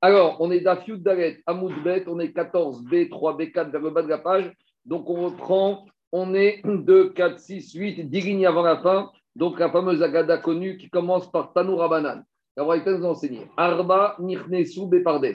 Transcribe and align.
Alors, 0.00 0.36
on 0.40 0.50
est 0.52 0.60
d'Afiud 0.60 1.02
Dalet, 1.02 1.42
Amoudbet, 1.46 2.04
on 2.06 2.20
est 2.20 2.32
14, 2.32 2.84
B, 2.84 3.08
3, 3.10 3.36
B4 3.36 3.70
vers 3.70 3.80
le 3.80 3.90
bas 3.90 4.02
de 4.02 4.08
la 4.08 4.18
page. 4.18 4.52
Donc, 4.84 5.10
on 5.10 5.24
reprend, 5.24 5.86
on 6.12 6.34
est 6.34 6.62
2, 6.64 7.10
4, 7.10 7.38
6, 7.38 7.72
8, 7.72 8.08
10 8.08 8.20
lignes 8.20 8.46
avant 8.46 8.62
la 8.62 8.78
fin. 8.78 9.10
Donc, 9.34 9.58
la 9.58 9.70
fameuse 9.70 10.02
Agada 10.02 10.38
connue 10.38 10.76
qui 10.76 10.88
commence 10.88 11.30
par 11.30 11.52
Tanoura 11.52 11.88
Banan. 11.88 12.22
La 12.56 12.64
Braïta 12.64 12.92
nous 12.92 13.06
a 13.06 13.10
enseigné 13.10 13.48
Arba, 13.56 14.16
Nirnesu, 14.18 14.86
Bepardes. 14.86 15.34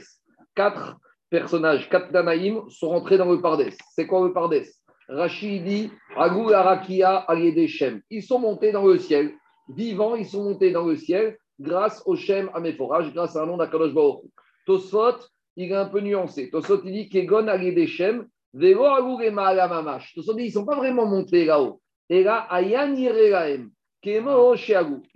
Quatre 0.55 0.97
personnages, 1.29 1.89
quatre 1.89 2.11
Danaïm 2.11 2.69
sont 2.69 2.89
rentrés 2.89 3.17
dans 3.17 3.31
le 3.31 3.41
Pardes. 3.41 3.69
C'est 3.95 4.07
quoi 4.07 4.25
le 4.25 4.33
Pardes? 4.33 4.61
Rachidi, 5.09 5.91
Agou, 6.15 6.51
Arakia, 6.51 7.17
Aliedeshem. 7.17 8.01
Ils 8.09 8.23
sont 8.23 8.39
montés 8.39 8.71
dans 8.71 8.85
le 8.85 8.97
ciel. 8.97 9.33
Vivants, 9.69 10.15
ils 10.15 10.25
sont 10.25 10.43
montés 10.43 10.71
dans 10.71 10.85
le 10.85 10.95
ciel 10.95 11.37
grâce 11.59 12.01
au 12.05 12.15
Shem 12.15 12.49
Améphorage, 12.53 13.13
grâce 13.13 13.35
à 13.35 13.43
un 13.43 13.45
nom 13.45 13.57
d'Akadosh 13.57 13.93
Baruch. 13.93 14.25
Tosfot, 14.65 15.17
il 15.55 15.71
est 15.71 15.75
un 15.75 15.85
peu 15.85 15.99
nuancé. 15.99 16.49
Tosfot, 16.49 16.81
il 16.83 16.93
dit 16.93 17.09
Kegon 17.09 17.47
Aliedeshem, 17.47 18.27
Velo 18.53 19.17
Mamash. 19.31 20.13
Tosfot 20.15 20.37
ils 20.37 20.47
ne 20.47 20.51
sont 20.51 20.65
pas 20.65 20.75
vraiment 20.75 21.05
montés 21.05 21.45
là-haut. 21.45 21.81
Et 22.09 22.23
là, 22.23 22.47
Ayan 22.49 22.93
Yirelaem, 22.93 23.71
Kemo. 24.01 24.55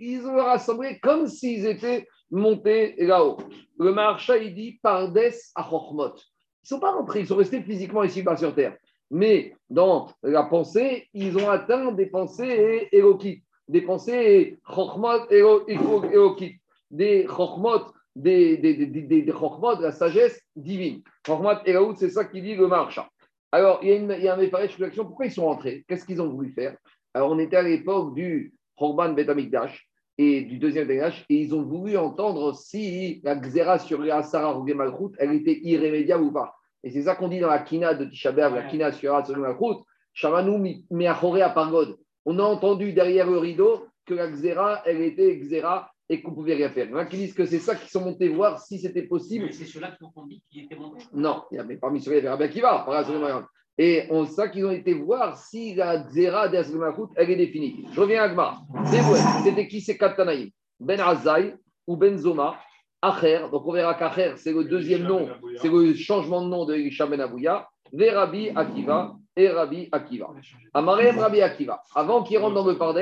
Ils 0.00 0.26
ont 0.26 0.36
rassemblé 0.36 0.98
comme 1.00 1.26
s'ils 1.26 1.66
étaient 1.66 2.06
montés 2.30 2.94
là-haut. 2.98 3.38
Le 3.78 3.92
Maharsha, 3.92 4.38
il 4.38 4.54
dit 4.54 4.78
Pardes 4.82 5.18
à 5.54 5.62
Chochmot. 5.62 6.14
Ils 6.16 6.74
ne 6.74 6.76
sont 6.76 6.80
pas 6.80 6.92
rentrés, 6.92 7.20
ils 7.20 7.26
sont 7.26 7.36
restés 7.36 7.62
physiquement 7.62 8.02
ici-bas 8.02 8.36
sur 8.36 8.54
terre. 8.54 8.76
Mais 9.10 9.54
dans 9.70 10.08
la 10.22 10.44
pensée, 10.44 11.08
ils 11.14 11.36
ont 11.38 11.48
atteint 11.48 11.92
des 11.92 12.06
pensées 12.06 12.88
éloquites, 12.92 13.42
des 13.68 13.82
pensées 13.82 14.58
Chochmot 14.66 15.28
éloquites, 15.28 16.60
des 16.90 17.26
Chochmot, 17.26 17.92
des, 18.16 18.56
des, 18.56 18.74
des, 18.74 18.86
des, 18.86 19.22
de 19.22 19.82
la 19.82 19.92
sagesse 19.92 20.40
divine. 20.56 21.02
Chochmot 21.26 21.62
Elout, 21.64 21.94
c'est 21.96 22.10
ça 22.10 22.24
qui 22.24 22.42
dit 22.42 22.54
le 22.54 22.66
Maharsha. 22.66 23.08
Alors, 23.52 23.80
il 23.82 23.88
y 23.88 23.92
a, 23.92 23.96
une, 23.96 24.14
il 24.18 24.24
y 24.24 24.28
a 24.28 24.34
un 24.34 24.40
explication. 24.40 25.04
Pourquoi 25.04 25.26
ils 25.26 25.32
sont 25.32 25.46
rentrés? 25.46 25.84
Qu'est-ce 25.88 26.04
qu'ils 26.04 26.20
ont 26.20 26.28
voulu 26.28 26.50
faire? 26.50 26.76
Alors, 27.14 27.30
on 27.30 27.38
était 27.38 27.56
à 27.56 27.62
l'époque 27.62 28.14
du 28.14 28.52
Chorban 28.76 29.12
Betamikdash 29.12 29.88
et 30.18 30.42
du 30.42 30.58
deuxième 30.58 30.86
Betamikdash, 30.86 31.24
et 31.28 31.36
ils 31.36 31.54
ont 31.54 31.62
voulu 31.62 31.96
entendre 31.96 32.54
si 32.54 33.20
la 33.24 33.36
Xéra 33.36 33.78
sur 33.78 34.02
les 34.02 34.10
Asara 34.10 34.58
ou 34.58 34.64
Malchut, 34.74 35.14
elle 35.18 35.32
était 35.32 35.60
irrémédiable 35.62 36.24
ou 36.24 36.32
pas. 36.32 36.54
Et 36.84 36.90
c'est 36.90 37.02
ça 37.02 37.14
qu'on 37.14 37.28
dit 37.28 37.40
dans 37.40 37.48
la 37.48 37.60
Kina 37.60 37.94
de 37.94 38.04
Tisha 38.04 38.32
la 38.32 38.62
Kina 38.64 38.92
sur 38.92 39.38
Malchut, 39.38 39.82
Shamanu 40.12 40.84
Meachore 40.90 41.36
à 41.36 41.50
Pargod. 41.50 41.96
On 42.30 42.38
a 42.40 42.42
entendu 42.42 42.92
derrière 42.92 43.26
le 43.26 43.38
rideau 43.38 43.86
que 44.04 44.12
la 44.12 44.28
Xéra, 44.28 44.82
elle 44.84 45.00
était 45.00 45.34
Xéra 45.38 45.90
et 46.10 46.20
qu'on 46.20 46.32
ne 46.32 46.36
pouvait 46.36 46.56
rien 46.56 46.68
faire. 46.68 46.84
Il 46.84 46.90
y 46.90 46.94
en 46.94 46.98
a 46.98 47.06
qui 47.06 47.16
disent 47.16 47.32
que 47.32 47.46
c'est 47.46 47.58
ça 47.58 47.74
qu'ils 47.74 47.88
sont 47.88 48.02
montés 48.02 48.28
voir 48.28 48.60
si 48.60 48.78
c'était 48.78 49.04
possible. 49.04 49.50
C'est 49.50 49.64
ceux-là 49.64 49.92
qui 49.92 50.04
ont 50.04 50.26
dit 50.26 50.42
qu'ils 50.50 50.64
étaient 50.64 50.76
montés 50.76 51.06
Non, 51.14 51.44
il 51.50 51.56
y 51.56 51.58
a, 51.58 51.64
mais 51.64 51.78
parmi 51.78 52.02
ceux-là, 52.02 52.18
il 52.18 52.24
y 52.24 52.26
avait 52.26 52.44
Rabbi 52.44 53.42
et 53.78 54.04
on 54.10 54.26
sait 54.26 54.50
qu'ils 54.50 54.66
ont 54.66 54.72
été 54.72 54.92
voir 54.92 55.38
si 55.38 55.74
la 55.74 56.00
Xéra 56.00 56.48
d'Asgemakout, 56.48 57.08
elle 57.16 57.30
est 57.30 57.36
définie. 57.36 57.86
Je 57.92 57.98
reviens 57.98 58.24
à 58.24 58.28
Gmar. 58.28 58.60
C'était 59.42 59.66
qui? 59.66 59.80
Ces 59.80 59.96
Katanaïm 59.96 60.50
Ben 60.78 61.00
Azaï 61.00 61.56
ou 61.86 61.96
Ben 61.96 62.18
Zoma 62.18 62.58
Acher. 63.00 63.46
Donc 63.50 63.66
on 63.66 63.72
verra 63.72 63.94
qu'Acher, 63.94 64.34
c'est 64.36 64.52
le 64.52 64.64
deuxième 64.64 65.04
nom, 65.04 65.30
c'est 65.62 65.70
le 65.70 65.94
changement 65.94 66.42
de 66.42 66.48
nom 66.48 66.66
de 66.66 66.74
Elisha 66.74 67.06
Ben 67.06 67.22
Abouya. 67.22 67.66
Rabbi 67.90 68.50
Akiva 68.54 69.16
et 69.38 69.48
Rabbi 69.48 69.88
Akiva. 69.92 70.34
Rabbi 70.74 71.40
Akiva. 71.40 71.82
Avant 71.94 72.22
qu'il 72.24 72.38
rentre 72.38 72.56
dans 72.56 72.66
le 72.66 72.76
Pardes, 72.76 73.00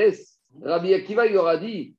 Rabbi 0.63 0.95
Akiva, 0.95 1.27
il 1.27 1.33
leur 1.33 1.49
a 1.49 1.57
dit 1.57 1.97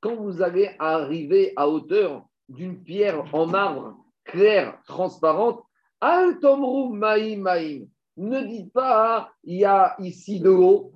quand 0.00 0.16
vous 0.16 0.42
allez 0.42 0.70
arriver 0.78 1.52
à 1.56 1.68
hauteur 1.68 2.24
d'une 2.48 2.82
pierre 2.82 3.24
en 3.32 3.46
marbre 3.46 3.96
claire, 4.24 4.78
transparente, 4.86 5.62
Altomru 6.00 6.96
Maïm. 6.96 7.88
Ne 8.16 8.42
dites 8.42 8.72
pas, 8.72 9.30
il 9.44 9.58
y 9.58 9.64
a 9.64 9.94
ici 10.00 10.40
de 10.40 10.50
l'eau, 10.50 10.92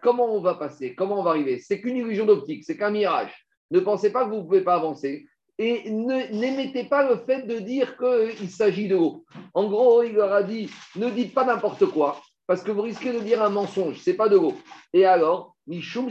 comment 0.00 0.32
on 0.34 0.40
va 0.40 0.54
passer, 0.54 0.94
comment 0.94 1.20
on 1.20 1.22
va 1.22 1.30
arriver? 1.30 1.58
C'est 1.58 1.80
qu'une 1.80 1.96
illusion 1.96 2.26
d'optique, 2.26 2.64
c'est 2.64 2.76
qu'un 2.76 2.90
mirage. 2.90 3.32
Ne 3.70 3.80
pensez 3.80 4.10
pas 4.12 4.24
que 4.24 4.30
vous 4.30 4.38
ne 4.38 4.42
pouvez 4.42 4.62
pas 4.62 4.74
avancer. 4.74 5.26
Et 5.58 5.90
n'émettez 5.90 6.84
pas 6.84 7.08
le 7.08 7.16
fait 7.16 7.42
de 7.42 7.58
dire 7.58 7.96
qu'il 7.96 8.48
s'agit 8.48 8.86
de 8.86 8.96
l'eau. 8.96 9.24
En 9.54 9.68
gros, 9.68 10.02
il 10.02 10.14
leur 10.14 10.32
a 10.32 10.42
dit, 10.42 10.70
ne 10.96 11.10
dites 11.10 11.34
pas 11.34 11.44
n'importe 11.44 11.86
quoi, 11.86 12.20
parce 12.46 12.62
que 12.62 12.70
vous 12.70 12.82
risquez 12.82 13.12
de 13.12 13.18
dire 13.18 13.42
un 13.42 13.50
mensonge, 13.50 13.98
c'est 13.98 14.14
pas 14.14 14.28
de 14.28 14.36
l'eau. 14.36 14.54
Et 14.92 15.04
alors, 15.04 15.56
Mishum 15.66 16.08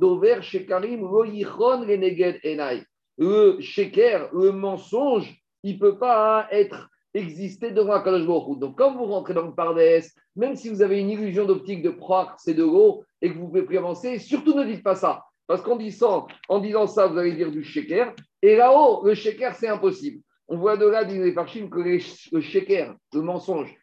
Dover 0.00 0.38
Shekarim 0.42 1.04
Enai 1.04 2.84
le 3.20 3.60
sheker, 3.60 4.30
le 4.32 4.50
mensonge, 4.50 5.30
il 5.62 5.74
ne 5.74 5.78
peut 5.78 5.98
pas 5.98 6.48
être 6.50 6.88
exister 7.12 7.70
devant 7.70 7.92
Akadosh 7.92 8.26
Baruch 8.26 8.58
Donc, 8.58 8.78
quand 8.78 8.96
vous 8.96 9.04
rentrez 9.04 9.34
dans 9.34 9.46
le 9.46 9.54
Pardès, 9.54 10.10
même 10.36 10.56
si 10.56 10.70
vous 10.70 10.80
avez 10.80 11.00
une 11.00 11.10
illusion 11.10 11.44
d'optique 11.44 11.82
de 11.82 11.90
croire 11.90 12.36
que 12.36 12.42
c'est 12.42 12.54
de 12.54 12.62
l'eau 12.62 13.04
et 13.20 13.30
que 13.30 13.36
vous 13.36 13.48
pouvez 13.48 13.62
plus 13.62 13.76
avancer, 13.76 14.18
surtout 14.18 14.54
ne 14.54 14.64
dites 14.64 14.82
pas 14.82 14.94
ça. 14.94 15.24
Parce 15.50 15.62
qu'en 15.62 15.74
disant, 15.74 16.28
en 16.48 16.60
disant 16.60 16.86
ça, 16.86 17.08
vous 17.08 17.18
allez 17.18 17.32
dire 17.32 17.50
du 17.50 17.64
sheker. 17.64 18.14
Et 18.40 18.54
là-haut, 18.54 19.04
le 19.04 19.14
sheker, 19.14 19.52
c'est 19.56 19.66
impossible. 19.66 20.22
On 20.46 20.56
voit 20.56 20.76
de 20.76 20.86
là, 20.86 21.04
disent 21.04 21.18
les 21.18 21.32
Farchim, 21.32 21.68
que 21.68 21.80
le 21.80 22.40
sheker, 22.40 22.94
le 23.12 23.20
mensonge, 23.20 23.76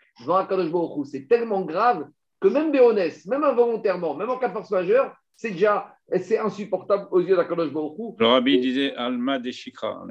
c'est 1.03 1.28
tellement 1.28 1.66
grave 1.66 2.07
que 2.39 2.47
même 2.47 2.72
Béonès, 2.72 3.25
même 3.25 3.44
involontairement, 3.44 4.16
même 4.16 4.29
en 4.29 4.38
cas 4.38 4.47
de 4.47 4.53
force 4.53 4.72
majeure, 4.72 5.13
c'est 5.35 5.51
déjà 5.51 5.94
c'est 6.22 6.39
insupportable 6.39 7.09
aux 7.11 7.19
yeux 7.19 7.35
d'Akadosh 7.35 7.73
Baruch 7.73 8.16
Le 8.17 8.28
rabbi 8.28 8.61
disait 8.61 8.95
Alma 8.95 9.38
de 9.38 9.51
Shikra. 9.51 10.05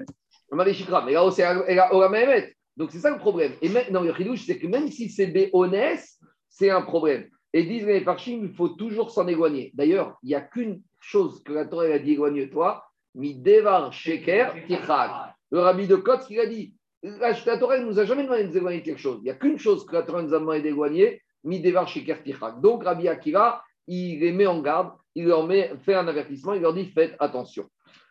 Alma 0.53 0.63
de 0.63 0.73
Shikra, 0.73 1.07
mais 1.07 1.13
là, 1.13 1.27
c'est 1.31 1.47
Ola 1.91 2.43
Donc 2.77 2.91
c'est 2.91 2.99
ça 2.99 3.11
le 3.11 3.19
problème. 3.19 3.53
Et 3.63 3.71
maintenant, 3.71 4.03
le 4.03 4.13
chidouche, 4.13 4.45
c'est 4.45 4.59
que 4.59 4.67
même 4.67 4.89
si 4.89 5.09
c'est 5.09 5.29
Béonès, 5.29 6.21
c'est 6.51 6.69
un 6.69 6.83
problème. 6.83 7.31
Et 7.55 7.63
disent 7.63 7.87
les 7.87 8.03
Parchim, 8.03 8.41
il 8.43 8.55
faut 8.55 8.69
toujours 8.69 9.11
s'en 9.11 9.27
éloigner. 9.27 9.71
D'ailleurs, 9.73 10.19
il 10.23 10.27
n'y 10.27 10.35
a 10.35 10.43
qu'une 10.43 10.83
chose 11.07 11.43
que 11.45 11.53
la 11.53 11.67
Torah 11.67 11.85
a 11.85 11.99
dit 11.99 12.13
éloigne-toi, 12.13 12.85
mi 13.15 13.35
devar 13.35 13.93
sheker 13.93 14.67
tichag. 14.67 15.11
Le 15.51 15.61
rabbi 15.61 15.87
de 15.87 15.97
Kotz, 15.97 16.27
il 16.31 16.41
a 16.41 16.47
dit 16.47 16.75
la, 17.03 17.35
Torah 17.59 17.79
ne 17.79 17.85
nous 17.85 18.01
a 18.01 18.05
jamais 18.05 18.25
demandé 18.25 18.43
de 18.43 18.49
nous 18.49 18.57
éloigner 18.57 18.83
quelque 18.83 19.01
chose. 19.01 19.19
Il 19.21 19.25
n'y 19.25 19.31
a 19.31 19.35
qu'une 19.35 19.59
chose 19.59 19.87
que 19.87 19.95
la 19.95 20.03
Torah 20.03 20.23
nous 20.23 20.35
a 20.35 20.39
demandé 20.39 20.63
d'éloigner, 20.63 21.23
mi 21.45 21.61
devar 21.61 21.87
sheker 21.87 22.23
tichag. 22.23 22.61
Donc, 22.61 22.85
Rabbi 22.85 23.09
Akiva, 23.09 23.63
il 23.87 24.21
les 24.21 24.33
met 24.33 24.47
en 24.47 24.61
garde 24.61 24.93
il 25.17 25.25
leur 25.25 25.47
met, 25.47 25.73
fait 25.83 25.95
un 25.95 26.07
avertissement, 26.07 26.53
il 26.53 26.61
leur 26.61 26.75
dit 26.75 26.87
faites 26.87 27.17
attention. 27.19 27.69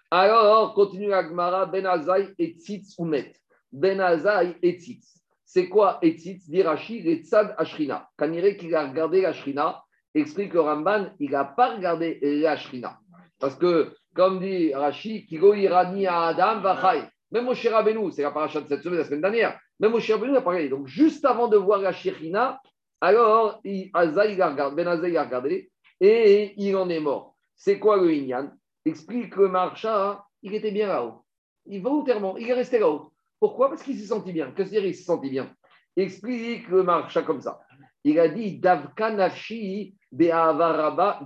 Alors, 0.09 0.73
continue 0.73 1.13
Agmara, 1.13 1.67
Ben 1.67 1.85
Azaï 1.85 2.33
et 2.39 2.55
Tzitz 2.57 2.95
Umet. 2.97 3.31
Ben 3.71 3.99
Azaï 3.99 4.55
et 4.63 4.79
Tzitz. 4.79 5.21
C'est 5.45 5.69
quoi 5.69 5.99
Etzitz 6.01 6.49
Dit 6.49 6.63
Rashi, 6.63 7.01
les 7.03 7.23
Tzad 7.23 7.53
Ashrina. 7.57 8.09
Kanire 8.17 8.57
qu'il 8.57 8.73
a 8.73 8.87
regardé 8.87 9.21
la 9.21 9.33
explique 10.15 10.53
le 10.53 10.61
Ramban, 10.61 11.07
il 11.19 11.31
n'a 11.31 11.45
pas 11.45 11.75
regardé 11.75 12.19
la 12.21 12.57
Shrina. 12.57 12.99
Parce 13.39 13.55
que, 13.55 13.93
comme 14.15 14.39
dit 14.39 14.73
Rashi, 14.73 15.25
Kigo 15.27 15.53
Irani 15.53 16.07
à 16.07 16.27
Adam 16.27 16.61
Vachai. 16.61 17.03
Même 17.31 17.47
au 17.47 17.53
Shirabenu, 17.53 18.11
c'est 18.11 18.21
la 18.21 18.31
paracha 18.31 18.61
de 18.61 18.67
cette 18.67 18.81
semaine, 18.81 18.99
la 18.99 19.05
semaine 19.05 19.21
dernière, 19.21 19.59
même 19.79 19.93
il 19.93 20.31
n'a 20.31 20.41
pas 20.41 20.51
regardé. 20.51 20.69
Donc, 20.69 20.87
juste 20.87 21.25
avant 21.25 21.47
de 21.47 21.57
voir 21.57 21.79
la 21.79 21.91
Shrina, 21.91 22.59
alors, 23.01 23.61
Azaï, 23.93 24.33
il 24.33 24.41
a 24.41 24.49
regardé, 24.49 24.75
Ben 24.75 24.87
Azaï, 24.87 25.11
il 25.11 25.17
a 25.17 25.23
regardé 25.23 25.69
et 25.99 26.53
il 26.57 26.75
en 26.75 26.89
est 26.89 26.99
mort. 26.99 27.35
C'est 27.55 27.79
quoi 27.79 27.97
le 27.97 28.11
Inyan? 28.11 28.51
Explique 28.85 29.35
le 29.35 29.47
marcha, 29.47 30.23
il 30.41 30.53
était 30.53 30.71
bien 30.71 30.87
là-haut. 30.87 31.23
Il 31.65 31.81
volontairement, 31.81 32.37
il 32.37 32.49
est 32.49 32.53
resté 32.53 32.79
là-haut. 32.79 33.11
Pourquoi? 33.39 33.69
Parce 33.69 33.83
qu'il 33.83 33.97
s'est 33.99 34.07
senti 34.07 34.31
bien. 34.31 34.51
Que 34.51 34.63
c'est-à-dire 34.63 34.85
il 34.85 34.95
s'est 34.95 35.03
senti 35.03 35.29
bien 35.29 35.53
Explique 35.97 36.67
le 36.67 36.83
marcha 36.83 37.21
comme 37.21 37.41
ça. 37.41 37.59
Il 38.05 38.19
a 38.19 38.27
dit 38.27 38.59
Davka 38.59 39.09
nafshi 39.09 39.95
be'avaraba. 40.11 41.21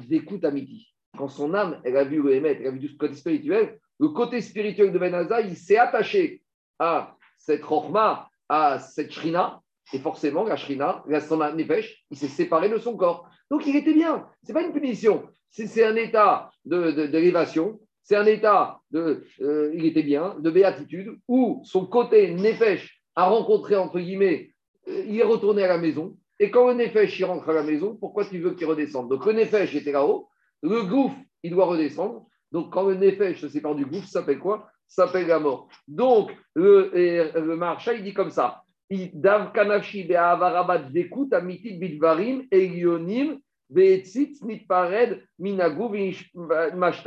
Quand 1.17 1.27
son 1.27 1.53
âme, 1.53 1.81
elle 1.83 1.97
a 1.97 2.05
vu 2.05 2.23
le 2.23 2.33
émettre, 2.33 2.61
elle 2.61 2.67
a 2.67 2.71
vu 2.71 2.87
ce 2.87 2.95
côté 2.95 3.15
spirituel, 3.15 3.77
le 3.99 4.07
côté 4.07 4.39
spirituel 4.39 4.93
de 4.93 4.97
Benaza, 4.97 5.41
il 5.41 5.57
s'est 5.57 5.77
attaché 5.77 6.41
à 6.79 7.17
cette 7.37 7.63
rochma, 7.63 8.29
à 8.47 8.79
cette 8.79 9.11
shrina, 9.11 9.61
et 9.91 9.99
forcément, 9.99 10.45
la 10.45 10.55
shrina, 10.55 11.03
la 11.07 11.19
son 11.19 11.37
nefesh, 11.53 12.05
il 12.11 12.17
s'est 12.17 12.29
séparé 12.29 12.69
de 12.69 12.77
son 12.77 12.95
corps. 12.95 13.29
Donc 13.51 13.67
il 13.67 13.75
était 13.75 13.93
bien. 13.93 14.25
Ce 14.43 14.47
n'est 14.47 14.53
pas 14.53 14.65
une 14.65 14.71
punition. 14.71 15.27
C'est 15.49 15.83
un 15.83 15.97
état 15.97 16.49
d'élévation, 16.63 17.71
de, 17.71 17.79
c'est 18.03 18.15
un 18.15 18.25
état 18.25 18.79
de 18.91 20.49
béatitude, 20.49 21.19
où 21.27 21.61
son 21.65 21.87
côté 21.87 22.33
Nefesh 22.33 23.01
a 23.15 23.25
rencontré, 23.27 23.75
entre 23.75 23.99
guillemets, 23.99 24.51
euh, 24.87 25.03
il 25.07 25.19
est 25.19 25.23
retourné 25.23 25.63
à 25.63 25.67
la 25.67 25.77
maison. 25.77 26.15
Et 26.39 26.49
quand 26.51 26.67
le 26.67 26.73
Nefesh 26.75 27.19
il 27.19 27.25
rentre 27.25 27.49
à 27.49 27.53
la 27.53 27.63
maison, 27.63 27.95
pourquoi 27.95 28.25
tu 28.25 28.39
veux 28.39 28.53
qu'il 28.53 28.67
redescende? 28.67 29.09
Donc 29.09 29.25
le 29.25 29.33
Nefesh 29.33 29.75
était 29.75 29.91
là-haut, 29.91 30.29
le 30.63 30.83
gouffre, 30.83 31.15
il 31.43 31.51
doit 31.51 31.65
redescendre. 31.65 32.27
Donc 32.51 32.71
quand 32.73 32.83
le 32.83 32.95
Nefesh 32.95 33.41
se 33.41 33.49
sépare 33.49 33.75
du 33.75 33.85
gouffre, 33.85 34.07
ça 34.07 34.19
s'appelle 34.21 34.39
quoi? 34.39 34.69
Ça 34.87 35.05
s'appelle 35.05 35.27
la 35.27 35.39
mort. 35.39 35.67
Donc 35.87 36.35
le, 36.55 36.91
le 36.93 37.55
marcha, 37.55 37.93
il 37.93 38.03
dit 38.03 38.13
comme 38.13 38.31
ça 38.31 38.63
Dav 38.91 39.51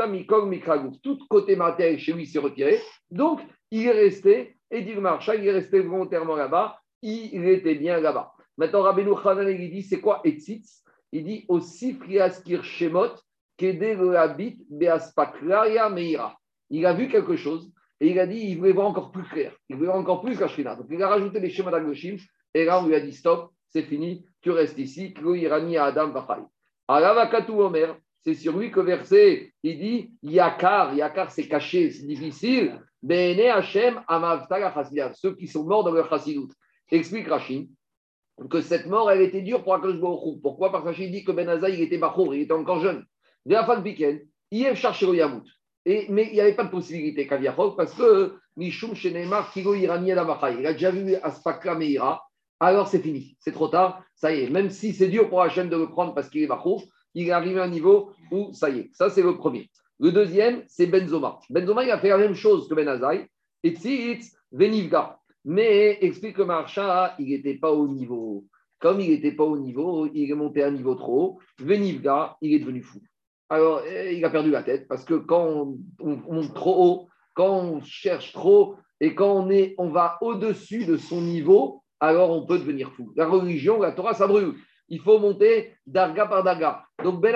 mikog. 0.08 0.92
Tout 1.02 1.18
côté 1.28 1.56
matériel 1.56 1.98
chez 1.98 2.12
lui 2.12 2.26
s'est 2.26 2.38
retiré. 2.38 2.78
Donc, 3.10 3.40
il 3.70 3.86
est 3.86 3.90
resté, 3.90 4.56
et 4.70 4.82
dit 4.82 4.94
le 4.94 5.00
marchand, 5.00 5.32
il 5.32 5.46
est 5.46 5.52
resté 5.52 5.80
volontairement 5.80 6.36
là-bas. 6.36 6.78
Il 7.02 7.48
était 7.48 7.74
bien 7.74 7.98
là-bas. 7.98 8.31
Maintenant, 8.56 8.82
Rabbeinu 8.82 9.12
Hanan, 9.24 9.48
il 9.48 9.70
dit 9.70 9.82
c'est 9.82 10.00
quoi 10.00 10.20
etzitz? 10.24 10.84
Il 11.12 11.24
dit 11.24 11.44
aussi 11.48 11.94
friaskir 11.94 12.64
shemot 12.64 13.12
kede 13.56 13.98
habit 14.16 14.64
meira. 14.70 16.36
Il 16.70 16.86
a 16.86 16.94
vu 16.94 17.08
quelque 17.08 17.36
chose 17.36 17.70
et 18.00 18.10
il 18.10 18.18
a 18.18 18.26
dit 18.26 18.38
il 18.38 18.58
voulait 18.58 18.72
voir 18.72 18.88
encore 18.88 19.12
plus 19.12 19.24
clair. 19.24 19.54
Il 19.68 19.76
voulait 19.76 19.88
voir 19.88 20.00
encore 20.00 20.22
plus 20.22 20.38
la. 20.38 20.74
Donc, 20.74 20.86
il 20.90 21.02
a 21.02 21.08
rajouté 21.08 21.38
les 21.40 21.50
schémas 21.50 21.70
d'Agloshim 21.70 22.16
et 22.54 22.64
là, 22.64 22.82
on 22.82 22.86
lui 22.86 22.94
a 22.94 23.00
dit 23.00 23.12
stop, 23.12 23.52
c'est 23.68 23.82
fini, 23.82 24.26
tu 24.40 24.50
restes 24.50 24.78
ici. 24.78 25.12
Klo 25.12 25.34
irani 25.34 25.76
Adam 25.76 26.08
Bachai. 26.08 26.42
Aravakatu 26.88 27.52
Omer, 27.52 27.96
c'est 28.24 28.34
sur 28.34 28.56
lui 28.58 28.70
que 28.70 28.80
verset, 28.80 29.52
il 29.62 29.78
dit 29.78 30.12
Yakar, 30.22 30.94
Yakar 30.94 31.30
c'est 31.30 31.48
caché, 31.48 31.90
c'est 31.90 32.06
difficile. 32.06 32.80
Ceux 35.14 35.34
qui 35.34 35.48
sont 35.48 35.64
morts 35.64 35.82
dans 35.84 35.90
leur 35.90 36.08
chassidut. 36.08 36.52
Explique 36.90 37.26
Rachid 37.26 37.68
que 38.50 38.60
cette 38.60 38.86
mort, 38.86 39.10
elle 39.10 39.22
était 39.22 39.42
dure 39.42 39.62
pour 39.62 39.74
Akash 39.74 39.96
Baruch 39.96 40.40
Pourquoi? 40.42 40.72
Parce 40.72 40.96
qu'il 40.96 41.10
dit 41.10 41.24
que 41.24 41.32
Ben 41.32 41.48
Azaï, 41.48 41.74
il 41.74 41.82
était 41.82 41.98
bachour, 41.98 42.34
il 42.34 42.42
était 42.42 42.52
encore 42.52 42.80
jeune. 42.80 43.04
De 43.46 43.52
la 43.52 43.64
fin 43.64 43.78
de 43.78 43.82
week-end, 43.82 44.18
il 44.50 44.66
est 44.66 44.74
cherché 44.74 45.06
au 45.06 45.14
Yamout. 45.14 45.44
Et, 45.84 46.06
mais 46.08 46.28
il 46.28 46.34
n'y 46.34 46.40
avait 46.40 46.54
pas 46.54 46.64
de 46.64 46.70
possibilité 46.70 47.26
Kaviachok 47.26 47.76
parce 47.76 47.92
que 47.92 48.34
Mishum 48.56 48.94
Shenemar 48.94 49.52
Kigo 49.52 49.74
Irani 49.74 50.10
Il 50.10 50.66
a 50.66 50.72
déjà 50.72 50.90
vu 50.90 51.14
Aspakla 51.16 51.74
Meira. 51.74 52.22
Alors 52.60 52.86
c'est 52.86 53.00
fini, 53.00 53.36
c'est 53.40 53.50
trop 53.50 53.66
tard, 53.66 54.04
ça 54.14 54.32
y 54.32 54.44
est. 54.44 54.50
Même 54.50 54.70
si 54.70 54.92
c'est 54.92 55.08
dur 55.08 55.28
pour 55.28 55.42
Hachem 55.42 55.68
de 55.68 55.76
le 55.76 55.88
prendre 55.88 56.14
parce 56.14 56.28
qu'il 56.28 56.42
est 56.42 56.46
bachour, 56.46 56.84
il 57.14 57.26
est 57.26 57.32
arrivé 57.32 57.58
à 57.58 57.64
un 57.64 57.68
niveau 57.68 58.12
où 58.30 58.52
ça 58.52 58.70
y 58.70 58.78
est. 58.78 58.90
Ça, 58.92 59.10
c'est 59.10 59.22
le 59.22 59.36
premier. 59.36 59.68
Le 59.98 60.12
deuxième, 60.12 60.62
c'est 60.68 60.86
Benzoma. 60.86 61.40
Benzoma, 61.50 61.84
il 61.84 61.90
a 61.90 61.98
fait 61.98 62.08
la 62.08 62.18
même 62.18 62.34
chose 62.34 62.68
que 62.68 62.74
Ben 62.74 62.88
Azaï. 62.88 63.26
Et 63.64 63.74
Tzitz 63.74 64.32
Venivga. 64.52 65.18
Mais, 65.44 65.98
explique 66.00 66.38
le 66.38 66.44
Marcha, 66.44 67.14
il 67.18 67.28
n'était 67.28 67.54
pas 67.54 67.72
au 67.72 67.88
niveau. 67.88 68.44
Comme 68.78 69.00
il 69.00 69.10
n'était 69.10 69.32
pas 69.32 69.44
au 69.44 69.58
niveau, 69.58 70.06
il 70.12 70.30
est 70.30 70.34
monté 70.34 70.62
à 70.62 70.68
un 70.68 70.72
niveau 70.72 70.94
trop 70.94 71.20
haut. 71.20 71.38
Venivga, 71.58 72.36
il 72.40 72.54
est 72.54 72.58
devenu 72.58 72.82
fou. 72.82 73.00
Alors, 73.48 73.82
eh, 73.86 74.16
il 74.16 74.24
a 74.24 74.30
perdu 74.30 74.50
la 74.50 74.62
tête 74.62 74.88
parce 74.88 75.04
que 75.04 75.14
quand 75.14 75.76
on, 76.00 76.16
monte 76.32 76.54
trop 76.54 76.84
haut, 76.84 77.08
quand 77.34 77.54
on 77.54 77.80
cherche 77.82 78.32
trop 78.32 78.76
et 79.00 79.14
quand 79.14 79.30
on, 79.30 79.50
est, 79.50 79.74
on 79.78 79.88
va 79.88 80.18
au-dessus 80.20 80.84
de 80.84 80.96
son 80.96 81.20
niveau, 81.20 81.82
alors 82.00 82.30
on 82.30 82.46
peut 82.46 82.58
devenir 82.58 82.92
fou. 82.92 83.12
La 83.14 83.28
religion, 83.28 83.80
la 83.80 83.92
Torah, 83.92 84.14
ça 84.14 84.26
brûle. 84.26 84.54
Il 84.88 85.00
faut 85.00 85.18
monter 85.18 85.74
darga 85.86 86.26
par 86.26 86.42
darga. 86.42 86.82
Donc 87.04 87.20
Ben, 87.20 87.32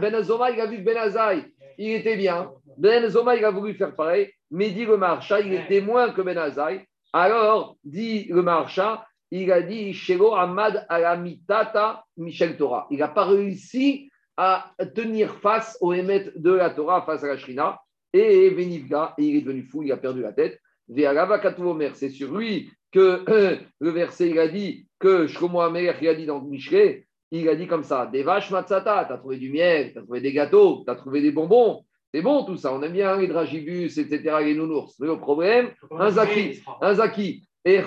ben 0.00 0.14
Azoma, 0.14 0.50
il 0.50 0.60
a 0.60 0.66
vu 0.66 0.78
que 0.78 0.84
Ben 0.84 0.96
Azaï, 0.96 1.44
il 1.78 1.92
était 1.92 2.16
bien. 2.16 2.50
Ben 2.78 3.02
Azoma, 3.02 3.34
il 3.34 3.44
a 3.44 3.50
voulu 3.50 3.74
faire 3.74 3.94
pareil. 3.94 4.30
Mais 4.50 4.70
dit 4.70 4.84
le 4.84 4.96
marcha, 4.96 5.40
il 5.40 5.52
était 5.54 5.80
moins 5.80 6.10
que 6.10 6.22
Ben 6.22 6.38
Azaï. 6.38 6.84
Alors, 7.16 7.76
dit 7.84 8.24
le 8.24 8.42
marcha, 8.42 9.06
il 9.30 9.52
a 9.52 9.62
dit 9.62 9.94
Shelo 9.94 10.34
Ahmad 10.34 10.84
Alamitata 10.88 12.04
Michel 12.16 12.56
Torah. 12.56 12.88
Il 12.90 12.98
n'a 12.98 13.06
pas 13.06 13.24
réussi 13.24 14.10
à 14.36 14.74
tenir 14.96 15.36
face 15.36 15.78
au 15.80 15.92
émet 15.92 16.32
de 16.34 16.50
la 16.50 16.70
Torah, 16.70 17.02
face 17.02 17.22
à 17.22 17.28
la 17.28 17.36
Shrina. 17.36 17.78
Et 18.12 18.50
Venivga, 18.50 19.14
il 19.16 19.36
est 19.36 19.42
devenu 19.42 19.62
fou, 19.62 19.84
il 19.84 19.92
a 19.92 19.96
perdu 19.96 20.22
la 20.22 20.32
tête. 20.32 20.60
C'est 20.88 22.10
sur 22.10 22.36
lui 22.36 22.72
que 22.90 23.22
le 23.78 23.90
verset, 23.90 24.30
il 24.30 24.38
a 24.40 24.48
dit 24.48 24.88
que 24.98 25.28
Shlomo 25.28 25.72
il 25.72 26.08
a 26.08 26.14
dit 26.16 26.26
dans 26.26 26.40
Michelet, 26.40 27.06
il 27.30 27.48
a 27.48 27.54
dit 27.54 27.68
comme 27.68 27.84
ça 27.84 28.06
Des 28.06 28.24
vaches 28.24 28.50
matzata, 28.50 29.04
tu 29.04 29.12
as 29.12 29.18
trouvé 29.18 29.36
du 29.36 29.52
miel, 29.52 29.92
tu 29.92 29.98
as 30.00 30.02
trouvé 30.02 30.20
des 30.20 30.32
gâteaux, 30.32 30.82
tu 30.84 30.90
as 30.90 30.96
trouvé 30.96 31.22
des 31.22 31.30
bonbons. 31.30 31.84
C'est 32.14 32.22
bon 32.22 32.44
tout 32.44 32.56
ça, 32.56 32.72
on 32.72 32.80
aime 32.80 32.92
bien 32.92 33.16
les 33.16 33.26
dragibus, 33.26 33.98
etc., 33.98 34.36
les 34.44 34.54
nounours. 34.54 34.94
Mais 35.00 35.08
le 35.08 35.18
problème, 35.18 35.70
un 35.90 36.10
zaki, 36.10 36.62
un 36.80 36.94
zaki. 36.94 37.44
Fais 37.66 37.82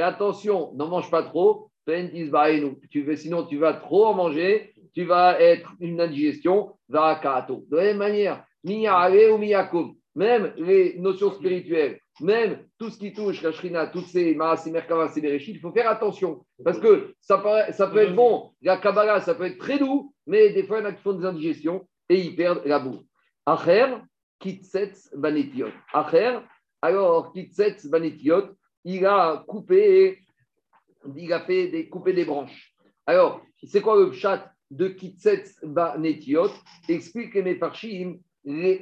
attention, 0.00 0.72
n'en 0.74 0.86
mange 0.86 1.10
pas 1.10 1.24
trop. 1.24 1.72
Tu 1.88 3.04
fais, 3.04 3.16
sinon, 3.16 3.46
tu 3.46 3.56
vas 3.56 3.72
trop 3.72 4.06
en 4.06 4.14
manger, 4.14 4.72
tu 4.94 5.02
vas 5.02 5.40
être 5.40 5.72
une 5.80 6.00
indigestion. 6.00 6.76
De 6.88 7.76
la 7.76 7.82
même 7.82 7.96
manière, 7.96 8.44
ou. 8.64 9.96
Même 10.14 10.52
les 10.56 10.98
notions 11.00 11.32
spirituelles, 11.32 11.98
même 12.20 12.58
tout 12.78 12.90
ce 12.90 12.98
qui 12.98 13.12
touche 13.12 13.42
la 13.42 13.50
shrina, 13.50 13.88
toutes 13.88 14.06
ces 14.06 14.36
maas, 14.36 14.64
merkava, 14.70 15.10
il 15.16 15.58
faut 15.58 15.72
faire 15.72 15.90
attention. 15.90 16.44
Parce 16.64 16.78
que 16.78 17.12
ça, 17.20 17.42
ça 17.72 17.88
peut 17.88 17.98
être 17.98 18.14
bon, 18.14 18.50
la 18.60 18.76
kabbalah, 18.76 19.20
ça 19.20 19.34
peut 19.34 19.46
être 19.46 19.58
très 19.58 19.80
doux, 19.80 20.14
mais 20.28 20.50
des 20.50 20.62
fois, 20.62 20.78
il 20.78 20.82
y 20.82 20.86
en 20.86 20.90
a 20.90 20.92
qui 20.92 21.02
font 21.02 21.14
des 21.14 21.24
indigestions 21.24 21.88
et 22.12 22.20
ils 22.20 22.36
perdent 22.36 22.62
la 22.66 22.78
boue. 22.78 23.00
Acher, 23.46 23.96
kitsetz 24.38 25.10
banetiot. 25.16 25.72
Acher, 25.94 26.40
alors 26.82 27.32
kitsetz 27.32 27.86
banetiot, 27.86 28.50
il 28.84 29.06
a 29.06 29.42
coupé, 29.48 30.20
il 31.16 31.32
a 31.32 31.40
fait 31.40 31.68
des, 31.68 31.88
coupé 31.88 32.12
des 32.12 32.26
branches. 32.26 32.74
Alors, 33.06 33.40
c'est 33.64 33.80
quoi 33.80 33.96
le 33.96 34.12
chat 34.12 34.52
de 34.70 34.88
kitsetz 34.88 35.58
banetiot 35.62 36.50
Explique 36.86 37.34
les 37.34 37.54
parchim, 37.54 38.18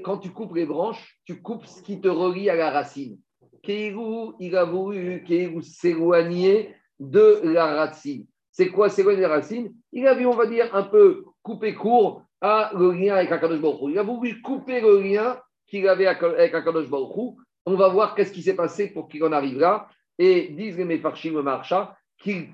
quand 0.03 0.19
tu 0.19 0.31
coupes 0.31 0.56
les 0.56 0.67
branches, 0.67 1.21
tu 1.25 1.41
coupes 1.41 1.67
ce 1.67 1.82
qui 1.82 2.00
te 2.00 2.09
relie 2.09 2.50
à 2.50 2.56
la 2.56 2.71
racine. 2.71 3.19
Kéhou, 3.62 4.35
il 4.41 4.56
a 4.56 4.65
voulu 4.65 5.25
s'éloigner 5.62 6.75
de 6.99 7.43
la 7.44 7.77
racine. 7.77 8.27
C'est 8.50 8.71
quoi 8.71 8.88
s'éloigner 8.88 9.19
de 9.19 9.27
la 9.27 9.35
racine? 9.37 9.73
Il 9.93 10.09
a 10.09 10.15
vu, 10.15 10.27
on 10.27 10.35
va 10.35 10.47
dire, 10.47 10.75
un 10.75 10.82
peu 10.82 11.25
couper 11.43 11.75
court 11.75 12.25
à 12.40 12.70
le 12.75 12.92
lien 12.92 13.14
avec 13.14 13.31
Akadosh 13.32 13.60
Baruch 13.60 13.90
Il 13.90 13.98
a 13.98 14.02
voulu 14.02 14.40
couper 14.40 14.81
le 14.81 15.00
lien 15.00 15.38
qu'il 15.66 15.87
avait 15.88 16.06
avec 16.06 16.54
Akadosh 16.54 16.88
Baruch 16.88 17.37
On 17.66 17.76
va 17.76 17.88
voir 17.88 18.14
qu'est-ce 18.14 18.32
qui 18.32 18.42
s'est 18.42 18.56
passé 18.56 18.88
pour 18.88 19.08
qu'il 19.08 19.25
en 19.25 19.32
arrive 19.32 19.58
là. 19.58 19.88
Et 20.19 20.48
disent 20.48 20.76
les 20.76 20.84
Mefarshim 20.84 21.40
Marcha 21.42 21.96
qu'il 22.19 22.48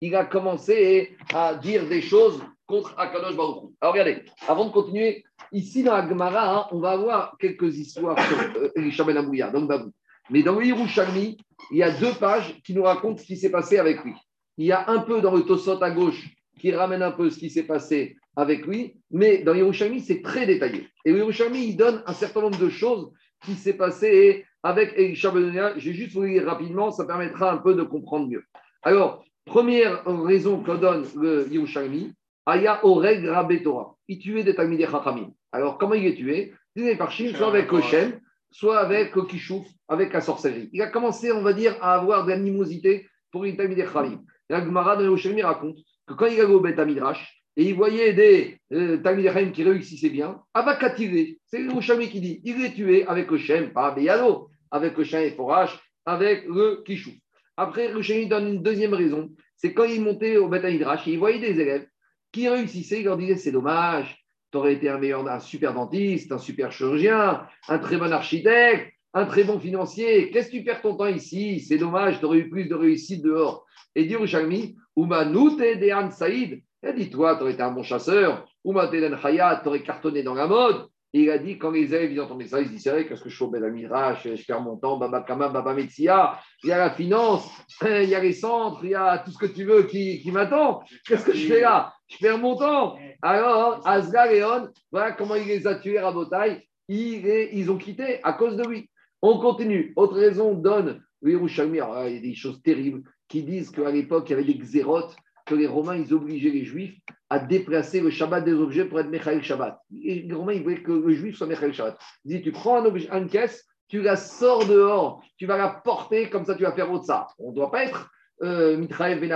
Il 0.00 0.14
a 0.14 0.24
commencé 0.24 1.16
à 1.34 1.54
dire 1.54 1.88
des 1.88 2.02
choses 2.02 2.42
contre 2.66 2.94
Akadosh 2.98 3.36
Baruch 3.36 3.70
Alors 3.80 3.94
regardez, 3.94 4.24
avant 4.48 4.66
de 4.66 4.72
continuer, 4.72 5.24
ici 5.52 5.82
dans 5.82 5.96
la 5.96 6.08
Gemara, 6.08 6.56
hein, 6.56 6.66
on 6.72 6.80
va 6.80 6.92
avoir 6.92 7.36
quelques 7.38 7.76
histoires 7.76 8.18
sur 8.18 8.38
euh, 8.40 9.04
Ben 9.04 9.52
donc 9.52 9.68
Babou. 9.68 9.92
Mais 10.30 10.42
dans 10.42 10.60
Yerushalmi, 10.60 11.38
il 11.70 11.76
y 11.76 11.82
a 11.82 11.90
deux 11.90 12.12
pages 12.14 12.60
qui 12.64 12.74
nous 12.74 12.82
racontent 12.82 13.18
ce 13.18 13.24
qui 13.24 13.36
s'est 13.36 13.50
passé 13.50 13.78
avec 13.78 14.02
lui. 14.04 14.14
Il 14.58 14.66
y 14.66 14.72
a 14.72 14.88
un 14.90 15.00
peu 15.00 15.20
dans 15.20 15.34
le 15.34 15.42
Tosot 15.42 15.82
à 15.82 15.90
gauche 15.90 16.35
qui 16.58 16.72
ramène 16.72 17.02
un 17.02 17.12
peu 17.12 17.30
ce 17.30 17.38
qui 17.38 17.50
s'est 17.50 17.64
passé 17.64 18.16
avec 18.36 18.66
lui, 18.66 18.96
mais 19.10 19.38
dans 19.38 19.54
Yerushalmi, 19.54 20.00
c'est 20.00 20.22
très 20.22 20.46
détaillé. 20.46 20.88
Et 21.04 21.12
Yerushalmi, 21.12 21.68
il 21.68 21.76
donne 21.76 22.02
un 22.06 22.12
certain 22.12 22.42
nombre 22.42 22.58
de 22.58 22.68
choses 22.68 23.10
qui 23.44 23.54
s'est 23.54 23.76
passé 23.76 24.44
avec 24.62 24.92
Elisha. 24.96 25.32
Je 25.76 25.88
vais 25.88 25.94
juste 25.94 26.12
vous 26.12 26.22
lire 26.22 26.44
rapidement, 26.44 26.90
ça 26.90 27.04
permettra 27.04 27.52
un 27.52 27.58
peu 27.58 27.74
de 27.74 27.82
comprendre 27.82 28.28
mieux. 28.28 28.42
Alors, 28.82 29.24
première 29.44 30.04
raison 30.04 30.62
que 30.62 30.72
donne 30.72 31.06
le 31.16 31.48
Yerushalmi, 31.50 32.12
Aya 32.46 32.84
Oreg 32.84 33.24
Rabbe 33.24 33.62
Torah. 33.62 33.96
Il 34.08 34.18
tuait 34.18 34.44
des 34.44 34.54
Talmidei 34.54 34.86
Chachamim. 34.86 35.32
Alors, 35.52 35.78
comment 35.78 35.94
il 35.94 36.06
est 36.06 36.14
tué? 36.14 36.54
Il 36.74 36.86
est 36.86 36.96
par 36.96 37.10
soit 37.10 37.48
avec 37.48 37.72
Hoshem, 37.72 38.20
soit 38.50 38.78
avec 38.78 39.12
Kishouf, 39.28 39.66
avec 39.88 40.12
la 40.12 40.20
sorcellerie. 40.20 40.68
Il 40.72 40.82
a 40.82 40.88
commencé, 40.88 41.32
on 41.32 41.42
va 41.42 41.52
dire, 41.52 41.76
à 41.80 41.94
avoir 41.94 42.24
de 42.24 42.30
l'animosité 42.30 43.08
pour 43.32 43.44
les 43.44 43.56
Talmidei 43.56 43.84
Chachamim. 43.84 44.22
La 44.48 44.64
Gemara 44.64 44.96
de 44.96 45.08
Hoshem 45.08 45.40
raconte 45.40 45.78
que 46.06 46.14
quand 46.14 46.26
il 46.26 46.40
allait 46.40 46.52
au 46.52 46.60
Beth 46.60 46.78
Amidrash, 46.78 47.42
et 47.56 47.64
il 47.70 47.74
voyait 47.74 48.12
des 48.12 48.58
euh, 48.72 49.50
qui 49.52 49.62
réussissaient 49.62 50.10
bien, 50.10 50.40
Abakatiré, 50.52 51.38
c'est 51.46 51.60
le 51.60 52.06
qui 52.06 52.20
dit, 52.20 52.40
il 52.44 52.62
est 52.62 52.74
tué 52.74 53.06
avec 53.06 53.32
Hoshem, 53.32 53.72
pas 53.72 53.92
Beyado, 53.92 54.48
avec 54.70 54.98
Hoshem 54.98 55.22
et 55.22 55.30
Forash, 55.30 55.78
avec 56.04 56.44
le 56.46 56.82
Kishouf. 56.84 57.14
Après, 57.56 57.94
Hoshem 57.94 58.28
donne 58.28 58.48
une 58.48 58.62
deuxième 58.62 58.92
raison, 58.92 59.30
c'est 59.56 59.72
quand 59.72 59.84
il 59.84 60.02
montait 60.02 60.36
au 60.36 60.48
Beth 60.48 60.64
Amidrash, 60.64 61.06
il 61.06 61.18
voyait 61.18 61.40
des 61.40 61.58
élèves 61.58 61.86
qui 62.30 62.48
réussissaient, 62.48 63.00
il 63.00 63.04
leur 63.04 63.16
disait 63.16 63.36
c'est 63.36 63.52
dommage, 63.52 64.22
tu 64.52 64.58
aurais 64.58 64.74
été 64.74 64.90
un 64.90 64.98
meilleur, 64.98 65.26
un 65.26 65.40
super 65.40 65.72
dentiste, 65.72 66.32
un 66.32 66.38
super 66.38 66.70
chirurgien, 66.70 67.46
un 67.68 67.78
très 67.78 67.96
bon 67.96 68.12
architecte, 68.12 68.92
un 69.16 69.24
très 69.24 69.44
bon 69.44 69.58
financier. 69.58 70.30
Qu'est-ce 70.30 70.48
que 70.50 70.58
tu 70.58 70.62
perds 70.62 70.82
ton 70.82 70.94
temps 70.94 71.06
ici? 71.06 71.60
C'est 71.60 71.78
dommage, 71.78 72.18
tu 72.18 72.26
aurais 72.26 72.38
eu 72.38 72.50
plus 72.50 72.66
de 72.66 72.74
réussite 72.74 73.24
dehors. 73.24 73.64
Et 73.94 74.04
dit 74.04 74.14
Rouchalmi, 74.14 74.76
Oumanute 74.94 75.58
de 75.58 76.10
Saïd, 76.10 76.62
il 76.82 76.88
a 76.88 76.92
dit 76.92 77.08
toi, 77.08 77.34
tu 77.36 77.42
aurais 77.42 77.52
été 77.52 77.62
un 77.62 77.70
bon 77.70 77.82
chasseur, 77.82 78.46
Ouma 78.62 78.88
Den 78.88 79.18
Hayat, 79.22 79.60
tu 79.62 79.68
aurais 79.68 79.82
cartonné 79.82 80.22
dans 80.22 80.34
la 80.34 80.46
mode. 80.46 80.86
Et 81.14 81.20
il 81.20 81.30
a 81.30 81.38
dit, 81.38 81.56
quand 81.56 81.70
les 81.70 81.94
élèves 81.94 82.12
ils 82.12 82.20
entendaient 82.20 82.46
ça, 82.46 82.60
ils 82.60 82.66
se 82.66 82.72
disaient, 82.72 82.90
c'est 82.90 82.90
vrai, 82.90 83.08
qu'est-ce 83.08 83.22
que 83.22 83.30
je 83.30 83.36
fais 83.38 83.44
au 83.44 83.48
Belamirash, 83.48 84.28
je 84.34 84.44
perds 84.44 84.60
mon 84.60 84.76
temps, 84.76 84.98
Baba 84.98 85.22
Kama, 85.22 85.48
Baba 85.48 85.72
Metsia, 85.72 86.38
il 86.62 86.68
y 86.68 86.72
a 86.72 86.78
la 86.78 86.90
finance, 86.90 87.48
il 87.82 88.10
y 88.10 88.14
a 88.14 88.20
les 88.20 88.34
centres, 88.34 88.84
il 88.84 88.90
y 88.90 88.94
a 88.94 89.16
tout 89.24 89.30
ce 89.30 89.38
que 89.38 89.46
tu 89.46 89.64
veux 89.64 89.84
qui, 89.84 90.20
qui 90.20 90.30
m'attend. 90.30 90.82
Qu'est-ce 91.06 91.24
que 91.24 91.34
je 91.34 91.46
fais 91.46 91.62
là? 91.62 91.94
Je 92.08 92.18
perds 92.18 92.36
mon 92.36 92.54
temps. 92.54 92.98
Alors, 93.22 93.80
Asgar 93.88 94.30
et 94.30 94.44
On, 94.44 94.68
voilà 94.92 95.12
comment 95.12 95.36
il 95.36 95.46
les 95.46 95.66
a 95.66 95.76
tués 95.76 95.96
à 95.96 96.12
Botaï. 96.12 96.62
Ils 96.88 97.70
ont 97.70 97.78
quitté 97.78 98.20
à 98.22 98.34
cause 98.34 98.56
de 98.56 98.68
lui. 98.68 98.90
On 99.28 99.40
continue. 99.40 99.92
Autre 99.96 100.14
raison 100.14 100.54
donne, 100.54 101.02
oui, 101.20 101.36
il 101.36 101.74
y 101.74 101.80
a 101.80 102.20
des 102.20 102.34
choses 102.36 102.62
terribles. 102.62 103.02
qui 103.26 103.42
disent 103.42 103.72
qu'à 103.72 103.90
l'époque, 103.90 104.26
il 104.28 104.30
y 104.30 104.34
avait 104.34 104.44
des 104.44 104.56
xérotes, 104.56 105.16
que 105.44 105.56
les 105.56 105.66
Romains, 105.66 105.96
ils 105.96 106.14
obligeaient 106.14 106.50
les 106.50 106.64
Juifs 106.64 106.96
à 107.28 107.40
déplacer 107.40 108.00
le 108.00 108.10
Shabbat 108.10 108.44
des 108.44 108.52
objets 108.52 108.84
pour 108.84 109.00
être 109.00 109.08
Mechael 109.08 109.42
Shabbat. 109.42 109.80
Et 110.00 110.22
les 110.22 110.32
Romains, 110.32 110.52
ils 110.52 110.62
voulaient 110.62 110.80
que 110.80 110.92
le 110.92 111.12
Juif 111.12 111.36
soit 111.36 111.48
Mechael 111.48 111.74
Shabbat. 111.74 111.98
Ils 112.24 112.28
disaient, 112.28 112.42
tu 112.42 112.52
prends 112.52 112.80
un 112.80 112.84
objet, 112.84 113.08
une 113.10 113.28
caisse, 113.28 113.66
tu 113.88 114.00
la 114.00 114.14
sors 114.14 114.64
dehors, 114.64 115.20
tu 115.38 115.46
vas 115.46 115.56
la 115.56 115.70
porter, 115.70 116.30
comme 116.30 116.44
ça 116.44 116.54
tu 116.54 116.62
vas 116.62 116.70
faire 116.70 116.92
autre 116.92 117.06
ça. 117.06 117.26
On 117.40 117.50
ne 117.50 117.56
doit 117.56 117.72
pas 117.72 117.82
être 117.82 118.08
euh, 118.44 118.76
Mitraev. 118.76 119.18
Il 119.24 119.26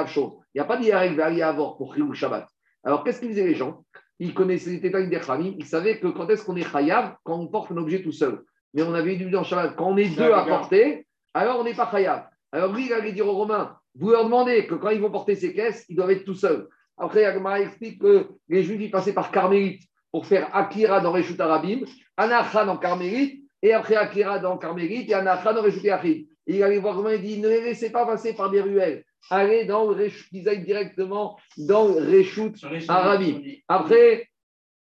n'y 0.54 0.60
a 0.60 0.64
pas 0.64 0.76
d'Yarek 0.76 1.18
Avoir 1.18 1.76
pour 1.76 1.96
le 1.96 2.14
Shabbat. 2.14 2.46
Alors, 2.84 3.02
qu'est-ce 3.02 3.18
qu'ils 3.18 3.30
disaient 3.30 3.48
les 3.48 3.56
gens? 3.56 3.84
Ils 4.20 4.34
connaissaient 4.34 4.70
les 4.70 4.78
détails 4.78 5.08
des 5.08 5.18
Khamim, 5.18 5.54
ils 5.58 5.66
savaient 5.66 5.98
que 5.98 6.06
quand 6.06 6.28
est-ce 6.28 6.44
qu'on 6.44 6.54
est 6.54 6.70
Chayav, 6.70 7.16
quand 7.24 7.40
on 7.40 7.48
porte 7.48 7.72
un 7.72 7.76
objet 7.78 8.04
tout 8.04 8.12
seul. 8.12 8.44
Mais 8.74 8.82
on 8.82 8.94
avait 8.94 9.16
dit 9.16 9.28
dans 9.30 9.42
Shabbat, 9.42 9.76
quand 9.76 9.88
on 9.88 9.96
est 9.96 10.16
deux 10.16 10.32
à 10.32 10.44
porter, 10.44 11.06
alors 11.34 11.60
on 11.60 11.64
n'est 11.64 11.74
pas 11.74 11.88
Chayav. 11.90 12.26
Alors 12.52 12.72
lui, 12.72 12.86
il 12.86 12.92
allait 12.92 13.12
dire 13.12 13.26
aux 13.28 13.32
Romains, 13.32 13.76
vous 13.94 14.10
leur 14.10 14.24
demandez 14.24 14.66
que 14.66 14.74
quand 14.74 14.90
ils 14.90 15.00
vont 15.00 15.10
porter 15.10 15.34
ces 15.34 15.52
caisses, 15.52 15.84
ils 15.88 15.96
doivent 15.96 16.10
être 16.10 16.24
tout 16.24 16.34
seuls. 16.34 16.68
Après, 16.96 17.24
Agmara 17.24 17.60
explique 17.60 18.00
que 18.00 18.28
les 18.48 18.62
Juifs, 18.62 18.80
ils 18.80 18.90
passaient 18.90 19.12
par 19.12 19.30
Carmélite 19.30 19.82
pour 20.12 20.26
faire 20.26 20.54
Akira 20.54 21.00
dans 21.00 21.12
Reshut 21.12 21.40
Arabim, 21.40 21.80
Anachan 22.16 22.68
en 22.68 22.76
Carmélite, 22.76 23.42
et 23.62 23.72
après 23.72 23.96
Akira 23.96 24.38
dans 24.38 24.58
Carmélite, 24.58 25.08
et 25.08 25.14
Anachan 25.14 25.54
dans 25.54 25.62
Reshut 25.62 25.88
Achim. 25.88 26.24
Et 26.46 26.56
il 26.56 26.62
allait 26.62 26.78
voir 26.78 26.96
Romain, 26.96 27.14
il 27.14 27.22
dit, 27.22 27.38
ne 27.38 27.48
les 27.48 27.60
laissez 27.62 27.90
pas 27.90 28.06
passer 28.06 28.34
par 28.34 28.50
des 28.50 28.60
ruelles. 28.60 29.04
Allez 29.30 29.64
dans 29.64 29.84
le 29.84 29.94
Reshut, 29.94 30.28
ils 30.32 30.48
aillent 30.48 30.64
directement 30.64 31.38
dans 31.56 31.84
Reshut 31.84 32.54
Arabim. 32.88 33.40
Après, 33.68 34.28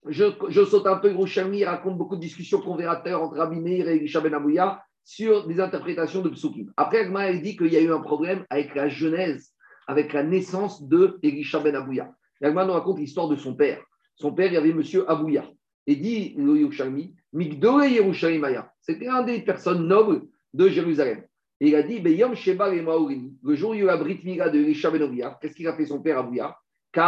je, 0.07 0.65
saute 0.65 0.87
un 0.87 0.97
peu, 0.97 1.13
Rouchami 1.13 1.65
raconte 1.65 1.97
beaucoup 1.97 2.15
de 2.15 2.21
discussions 2.21 2.61
qu'on 2.61 2.75
verra 2.75 3.01
entre 3.01 3.37
Rabbi 3.37 3.59
Meir 3.59 3.87
et 3.89 3.97
Elisha 3.97 4.21
Ben 4.21 4.33
Abouya 4.33 4.81
sur 5.03 5.47
des 5.47 5.59
interprétations 5.59 6.21
de 6.21 6.29
Psukim. 6.29 6.71
Après, 6.77 6.99
Agma, 6.99 7.33
dit 7.33 7.57
qu'il 7.57 7.73
y 7.73 7.77
a 7.77 7.81
eu 7.81 7.91
un 7.91 7.99
problème 7.99 8.45
avec 8.49 8.75
la 8.75 8.87
genèse, 8.87 9.53
avec 9.87 10.13
la 10.13 10.23
naissance 10.23 10.87
de 10.87 11.19
Elisha 11.23 11.59
Ben 11.59 11.75
Abouya. 11.75 12.13
Agma 12.41 12.65
nous 12.65 12.73
raconte 12.73 12.99
l'histoire 12.99 13.27
de 13.27 13.35
son 13.35 13.55
père. 13.55 13.81
Son 14.15 14.33
père, 14.33 14.47
il 14.47 14.53
y 14.53 14.57
avait 14.57 14.73
monsieur 14.73 15.09
Abouya. 15.09 15.45
Et 15.87 15.95
dit 15.95 16.35
Yerushalmi, 16.37 17.15
Yerushalimaya. 17.33 18.71
C'était 18.81 19.07
un 19.07 19.23
des 19.23 19.41
personnes 19.41 19.87
nobles 19.87 20.21
de 20.53 20.69
Jérusalem. 20.69 21.23
Et 21.59 21.69
il 21.69 21.75
a 21.75 21.83
dit, 21.83 21.97
Yom 21.97 22.35
Sheba 22.35 22.69
le 22.71 23.55
jour 23.55 23.71
où 23.71 23.73
il 23.73 23.79
y 23.79 23.81
a 23.81 23.83
eu 23.83 23.87
la 23.87 23.97
Brit 23.97 24.21
de 24.23 24.57
Elisha 24.57 24.91
Ben 24.91 25.01
Abouya, 25.01 25.37
qu'est-ce 25.41 25.55
qu'il 25.55 25.67
a 25.67 25.75
fait 25.75 25.85
son 25.85 26.01
père 26.01 26.19
Abouya? 26.19 26.55
Il 26.95 27.01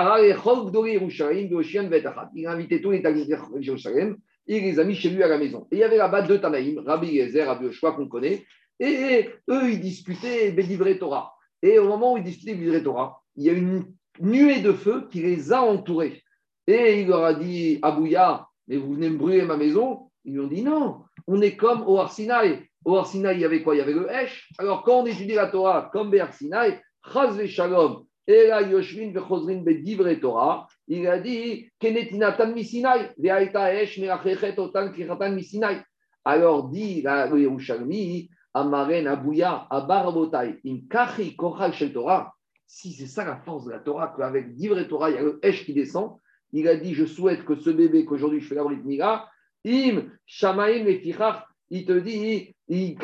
a 2.46 2.52
invité 2.52 2.82
tous 2.82 2.92
les 2.92 3.02
talibans 3.02 3.28
de 3.28 4.18
il 4.48 4.64
les 4.64 4.80
a 4.80 4.84
mis 4.84 4.96
chez 4.96 5.10
lui 5.10 5.24
à 5.24 5.28
la 5.28 5.38
maison. 5.38 5.68
Et 5.72 5.78
il 5.78 5.80
y 5.80 5.84
avait 5.84 5.98
là-bas 5.98 6.24
deux 6.24 6.40
Tanaïm, 6.40 6.80
Rabbi 6.80 7.08
Yezer, 7.08 7.48
Rabbi 7.48 7.68
Oshua, 7.68 7.94
qu'on 7.94 8.08
connaît, 8.08 8.46
et, 8.80 9.30
eux, 9.50 9.72
ils 9.72 9.80
discutaient 9.80 10.52
Bédivré 10.52 10.98
Torah. 10.98 11.34
Et 11.62 11.78
au 11.78 11.88
moment 11.88 12.14
où 12.14 12.18
ils 12.18 12.24
discutaient 12.24 12.56
Bédivré 12.56 12.82
Torah, 12.84 13.22
il 13.36 13.46
y 13.46 13.50
a 13.50 13.54
une 13.54 13.86
nuée 14.20 14.62
de 14.62 14.74
feu 14.74 15.08
qui 15.10 15.22
les 15.22 15.54
a 15.54 15.62
entourés. 15.62 16.24
Et 16.68 17.02
il 17.02 17.08
leur 17.08 17.24
a 17.24 17.34
dit, 17.34 17.80
Abouya, 17.82 18.48
mais 18.68 18.78
vous 18.78 18.96
venez 18.96 19.10
me 19.10 19.18
brûler 19.18 19.44
ma 19.44 19.58
maison? 19.58 20.10
Ils 20.26 20.34
lui 20.34 20.40
ont 20.40 20.48
dit, 20.48 20.64
non, 20.64 21.02
on 21.28 21.42
est 21.42 21.56
comme 21.56 21.84
au 21.88 22.00
Arsinaï. 22.00 22.68
Au 22.84 22.96
Arsinaï, 22.98 23.38
il 23.38 23.42
y 23.42 23.46
avait 23.46 23.62
quoi? 23.62 23.76
Il 23.76 23.80
y 23.80 23.82
avait 23.82 23.94
le 23.94 24.10
Hesh. 24.12 24.50
Alors, 24.58 24.84
quand 24.84 25.02
on 25.02 25.06
étudie 25.06 25.34
la 25.34 25.48
Torah 25.48 25.90
comme 25.94 26.10
Be'arsinaï, 26.10 26.82
Chaz 27.14 27.46
Shalom, 27.46 28.06
et 28.28 28.48
là, 28.48 28.62
Yoshvin 28.62 29.12
Vechozrin 29.12 29.62
Bedivre 29.62 30.14
Torah, 30.20 30.68
il 30.88 31.08
a 31.08 31.20
dit 31.20 31.70
Kenetinatan 31.80 32.54
Misinai, 32.54 33.12
Veaita 33.18 33.74
Esh 33.74 33.98
Merachechet 33.98 34.60
Otan 34.60 34.92
Kiratan 34.92 35.32
Misinai. 35.32 35.82
Alors 36.24 36.70
dit 36.70 37.02
le 37.02 37.40
Yerushalmi, 37.40 38.30
Amaren 38.54 39.08
Abouya, 39.08 39.66
Abarabotai, 39.70 40.60
Imkachi 40.64 41.36
Kochal 41.36 41.74
Shel 41.74 41.94
Torah. 41.94 42.34
Si 42.68 42.94
c'est 42.94 43.08
ça 43.08 43.26
la 43.26 43.38
force 43.38 43.66
de 43.66 43.72
la 43.72 43.80
Torah, 43.80 44.14
qu'avec 44.16 44.54
Divre 44.54 44.82
Torah, 44.84 45.10
il 45.10 45.16
y 45.16 45.18
a 45.18 45.24
le 45.24 45.40
Esh 45.42 45.66
qui 45.66 45.74
descend, 45.74 46.18
il 46.54 46.68
a 46.68 46.76
dit 46.76 46.94
Je 46.94 47.06
souhaite 47.06 47.44
que 47.44 47.56
ce 47.56 47.70
bébé 47.72 48.06
qu'aujourd'hui 48.06 48.40
je 48.40 48.48
fais 48.48 48.56
la 48.56 48.64
Mila, 48.64 49.28
Im 49.66 50.04
Shamaim 50.26 50.84
Lefichach, 50.84 51.44
il 51.72 51.86
te 51.86 51.94
dit 51.94 52.56
Je 52.72 52.96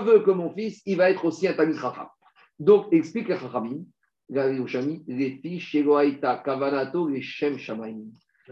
veux 0.00 0.20
que 0.20 0.30
mon 0.30 0.54
fils, 0.54 0.80
il 0.86 0.96
va 0.96 1.10
être 1.10 1.26
aussi 1.26 1.46
un 1.46 1.52
Talmud 1.52 1.76
Chacham. 1.76 2.06
Donc, 2.58 2.86
explique 2.90 3.28
les 3.28 3.36
Chachamim, 3.36 3.84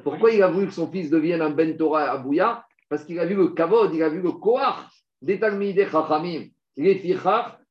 pourquoi 0.04 0.30
il 0.30 0.42
a 0.42 0.48
voulu 0.48 0.66
que 0.66 0.74
son 0.74 0.90
fils 0.90 1.08
devienne 1.08 1.40
un 1.40 1.50
Ben 1.50 1.74
Torah 1.74 2.10
à 2.10 2.18
Bouya? 2.18 2.62
Parce 2.90 3.04
qu'il 3.04 3.18
a 3.18 3.24
vu 3.24 3.34
le 3.34 3.48
kavod, 3.48 3.94
il 3.94 4.02
a 4.02 4.10
vu 4.10 4.20
le 4.20 4.32
koach 4.32 4.76
des 5.22 5.40
Talmidei 5.40 5.86
Chachamim. 5.86 6.48
Les 6.76 7.16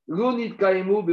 l'onit 0.08 0.58
kaemu. 0.58 1.04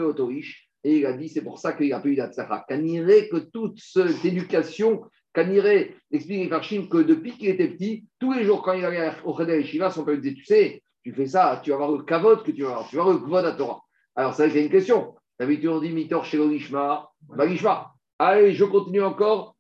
Et 0.85 0.99
il 0.99 1.07
a 1.07 1.13
dit, 1.13 1.29
c'est 1.29 1.43
pour 1.43 1.59
ça 1.59 1.73
qu'il 1.73 1.93
a 1.93 2.01
pu 2.01 2.13
eu 2.13 2.17
d'Atzara. 2.17 2.65
que 2.69 3.39
toute 3.51 3.79
cette 3.79 4.25
éducation 4.25 5.03
Kaniré 5.37 5.95
explique 6.11 6.49
Farshim 6.49 6.89
que 6.89 6.97
depuis 6.97 7.33
qu'il 7.33 7.51
était 7.51 7.69
petit, 7.69 8.07
tous 8.19 8.33
les 8.33 8.43
jours 8.43 8.63
quand 8.63 8.73
il 8.73 8.87
allait 8.87 9.13
au 9.23 9.37
Cheder 9.37 9.63
Shiva, 9.65 9.91
son 9.91 10.03
père 10.03 10.15
lui 10.15 10.23
disait 10.23 10.35
Tu 10.35 10.45
sais, 10.47 10.83
tu 11.05 11.13
fais 11.13 11.27
ça, 11.27 11.61
tu 11.63 11.71
vas 11.71 11.77
avoir 11.77 11.93
le 11.93 12.05
kavod 12.05 12.43
que 12.43 12.53
tu 12.53 12.63
vas 12.63 12.71
avoir, 12.71 12.89
tu 12.89 12.97
vas 12.97 13.03
avoir 13.03 13.19
le 13.19 13.23
kvod 13.23 13.45
à 13.45 13.53
Torah. 13.53 13.83
Alors, 14.15 14.33
ça, 14.33 14.49
c'est 14.49 14.65
une 14.65 14.71
question. 14.71 15.15
D'habitude, 15.39 15.69
on 15.69 15.81
dit 15.81 15.91
Mitor 15.91 16.25
chez 16.25 16.39
Lishma, 16.39 17.11
Bagishma. 17.29 17.93
Allez, 18.19 18.55
je 18.55 18.65
continue 18.65 19.03
encore. 19.03 19.57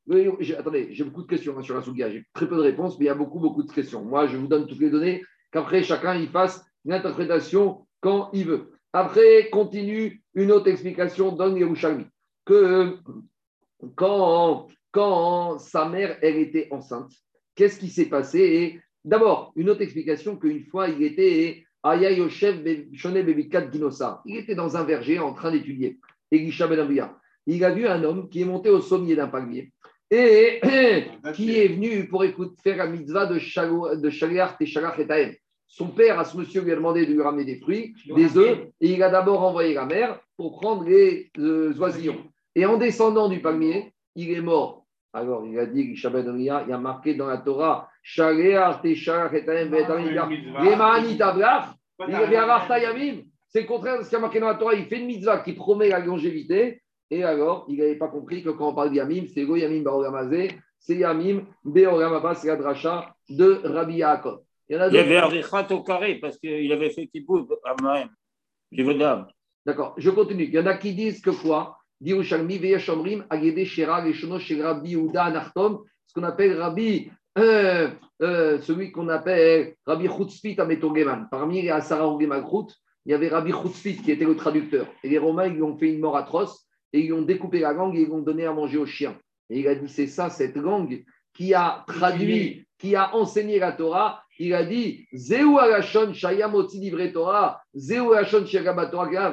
Attendez, 0.59 0.88
j'ai 0.92 1.04
beaucoup 1.04 1.25
de 1.25 1.28
questions 1.28 1.59
hein, 1.59 1.62
sur 1.62 1.75
la 1.75 1.83
Sougia. 1.83 2.11
J'ai 2.11 2.25
très 2.33 2.49
peu 2.49 2.56
de 2.56 2.62
réponses, 2.62 2.99
mais 2.99 3.04
il 3.04 3.09
y 3.09 3.11
a 3.11 3.14
beaucoup, 3.14 3.38
beaucoup 3.38 3.62
de 3.62 3.71
questions. 3.71 4.02
Moi, 4.02 4.28
je 4.28 4.38
vous 4.38 4.47
donne 4.47 4.66
toutes 4.66 4.80
les 4.80 4.88
données, 4.88 5.23
qu'après, 5.52 5.83
chacun 5.83 6.14
il 6.14 6.30
fasse 6.30 6.64
une 6.87 6.95
interprétation 6.95 7.87
quand 8.00 8.30
il 8.33 8.47
veut. 8.47 8.73
Après, 8.95 9.50
continue 9.50 10.23
une 10.33 10.52
autre 10.52 10.68
explication 10.68 11.33
dans 11.33 11.54
Yerushalmi. 11.54 12.06
Que 12.47 12.54
euh, 12.54 12.90
quand 13.95 14.68
quand 14.93 15.59
sa 15.59 15.88
mère, 15.88 16.19
elle 16.23 16.37
était 16.37 16.69
enceinte, 16.71 17.12
qu'est-ce 17.55 17.78
qui 17.78 17.88
s'est 17.88 18.07
passé? 18.07 18.81
D'abord, 19.05 19.52
une 19.57 19.71
autre 19.71 19.83
explication 19.83 20.37
qu'une 20.37 20.64
fois, 20.64 20.88
il 20.88 21.02
était 21.02 21.64
il 21.95 22.02
était 24.37 24.55
dans 24.57 24.76
un 24.76 24.85
verger 24.85 25.19
en 25.21 25.33
train 25.33 25.52
d'étudier. 25.52 25.99
Ben 26.33 26.50
il 27.47 27.64
a 27.64 27.71
vu 27.71 27.87
un 27.87 28.02
homme 28.02 28.28
qui 28.28 28.43
est 28.43 28.45
monté 28.45 28.71
au 28.71 28.81
sommet 28.81 29.14
d'un 29.14 29.28
palmier 29.28 29.73
et 30.11 30.61
qui 31.35 31.59
est 31.59 31.69
venu 31.69 32.09
pour 32.09 32.25
écouter, 32.25 32.55
faire 32.62 32.76
la 32.78 32.87
mitzvah 32.87 33.26
de 33.26 33.38
Shaliach 33.38 34.57
et 34.61 35.40
Son 35.69 35.88
père, 35.88 36.19
à 36.19 36.25
ce 36.25 36.37
monsieur, 36.37 36.62
lui 36.62 36.73
a 36.73 36.76
demandé 36.76 37.07
de 37.07 37.12
lui 37.12 37.23
ramener 37.23 37.45
des 37.45 37.61
fruits, 37.61 37.95
des 38.14 38.37
œufs, 38.37 38.59
et 38.81 38.93
il 38.93 39.02
a 39.02 39.11
d'abord 39.11 39.43
envoyé 39.43 39.75
la 39.75 39.87
mère 39.87 40.21
pour 40.37 40.61
prendre 40.61 40.85
les 40.85 41.31
euh, 41.38 41.73
oisillons. 41.78 42.25
Et 42.55 42.66
en 42.66 42.76
descendant 42.78 43.28
du 43.28 43.40
palmier, 43.40 43.93
il 44.16 44.32
est 44.32 44.40
mort 44.40 44.87
alors, 45.16 45.46
il 45.46 45.58
a 45.58 45.64
dit, 45.64 45.94
il 45.94 46.42
y 46.42 46.50
a 46.50 46.78
marqué 46.78 47.14
dans 47.14 47.26
la 47.26 47.38
Torah, 47.38 47.88
c'est 48.04 48.23
le 53.62 53.66
contraire 53.66 53.99
de 53.99 54.02
ce 54.02 54.08
qu'il 54.11 54.16
y 54.16 54.16
a 54.16 54.20
marqué 54.20 54.40
dans 54.40 54.49
la 54.49 54.56
Torah. 54.56 54.75
Il 54.75 54.85
fait 54.85 54.99
une 54.99 55.06
mitzvah 55.06 55.38
qui 55.38 55.54
promet 55.54 55.88
la 55.88 56.00
longévité. 56.00 56.82
Et 57.11 57.25
alors, 57.25 57.64
il 57.70 57.78
n'avait 57.78 57.94
pas 57.94 58.08
compris 58.08 58.42
que 58.42 58.50
quand 58.50 58.68
on 58.68 58.75
parle 58.75 58.90
d'Yamim, 58.90 59.25
c'est 59.32 59.46
Go 59.46 59.56
Yamim 59.56 59.82
Baogamazé, 59.82 60.50
c'est 60.78 60.96
Yamim 60.96 61.46
Beogamaba, 61.64 62.35
c'est 62.35 62.49
la 62.49 62.56
dracha 62.56 63.14
de 63.30 63.62
Rabbi 63.64 63.94
Yaakov. 63.96 64.40
Il 64.68 64.76
y, 64.76 64.78
a 64.78 64.88
il 64.88 64.99
avait 64.99 65.16
Arichat 65.16 65.66
au 65.70 65.82
carré 65.82 66.16
parce 66.16 66.37
qu'il 66.37 66.70
avait 66.70 66.90
fait 66.90 67.06
Kippour 67.06 67.46
à 67.64 67.75
même. 67.82 68.11
D'accord, 69.64 69.94
je 69.96 70.11
continue. 70.11 70.44
Il 70.44 70.52
y 70.52 70.58
en 70.58 70.66
a 70.66 70.75
qui 70.75 70.92
disent 70.94 71.23
que 71.23 71.30
quoi? 71.30 71.75
Ce 76.07 76.15
qu'on 76.15 76.23
appelle 76.23 76.61
Rabbi, 76.61 77.11
euh, 77.38 77.91
euh, 78.23 78.61
celui 78.61 78.93
qu'on 78.93 79.09
appelle 79.09 79.75
Rabbi 79.87 80.07
Chutzpit 80.09 80.61
Ametogeman. 80.61 81.29
Parmi 81.31 81.62
les 81.62 81.71
Asara 81.71 82.17
il 82.19 83.12
y 83.12 83.15
avait 83.15 83.29
Rabbi 83.29 83.53
Chutzpit 83.53 84.03
qui 84.03 84.11
était 84.11 84.25
le 84.25 84.37
traducteur. 84.37 84.87
Et 85.03 85.09
les 85.09 85.19
Romains, 85.19 85.47
ils 85.47 85.55
lui 85.55 85.62
ont 85.62 85.76
fait 85.76 85.93
une 85.93 86.00
mort 86.00 86.17
atroce 86.17 86.67
et 86.93 87.00
ils 87.00 87.12
ont 87.12 87.23
découpé 87.23 87.61
la 87.61 87.73
langue 87.73 87.97
et 87.97 88.03
ils 88.03 88.09
l'ont 88.09 88.21
donné 88.21 88.47
à 88.47 88.53
manger 88.53 88.79
aux 88.79 88.87
chiens. 88.87 89.17
Et 89.49 89.61
il 89.61 89.69
a 89.69 89.75
dit 89.75 89.88
c'est 89.88 90.07
ça, 90.07 90.29
cette 90.29 90.57
langue 90.57 91.05
qui 91.33 91.55
a 91.55 91.85
traduit, 91.87 92.67
qui 92.79 92.97
a 92.97 93.15
enseigné 93.15 93.59
la 93.59 93.73
Torah. 93.73 94.23
Il 94.38 94.55
a 94.55 94.65
dit 94.65 95.07
Zeu 95.15 95.59
alashon 95.59 96.12
shayamoti 96.12 97.12
Torah, 97.12 97.61
Zeu 97.76 98.12
alashon 98.12 98.45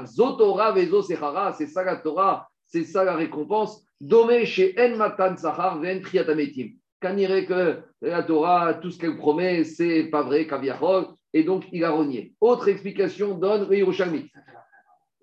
Zotora 0.06 0.72
vezo 0.72 1.02
sechara, 1.02 1.54
c'est 1.54 1.68
ça 1.68 1.84
la 1.84 1.98
Torah. 1.98 2.48
C'est 2.74 2.86
ça 2.86 3.04
la 3.04 3.16
récompense. 3.16 3.86
Domé 4.02 4.48
chez 4.48 4.74
En 4.80 4.98
Matan 4.98 5.38
Sahar 5.38 5.80
Ven 5.80 6.02
Triatametim. 6.02 6.70
Qu'anirait 7.00 7.46
que 7.46 7.82
la 8.02 8.24
Torah, 8.24 8.74
tout 8.74 8.90
ce 8.90 8.98
qu'elle 8.98 9.16
promet, 9.16 9.64
c'est 9.64 10.06
pas 10.06 10.24
vrai, 10.24 10.48
Kaviachol, 10.48 11.06
et 11.34 11.44
donc 11.44 11.66
il 11.72 11.84
a 11.84 11.92
renié. 11.92 12.34
Autre 12.42 12.70
explication 12.70 13.38
donne 13.38 13.70
le 13.70 13.78
Yerushalmi. 13.78 14.28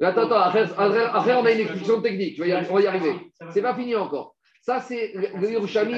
Attends, 0.00 0.30
attends, 0.30 0.36
après, 0.36 1.34
on 1.34 1.44
a 1.44 1.50
une 1.50 1.58
explication 1.58 2.00
technique, 2.00 2.38
on 2.38 2.74
va 2.74 2.80
y 2.80 2.86
arriver. 2.86 3.14
C'est 3.50 3.62
pas 3.62 3.74
fini 3.74 3.96
encore. 3.96 4.36
Ça, 4.62 4.80
c'est 4.80 5.12
le 5.34 5.50
Yerushalmi. 5.50 5.96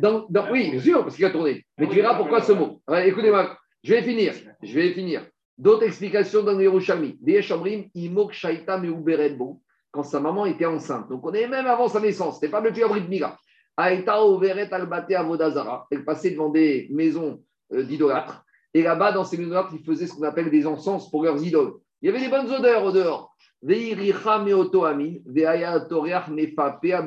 Dans, 0.00 0.26
oui, 0.50 0.70
bien 0.70 0.80
sûr, 0.80 1.02
parce 1.02 1.16
qu'il 1.16 1.26
a 1.26 1.30
tourné. 1.30 1.66
Mais 1.76 1.86
tu 1.86 1.96
verras 1.96 2.16
pourquoi 2.16 2.40
ce 2.40 2.52
mot. 2.52 2.80
Écoutez-moi, 3.04 3.58
je 3.84 3.92
vais 3.92 4.02
finir. 4.02 4.32
Je 4.62 4.72
vais 4.72 4.92
finir. 4.92 5.26
D'autres 5.58 5.82
explications 5.82 6.42
dans 6.42 6.56
les 6.56 6.64
Yerushalmi. 6.64 7.18
Des 7.20 7.42
Shamrim, 7.42 7.90
Imok 7.94 8.32
Shaita 8.32 8.78
Meuberedbo, 8.78 9.60
quand 9.90 10.02
sa 10.02 10.20
maman 10.20 10.46
était 10.46 10.66
enceinte. 10.66 11.08
Donc 11.08 11.24
on 11.26 11.32
est 11.32 11.46
même 11.46 11.66
avant 11.66 11.88
sa 11.88 12.00
naissance, 12.00 12.34
c'était 12.34 12.50
pas 12.50 12.60
depuis 12.60 12.82
Abrit 12.82 13.02
Mila. 13.08 13.36
Aïta 13.76 14.22
Overet 14.22 14.72
Albate 14.72 15.12
Avodazara. 15.12 15.86
Elle 15.90 16.04
passait 16.04 16.32
devant 16.32 16.48
des 16.48 16.88
maisons 16.90 17.42
euh, 17.72 17.84
d'idolâtres. 17.84 18.44
Et 18.74 18.82
là-bas, 18.82 19.12
dans 19.12 19.24
ces 19.24 19.36
maisons 19.36 19.50
d'idolâtres, 19.50 19.74
ils 19.74 19.84
faisaient 19.84 20.08
ce 20.08 20.14
qu'on 20.14 20.24
appelle 20.24 20.50
des 20.50 20.66
encens 20.66 21.08
pour 21.10 21.22
leurs 21.22 21.40
idoles. 21.42 21.74
Il 22.02 22.06
y 22.06 22.08
avait 22.08 22.20
des 22.20 22.28
bonnes 22.28 22.50
odeurs 22.52 22.84
au 22.84 22.92
dehors. 22.92 23.36
Meoto 23.62 24.84
amin, 24.84 25.14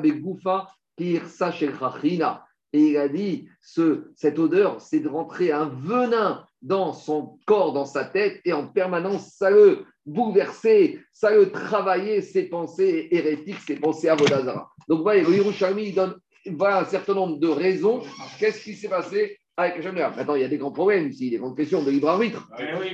begufa 0.02 0.66
kirsa. 0.96 1.52
Et 2.72 2.80
il 2.80 2.96
a 2.96 3.08
dit, 3.08 3.48
ce, 3.60 4.10
cette 4.16 4.38
odeur, 4.38 4.80
c'est 4.80 5.00
de 5.00 5.08
rentrer 5.08 5.52
un 5.52 5.66
venin 5.66 6.44
dans 6.62 6.92
son 6.92 7.38
corps, 7.46 7.72
dans 7.72 7.84
sa 7.84 8.04
tête, 8.04 8.40
et 8.44 8.52
en 8.52 8.66
permanence, 8.66 9.34
ça 9.36 9.50
le 9.50 9.84
bouleversait, 10.06 11.00
ça 11.12 11.30
le 11.30 11.50
travaillait, 11.50 12.22
ses 12.22 12.44
pensées 12.44 13.08
hérétiques, 13.10 13.60
ses 13.66 13.76
pensées 13.76 14.08
à 14.08 14.14
Vodazara. 14.14 14.70
Donc, 14.88 15.04
le 15.04 15.34
Yerushalmi, 15.34 15.88
il 15.88 15.94
donne 15.94 16.14
voilà 16.46 16.80
un 16.80 16.84
certain 16.84 17.14
nombre 17.14 17.38
de 17.38 17.48
raisons. 17.48 18.02
Qu'est-ce 18.38 18.62
qui 18.62 18.74
s'est 18.74 18.88
passé? 18.88 19.38
Avec 19.56 19.76
Hachem 19.76 19.94
Maintenant, 19.94 20.34
il 20.34 20.42
y 20.42 20.44
a 20.44 20.48
des 20.48 20.58
grands 20.58 20.72
problèmes 20.72 21.08
ici, 21.08 21.30
des 21.30 21.38
grandes 21.38 21.56
questions 21.56 21.82
de 21.82 21.90
libre 21.90 22.08
arbitre. 22.08 22.48
Oui, 22.58 22.90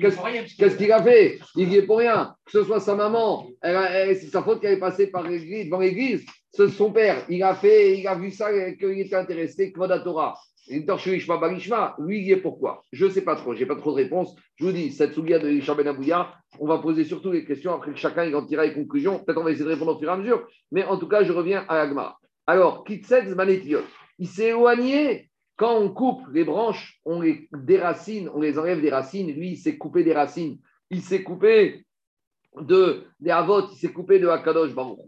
Qu'est-ce 0.00 0.76
qu'il 0.76 0.92
a 0.92 1.02
fait? 1.02 1.38
Il 1.56 1.72
y 1.72 1.76
est 1.76 1.82
pour 1.82 1.98
rien. 1.98 2.34
Que 2.44 2.52
ce 2.52 2.64
soit 2.64 2.80
sa 2.80 2.94
maman, 2.94 3.46
c'est 3.62 4.30
sa 4.30 4.42
faute 4.42 4.60
qu'elle 4.60 4.74
est 4.74 4.80
passée 4.80 5.08
par 5.08 5.22
l'église, 5.22 5.66
devant 5.66 5.80
l'église. 5.80 6.24
C'est 6.50 6.68
son 6.68 6.92
père. 6.92 7.24
Il 7.28 7.42
a 7.42 7.54
fait, 7.54 7.98
il 7.98 8.06
a 8.06 8.14
vu 8.14 8.30
ça, 8.30 8.50
qu'il 8.74 9.00
était 9.00 9.16
intéressé, 9.16 9.72
Kvod 9.72 10.02
Torah. 10.04 10.34
Il 10.68 10.86
torche 10.86 11.06
Ishma 11.06 11.36
Barishma. 11.36 11.94
Lui, 11.98 12.20
il 12.20 12.26
y 12.26 12.32
est 12.32 12.38
pourquoi? 12.38 12.82
Je 12.90 13.04
ne 13.04 13.10
sais 13.10 13.20
pas 13.20 13.36
trop, 13.36 13.54
je 13.54 13.60
n'ai 13.60 13.66
pas 13.66 13.76
trop 13.76 13.90
de 13.90 13.96
réponses. 13.96 14.34
Je 14.56 14.64
vous 14.64 14.72
dis, 14.72 14.92
cette 14.92 15.12
soulia 15.12 15.38
de 15.38 15.50
Isha 15.50 15.74
Ben 15.74 15.86
Abouya, 15.86 16.32
on 16.58 16.66
va 16.66 16.78
poser 16.78 17.04
surtout 17.04 17.32
les 17.32 17.44
questions 17.44 17.74
après 17.74 17.92
que 17.92 17.98
chacun 17.98 18.24
il 18.24 18.34
en 18.34 18.46
tirera 18.46 18.64
les 18.64 18.72
conclusions. 18.72 19.18
Peut-être 19.18 19.38
on 19.38 19.44
va 19.44 19.50
essayer 19.50 19.66
de 19.66 19.70
répondre 19.70 19.94
au 19.94 19.98
fur 19.98 20.08
et 20.08 20.12
à 20.12 20.16
mesure. 20.16 20.46
Mais 20.72 20.84
en 20.84 20.96
tout 20.96 21.08
cas, 21.08 21.22
je 21.22 21.32
reviens 21.32 21.64
à 21.68 21.80
Agmar. 21.80 22.18
Alors, 22.46 22.84
Kitsetz 22.84 23.34
Manetiot, 23.34 23.82
il 24.18 24.28
s'est 24.28 24.48
éloigné. 24.48 25.28
Quand 25.56 25.76
on 25.78 25.88
coupe 25.90 26.26
les 26.32 26.44
branches, 26.44 27.00
on 27.04 27.20
les 27.20 27.48
déracine, 27.52 28.28
on 28.34 28.40
les 28.40 28.58
enlève 28.58 28.80
des 28.80 28.90
racines. 28.90 29.30
Lui, 29.30 29.50
il 29.50 29.56
s'est 29.56 29.78
coupé 29.78 30.02
des 30.02 30.12
racines. 30.12 30.58
Il 30.90 31.00
s'est 31.00 31.22
coupé 31.22 31.86
de 32.60 33.04
des 33.20 33.30
Avot, 33.30 33.68
il 33.70 33.76
s'est 33.76 33.92
coupé 33.92 34.18
de 34.18 34.28
Akadosh 34.28 34.74
Baruch. 34.74 34.98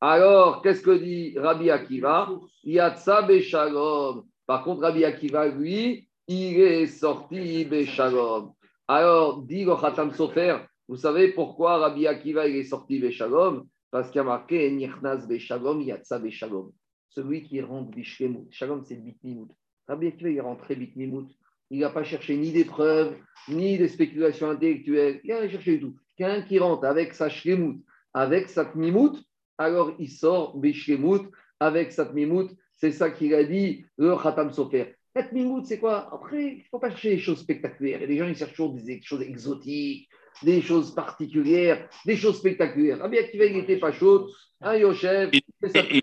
Alors, 0.00 0.62
qu'est-ce 0.62 0.82
que 0.82 0.98
dit 0.98 1.38
Rabbi 1.38 1.70
Akiva? 1.70 2.28
Yatsa 2.64 3.22
Beshalom. 3.22 4.24
Par 4.46 4.64
contre, 4.64 4.82
Rabbi 4.82 5.04
Akiva, 5.04 5.46
lui, 5.46 6.08
il 6.26 6.60
est 6.60 6.86
sorti 6.86 7.64
Beshalom. 7.64 8.52
Alors, 8.88 9.42
dit 9.42 9.64
le 9.64 10.12
Sofer, 10.12 10.58
vous 10.88 10.96
savez 10.96 11.32
pourquoi 11.32 11.78
Rabbi 11.78 12.08
Akiva 12.08 12.48
il 12.48 12.56
est 12.56 12.64
sorti 12.64 12.98
Beshalom? 12.98 13.64
Parce 13.92 14.08
qu'il 14.08 14.16
y 14.16 14.20
a 14.20 14.24
marqué 14.24 14.68
Nirnas 14.72 15.26
Beshalom, 15.26 15.80
Yatsa 15.80 16.18
Beshalom. 16.18 16.72
Celui 17.08 17.44
qui 17.44 17.60
rentre 17.60 17.90
Bishlemut. 17.90 18.48
Shalom, 18.50 18.82
c'est 18.84 18.96
Bitnimut. 18.96 19.50
Rabbi 19.88 20.08
Akiva, 20.08 20.30
il 20.30 20.36
est 20.36 20.40
rentré 20.40 20.74
Bitnimut. 20.76 21.28
Il 21.70 21.80
n'a 21.80 21.90
pas 21.90 22.04
cherché 22.04 22.36
ni 22.36 22.52
des 22.52 22.64
preuves, 22.64 23.16
ni 23.48 23.78
des 23.78 23.88
spéculations 23.88 24.50
intellectuelles. 24.50 25.20
Il 25.24 25.30
n'a 25.30 25.40
rien 25.40 25.48
cherché 25.50 25.72
du 25.78 25.80
tout. 25.80 25.96
Quelqu'un 26.16 26.42
qui 26.42 26.58
rentre 26.58 26.84
avec 26.84 27.14
sa 27.14 27.28
shlemut, 27.30 27.82
avec 28.12 28.48
sa 28.50 28.66
tmimout, 28.66 29.16
alors 29.58 29.92
il 29.98 30.10
sort 30.10 30.56
Bishlemut 30.58 31.22
avec 31.58 31.92
sa 31.92 32.04
tmimout. 32.06 32.50
C'est 32.76 32.92
ça 32.92 33.10
qu'il 33.10 33.34
a 33.34 33.44
dit 33.44 33.84
le 33.96 34.16
Khatam 34.16 34.52
Sofer. 34.52 34.94
La 35.14 35.22
tmimout, 35.24 35.64
c'est 35.64 35.78
quoi? 35.78 36.12
Après, 36.12 36.44
il 36.44 36.58
ne 36.58 36.62
faut 36.70 36.78
pas 36.78 36.90
chercher 36.90 37.10
des 37.10 37.18
choses 37.18 37.40
spectaculaires. 37.40 38.02
Et 38.02 38.06
les 38.06 38.16
gens, 38.18 38.26
ils 38.28 38.36
cherchent 38.36 38.52
toujours 38.54 38.74
des 38.74 39.00
choses 39.02 39.22
exotiques, 39.22 40.08
des 40.42 40.60
choses 40.60 40.94
particulières, 40.94 41.88
des 42.06 42.16
choses 42.16 42.38
spectaculaires. 42.38 42.98
Rabbi 42.98 43.18
Akiva, 43.18 43.46
il 43.46 43.54
n'était 43.56 43.78
pas 43.78 43.92
chaud. 43.92 44.28
Un 44.60 44.76
Yoshev, 44.76 45.30
Il- 45.32 45.40
c'est 45.62 45.68
ça. 45.70 45.84
il 45.90 46.00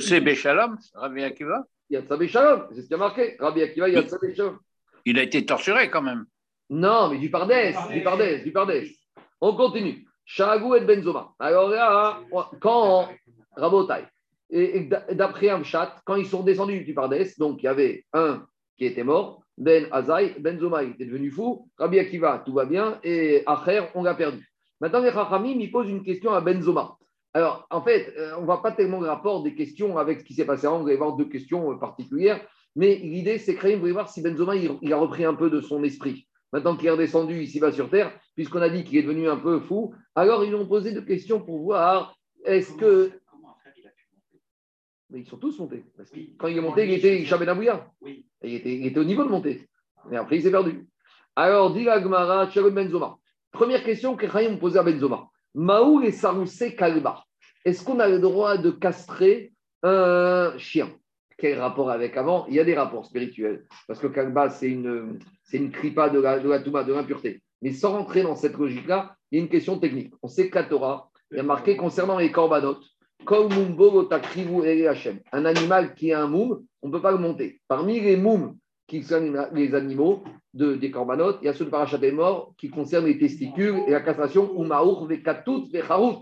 C'est 0.00 0.20
Béchalom, 0.20 0.76
Rabbi 0.94 1.22
Akiva? 1.22 1.64
Il 1.90 1.94
y 1.94 1.96
a 1.96 2.02
Tzabé 2.02 2.28
Shalom, 2.28 2.66
c'est 2.74 2.82
ce 2.82 2.88
qui 2.88 2.94
a 2.94 2.98
marqué. 2.98 3.36
Rabbi 3.38 3.62
Akiva, 3.62 3.88
il 3.88 3.94
y 3.94 3.96
a 3.96 4.02
Tzabé 4.02 4.34
Shalom. 4.34 4.58
Il 5.04 5.18
a 5.18 5.22
été 5.22 5.44
torturé 5.46 5.88
quand 5.88 6.02
même. 6.02 6.26
Non, 6.68 7.08
mais 7.08 7.18
du 7.18 7.30
Pardès, 7.30 7.74
du 7.90 8.02
Pardès, 8.02 8.42
du 8.42 8.52
Pardès. 8.52 8.90
On 9.40 9.54
continue. 9.56 10.04
Shagou 10.26 10.74
et 10.74 10.82
Benzoma. 10.82 11.32
Alors 11.38 11.70
là, 11.70 12.20
quand 12.60 13.08
Rabotai, 13.56 14.04
et 14.50 14.78
et 14.80 15.14
d'après 15.14 15.48
un 15.48 15.62
chat, 15.62 15.96
quand 16.04 16.16
ils 16.16 16.26
sont 16.26 16.42
descendus 16.42 16.84
du 16.84 16.92
Pardès, 16.92 17.38
donc 17.38 17.62
il 17.62 17.64
y 17.64 17.68
avait 17.68 18.04
un 18.12 18.44
qui 18.76 18.84
était 18.84 19.04
mort, 19.04 19.42
Ben 19.56 19.88
Azaï, 19.90 20.38
Benzoma, 20.38 20.82
il 20.82 20.90
était 20.90 21.06
devenu 21.06 21.30
fou, 21.30 21.70
Rabbi 21.78 21.98
Akiva, 21.98 22.42
tout 22.44 22.52
va 22.52 22.66
bien, 22.66 23.00
et 23.02 23.42
Acher, 23.46 23.86
on 23.94 24.02
l'a 24.02 24.14
perdu. 24.14 24.46
Maintenant, 24.80 25.00
les 25.00 25.10
Chachamim, 25.10 25.58
ils 25.58 25.72
posent 25.72 25.88
une 25.88 26.04
question 26.04 26.32
à 26.34 26.42
Benzoma. 26.42 26.97
Alors, 27.38 27.68
en 27.70 27.82
fait, 27.82 28.12
euh, 28.18 28.32
on 28.36 28.40
ne 28.40 28.46
voit 28.46 28.62
pas 28.62 28.72
tellement 28.72 29.00
le 29.00 29.06
rapport 29.06 29.44
des 29.44 29.54
questions 29.54 29.96
avec 29.96 30.18
ce 30.18 30.24
qui 30.24 30.34
s'est 30.34 30.44
passé 30.44 30.66
avant, 30.66 30.80
vous 30.80 30.88
allez 30.88 30.96
voir 30.96 31.14
deux 31.14 31.28
questions 31.28 31.70
euh, 31.70 31.76
particulières, 31.76 32.44
mais 32.74 32.96
l'idée, 32.96 33.38
c'est 33.38 33.54
que 33.54 33.74
vous 33.74 33.78
voulez 33.78 33.92
voir 33.92 34.08
si 34.08 34.22
Benzoma, 34.22 34.56
il, 34.56 34.72
il 34.82 34.92
a 34.92 34.96
repris 34.96 35.24
un 35.24 35.34
peu 35.34 35.48
de 35.48 35.60
son 35.60 35.84
esprit. 35.84 36.26
Maintenant 36.52 36.76
qu'il 36.76 36.88
est 36.88 36.90
redescendu 36.90 37.40
ici-bas 37.40 37.70
sur 37.70 37.90
Terre, 37.90 38.10
puisqu'on 38.34 38.60
a 38.60 38.68
dit 38.68 38.82
qu'il 38.82 38.98
est 38.98 39.04
devenu 39.04 39.28
un 39.28 39.36
peu 39.36 39.60
fou, 39.60 39.94
alors 40.16 40.44
ils 40.44 40.52
ont 40.56 40.66
posé 40.66 40.90
deux 40.90 41.04
questions 41.04 41.40
pour 41.40 41.60
voir 41.62 42.16
est-ce 42.44 42.72
que. 42.72 43.12
Comment 43.30 43.50
après 43.50 43.70
il 43.76 43.86
a 43.86 43.90
pu 43.90 44.08
monter? 44.12 44.42
Mais 45.10 45.20
ils 45.20 45.26
sont 45.28 45.36
tous 45.38 45.56
montés. 45.60 45.84
Parce 45.96 46.10
que 46.10 46.16
Oui. 46.16 46.34
quand 46.40 46.48
il 46.48 46.58
est 46.58 46.60
monté, 46.60 46.88
il 46.88 46.94
était. 46.94 47.24
Oui. 48.00 48.26
Il 48.42 48.54
était, 48.54 48.74
il 48.74 48.84
était 48.84 48.98
au 48.98 49.04
niveau 49.04 49.22
de 49.22 49.28
montée. 49.28 49.68
Et 50.10 50.16
après, 50.16 50.38
il 50.38 50.42
s'est 50.42 50.50
perdu. 50.50 50.88
Alors, 51.36 51.72
dit 51.72 51.84
Tchalom 51.84 52.74
Benzoma. 52.74 53.16
Première 53.52 53.84
question 53.84 54.16
que 54.16 54.28
Chaim 54.28 54.56
posait 54.56 54.80
à 54.80 54.82
Benzoma. 54.82 55.28
Maou 55.54 56.02
et 56.02 56.12
Saroussé 56.12 56.74
Kalba. 56.74 57.24
Est-ce 57.68 57.84
qu'on 57.84 58.00
a 58.00 58.08
le 58.08 58.18
droit 58.18 58.56
de 58.56 58.70
castrer 58.70 59.52
un 59.82 60.56
chien? 60.56 60.88
Quel 61.36 61.60
rapport 61.60 61.90
avec 61.90 62.16
avant? 62.16 62.46
Il 62.48 62.54
y 62.54 62.60
a 62.60 62.64
des 62.64 62.74
rapports 62.74 63.04
spirituels. 63.04 63.66
Parce 63.86 64.00
que 64.00 64.06
Kalba, 64.06 64.48
c'est 64.48 64.70
une, 64.70 65.18
c'est 65.44 65.58
une 65.58 65.70
kripa 65.70 66.08
de 66.08 66.18
la, 66.18 66.38
de 66.38 66.64
Touma, 66.64 66.82
de 66.82 66.94
l'impureté. 66.94 67.42
Mais 67.60 67.74
sans 67.74 67.92
rentrer 67.92 68.22
dans 68.22 68.36
cette 68.36 68.56
logique-là, 68.56 69.14
il 69.30 69.36
y 69.36 69.40
a 69.42 69.44
une 69.44 69.50
question 69.50 69.78
technique. 69.78 70.14
On 70.22 70.28
sait 70.28 70.48
que 70.48 70.54
la 70.54 70.64
Torah, 70.64 71.10
il 71.30 71.36
y 71.36 71.40
a 71.40 71.42
marqué 71.42 71.76
concernant 71.76 72.16
les 72.16 72.32
corbanotes. 72.32 72.86
Un 73.30 73.50
animal 75.44 75.94
qui 75.94 76.14
a 76.14 76.22
un 76.22 76.26
moum, 76.26 76.64
on 76.80 76.88
ne 76.88 76.92
peut 76.92 77.02
pas 77.02 77.12
le 77.12 77.18
monter. 77.18 77.60
Parmi 77.68 78.00
les 78.00 78.16
moums 78.16 78.56
qui 78.86 79.02
sont 79.02 79.46
les 79.52 79.74
animaux 79.74 80.24
de, 80.54 80.74
des 80.74 80.90
corbanotes, 80.90 81.40
il 81.42 81.44
y 81.44 81.48
a 81.48 81.52
ceux 81.52 81.66
de 81.66 81.70
Parachat 81.70 81.98
des 81.98 82.12
morts 82.12 82.54
qui 82.56 82.70
concernent 82.70 83.04
les 83.04 83.18
testicules 83.18 83.82
et 83.86 83.90
la 83.90 84.00
castration, 84.00 84.54
vecharout. 85.70 86.20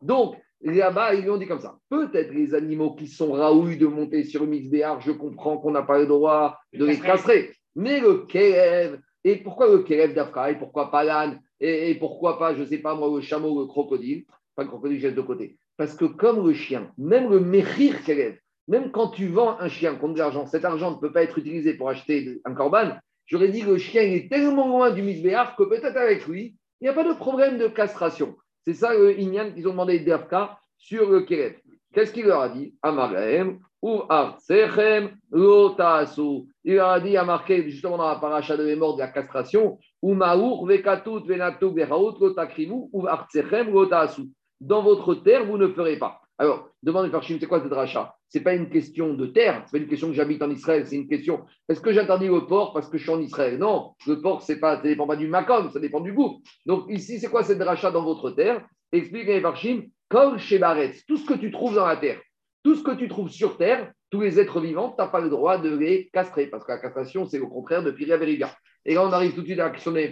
Donc, 0.00 0.36
là-bas, 0.72 1.14
ils 1.14 1.22
lui 1.22 1.30
ont 1.30 1.36
dit 1.36 1.46
comme 1.46 1.60
ça. 1.60 1.78
Peut-être 1.90 2.32
les 2.32 2.54
animaux 2.54 2.94
qui 2.94 3.06
sont 3.06 3.32
raouilles 3.32 3.76
de 3.76 3.86
monter 3.86 4.24
sur 4.24 4.44
une 4.44 4.50
misbéar, 4.50 5.00
je 5.00 5.12
comprends 5.12 5.58
qu'on 5.58 5.72
n'a 5.72 5.82
pas 5.82 5.98
le 5.98 6.06
droit 6.06 6.58
de 6.72 6.84
les 6.84 6.98
castrer. 6.98 7.52
Mais 7.76 8.00
le 8.00 8.24
kélev, 8.26 8.98
et 9.24 9.36
pourquoi 9.36 9.68
le 9.68 9.82
kélev 9.82 10.14
d'Afra, 10.14 10.50
et 10.50 10.58
pourquoi 10.58 10.90
pas 10.90 11.04
l'âne, 11.04 11.40
et, 11.60 11.90
et 11.90 11.94
pourquoi 11.96 12.38
pas, 12.38 12.54
je 12.54 12.62
ne 12.62 12.66
sais 12.66 12.78
pas 12.78 12.94
moi, 12.94 13.10
le 13.14 13.20
chameau, 13.20 13.60
le 13.60 13.66
crocodile, 13.66 14.24
pas 14.54 14.62
le 14.62 14.68
crocodile, 14.68 15.00
je 15.00 15.08
de 15.08 15.20
côté. 15.20 15.58
Parce 15.76 15.94
que 15.94 16.04
comme 16.04 16.46
le 16.46 16.54
chien, 16.54 16.90
même 16.96 17.30
le 17.30 17.40
mechir 17.40 18.02
kélev, 18.04 18.38
même 18.68 18.90
quand 18.90 19.08
tu 19.08 19.28
vends 19.28 19.58
un 19.60 19.68
chien 19.68 19.94
contre 19.96 20.14
de 20.14 20.18
l'argent, 20.20 20.46
cet 20.46 20.64
argent 20.64 20.92
ne 20.92 20.96
peut 20.96 21.12
pas 21.12 21.22
être 21.22 21.38
utilisé 21.38 21.74
pour 21.74 21.90
acheter 21.90 22.40
un 22.44 22.54
corban, 22.54 22.96
j'aurais 23.26 23.48
dit 23.48 23.60
que 23.60 23.70
le 23.70 23.78
chien 23.78 24.02
il 24.02 24.14
est 24.14 24.30
tellement 24.30 24.68
loin 24.68 24.90
du 24.90 25.02
misbéar 25.02 25.56
que 25.56 25.64
peut-être 25.64 25.96
avec 25.96 26.26
lui, 26.26 26.56
il 26.80 26.84
n'y 26.84 26.88
a 26.88 26.94
pas 26.94 27.04
de 27.04 27.14
problème 27.14 27.58
de 27.58 27.66
castration. 27.66 28.36
C'est 28.66 28.74
ça 28.74 28.94
le 28.94 29.18
Inyan 29.20 29.52
qu'ils 29.52 29.68
ont 29.68 29.72
demandé 29.72 30.00
d'Afka 30.00 30.58
sur 30.78 31.10
le 31.10 31.20
Kéret. 31.22 31.60
Qu'est-ce 31.92 32.12
qu'il 32.12 32.26
leur 32.26 32.40
a 32.40 32.48
dit? 32.48 32.74
Amarem 32.82 33.60
ou 33.82 34.02
Artsechem 34.08 35.16
Lotasu. 35.30 36.48
Il 36.64 36.76
leur 36.76 36.88
a 36.88 37.00
dit, 37.00 37.16
a 37.16 37.24
marqué 37.24 37.70
justement 37.70 37.98
dans 37.98 38.08
la 38.08 38.16
paracha 38.16 38.56
de 38.56 38.64
mémoire 38.64 38.94
de 38.94 39.00
la 39.00 39.08
castration, 39.08 39.78
ou 40.00 40.14
Maour 40.14 40.66
Vekatut 40.66 41.26
Venatou 41.26 41.74
Veraout 41.74 42.18
Lotakrivu 42.18 42.88
ou 42.92 43.06
Artsechem 43.06 43.70
Lotasu. 43.70 44.22
Dans 44.60 44.82
votre 44.82 45.14
terre, 45.16 45.44
vous 45.44 45.58
ne 45.58 45.68
ferez 45.68 45.98
pas. 45.98 46.20
Alors, 46.38 46.70
demandez 46.82 47.10
par 47.10 47.22
Chim, 47.22 47.36
c'est 47.38 47.46
quoi 47.46 47.62
cette 47.62 47.72
rachat 47.72 48.14
Ce 48.34 48.40
n'est 48.40 48.42
pas 48.42 48.54
une 48.54 48.68
question 48.68 49.14
de 49.14 49.26
terre, 49.26 49.62
ce 49.64 49.76
n'est 49.76 49.78
pas 49.78 49.84
une 49.84 49.88
question 49.88 50.08
que 50.08 50.14
j'habite 50.14 50.42
en 50.42 50.50
Israël, 50.50 50.84
c'est 50.88 50.96
une 50.96 51.06
question 51.06 51.44
est-ce 51.68 51.80
que 51.80 51.92
j'interdis 51.92 52.26
le 52.26 52.44
porc 52.48 52.72
parce 52.72 52.88
que 52.88 52.98
je 52.98 53.04
suis 53.04 53.12
en 53.12 53.20
Israël? 53.20 53.58
Non, 53.58 53.92
le 54.08 54.20
porc, 54.20 54.42
c'est 54.42 54.58
pas, 54.58 54.74
ça 54.74 54.82
ne 54.82 54.88
dépend 54.88 55.06
pas 55.06 55.14
du 55.14 55.28
macom, 55.28 55.70
ça 55.70 55.78
dépend 55.78 56.00
du 56.00 56.12
goût. 56.12 56.42
Donc 56.66 56.86
ici, 56.88 57.20
c'est 57.20 57.28
quoi 57.28 57.44
cette 57.44 57.62
rachat 57.62 57.92
dans 57.92 58.02
votre 58.02 58.32
terre? 58.32 58.66
Explique 58.90 59.40
Parchim, 59.40 59.84
comme 60.08 60.38
chez 60.38 60.58
Baretz, 60.58 61.06
tout 61.06 61.16
ce 61.16 61.24
que 61.24 61.34
tu 61.34 61.52
trouves 61.52 61.76
dans 61.76 61.86
la 61.86 61.96
terre, 61.96 62.20
tout 62.64 62.74
ce 62.74 62.82
que 62.82 62.90
tu 62.90 63.06
trouves 63.06 63.30
sur 63.30 63.56
terre, 63.56 63.92
tous 64.10 64.22
les 64.22 64.40
êtres 64.40 64.60
vivants, 64.60 64.90
tu 64.90 64.96
n'as 65.00 65.06
pas 65.06 65.20
le 65.20 65.30
droit 65.30 65.58
de 65.58 65.72
les 65.72 66.10
castrer, 66.12 66.48
parce 66.48 66.64
que 66.64 66.72
la 66.72 66.78
castration, 66.78 67.26
c'est 67.26 67.38
au 67.38 67.46
contraire 67.46 67.84
de 67.84 67.92
Piria 67.92 68.16
Veriga. 68.16 68.52
Et 68.84 68.94
là, 68.94 69.06
on 69.06 69.12
arrive 69.12 69.34
tout 69.34 69.42
de 69.42 69.46
suite 69.46 69.60
à 69.60 69.66
la 69.66 69.70
question 69.70 69.92
des 69.92 70.10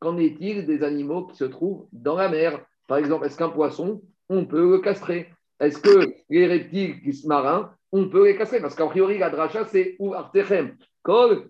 qu'en 0.00 0.18
est-il 0.18 0.66
des 0.66 0.82
animaux 0.82 1.26
qui 1.26 1.36
se 1.36 1.44
trouvent 1.44 1.86
dans 1.92 2.16
la 2.16 2.28
mer? 2.28 2.60
Par 2.88 2.98
exemple, 2.98 3.24
est-ce 3.24 3.38
qu'un 3.38 3.50
poisson, 3.50 4.02
on 4.28 4.46
peut 4.46 4.68
le 4.68 4.80
castrer? 4.80 5.28
Est-ce 5.60 5.78
que 5.78 6.12
les 6.28 6.46
reptiles 6.46 7.00
qui 7.02 7.12
sont 7.14 7.28
marins, 7.28 7.72
on 7.92 8.08
peut 8.08 8.26
les 8.26 8.36
castrer 8.36 8.60
Parce 8.60 8.74
qu'a 8.74 8.86
priori, 8.86 9.18
la 9.18 9.30
dracha, 9.30 9.64
c'est 9.66 9.96
ou 9.98 10.12
artechem, 10.14 10.76
kol, 11.02 11.48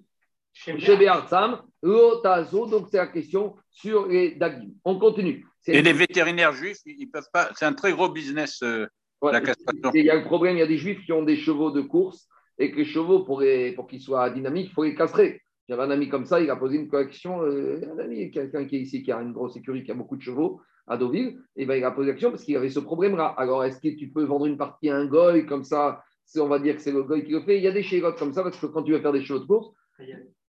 Chez 0.52 0.96
Béartsam, 0.96 1.60
Lotazo, 1.82 2.66
donc 2.66 2.88
c'est 2.90 2.96
la 2.96 3.08
question 3.08 3.56
sur 3.70 4.06
les 4.06 4.34
Dagim. 4.36 4.70
On 4.84 4.98
continue. 4.98 5.44
Et 5.66 5.82
les 5.82 5.92
vétérinaires 5.92 6.52
juifs, 6.52 6.78
ils 6.86 7.10
peuvent 7.10 7.28
pas. 7.32 7.50
C'est 7.56 7.66
un 7.66 7.72
très 7.74 7.92
gros 7.92 8.08
business, 8.08 8.62
euh, 8.62 8.86
Ouais, 9.22 9.32
la 9.32 9.40
castration. 9.40 9.90
Il 9.94 10.04
y 10.04 10.10
a 10.10 10.14
le 10.14 10.24
problème, 10.24 10.56
il 10.56 10.60
y 10.60 10.62
a 10.62 10.66
des 10.66 10.76
juifs 10.78 11.04
qui 11.04 11.12
ont 11.12 11.22
des 11.22 11.36
chevaux 11.36 11.70
de 11.70 11.80
course 11.80 12.28
et 12.58 12.70
que 12.70 12.76
les 12.76 12.84
chevaux, 12.84 13.20
pour, 13.24 13.40
les- 13.40 13.72
pour 13.72 13.86
qu'ils 13.86 14.00
soient 14.02 14.28
dynamiques, 14.30 14.68
il 14.70 14.72
faut 14.74 14.84
les 14.84 14.94
castrer. 14.94 15.40
J'avais 15.68 15.82
un 15.82 15.90
ami 15.90 16.08
comme 16.08 16.26
ça, 16.26 16.40
il 16.40 16.48
a 16.50 16.56
posé 16.56 16.76
une 16.76 16.88
collection, 16.88 17.42
euh, 17.42 17.80
un 17.94 17.98
ami, 17.98 18.30
quelqu'un 18.30 18.66
qui 18.66 18.76
est 18.76 18.80
ici, 18.80 19.02
qui 19.02 19.10
a 19.10 19.20
une 19.20 19.32
grosse 19.32 19.56
écurie, 19.56 19.82
qui 19.84 19.90
a 19.90 19.94
beaucoup 19.94 20.16
de 20.16 20.22
chevaux 20.22 20.60
à 20.86 20.96
Deauville, 20.96 21.38
et 21.56 21.66
ben, 21.66 21.74
il 21.74 21.84
a 21.84 21.90
posé 21.90 22.08
l'action 22.10 22.30
parce 22.30 22.44
qu'il 22.44 22.56
avait 22.56 22.70
ce 22.70 22.80
problème-là. 22.80 23.26
Alors, 23.36 23.64
est-ce 23.64 23.80
que 23.80 23.94
tu 23.96 24.08
peux 24.08 24.24
vendre 24.24 24.46
une 24.46 24.56
partie 24.56 24.88
à 24.90 24.96
un 24.96 25.06
goy 25.06 25.46
comme 25.46 25.64
ça? 25.64 26.02
On 26.38 26.48
va 26.48 26.58
dire 26.58 26.76
que 26.76 26.82
c'est 26.82 26.92
le 26.92 27.02
goy 27.02 27.24
qui 27.24 27.32
le 27.32 27.40
fait. 27.40 27.56
Il 27.56 27.62
y 27.62 27.68
a 27.68 27.72
des 27.72 27.82
chégotes 27.82 28.18
comme 28.18 28.32
ça 28.32 28.42
parce 28.42 28.58
que 28.58 28.66
quand 28.66 28.82
tu 28.82 28.92
veux 28.92 29.00
faire 29.00 29.12
des 29.12 29.22
chevaux 29.22 29.40
de 29.40 29.46
course, 29.46 29.70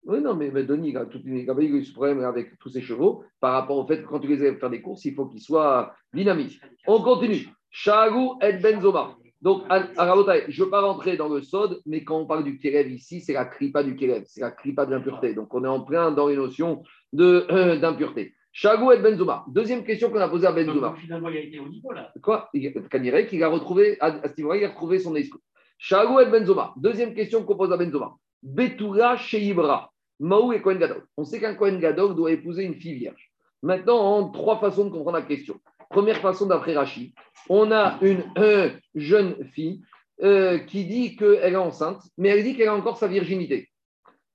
oui, 0.05 0.21
non, 0.21 0.35
mais, 0.35 0.51
mais 0.51 0.65
Denis, 0.65 0.91
il 0.91 0.97
a, 0.97 1.07
toute 1.07 1.25
une, 1.25 1.39
il 1.39 1.49
a 1.49 1.55
eu 1.55 1.85
ce 1.85 1.93
problème 1.93 2.25
avec 2.25 2.59
tous 2.59 2.71
ses 2.71 2.81
chevaux 2.81 3.25
par 3.41 3.53
rapport 3.53 3.79
au 3.79 3.87
fait 3.87 4.03
que 4.03 4.09
quand 4.09 4.19
tu 4.19 4.29
les 4.29 4.43
aides 4.45 4.59
faire 4.59 4.71
des 4.71 4.83
courses, 4.83 5.05
il 5.05 5.15
faut 5.15 5.27
qu'ils 5.27 5.41
soient 5.41 5.95
dynamiques. 6.13 6.61
On 6.87 7.01
continue. 7.01 7.49
Shagou 7.71 8.39
et 8.43 8.55
Benzoma. 8.55 9.17
Donc, 9.41 9.65
à- 9.69 9.89
à 9.97 10.15
je 10.49 10.61
ne 10.61 10.65
veux 10.65 10.71
pas 10.71 10.83
rentrer 10.83 11.17
dans 11.17 11.29
le 11.29 11.43
sod, 11.43 11.81
mais 11.87 12.05
quand 12.05 12.19
on 12.19 12.27
parle 12.27 12.45
du 12.45 12.59
Kérev 12.59 12.91
ici, 12.91 13.21
c'est 13.21 13.33
la 13.33 13.45
kripa 13.45 13.83
du 13.83 13.97
Kérev, 13.97 14.25
c'est 14.27 14.41
la 14.41 14.51
kripa 14.51 14.87
de 14.87 14.93
l'impureté. 14.93 15.35
Donc, 15.35 15.53
on 15.55 15.65
est 15.65 15.69
en 15.69 15.81
plein 15.81 16.13
dans 16.13 16.29
les 16.29 16.37
notions 16.37 16.83
euh, 17.19 17.77
d'impureté. 17.79 18.35
Shagou 18.53 18.93
et 18.93 18.99
Benzoma. 18.99 19.45
Deuxième 19.49 19.83
question 19.83 20.11
qu'on 20.11 20.21
a 20.21 20.29
posée 20.29 20.47
à 20.47 20.53
Benzoma. 20.53 20.89
Donc, 20.89 20.99
finalement, 20.99 21.29
il 21.31 21.37
a 21.39 21.41
été 21.41 21.59
au 21.59 21.69
niveau 21.69 21.91
là. 21.93 22.13
Quoi? 22.23 22.51
Kanirek, 22.91 23.33
il 23.33 23.43
a 23.43 23.49
retrouvé, 23.49 23.97
à, 24.01 24.29
ce 24.29 24.37
niveau-là, 24.37 24.59
il 24.59 24.65
a 24.65 24.69
retrouvé 24.69 24.99
son 24.99 25.17
esprit. 25.17 25.41
Shagou 25.79 26.21
et 26.21 26.27
Benzoma. 26.27 26.75
Deuxième 26.77 27.15
question 27.15 27.45
qu'on 27.45 27.57
pose 27.57 27.73
à 27.73 27.77
Benzoma. 27.77 28.13
Betura 28.43 29.17
chez 29.17 29.41
Ibra. 29.41 29.91
Maou 30.21 30.53
et 30.53 30.63
Kohen 30.63 30.79
Gadol. 30.79 31.05
On 31.17 31.25
sait 31.25 31.41
qu'un 31.41 31.55
Kohen 31.55 31.81
Gadol 31.81 32.15
doit 32.15 32.31
épouser 32.31 32.63
une 32.63 32.75
fille 32.75 32.95
vierge. 32.95 33.33
Maintenant, 33.63 33.99
en 33.99 34.29
trois 34.31 34.59
façons 34.59 34.85
de 34.85 34.91
comprendre 34.91 35.19
la 35.19 35.23
question. 35.23 35.59
Première 35.91 36.21
façon 36.21 36.47
d'après 36.47 36.75
Rachid, 36.75 37.13
on 37.49 37.73
a 37.73 37.99
une 38.03 38.25
euh, 38.39 38.71
jeune 38.95 39.45
fille 39.53 39.83
euh, 40.23 40.59
qui 40.59 40.85
dit 40.85 41.17
qu'elle 41.17 41.55
est 41.55 41.57
enceinte, 41.57 42.03
mais 42.17 42.29
elle 42.29 42.45
dit 42.45 42.57
qu'elle 42.57 42.69
a 42.69 42.75
encore 42.75 42.99
sa 42.99 43.09
virginité. 43.09 43.69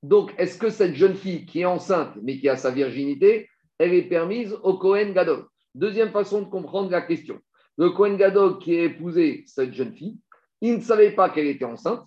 Donc, 0.04 0.34
est-ce 0.38 0.58
que 0.58 0.70
cette 0.70 0.96
jeune 0.96 1.16
fille 1.16 1.46
qui 1.46 1.62
est 1.62 1.66
enceinte, 1.66 2.12
mais 2.22 2.38
qui 2.38 2.50
a 2.50 2.58
sa 2.58 2.72
virginité, 2.72 3.50
elle 3.80 3.94
est 3.94 4.04
permise 4.04 4.56
au 4.64 4.78
Kohen 4.78 5.14
Gadol 5.14 5.46
Deuxième 5.76 6.10
façon 6.10 6.42
de 6.42 6.50
comprendre 6.50 6.90
la 6.90 7.02
question. 7.02 7.40
Le 7.78 7.92
Kohen 7.92 8.18
Gadol 8.18 8.58
qui 8.58 8.76
a 8.80 8.86
épousé 8.86 9.44
cette 9.46 9.74
jeune 9.74 9.94
fille, 9.94 10.18
il 10.62 10.78
ne 10.78 10.82
savait 10.82 11.12
pas 11.12 11.30
qu'elle 11.30 11.46
était 11.46 11.66
enceinte. 11.66 12.04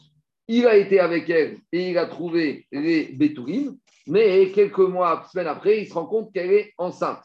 Il 0.48 0.66
a 0.66 0.76
été 0.76 0.98
avec 0.98 1.30
elle 1.30 1.58
et 1.70 1.90
il 1.90 1.98
a 1.98 2.06
trouvé 2.06 2.66
les 2.72 3.04
Bétourim, 3.12 3.76
mais 4.08 4.50
quelques 4.50 4.80
mois, 4.80 5.24
semaines 5.30 5.46
après, 5.46 5.82
il 5.82 5.86
se 5.86 5.94
rend 5.94 6.06
compte 6.06 6.32
qu'elle 6.32 6.50
est 6.50 6.72
enceinte. 6.78 7.22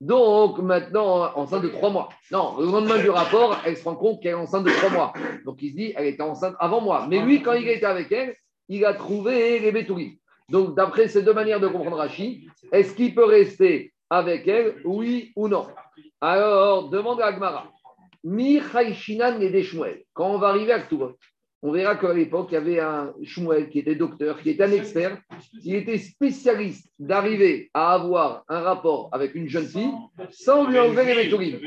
Donc 0.00 0.60
maintenant, 0.60 1.32
enceinte 1.34 1.62
de 1.62 1.68
trois 1.68 1.90
mois. 1.90 2.08
Non, 2.30 2.56
le 2.60 2.66
lendemain 2.66 2.98
du 2.98 3.10
rapport, 3.10 3.60
elle 3.64 3.76
se 3.76 3.82
rend 3.82 3.96
compte 3.96 4.22
qu'elle 4.22 4.32
est 4.32 4.34
enceinte 4.34 4.64
de 4.64 4.70
trois 4.70 4.90
mois. 4.90 5.12
Donc 5.44 5.60
il 5.62 5.70
se 5.70 5.76
dit, 5.76 5.92
elle 5.96 6.06
était 6.06 6.22
enceinte 6.22 6.54
avant 6.60 6.80
moi. 6.80 7.08
Mais 7.10 7.20
lui, 7.20 7.42
quand 7.42 7.54
il 7.54 7.66
était 7.66 7.86
avec 7.86 8.12
elle, 8.12 8.36
il 8.68 8.84
a 8.84 8.94
trouvé 8.94 9.58
les 9.58 9.72
Bétourim. 9.72 10.12
Donc 10.48 10.74
d'après 10.74 11.08
ces 11.08 11.22
deux 11.22 11.34
manières 11.34 11.60
de 11.60 11.68
comprendre 11.68 11.98
Rachid, 11.98 12.48
est-ce 12.72 12.94
qu'il 12.94 13.14
peut 13.14 13.24
rester 13.24 13.92
avec 14.08 14.48
elle, 14.48 14.76
oui 14.84 15.32
ou 15.36 15.48
non? 15.48 15.66
Alors, 16.20 16.88
demande 16.88 17.20
à 17.20 17.26
Agmara. 17.26 17.70
Mi 18.24 18.56
et 18.56 19.50
des. 19.50 19.66
Quand 20.12 20.30
on 20.30 20.38
va 20.38 20.48
arriver 20.48 20.72
à 20.72 20.80
Ktubot, 20.80 21.16
on 21.62 21.72
verra 21.72 21.96
qu'à 21.96 22.12
l'époque, 22.12 22.48
il 22.50 22.54
y 22.54 22.56
avait 22.56 22.80
un 22.80 23.12
Shmuel 23.22 23.68
qui 23.68 23.80
était 23.80 23.96
docteur, 23.96 24.40
qui 24.40 24.50
était 24.50 24.64
un 24.64 24.72
expert. 24.72 25.18
Il 25.64 25.74
était 25.74 25.98
spécialiste 25.98 26.88
d'arriver 26.98 27.70
à 27.74 27.94
avoir 27.94 28.44
un 28.48 28.60
rapport 28.60 29.08
avec 29.12 29.34
une 29.34 29.48
jeune 29.48 29.66
fille 29.66 29.92
sans 30.30 30.68
lui 30.68 30.78
enlever 30.78 31.04
les 31.04 31.24
Bétourim, 31.24 31.58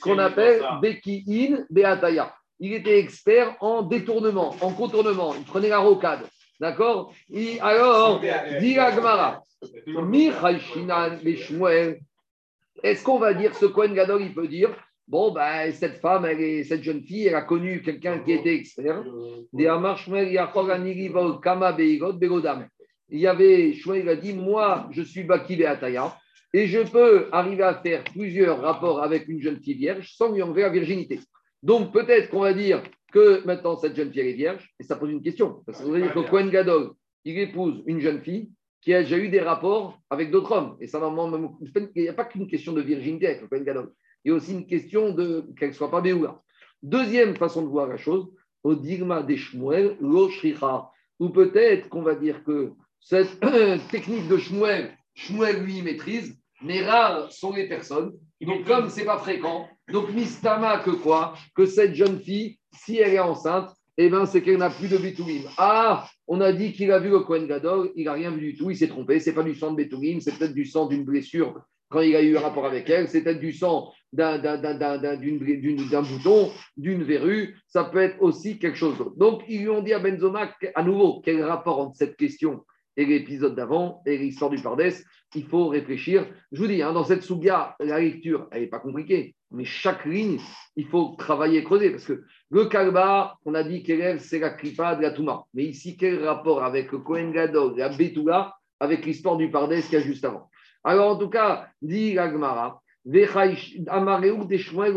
qu'on 0.00 0.18
appelle 0.18 0.62
Beki'in 0.82 1.64
Beataya. 1.70 2.34
Il 2.60 2.74
était 2.74 2.98
expert 2.98 3.56
en 3.60 3.82
détournement, 3.82 4.54
en 4.60 4.72
contournement. 4.72 5.34
Il 5.34 5.44
prenait 5.44 5.68
la 5.68 5.78
rocade. 5.78 6.26
D'accord? 6.60 7.12
Alors, 7.60 8.20
dit 8.60 8.78
Agmara, 8.78 9.42
et 9.62 9.92
est-ce 12.82 13.04
qu'on 13.04 13.18
va 13.18 13.34
dire, 13.34 13.54
ce 13.54 13.66
Kohen 13.66 13.94
Gadol, 13.94 14.22
il 14.22 14.34
peut 14.34 14.48
dire, 14.48 14.74
bon, 15.06 15.32
ben, 15.32 15.72
cette 15.72 15.98
femme, 15.98 16.24
elle 16.24 16.40
est, 16.40 16.64
cette 16.64 16.82
jeune 16.82 17.02
fille, 17.02 17.28
elle 17.28 17.34
a 17.34 17.42
connu 17.42 17.82
quelqu'un 17.82 18.18
qui 18.20 18.32
était 18.32 18.56
Beirot, 21.72 22.14
Begodam. 22.14 22.66
Il 23.08 23.20
y 23.20 23.26
avait, 23.26 23.74
Shmuel 23.74 24.02
il 24.02 24.08
a 24.08 24.16
dit, 24.16 24.32
moi, 24.32 24.88
je 24.90 25.02
suis 25.02 25.22
Baki 25.22 25.56
Beataya, 25.56 26.16
et 26.54 26.66
je 26.66 26.80
peux 26.80 27.28
arriver 27.32 27.62
à 27.62 27.74
faire 27.74 28.04
plusieurs 28.04 28.60
rapports 28.60 29.02
avec 29.02 29.28
une 29.28 29.40
jeune 29.40 29.60
fille 29.60 29.74
vierge 29.74 30.14
sans 30.16 30.32
lui 30.32 30.42
enlever 30.42 30.62
la 30.62 30.70
virginité. 30.70 31.20
Donc, 31.62 31.92
peut-être 31.92 32.30
qu'on 32.30 32.40
va 32.40 32.52
dire 32.52 32.82
que 33.12 33.44
maintenant, 33.44 33.76
cette 33.76 33.94
jeune 33.94 34.10
fille 34.10 34.22
est 34.22 34.32
vierge, 34.32 34.68
et 34.80 34.82
ça 34.82 34.96
pose 34.96 35.10
une 35.10 35.22
question. 35.22 35.62
Parce 35.66 35.78
que 35.78 35.84
ça 35.84 35.90
veut 35.90 36.00
dire 36.00 36.14
que 36.14 36.28
Kohen 36.28 36.50
Gadol, 36.50 36.92
il 37.24 37.38
épouse 37.38 37.82
une 37.86 38.00
jeune 38.00 38.20
fille 38.20 38.50
qui 38.80 38.92
a 38.94 39.02
déjà 39.02 39.18
eu 39.18 39.28
des 39.28 39.40
rapports 39.40 39.98
avec 40.10 40.30
d'autres 40.30 40.52
hommes. 40.52 40.76
Et 40.80 40.88
ça, 40.88 40.98
normalement, 40.98 41.38
même- 41.38 41.88
il 41.94 42.02
n'y 42.02 42.08
a 42.08 42.14
pas 42.14 42.24
qu'une 42.24 42.48
question 42.48 42.72
de 42.72 42.80
virginité 42.80 43.26
avec 43.28 43.42
le 43.42 43.48
Kohen 43.48 43.64
Gadol. 43.64 43.92
Il 44.24 44.30
y 44.30 44.32
a 44.32 44.34
aussi 44.34 44.52
une 44.52 44.66
question 44.66 45.12
de 45.12 45.44
qu'elle 45.56 45.68
ne 45.68 45.74
soit 45.74 45.90
pas 45.90 46.00
Béoula. 46.00 46.40
Deuxième 46.82 47.36
façon 47.36 47.62
de 47.62 47.68
voir 47.68 47.86
la 47.86 47.96
chose, 47.96 48.26
au 48.64 48.74
digma 48.74 49.22
des 49.22 49.36
Shmuel, 49.36 49.96
lo 50.00 50.28
shricha. 50.30 50.88
Ou 51.20 51.28
peut-être 51.28 51.88
qu'on 51.88 52.02
va 52.02 52.14
dire 52.14 52.42
que 52.42 52.72
cette 53.00 53.38
technique 53.90 54.26
de 54.28 54.38
Shmuel, 54.38 54.96
Shmuel 55.14 55.62
lui 55.62 55.82
maîtrise, 55.82 56.36
mais 56.62 56.84
rares 56.84 57.30
sont 57.30 57.52
les 57.52 57.68
personnes. 57.68 58.12
Donc, 58.40 58.64
comme 58.64 58.88
c'est 58.88 59.04
pas 59.04 59.18
fréquent, 59.18 59.68
donc 59.92 60.12
Mistama 60.12 60.78
que 60.78 60.90
quoi? 60.90 61.34
Que 61.54 61.66
cette 61.66 61.94
jeune 61.94 62.18
fille, 62.18 62.58
si 62.72 62.98
elle 62.98 63.14
est 63.14 63.18
enceinte, 63.18 63.70
eh 63.98 64.08
ben, 64.08 64.24
c'est 64.24 64.42
qu'elle 64.42 64.58
n'a 64.58 64.70
plus 64.70 64.88
de 64.88 64.96
Betourim. 64.96 65.42
Ah, 65.58 66.08
on 66.26 66.40
a 66.40 66.52
dit 66.52 66.72
qu'il 66.72 66.90
a 66.92 66.98
vu 66.98 67.10
le 67.10 67.20
Kohen 67.20 67.46
Gadol, 67.46 67.92
il 67.94 68.06
n'a 68.06 68.14
rien 68.14 68.30
vu 68.30 68.40
du 68.52 68.56
tout, 68.56 68.70
il 68.70 68.76
s'est 68.76 68.88
trompé, 68.88 69.20
c'est 69.20 69.34
pas 69.34 69.42
du 69.42 69.54
sang 69.54 69.72
de 69.72 69.76
Betourim, 69.76 70.20
c'est 70.20 70.36
peut-être 70.36 70.54
du 70.54 70.64
sang 70.64 70.86
d'une 70.86 71.04
blessure 71.04 71.62
quand 71.92 72.00
il 72.00 72.16
a 72.16 72.22
eu 72.22 72.36
un 72.36 72.40
rapport 72.40 72.66
avec 72.66 72.88
elle, 72.90 73.08
c'est 73.08 73.22
peut-être 73.22 73.38
du 73.38 73.52
sang 73.52 73.92
d'un 74.12 74.38
bouton, 76.02 76.50
d'une 76.76 77.04
verrue, 77.04 77.56
ça 77.68 77.84
peut 77.84 78.00
être 78.00 78.20
aussi 78.20 78.58
quelque 78.58 78.78
chose 78.78 78.96
d'autre. 78.98 79.14
Donc, 79.16 79.42
ils 79.46 79.60
lui 79.60 79.68
ont 79.68 79.82
dit 79.82 79.92
à 79.92 79.98
Benzoma, 79.98 80.50
à 80.74 80.82
nouveau, 80.82 81.20
quel 81.20 81.44
rapport 81.44 81.78
entre 81.78 81.96
cette 81.96 82.16
question 82.16 82.64
et 82.96 83.04
l'épisode 83.04 83.54
d'avant 83.54 84.02
et 84.06 84.18
l'histoire 84.18 84.50
du 84.50 84.60
Pardès 84.60 85.04
il 85.34 85.46
faut 85.46 85.68
réfléchir. 85.68 86.26
Je 86.50 86.60
vous 86.60 86.66
dis, 86.66 86.82
hein, 86.82 86.92
dans 86.92 87.04
cette 87.04 87.22
souga, 87.22 87.74
la 87.80 88.00
lecture, 88.00 88.48
elle 88.50 88.62
n'est 88.62 88.68
pas 88.68 88.80
compliquée, 88.80 89.34
mais 89.52 89.64
chaque 89.64 90.04
ligne, 90.04 90.38
il 90.76 90.86
faut 90.86 91.14
travailler 91.18 91.58
et 91.58 91.64
creuser. 91.64 91.90
Parce 91.90 92.04
que 92.04 92.24
le 92.50 92.64
Kalba, 92.66 93.36
on 93.44 93.54
a 93.54 93.62
dit 93.62 93.82
qu'élève, 93.82 94.18
c'est 94.18 94.38
la 94.38 94.50
Kripa 94.50 94.96
de 94.96 95.02
la 95.02 95.10
Touma. 95.10 95.44
Mais 95.54 95.64
ici, 95.64 95.96
quel 95.96 96.24
rapport 96.24 96.62
avec 96.62 96.92
le 96.92 96.98
Kohen 96.98 97.32
Gadol, 97.32 97.76
la 97.76 97.90
Betula, 97.90 98.54
avec 98.80 99.04
l'histoire 99.04 99.36
du 99.36 99.50
Pardès 99.50 99.82
qu'il 99.82 99.94
y 99.94 99.96
a 99.96 100.00
juste 100.00 100.24
avant? 100.24 100.50
Alors, 100.84 101.14
en 101.14 101.18
tout 101.18 101.28
cas, 101.28 101.68
dit 101.80 102.14
la 102.14 102.30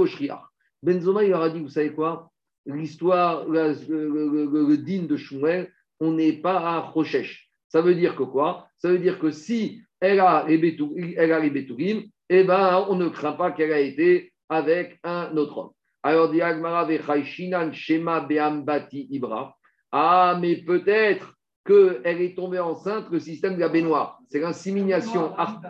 Shriach. 0.05 0.41
Benzoma, 0.83 1.23
il 1.23 1.29
leur 1.29 1.41
a 1.41 1.49
dit, 1.49 1.59
vous 1.59 1.69
savez 1.69 1.93
quoi? 1.93 2.31
L'histoire, 2.65 3.47
le, 3.47 3.75
le, 3.89 4.77
din 4.77 5.03
de 5.03 5.17
Shmuel, 5.17 5.71
on 5.99 6.13
n'est 6.13 6.33
pas 6.33 6.59
à 6.59 6.79
Rochesh. 6.79 7.49
Ça 7.67 7.81
veut 7.81 7.95
dire 7.95 8.15
que 8.15 8.23
quoi? 8.23 8.67
Ça 8.77 8.89
veut 8.89 8.99
dire 8.99 9.19
que 9.19 9.31
si 9.31 9.81
elle 9.99 10.19
a 10.19 10.45
les 10.47 10.57
Bétourim, 10.57 12.03
eh 12.29 12.43
ben, 12.43 12.85
on 12.89 12.95
ne 12.95 13.09
craint 13.09 13.33
pas 13.33 13.51
qu'elle 13.51 13.73
a 13.73 13.79
été 13.79 14.33
avec 14.49 14.99
un 15.03 15.35
autre 15.37 15.57
homme. 15.57 15.69
Alors, 16.03 16.29
dit 16.29 16.41
Agmara 16.41 16.87
Shinan 17.23 17.71
Shema 17.71 18.19
Beambati 18.21 19.07
Ibra. 19.09 19.55
Ah, 19.91 20.37
mais 20.39 20.57
peut-être 20.57 21.33
qu'elle 21.65 22.21
est 22.21 22.35
tombée 22.35 22.59
enceinte, 22.59 23.05
le 23.09 23.19
système 23.19 23.55
de 23.55 23.59
la 23.59 23.69
baignoire. 23.69 24.19
C'est 24.29 24.39
l'insémination, 24.39 25.33
ar- 25.35 25.61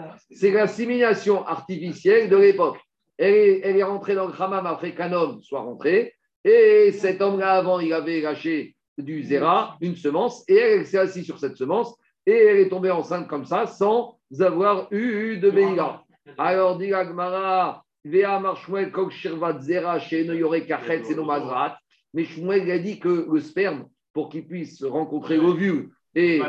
artificielle 1.48 2.30
de 2.30 2.36
l'époque. 2.36 2.78
Elle 3.18 3.34
est, 3.34 3.60
elle 3.64 3.78
est 3.78 3.84
rentrée 3.84 4.14
dans 4.14 4.28
le 4.28 4.34
Khamam 4.34 4.66
après 4.66 4.94
qu'un 4.94 5.14
homme 5.14 5.42
soit 5.42 5.62
rentré. 5.62 6.14
Et 6.44 6.92
cet 6.92 7.22
homme-là, 7.22 7.54
avant, 7.54 7.80
il 7.80 7.94
avait 7.94 8.20
lâché 8.20 8.76
du 8.98 9.24
zéra, 9.24 9.78
une 9.80 9.96
semence, 9.96 10.44
et 10.50 10.56
elle 10.58 10.86
s'est 10.86 10.98
assise 10.98 11.26
sur 11.26 11.40
cette 11.40 11.56
semence, 11.56 11.96
et 12.26 12.34
elle 12.34 12.58
est 12.58 12.70
tombée 12.70 12.92
enceinte 12.92 13.28
comme 13.30 13.46
ça, 13.46 13.68
sans 13.68 14.20
avoir 14.40 14.92
eu 14.92 15.38
de 15.38 15.50
Beïla. 15.50 16.04
Alors, 16.38 16.78
dit 16.78 16.94
Agmara, 16.94 17.85
Vea 18.06 18.40
Marshmuel, 18.40 18.92
Kok 18.92 19.12
Shirvat 19.12 19.60
Zera, 19.60 20.00
chez 20.00 20.24
Noyore 20.24 20.66
Kachet, 20.68 21.04
c'est 21.04 21.16
nos 21.16 21.26
Mazrat. 21.26 21.78
Mais 22.14 22.24
Shmuel 22.24 22.70
a 22.72 22.80
dit 22.80 23.00
que 23.00 23.28
le 23.30 23.40
sperme, 23.42 23.88
pour 24.14 24.30
qu'il 24.30 24.48
puisse 24.48 24.84
rencontrer 24.84 25.36
l'ovule 25.38 25.90
et, 26.14 26.40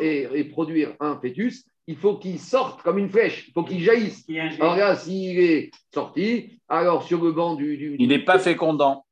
et, 0.00 0.26
et 0.34 0.44
produire 0.44 0.94
un 0.98 1.16
fœtus, 1.20 1.64
il 1.86 1.96
faut 1.96 2.16
qu'il 2.16 2.38
sorte 2.40 2.82
comme 2.82 2.98
une 2.98 3.10
flèche, 3.10 3.46
il 3.48 3.52
faut 3.52 3.62
qu'il 3.62 3.80
jaillisse. 3.80 4.24
Alors 4.60 4.76
là, 4.76 4.96
s'il 4.96 5.38
est 5.38 5.70
sorti, 5.92 6.58
alors 6.68 7.02
sur 7.04 7.22
le 7.22 7.30
banc 7.32 7.54
du. 7.54 7.76
du- 7.76 7.96
Il 7.98 8.08
n'est 8.08 8.24
pas 8.24 8.38
fécondant. 8.38 9.04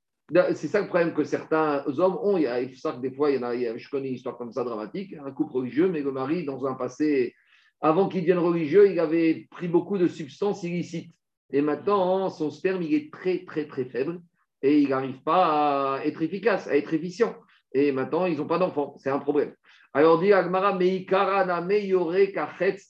C'est 0.54 0.68
ça 0.68 0.80
le 0.80 0.86
problème 0.88 1.12
que 1.12 1.24
certains 1.24 1.84
hommes 1.98 2.16
ont. 2.22 2.38
Il 2.38 2.44
y 2.44 2.46
a, 2.46 2.62
il 2.62 2.70
faut 2.70 2.76
savoir 2.80 3.00
que 3.02 3.06
des 3.06 3.14
fois, 3.14 3.30
il 3.30 3.36
y 3.36 3.38
en 3.38 3.42
a, 3.42 3.54
il 3.54 3.60
y 3.60 3.66
a- 3.66 3.76
je 3.76 3.88
connais 3.90 4.08
une 4.08 4.14
histoire 4.14 4.38
comme 4.38 4.50
ça 4.50 4.64
dramatique. 4.64 5.14
Un 5.24 5.30
couple 5.30 5.52
religieux, 5.52 5.88
mais 5.90 6.00
le 6.00 6.10
mari, 6.10 6.44
dans 6.46 6.64
un 6.64 6.72
passé, 6.74 7.34
avant 7.82 8.08
qu'il 8.08 8.22
devienne 8.22 8.38
religieux, 8.38 8.90
il 8.90 8.98
avait 8.98 9.46
pris 9.50 9.68
beaucoup 9.68 9.98
de 9.98 10.08
substances 10.08 10.62
illicites. 10.62 11.12
Et 11.52 11.60
maintenant, 11.60 12.30
son 12.30 12.50
sperme, 12.50 12.82
il 12.82 12.94
est 12.94 13.12
très, 13.12 13.44
très, 13.44 13.66
très 13.66 13.84
faible. 13.84 14.20
Et 14.62 14.80
il 14.80 14.88
n'arrive 14.90 15.22
pas 15.22 15.96
à 15.96 16.04
être 16.04 16.22
efficace, 16.22 16.66
à 16.68 16.76
être 16.76 16.94
efficient. 16.94 17.34
Et 17.72 17.92
maintenant, 17.92 18.26
ils 18.26 18.36
n'ont 18.36 18.46
pas 18.46 18.58
d'enfants. 18.58 18.96
C'est 18.98 19.10
un 19.10 19.18
problème. 19.18 19.54
Alors 19.94 20.18
dit 20.20 20.32
Agmara, 20.32 20.78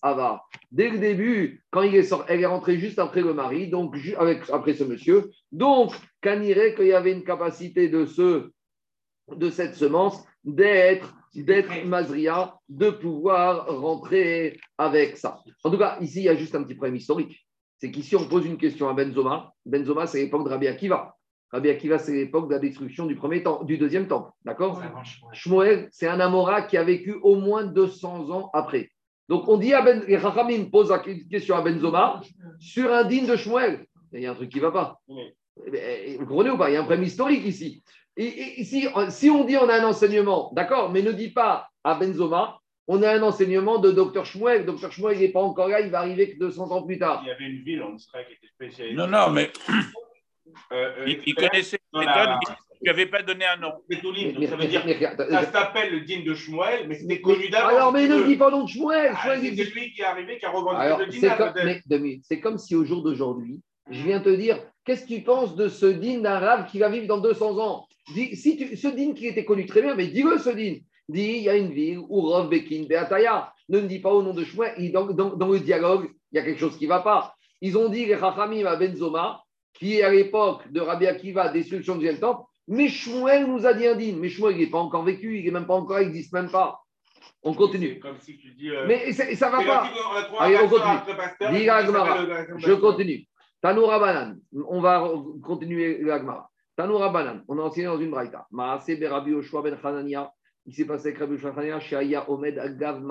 Ava. 0.03 0.42
Dès 0.70 0.88
le 0.88 0.98
début, 0.98 1.64
quand 1.70 1.83
il 1.83 1.96
est 1.96 2.05
sorti, 2.05 2.27
elle 2.29 2.40
est 2.40 2.46
rentrée 2.46 2.79
juste 2.79 3.01
après 3.01 3.22
le 3.22 3.35
mari, 3.35 3.68
donc 3.68 3.96
avec, 4.18 4.48
après 4.51 4.75
ce 4.75 4.85
monsieur. 4.85 5.31
Donc, 5.51 5.92
Kanire 6.20 6.77
qu'il 6.77 6.87
y 6.87 6.92
avait 6.92 7.12
une 7.12 7.25
capacité 7.25 7.88
de, 7.88 8.07
ce, 8.07 8.51
de 9.35 9.51
cette 9.51 9.75
semence 9.75 10.25
d'être 10.44 11.12
d'être 11.35 11.87
Mazria, 11.87 12.59
de 12.68 12.90
pouvoir 12.90 13.66
rentrer 13.81 14.61
avec 14.77 15.16
ça. 15.16 15.40
En 15.64 15.70
tout 15.70 15.79
cas, 15.79 15.96
ici, 16.01 16.20
il 16.20 16.25
y 16.25 16.29
a 16.29 16.37
juste 16.37 16.55
un 16.55 16.62
petit 16.62 16.75
problème 16.75 16.96
historique. 16.96 17.46
C'est 17.83 17.90
qu'ici, 17.90 18.14
on 18.14 18.29
pose 18.29 18.47
une 18.47 18.59
question 18.59 18.88
à 18.88 18.92
Benzoma. 18.95 19.55
Benzoma, 19.66 20.07
c'est 20.07 20.23
l'époque 20.23 20.45
de 20.45 20.51
Rabbi 20.51 20.68
Akiva. 20.68 21.16
Rabbi 21.51 21.68
Akiva, 21.68 21.99
c'est 21.99 22.12
l'époque 22.12 22.47
de 22.49 22.53
la 22.55 22.61
destruction 22.61 23.07
du, 23.07 23.16
premier 23.16 23.42
temps, 23.42 23.64
du 23.64 23.77
deuxième 23.77 24.07
temple. 24.07 24.31
D'accord 24.45 24.81
Shmuel, 25.33 25.88
c'est 25.90 26.07
un 26.07 26.21
Amora 26.21 26.62
qui 26.62 26.77
a 26.77 26.85
vécu 26.85 27.16
au 27.23 27.35
moins 27.35 27.64
200 27.64 28.31
ans 28.31 28.51
après. 28.53 28.88
Donc, 29.29 29.49
on 29.49 29.57
dit 29.57 29.75
à 29.75 29.83
Ben, 29.83 30.01
les 30.07 30.21
Chachamim 30.21 30.66
posent 30.71 30.90
la 30.90 31.01
question 31.01 31.57
à 31.57 31.62
Benzoma 31.62 32.21
sur 32.61 32.88
un 32.95 33.03
digne 33.03 33.27
de 33.27 33.35
Shmuel. 33.35 33.85
Il 34.12 34.21
y 34.21 34.27
a 34.27 34.31
un 34.31 34.37
truc 34.37 34.51
qui 34.51 34.59
ne 34.59 34.62
va 34.62 34.71
pas. 34.71 35.01
Oui. 35.09 35.35
Vous 36.21 36.27
comprenez 36.27 36.51
ou 36.51 36.59
pas? 36.59 36.71
Il 36.71 36.75
y 36.75 36.77
a 36.77 36.83
un 36.83 36.85
problème 36.85 37.03
historique 37.03 37.45
ici. 37.45 37.83
Et, 38.16 38.25
et- 38.27 38.61
et 38.61 38.64
si, 38.64 38.87
si 39.09 39.29
on 39.29 39.42
dit 39.42 39.57
on 39.57 39.68
a 39.68 39.81
un 39.81 39.88
enseignement, 39.88 40.53
d'accord, 40.55 40.92
mais 40.92 41.03
ne 41.03 41.11
dit 41.11 41.31
pas 41.33 41.66
à 41.83 41.97
Benzoma, 41.97 42.61
on 42.88 43.03
a 43.03 43.11
un 43.12 43.23
enseignement 43.23 43.79
de 43.79 43.90
Dr 43.92 44.25
Shmuel. 44.25 44.66
Dr 44.66 44.90
Shmuel, 44.92 45.16
il 45.16 45.21
n'est 45.21 45.29
pas 45.33 45.42
encore 45.42 45.68
là, 45.68 45.81
il 45.81 45.90
va 45.90 46.01
arriver 46.01 46.33
que 46.33 46.38
200 46.38 46.71
ans 46.71 46.83
plus 46.83 46.99
tard. 46.99 47.21
Il 47.25 47.29
y 47.29 47.31
avait 47.31 47.45
une 47.45 47.62
ville 47.62 47.83
en 47.83 47.95
Israël 47.95 48.27
qui 48.29 48.35
était 48.35 48.53
spécialisée. 48.53 48.97
Non, 48.97 49.07
non, 49.07 49.31
mais 49.31 49.51
Euh, 50.73 50.90
euh, 50.99 51.14
il, 51.25 51.35
connaissait 51.35 51.79
la- 51.95 52.01
mais 52.01 52.05
il 52.05 52.51
ne 52.51 52.83
lui 52.83 52.90
avait 52.90 53.07
pas 53.07 53.23
donné 53.23 53.45
un 53.47 53.57
nom. 53.57 53.68
Donc 53.88 54.49
ça 54.49 54.57
veut 54.57 54.66
dire 54.66 54.83
mais- 54.85 54.99
mais- 55.01 55.31
ça 55.31 55.51
s'appelle 55.53 55.92
le 55.92 56.01
digne 56.01 56.25
de 56.25 56.35
Shmuel, 56.35 56.88
mais 56.88 56.97
c'était 56.97 57.21
connu 57.21 57.49
d'avant. 57.49 57.68
Alors, 57.68 57.92
mais 57.92 58.07
ne 58.09 58.16
veux. 58.16 58.27
dis 58.27 58.37
pas 58.37 58.51
nom 58.51 58.64
de 58.64 58.68
Shmuel. 58.68 59.12
Ah, 59.14 59.35
C'est 59.37 59.51
dit- 59.51 59.64
lui 59.64 59.92
qui 59.92 60.01
est 60.03 60.05
arrivé, 60.05 60.38
qui 60.38 60.45
a 60.45 60.51
revendiqué 60.51 60.83
Alors, 60.83 60.99
le 61.01 61.11
c'est 61.12 61.37
comme, 61.37 61.53
minutes. 62.03 62.23
C'est 62.25 62.40
comme 62.40 62.59
si 62.59 62.75
au 62.75 62.85
jour 62.85 63.03
d'aujourd'hui, 63.03 63.61
je 63.90 64.03
viens 64.03 64.21
te 64.21 64.29
dire, 64.31 64.59
qu'est-ce 64.85 65.05
que 65.07 65.14
tu 65.14 65.23
penses 65.23 65.55
de 65.57 65.68
ce 65.68 65.87
dîne 65.87 66.27
arabe 66.27 66.66
qui 66.66 66.79
va 66.81 66.88
vivre 66.90 67.07
dans 67.07 67.18
200 67.18 67.59
ans? 67.59 67.87
Dis- 68.14 68.35
si 68.37 68.57
tu, 68.57 68.77
Ce 68.77 68.88
dîne 68.88 69.14
qui 69.14 69.29
était 69.29 69.45
connu 69.45 69.64
très 69.64 69.81
bien, 69.81 69.95
mais 69.95 70.09
dis-le 70.09 70.38
ce 70.38 70.51
dîne. 70.51 70.81
Dis, 71.12 71.37
il 71.38 71.42
y 71.42 71.48
a 71.48 71.57
une 71.57 71.72
ville, 71.72 71.98
Ourov, 72.09 72.48
Bekin, 72.48 72.85
Beataya. 72.88 73.53
Ne 73.68 73.81
me 73.81 73.87
dis 73.87 74.01
pas 74.01 74.11
au 74.11 74.22
nom 74.22 74.33
de 74.35 74.44
Shmuel. 74.44 74.75
Il- 74.79 74.92
Dans, 74.92 75.07
dans- 75.07 75.37
dans 75.37 75.48
le 75.48 75.61
dialogue, 75.61 76.11
il 76.33 76.37
y 76.37 76.38
a 76.38 76.42
quelque 76.44 76.59
chose 76.61 76.77
qui 76.77 76.85
ne 76.85 76.88
va 76.90 77.01
pas. 77.01 77.35
Ils 77.61 77.77
ont 77.79 77.88
dit, 77.88 78.07
les 78.07 78.18
Chachamim 78.18 78.66
à 78.66 78.77
Benzoma, 78.77 79.42
qui 79.75 79.98
est 79.98 80.03
à 80.03 80.11
l'époque 80.11 80.70
de 80.70 80.81
Rabbi 80.81 81.07
Akiva, 81.07 81.48
destruction 81.48 81.96
du 81.96 82.12
temple, 82.18 82.42
mais 82.68 82.88
Shmuel 82.88 83.46
nous 83.46 83.66
a 83.66 83.72
dit 83.75 83.87
un 83.87 83.94
dîne. 83.94 84.18
Mais 84.18 84.29
Shmuel, 84.29 84.57
il 84.57 84.61
n'est 84.64 84.70
pas 84.70 84.79
encore 84.79 85.05
vécu, 85.05 85.38
il 85.38 85.44
n'est 85.44 85.51
même 85.51 85.66
pas 85.66 85.75
encore, 85.75 86.01
il 86.01 86.07
n'existe 86.09 86.33
même 86.33 86.51
pas. 86.51 86.79
On 87.44 87.55
continue. 87.55 87.98
Comme 88.01 88.18
si 88.20 88.37
tu 88.38 88.51
dis. 88.53 88.70
euh, 88.70 88.87
Mais 88.87 89.12
ça 89.12 89.25
ne 89.27 89.53
va 89.53 89.59
pas. 89.64 89.90
Allez, 90.40 90.57
on 90.59 90.68
continue. 90.68 91.16
Pasteur, 91.16 91.51
Dis 91.51 91.64
le- 91.64 92.59
Je 92.59 92.72
continue. 92.75 93.27
Tanoura 93.61 93.98
Banan. 93.98 94.37
On 94.68 94.81
va 94.81 95.09
continuer 95.42 95.98
l'agma. 96.03 96.48
Tanoura 96.77 97.11
Banan. 97.11 97.42
On 97.48 97.59
a 97.59 97.62
enseigné 97.62 97.87
dans 97.87 97.98
une 97.98 98.11
braïta. 98.11 98.46
Maase 98.51 98.87
Berabi 98.98 99.35
Oshua 99.35 99.62
Ben 99.62 99.77
Hanania. 99.83 100.33
Il 100.66 100.75
s'est 100.75 100.85
passé 100.85 101.09
avec 101.09 101.18
Rabbi 101.18 101.38
Shaya 101.81 102.31
Omed 102.31 102.59
Agav. 102.59 103.03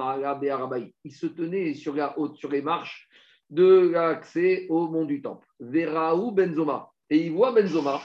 Il 1.04 1.12
se 1.12 1.28
tenait 1.28 1.74
sur, 1.74 1.96
la 1.96 2.18
haute, 2.18 2.38
sur 2.38 2.50
les 2.50 2.62
marches 2.62 3.10
de 3.50 3.90
l'accès 3.90 4.68
au 4.70 4.88
mont 4.88 5.06
du 5.06 5.22
Temple. 5.22 5.46
Veraou 5.60 6.32
Benzoma. 6.32 6.90
Et 7.10 7.26
il 7.26 7.34
voit 7.34 7.52
Benzoma 7.52 8.02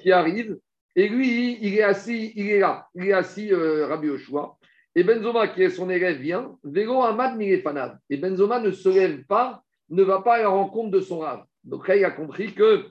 qui 0.00 0.12
arrive. 0.12 0.58
Et 0.94 1.08
lui, 1.08 1.58
il 1.60 1.74
est 1.74 1.82
assis, 1.82 2.32
il 2.36 2.50
est 2.50 2.60
là. 2.60 2.88
Il 2.94 3.06
est 3.06 3.12
assis, 3.12 3.52
euh, 3.52 3.86
Rabbi 3.86 4.08
Oshua. 4.08 4.56
Et 4.94 5.02
Benzoma, 5.02 5.48
qui 5.48 5.62
est 5.62 5.70
son 5.70 5.90
élève, 5.90 6.18
vient. 6.18 6.56
Vélo 6.62 7.02
Ahmad 7.02 7.36
Mirefanav. 7.36 7.98
Et 8.08 8.16
Benzoma 8.16 8.60
ne 8.60 8.70
se 8.70 8.88
lève 8.88 9.24
pas 9.24 9.62
ne 9.90 10.02
va 10.02 10.22
pas 10.22 10.36
à 10.36 10.42
la 10.42 10.48
rencontre 10.48 10.90
de 10.90 11.00
son 11.00 11.20
rave. 11.20 11.44
Donc 11.64 11.88
là, 11.88 11.96
il 11.96 12.04
a 12.04 12.10
compris 12.10 12.54
qu'il 12.54 12.84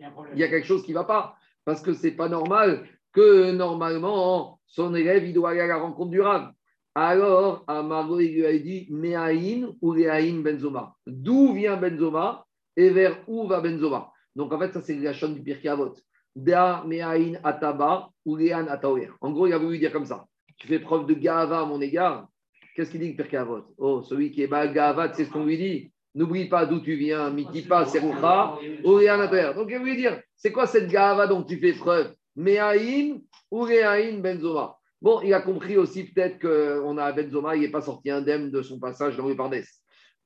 Il 0.00 0.04
y 0.04 0.04
a 0.04 0.36
y 0.36 0.44
a 0.44 0.48
quelque 0.48 0.66
chose 0.66 0.82
qui 0.82 0.92
ne 0.92 0.96
va 0.96 1.04
pas. 1.04 1.36
Parce 1.64 1.80
que 1.80 1.92
ce 1.94 2.06
n'est 2.06 2.12
pas 2.12 2.28
normal 2.28 2.86
que 3.12 3.52
normalement, 3.52 4.60
son 4.72 4.94
élève, 4.94 5.26
il 5.26 5.34
doit 5.34 5.50
aller 5.50 5.60
à 5.60 5.66
la 5.66 5.76
rencontre 5.76 6.10
du 6.10 6.20
rave. 6.20 6.50
Alors, 6.94 7.62
Amaro, 7.66 8.20
il 8.20 8.34
lui 8.34 8.46
a 8.46 8.58
dit 8.58 8.86
Mehaïn 8.90 9.68
ou 9.82 9.90
Réhaïn 9.90 10.40
Benzoma. 10.40 10.94
D'où 11.06 11.52
vient 11.52 11.76
Benzoma 11.76 12.46
et 12.76 12.88
vers 12.88 13.18
où 13.26 13.46
va 13.46 13.60
Benzoma 13.60 14.10
Donc 14.34 14.50
en 14.52 14.58
fait, 14.58 14.72
ça, 14.72 14.80
c'est 14.80 14.96
la 14.96 15.12
chaîne 15.12 15.34
du 15.34 15.42
Pirkei 15.42 15.68
Avot. 15.68 15.94
Da 16.34 16.82
Mehaïn 16.86 17.38
Ataba 17.44 18.08
ou 18.24 18.32
Réhan 18.32 18.66
Ataoer. 18.66 19.10
En 19.20 19.30
gros, 19.32 19.46
il 19.46 19.52
a 19.52 19.58
voulu 19.58 19.78
dire 19.78 19.92
comme 19.92 20.06
ça 20.06 20.24
Tu 20.56 20.66
fais 20.66 20.78
preuve 20.78 21.06
de 21.06 21.12
Gava 21.14 21.60
à 21.60 21.64
mon 21.66 21.80
égard. 21.82 22.28
Qu'est-ce 22.74 22.90
qu'il 22.90 23.00
dit 23.00 23.10
le 23.10 23.16
Pirkei 23.16 23.36
Avot? 23.36 23.64
Oh, 23.76 24.00
celui 24.00 24.30
qui 24.30 24.42
est 24.42 24.46
Baal 24.46 24.72
Gava, 24.72 25.12
c'est 25.12 25.26
ce 25.26 25.30
qu'on 25.30 25.44
lui 25.44 25.58
dit. 25.58 25.92
N'oublie 26.14 26.48
pas 26.48 26.64
d'où 26.64 26.80
tu 26.80 26.94
viens, 26.94 27.28
Mitipa, 27.30 27.84
Seroucha, 27.84 28.58
Oréan 28.84 29.20
Ataoer. 29.20 29.52
Donc 29.54 29.68
il 29.70 29.78
voulu 29.78 29.96
dire 29.96 30.18
C'est 30.34 30.50
quoi 30.52 30.66
cette 30.66 30.88
Gava 30.88 31.26
dont 31.26 31.42
tu 31.42 31.58
fais 31.58 31.74
preuve? 31.74 32.14
Mehaïn 32.36 33.20
ou 33.50 33.66
Benzoma 33.66 34.76
Bon, 35.00 35.20
il 35.20 35.34
a 35.34 35.40
compris 35.40 35.76
aussi 35.76 36.04
peut-être 36.04 36.38
qu'on 36.38 36.96
a 36.96 37.12
Benzoma, 37.12 37.56
il 37.56 37.62
n'est 37.62 37.70
pas 37.70 37.80
sorti 37.80 38.08
indemne 38.10 38.50
de 38.50 38.62
son 38.62 38.78
passage 38.78 39.16
dans 39.16 39.28
le 39.28 39.36
Pardès. 39.36 39.64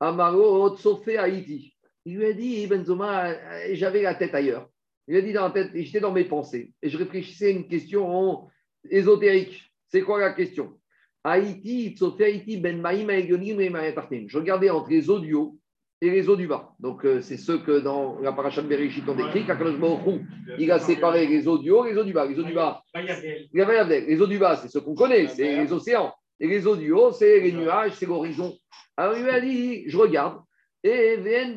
Amaro 0.00 0.76
Tsofé 0.76 1.16
Haïti. 1.16 1.74
Il 2.04 2.18
lui 2.18 2.26
a 2.26 2.32
dit, 2.34 2.66
Benzoma, 2.66 3.30
euh, 3.30 3.68
j'avais 3.72 4.02
la 4.02 4.14
tête 4.14 4.34
ailleurs. 4.34 4.68
Il 5.08 5.12
lui 5.12 5.18
a 5.18 5.22
dit 5.22 5.32
dans 5.32 5.44
la 5.44 5.50
tête, 5.50 5.70
j'étais 5.74 6.00
dans 6.00 6.12
mes 6.12 6.24
pensées. 6.24 6.72
Et 6.82 6.90
je 6.90 6.98
réfléchissais 6.98 7.46
à 7.46 7.50
une 7.50 7.66
question 7.66 8.48
ésotérique. 8.90 9.62
C'est 9.88 10.02
quoi 10.02 10.20
la 10.20 10.32
question? 10.32 10.78
Haïti, 11.24 11.96
Tsofé 11.96 12.24
Haïti, 12.24 12.58
Ben 12.58 12.80
Maïm. 12.80 13.10
Je 13.10 14.38
regardais 14.38 14.70
entre 14.70 14.90
les 14.90 15.08
haut 15.08 15.58
et 16.02 16.10
les 16.10 16.28
eaux 16.28 16.36
du 16.36 16.46
bas. 16.46 16.74
Donc, 16.78 17.04
euh, 17.04 17.22
c'est 17.22 17.36
ceux 17.36 17.58
que 17.58 17.80
dans 17.80 18.18
la 18.20 18.32
paracha 18.32 18.62
de 18.62 18.68
Bereshit 18.68 19.04
on 19.08 19.14
décrit, 19.14 19.44
Baruch 19.44 20.06
Hu, 20.06 20.20
il 20.58 20.70
a 20.70 20.78
séparé 20.78 21.26
les 21.26 21.48
eaux 21.48 21.58
du 21.58 21.70
haut 21.70 21.86
et 21.86 21.92
les 21.92 21.98
eaux 21.98 22.04
du 22.04 22.12
bas. 22.12 22.26
Les 22.26 22.38
eaux 22.38 22.42
du 22.42 22.52
bas. 22.52 22.82
Les 22.94 24.20
eaux 24.20 24.26
du 24.26 24.38
bas, 24.38 24.56
c'est 24.56 24.68
ce 24.68 24.78
qu'on 24.78 24.94
connaît, 24.94 25.28
c'est 25.28 25.56
les 25.56 25.72
océans. 25.72 26.12
Et 26.38 26.48
les 26.48 26.66
eaux 26.66 26.76
du 26.76 26.92
haut, 26.92 27.12
c'est 27.12 27.40
les 27.40 27.52
nuages, 27.52 27.92
c'est 27.94 28.06
l'horizon. 28.06 28.54
Alors 28.96 29.16
il 29.16 29.24
lui 29.24 29.30
a 29.30 29.40
dit, 29.40 29.88
je 29.88 29.96
regarde, 29.96 30.40
et 30.82 31.16
Ben. 31.16 31.56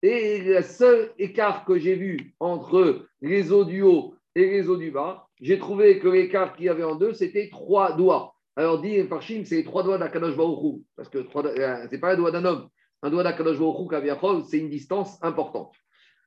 Et 0.00 0.40
le 0.42 0.62
seul 0.62 1.10
écart 1.18 1.64
que 1.64 1.78
j'ai 1.78 1.96
vu 1.96 2.34
entre 2.38 3.06
les 3.20 3.50
eaux 3.50 3.64
du 3.64 3.82
haut 3.82 4.14
et 4.34 4.46
les 4.46 4.68
eaux 4.68 4.76
du 4.76 4.90
bas, 4.90 5.26
j'ai 5.40 5.58
trouvé 5.58 5.98
que 5.98 6.08
l'écart 6.08 6.54
qu'il 6.54 6.66
y 6.66 6.68
avait 6.68 6.84
en 6.84 6.94
deux, 6.94 7.14
c'était 7.14 7.48
trois 7.50 7.96
doigts. 7.96 8.34
Alors 8.58 8.80
dit 8.80 9.00
Farshim, 9.04 9.44
c'est 9.44 9.54
les 9.54 9.64
trois 9.64 9.84
doigts 9.84 9.98
d'Akadosh 9.98 10.36
Baruch 10.36 10.58
Hu, 10.64 10.82
parce 10.96 11.08
que 11.08 11.18
euh, 11.18 11.86
c'est 11.88 12.00
pas 12.00 12.14
un 12.14 12.16
doigt 12.16 12.32
d'un 12.32 12.44
homme. 12.44 12.68
Un 13.04 13.10
doigt 13.10 13.22
d'Akadosh 13.22 13.56
Baruch 13.56 13.78
Hu, 13.78 13.88
Kaviachol, 13.88 14.42
c'est 14.46 14.58
une 14.58 14.68
distance 14.68 15.16
importante. 15.22 15.76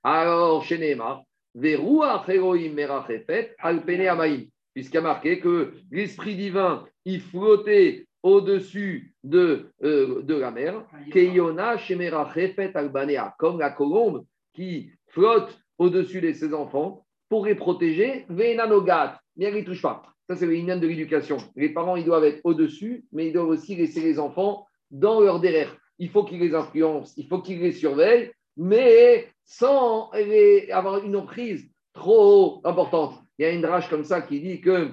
Alors, 0.02 0.64
chez 0.64 0.78
Neymar, 0.78 1.24
Veruach 1.54 2.30
Elohim 2.30 2.74
Merachefet 2.74 3.54
Alpene 3.60 4.08
Amaim, 4.08 4.44
puisqu'il 4.74 4.96
y 4.96 5.00
a 5.00 5.02
marqué 5.02 5.42
que 5.42 5.74
l'Esprit 5.92 6.38
divin, 6.38 6.86
il 7.04 7.20
flottait 7.20 8.08
au-dessus 8.24 9.14
de, 9.26 9.70
euh, 9.84 10.22
de 10.22 10.36
la 10.36 10.52
mer, 10.52 10.86
Keyona 11.12 11.78
Shemerachefet 11.80 12.72
Albanea, 12.78 13.36
comme 13.40 13.60
la 13.60 13.72
colombe 13.72 14.24
qui 14.54 14.90
flotte 15.10 15.60
au-dessus 15.78 16.22
de 16.22 16.32
ses 16.32 16.54
enfants 16.54 17.06
pour 17.28 17.46
les 17.46 17.56
protéger, 17.56 18.26
Venanogat, 18.30 19.20
mais 19.36 19.48
elle 19.48 19.56
ne 19.56 19.64
touche 19.64 19.82
pas. 19.82 20.04
Ça, 20.32 20.38
c'est 20.38 20.46
le 20.46 20.80
de 20.80 20.88
l'éducation. 20.88 21.36
Les 21.58 21.68
parents, 21.68 21.98
ils 21.98 22.06
doivent 22.06 22.24
être 22.24 22.40
au-dessus, 22.46 23.04
mais 23.12 23.28
ils 23.28 23.34
doivent 23.34 23.50
aussi 23.50 23.76
laisser 23.76 24.00
les 24.00 24.18
enfants 24.18 24.66
dans 24.90 25.20
leur 25.20 25.42
derrière. 25.42 25.76
Il 26.00 26.10
faut 26.10 26.24
qu'ils 26.24 26.40
les 26.40 26.56
influencent, 26.56 27.14
il 27.18 27.28
faut 27.28 27.42
qu'ils 27.42 27.60
les 27.60 27.74
surveillent, 27.74 28.32
mais 28.56 29.28
sans 29.44 30.10
les- 30.14 30.72
avoir 30.72 31.04
une 31.04 31.18
emprise 31.18 31.70
trop 31.92 32.62
importante. 32.64 33.16
Il 33.38 33.42
y 33.42 33.46
a 33.46 33.52
une 33.52 33.62
drage 33.62 33.90
comme 33.90 34.06
ça 34.06 34.22
qui 34.22 34.40
dit 34.40 34.62
que 34.62 34.92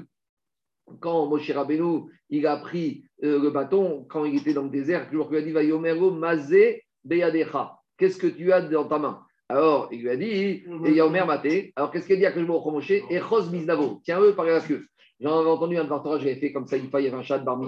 quand 0.98 1.26
Moshe 1.26 1.52
Rabbeinu, 1.52 2.10
il 2.30 2.44
a 2.44 2.56
pris 2.56 3.04
euh, 3.22 3.40
le 3.40 3.50
bâton, 3.50 4.04
quand 4.08 4.24
il 4.24 4.38
était 4.38 4.54
dans 4.54 4.64
le 4.64 4.70
désert, 4.70 5.08
toujours 5.08 5.30
lui 5.30 5.38
a 5.38 5.42
dit 5.42 5.52
Vayomero 5.52 6.10
Mazé 6.10 6.82
Beyadecha. 7.04 7.76
Qu'est-ce 7.96 8.18
que 8.18 8.26
tu 8.26 8.52
as 8.52 8.62
dans 8.62 8.88
ta 8.88 8.98
main? 8.98 9.22
Alors, 9.48 9.88
il 9.92 10.02
lui 10.02 10.10
a 10.10 10.16
dit, 10.16 10.64
et 10.84 10.92
Yomer 10.94 11.24
Maté. 11.24 11.72
Alors, 11.76 11.92
qu'est-ce 11.92 12.06
qu'il 12.08 12.18
dit 12.18 12.26
à 12.26 12.32
Kajmo 12.32 12.60
Moshe? 12.72 12.90
Echos 13.08 13.50
Miznavo. 13.50 14.00
Tiens-eux 14.04 14.34
par 14.34 14.44
la 14.44 14.60
queue. 14.60 14.84
J'en 15.20 15.40
avais 15.40 15.50
entendu 15.50 15.76
un 15.76 15.84
Vartora, 15.84 16.18
j'avais 16.18 16.36
fait 16.36 16.52
comme 16.52 16.66
ça, 16.66 16.76
il 16.76 16.84
y 16.84 16.88
avait 16.94 17.12
un 17.12 17.22
chat 17.22 17.38
de 17.38 17.44
bar. 17.44 17.60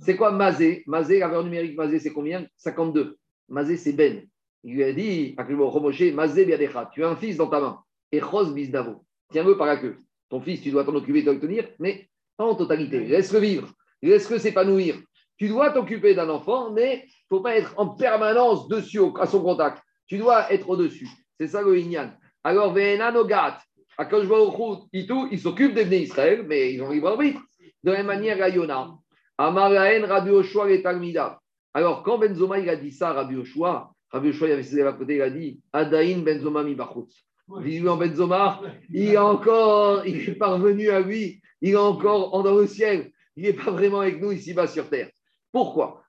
C'est 0.00 0.16
quoi 0.16 0.30
Mazé? 0.30 0.84
Mazé, 0.86 1.18
la 1.18 1.26
valeur 1.26 1.44
numérique 1.44 1.76
Mazé, 1.76 1.98
c'est 1.98 2.12
combien? 2.12 2.46
52. 2.58 3.16
Mazé, 3.48 3.76
c'est 3.76 3.92
Ben. 3.92 4.22
Il 4.62 4.74
lui 4.74 4.84
a 4.84 4.92
dit, 4.92 5.34
Mazé 6.14 6.44
Biadecha, 6.44 6.90
tu 6.92 7.02
as 7.02 7.08
un 7.08 7.16
fils 7.16 7.36
dans 7.36 7.48
ta 7.48 7.60
main, 7.60 7.80
et 8.12 8.20
Chos 8.20 8.52
Bizdavo, 8.52 9.04
tiens-le 9.32 9.56
par 9.56 9.66
la 9.66 9.78
queue. 9.78 9.96
Ton 10.28 10.40
fils, 10.40 10.60
tu 10.60 10.70
dois 10.70 10.84
t'en 10.84 10.94
occuper, 10.94 11.20
tu 11.20 11.24
dois 11.24 11.34
le 11.34 11.40
tenir, 11.40 11.68
mais 11.78 12.08
pas 12.36 12.44
en 12.44 12.54
totalité. 12.54 13.00
Laisse-le 13.00 13.40
vivre, 13.40 13.68
laisse-le 14.02 14.38
s'épanouir. 14.38 14.96
Tu 15.38 15.48
dois 15.48 15.70
t'occuper 15.70 16.14
d'un 16.14 16.28
enfant, 16.28 16.70
mais 16.70 17.04
il 17.06 17.34
ne 17.34 17.36
faut 17.36 17.40
pas 17.40 17.56
être 17.56 17.74
en 17.78 17.88
permanence 17.88 18.68
dessus, 18.68 19.00
à 19.18 19.26
son 19.26 19.42
contact. 19.42 19.82
Tu 20.06 20.18
dois 20.18 20.52
être 20.52 20.68
au-dessus. 20.68 21.08
C'est 21.38 21.48
ça 21.48 21.62
le 21.62 21.78
Inyan. 21.78 22.12
Alors, 22.44 22.72
Venanogat, 22.72 23.58
Et 24.92 25.06
tout, 25.06 25.28
ils 25.30 25.40
s'occupent 25.40 25.74
des 25.74 25.98
Israël, 25.98 26.44
mais 26.46 26.72
ils 26.72 26.82
ont 26.82 26.90
libre 26.90 27.08
arbitre. 27.08 27.40
De 27.82 27.90
la 27.90 27.98
même 27.98 28.06
manière, 28.06 28.42
à 28.42 28.48
Yona, 28.48 28.90
Amaraen, 29.38 30.06
Rabbi 30.06 30.30
Oshua 30.30 30.70
et. 30.70 30.82
Alors, 31.72 32.02
quand 32.02 32.18
Benzoma 32.18 32.58
il 32.58 32.68
a 32.68 32.76
dit 32.76 32.92
ça 32.92 33.10
à 33.10 33.12
Rabbi 33.14 33.36
Oshua, 33.36 33.92
Rabbi 34.10 34.30
Oshua 34.30 34.48
il 34.48 34.52
avait 34.52 34.62
ses 34.62 34.82
à 34.82 34.92
côté, 34.92 35.16
il 35.16 35.22
a 35.22 35.30
dit 35.30 35.60
Adain 35.72 36.18
Benzoma 36.18 36.64
mi 36.64 36.76
en 37.88 37.96
Benzoma, 37.96 38.60
il 38.90 39.10
est 39.10 39.16
encore, 39.16 40.06
il 40.06 40.28
est 40.28 40.34
parvenu 40.34 40.90
à 40.90 41.00
lui, 41.00 41.40
il 41.60 41.70
est 41.70 41.76
encore 41.76 42.34
en 42.34 42.42
dans 42.42 42.54
le 42.54 42.66
ciel, 42.66 43.12
il 43.36 43.44
n'est 43.44 43.52
pas 43.52 43.70
vraiment 43.70 44.00
avec 44.00 44.20
nous 44.20 44.32
ici-bas 44.32 44.66
sur 44.66 44.88
terre. 44.88 45.10
Pourquoi 45.52 46.04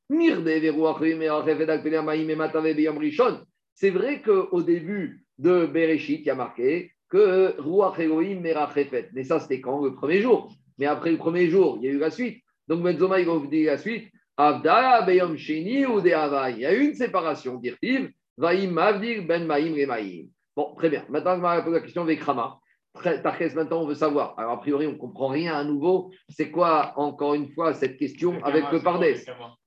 C'est 3.73 3.89
vrai 3.89 4.21
qu'au 4.21 4.61
début 4.61 5.25
de 5.37 5.65
Bereshit, 5.65 6.19
il 6.19 6.25
y 6.25 6.29
a 6.29 6.35
marqué 6.35 6.91
que 7.11 7.59
Ruach 7.59 7.99
Elohim 7.99 8.39
Merachefet. 8.39 9.09
Mais 9.13 9.23
ça, 9.23 9.39
c'était 9.39 9.61
quand 9.61 9.83
Le 9.83 9.93
premier 9.93 10.21
jour. 10.21 10.51
Mais 10.79 10.85
après 10.87 11.11
le 11.11 11.17
premier 11.17 11.49
jour, 11.49 11.77
il 11.79 11.85
y 11.85 11.89
a 11.89 11.91
eu 11.91 11.99
la 11.99 12.09
suite. 12.09 12.41
Donc, 12.67 12.81
Benzoma, 12.81 13.19
il 13.19 13.27
va 13.27 13.33
vous 13.33 13.47
dire 13.47 13.71
la 13.71 13.77
suite. 13.77 14.09
Avdala 14.37 15.01
Beyom 15.03 15.37
Sheni 15.37 15.85
ou 15.85 15.99
Il 15.99 16.07
y 16.07 16.65
a 16.65 16.73
eu 16.73 16.85
une 16.87 16.95
séparation, 16.95 17.57
dit-il. 17.57 18.11
Vaïm 18.37 18.71
Mavdir 18.71 19.23
Ben 19.27 19.45
Maïm 19.45 19.73
Remaïm. 19.73 20.27
Bon, 20.55 20.73
très 20.75 20.89
bien. 20.89 21.05
Maintenant, 21.09 21.35
je 21.35 21.57
vais 21.57 21.63
poser 21.63 21.75
la 21.75 21.81
question 21.81 22.01
avec 22.01 22.21
Rama. 22.23 22.57
Tarkes, 23.03 23.55
maintenant, 23.55 23.83
on 23.83 23.87
veut 23.87 23.95
savoir. 23.95 24.33
Alors, 24.37 24.53
a 24.53 24.59
priori, 24.59 24.87
on 24.87 24.93
ne 24.93 24.97
comprend 24.97 25.27
rien 25.27 25.55
à 25.55 25.63
nouveau. 25.63 26.11
C'est 26.29 26.49
quoi, 26.49 26.93
encore 26.95 27.35
une 27.35 27.49
fois, 27.49 27.73
cette 27.73 27.97
question 27.97 28.41
avec 28.43 28.71
le 28.71 28.79
Pardes? 28.79 29.05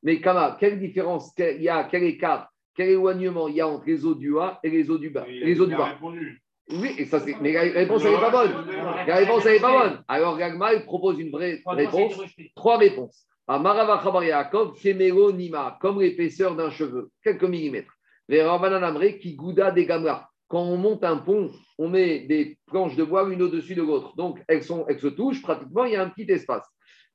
Mais 0.02 0.20
Kama, 0.20 0.56
quelle 0.58 0.78
différence 0.78 1.32
il 1.38 1.62
y 1.62 1.68
a, 1.68 1.84
quel 1.84 2.04
écart, 2.04 2.48
quel 2.74 2.90
éloignement 2.90 3.48
il 3.48 3.56
y 3.56 3.60
a 3.60 3.68
entre 3.68 3.86
les 3.86 4.04
eaux 4.04 4.14
du 4.14 4.32
haut 4.32 4.42
et 4.62 4.70
les 4.70 4.90
eaux 4.90 4.98
du 4.98 5.10
bas, 5.10 5.24
les 5.26 5.60
eaux 5.60 5.66
du 5.66 5.76
bas? 5.76 5.98
Oui, 6.70 6.94
et 6.96 7.04
ça, 7.04 7.20
mais 7.42 7.52
la 7.52 7.60
réponse, 7.60 8.04
elle 8.04 8.12
n'est 8.12 8.20
pas 8.20 8.30
bonne. 8.30 8.66
La 9.06 9.16
réponse, 9.16 9.44
elle 9.44 9.54
n'est 9.54 9.60
pas 9.60 9.82
bonne. 9.82 10.04
Alors, 10.08 10.38
Gagma, 10.38 10.78
propose 10.80 11.18
une 11.18 11.30
vraie 11.30 11.60
réponse. 11.66 12.18
Trois 12.54 12.78
réponses. 12.78 13.26
À 13.46 13.58
Marava 13.58 14.24
Yaakov, 14.24 14.80
Kemero 14.80 15.30
Nima, 15.32 15.76
comme 15.80 16.00
l'épaisseur 16.00 16.56
d'un 16.56 16.70
cheveu, 16.70 17.10
quelques 17.22 17.44
millimètres. 17.44 17.92
Les 18.28 18.42
Rabanan 18.42 18.98
qui 19.20 19.34
gouda 19.34 19.70
des 19.70 19.84
gamras. 19.84 20.28
Quand 20.48 20.62
on 20.62 20.78
monte 20.78 21.04
un 21.04 21.18
pont, 21.18 21.50
on 21.78 21.88
met 21.88 22.20
des 22.20 22.56
planches 22.66 22.96
de 22.96 23.04
bois 23.04 23.28
une 23.28 23.42
au-dessus 23.42 23.74
de 23.74 23.82
l'autre. 23.82 24.16
Donc, 24.16 24.40
elles, 24.48 24.62
sont, 24.62 24.86
elles 24.88 25.00
se 25.00 25.08
touchent, 25.08 25.42
pratiquement, 25.42 25.84
il 25.84 25.92
y 25.92 25.96
a 25.96 26.02
un 26.02 26.08
petit 26.08 26.30
espace. 26.30 26.66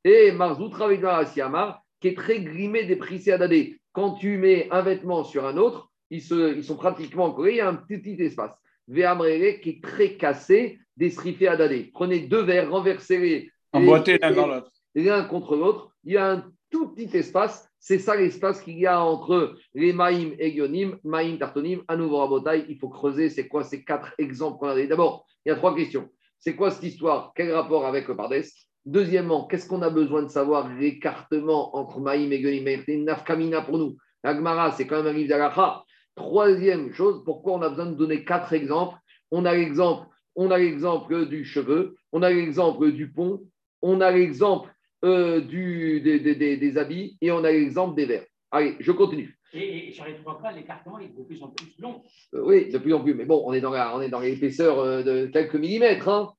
Et 0.04 0.32
Marzoutra 0.32 0.90
Asiamar, 1.18 1.82
qui 2.00 2.10
est 2.10 2.18
très 2.18 2.42
grimé 2.42 2.84
des 2.84 2.96
prissés 2.96 3.32
adadés. 3.32 3.80
Quand 3.94 4.14
tu 4.14 4.38
mets 4.38 4.68
un 4.70 4.82
vêtement 4.82 5.24
sur 5.24 5.46
un 5.46 5.58
autre, 5.58 5.90
ils, 6.12 6.22
se, 6.22 6.56
ils 6.56 6.64
sont 6.64 6.76
pratiquement 6.76 7.32
collés, 7.32 7.54
il 7.54 7.58
y 7.58 7.62
a 7.62 7.70
un 7.70 7.76
petit 7.76 8.16
espace. 8.22 8.52
Qui 8.92 9.70
est 9.70 9.84
très 9.84 10.16
cassé, 10.16 10.80
des 10.98 11.48
à 11.48 11.52
adadés. 11.52 11.92
Prenez 11.94 12.22
deux 12.22 12.42
verres, 12.42 12.72
renversez-les. 12.72 13.50
l'un 13.74 14.32
dans 14.32 14.48
l'autre. 14.48 14.72
L'un 14.96 15.24
contre 15.24 15.56
l'autre. 15.56 15.92
Il 16.04 16.14
y 16.14 16.18
a 16.18 16.32
un 16.32 16.46
tout 16.70 16.90
petit 16.90 17.16
espace. 17.18 17.70
C'est 17.80 18.00
ça 18.00 18.16
l'espace 18.16 18.62
qu'il 18.62 18.78
y 18.78 18.86
a 18.86 19.02
entre 19.02 19.56
les 19.74 19.94
Maïm 19.94 20.36
et 20.38 20.52
Gyonim, 20.52 20.98
Maïm, 21.04 21.38
Tartonim. 21.38 21.84
À 21.88 21.96
nouveau, 21.96 22.20
à 22.22 22.56
il 22.58 22.78
faut 22.78 22.90
creuser. 22.90 23.30
C'est 23.30 23.48
quoi 23.48 23.64
ces 23.64 23.84
quatre 23.84 24.14
exemples 24.18 24.60
qu'on 24.60 24.68
a 24.68 24.86
D'abord, 24.86 25.26
il 25.46 25.50
y 25.50 25.52
a 25.52 25.56
trois 25.56 25.76
questions. 25.76 26.10
C'est 26.40 26.56
quoi 26.56 26.72
cette 26.72 26.84
histoire? 26.84 27.32
Quel 27.36 27.54
rapport 27.54 27.86
avec 27.86 28.08
le 28.08 28.16
Pardes 28.16 28.44
Deuxièmement, 28.86 29.46
qu'est-ce 29.46 29.68
qu'on 29.68 29.82
a 29.82 29.90
besoin 29.90 30.24
de 30.24 30.30
savoir 30.30 30.68
l'écartement 30.76 31.76
entre 31.76 32.00
Maïm 32.00 32.34
et 32.34 32.42
Gyonim 32.42 32.82
C'est 32.86 32.94
une 32.94 33.06
nafkamina 33.06 33.62
pour 33.62 33.78
nous. 33.78 33.98
L'Agmara, 34.24 34.72
c'est 34.72 34.88
quand 34.88 34.98
même 34.98 35.16
un 35.16 35.18
livre 35.18 35.30
d'Alacha. 35.30 35.84
Troisième 36.20 36.92
chose, 36.94 37.24
pourquoi 37.24 37.54
on 37.54 37.62
a 37.62 37.70
besoin 37.70 37.86
de 37.86 37.96
donner 37.96 38.26
quatre 38.26 38.52
exemples? 38.52 38.98
On 39.32 39.46
a 39.46 39.56
l'exemple, 39.56 40.06
on 40.36 40.52
a 40.52 40.58
l'exemple 40.58 41.28
du 41.28 41.46
cheveu, 41.46 41.96
on 42.12 42.24
a 42.24 42.30
l'exemple 42.30 42.92
du 42.92 43.10
pont, 43.10 43.40
on 43.82 44.02
a 44.02 44.12
l'exemple 44.12 44.70
euh, 45.06 45.40
du, 45.40 46.02
des, 46.02 46.78
habits 46.78 47.18
et 47.22 47.32
on 47.32 47.46
a 47.46 47.52
l'exemple 47.52 47.96
des 47.96 48.06
verres. 48.06 48.26
Allez, 48.52 48.76
je 48.82 48.92
continue. 48.92 49.40
Et, 49.54 49.94
sur 49.94 50.04
les 50.04 50.18
trois 50.18 50.42
cas, 50.42 50.52
l'écartement 50.52 51.00
est 51.00 51.08
de 51.08 51.24
plus 51.24 51.42
en 51.42 51.48
plus 51.52 51.74
long. 51.80 52.04
Euh, 52.34 52.44
oui, 52.44 52.70
de 52.70 52.78
plus 52.80 52.94
en 52.94 53.02
plus. 53.02 53.14
Mais 53.14 53.24
bon, 53.24 53.42
on 53.46 53.54
est 53.54 53.62
dans, 53.62 53.72
on 53.72 54.02
est 54.02 54.10
dans 54.10 54.20
l'épaisseur 54.20 54.78
euh, 54.80 55.04
de 55.04 55.28
quelques 55.28 55.56
millimètres. 55.56 56.10
Hein. 56.10 56.34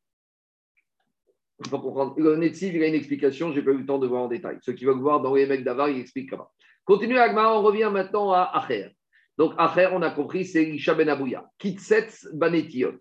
Il 1.64 1.70
faut 1.70 1.78
comprendre. 1.78 2.14
Le 2.18 2.36
Netziv, 2.36 2.76
il 2.76 2.82
a 2.82 2.86
une 2.86 2.94
explication, 2.94 3.50
je 3.50 3.60
n'ai 3.60 3.64
pas 3.64 3.70
eu 3.70 3.78
le 3.78 3.86
temps 3.86 3.98
de 3.98 4.06
voir 4.06 4.24
en 4.24 4.28
détail. 4.28 4.58
Ceux 4.60 4.74
qui 4.74 4.84
veulent 4.84 5.00
voir 5.00 5.22
dans 5.22 5.34
les 5.34 5.46
mecs 5.46 5.64
d'Avar, 5.64 5.88
il 5.88 5.98
explique 5.98 6.28
comment. 6.28 6.50
Continue 6.84 7.16
Agma, 7.16 7.50
on 7.54 7.62
revient 7.62 7.88
maintenant 7.90 8.30
à 8.30 8.42
Acher. 8.42 8.90
Donc, 9.38 9.54
Acher, 9.58 9.88
on 9.92 10.02
a 10.02 10.10
compris, 10.10 10.44
c'est 10.44 10.64
Isha 10.64 10.94
Ben 10.94 11.08
Abouya. 11.08 11.44
Kitsetz 11.58 12.28
Banetiot. 12.32 12.98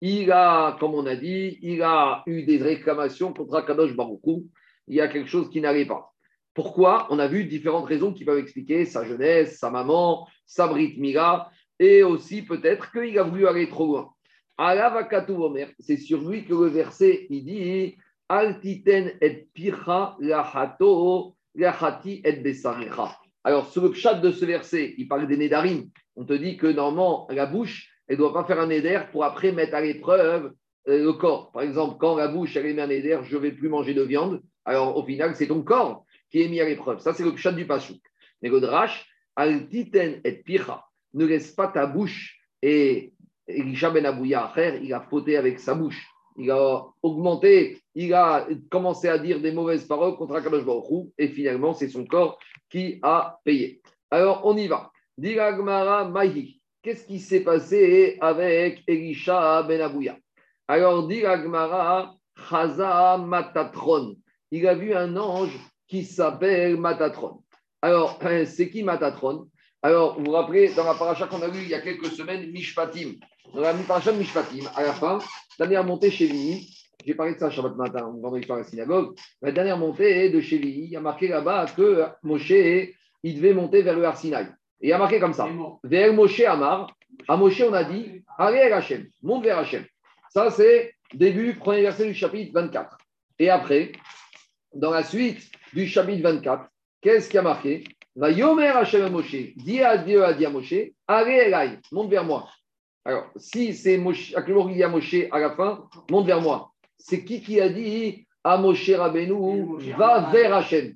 Il 0.00 0.32
a, 0.32 0.76
comme 0.80 0.94
on 0.94 1.06
a 1.06 1.14
dit, 1.14 1.58
il 1.62 1.82
a 1.82 2.22
eu 2.26 2.44
des 2.44 2.58
réclamations 2.58 3.32
contre 3.32 3.54
Akadosh 3.54 3.94
Baruchou. 3.94 4.48
Il 4.88 4.96
y 4.96 5.00
a 5.00 5.08
quelque 5.08 5.28
chose 5.28 5.48
qui 5.50 5.60
n'allait 5.60 5.86
pas. 5.86 6.12
Pourquoi? 6.54 7.06
On 7.10 7.18
a 7.18 7.28
vu 7.28 7.44
différentes 7.44 7.86
raisons 7.86 8.12
qui 8.12 8.24
peuvent 8.24 8.38
expliquer 8.38 8.84
sa 8.84 9.04
jeunesse, 9.04 9.58
sa 9.58 9.70
maman, 9.70 10.26
sa 10.44 10.66
Brit 10.66 10.96
Mira, 10.98 11.50
et 11.78 12.02
aussi 12.02 12.42
peut-être 12.42 12.90
qu'il 12.92 13.18
a 13.18 13.22
voulu 13.22 13.46
aller 13.46 13.68
trop 13.68 13.86
loin. 13.86 14.10
C'est 15.78 15.96
sur 15.96 16.28
lui 16.28 16.44
que 16.44 16.52
le 16.52 16.66
verset 16.66 17.26
il 17.30 17.44
dit 17.44 17.96
Altiten 18.28 19.12
et 19.20 19.48
pircha 19.52 20.16
lahato 20.20 21.34
lahati 21.54 22.20
et 22.24 22.32
besarecha. 22.32 23.16
Alors, 23.44 23.70
sur 23.70 23.82
le 23.82 23.92
chat 23.92 24.14
de 24.14 24.30
ce 24.30 24.44
verset, 24.44 24.94
il 24.98 25.08
parle 25.08 25.26
des 25.26 25.36
nédarim. 25.36 25.90
On 26.16 26.24
te 26.24 26.32
dit 26.32 26.56
que 26.56 26.66
normalement, 26.66 27.26
la 27.30 27.46
bouche, 27.46 27.90
elle 28.06 28.16
ne 28.16 28.20
doit 28.20 28.32
pas 28.32 28.44
faire 28.44 28.60
un 28.60 28.68
néder 28.68 29.00
pour 29.10 29.24
après 29.24 29.52
mettre 29.52 29.74
à 29.74 29.80
l'épreuve 29.80 30.52
euh, 30.88 31.02
le 31.04 31.12
corps. 31.12 31.50
Par 31.52 31.62
exemple, 31.62 31.96
quand 31.98 32.16
la 32.16 32.28
bouche, 32.28 32.56
elle 32.56 32.74
met 32.74 32.80
un 32.80 32.86
néder, 32.86 33.18
je 33.24 33.36
ne 33.36 33.40
vais 33.40 33.52
plus 33.52 33.68
manger 33.68 33.94
de 33.94 34.02
viande. 34.02 34.42
Alors, 34.64 34.96
au 34.96 35.04
final, 35.04 35.34
c'est 35.34 35.48
ton 35.48 35.62
corps 35.62 36.04
qui 36.30 36.42
est 36.42 36.48
mis 36.48 36.60
à 36.60 36.64
l'épreuve. 36.64 37.00
Ça, 37.00 37.14
c'est 37.14 37.24
le 37.24 37.36
chat 37.36 37.52
du 37.52 37.66
Pachouk. 37.66 38.00
Mais 38.42 38.48
le 38.48 38.60
drash, 38.60 39.06
al-titen 39.34 40.20
et 40.24 40.32
pira, 40.32 40.88
ne 41.14 41.24
laisse 41.24 41.52
pas 41.52 41.68
ta 41.68 41.86
bouche. 41.86 42.38
Et 42.62 43.12
Elisha 43.48 43.90
ben 43.90 44.06
Abouya, 44.06 44.52
il 44.82 44.94
a 44.94 45.00
fauté 45.00 45.36
avec 45.36 45.58
sa 45.58 45.74
bouche 45.74 46.06
il 46.36 46.50
a 46.50 46.84
augmenté, 47.02 47.80
il 47.94 48.14
a 48.14 48.46
commencé 48.70 49.08
à 49.08 49.18
dire 49.18 49.40
des 49.40 49.52
mauvaises 49.52 49.84
paroles 49.84 50.16
contre 50.16 50.34
Akadosh 50.34 50.64
Baruch 50.64 51.10
et 51.18 51.28
finalement, 51.28 51.74
c'est 51.74 51.88
son 51.88 52.04
corps 52.04 52.38
qui 52.72 52.98
a 53.02 53.38
payé. 53.44 53.82
Alors, 54.10 54.40
on 54.44 54.56
y 54.56 54.66
va. 54.66 54.90
Diragmara 55.18 56.08
Mahi. 56.08 56.58
Qu'est-ce 56.82 57.06
qui 57.06 57.20
s'est 57.20 57.44
passé 57.44 58.16
avec 58.20 58.82
Elisha 58.88 59.62
Ben 59.62 59.82
Abouya? 59.82 60.16
Alors, 60.66 61.06
Diragmara 61.06 62.14
Chaza 62.48 63.18
Matatron. 63.18 64.16
Il 64.50 64.66
a 64.66 64.74
vu 64.74 64.94
un 64.94 65.16
ange 65.18 65.56
qui 65.86 66.04
s'appelle 66.04 66.78
Matatron. 66.78 67.42
Alors, 67.82 68.18
c'est 68.46 68.70
qui 68.70 68.82
Matatron? 68.82 69.48
Alors, 69.82 70.18
vous 70.18 70.24
vous 70.24 70.32
rappelez, 70.32 70.72
dans 70.74 70.84
la 70.84 70.94
paracha 70.94 71.26
qu'on 71.26 71.42
a 71.42 71.48
vue 71.48 71.62
il 71.62 71.68
y 71.68 71.74
a 71.74 71.80
quelques 71.80 72.06
semaines, 72.06 72.50
Mishpatim. 72.52 73.16
Dans 73.52 73.60
la 73.60 73.74
paracha 73.74 74.12
de 74.12 74.18
Mishpatim, 74.18 74.64
à 74.74 74.82
la 74.82 74.94
fin, 74.94 75.18
dernière 75.58 75.84
montée 75.84 76.10
chez 76.10 76.28
lui, 76.28 76.74
j'ai 77.04 77.14
parlé 77.14 77.34
de 77.34 77.38
ça 77.38 77.50
Shabbat 77.50 77.76
matin, 77.76 78.12
vendredi 78.20 78.46
soir 78.46 78.58
à 78.58 78.62
la 78.62 78.66
synagogue, 78.66 79.16
la 79.40 79.52
dernière 79.52 79.78
montée 79.78 80.30
de 80.30 80.40
chez 80.40 80.58
lui, 80.58 80.84
il 80.84 80.90
y 80.90 80.96
a 80.96 81.00
marqué 81.00 81.28
là-bas 81.28 81.66
que 81.76 82.06
Moshe, 82.22 82.50
il 82.50 83.36
devait 83.36 83.54
monter 83.54 83.82
vers 83.82 83.96
le 83.96 84.04
Arsinaï. 84.04 84.46
Et 84.80 84.86
il 84.86 84.88
y 84.88 84.92
a 84.92 84.98
marqué 84.98 85.20
comme 85.20 85.32
ça, 85.32 85.48
vers 85.84 86.12
Moshe 86.12 86.40
Amar, 86.40 86.94
à 87.28 87.36
Moshe 87.36 87.62
on 87.62 87.72
a 87.72 87.84
dit, 87.84 88.22
allez 88.38 88.60
à 88.60 88.76
Hachem, 88.76 89.06
monte 89.22 89.44
vers 89.44 89.58
Hachem. 89.58 89.84
Ça 90.30 90.50
c'est 90.50 90.94
début, 91.14 91.54
premier 91.54 91.82
verset 91.82 92.06
du 92.06 92.14
chapitre 92.14 92.52
24. 92.54 92.98
Et 93.38 93.50
après, 93.50 93.92
dans 94.74 94.90
la 94.90 95.04
suite 95.04 95.50
du 95.72 95.86
chapitre 95.86 96.22
24, 96.22 96.68
qu'est-ce 97.00 97.28
qui 97.28 97.38
a 97.38 97.42
marqué? 97.42 97.84
Va 98.14 98.30
Yomer 98.30 98.68
Hachem 98.68 99.10
Moshe, 99.10 99.54
dis 99.56 99.82
à 99.82 99.98
Dieu, 99.98 100.24
à 100.24 100.34
Moshe, 100.50 100.74
allez, 101.06 101.78
monte 101.90 102.10
vers 102.10 102.24
moi. 102.24 102.48
Alors, 103.04 103.30
si 103.36 103.74
c'est 103.74 103.98
Moshe, 103.98 104.34
a 104.34 104.88
Moshe 104.88 105.16
à 105.30 105.38
la 105.38 105.56
fin, 105.56 105.88
monte 106.10 106.26
vers 106.26 106.40
moi. 106.40 106.71
C'est 107.04 107.24
qui 107.24 107.42
qui 107.42 107.60
a 107.60 107.68
dit 107.68 108.26
à 108.44 108.56
Moshe 108.58 108.90
Rabbeinu, 108.90 109.76
va 109.96 110.30
vers 110.30 110.54
Hachem 110.54 110.94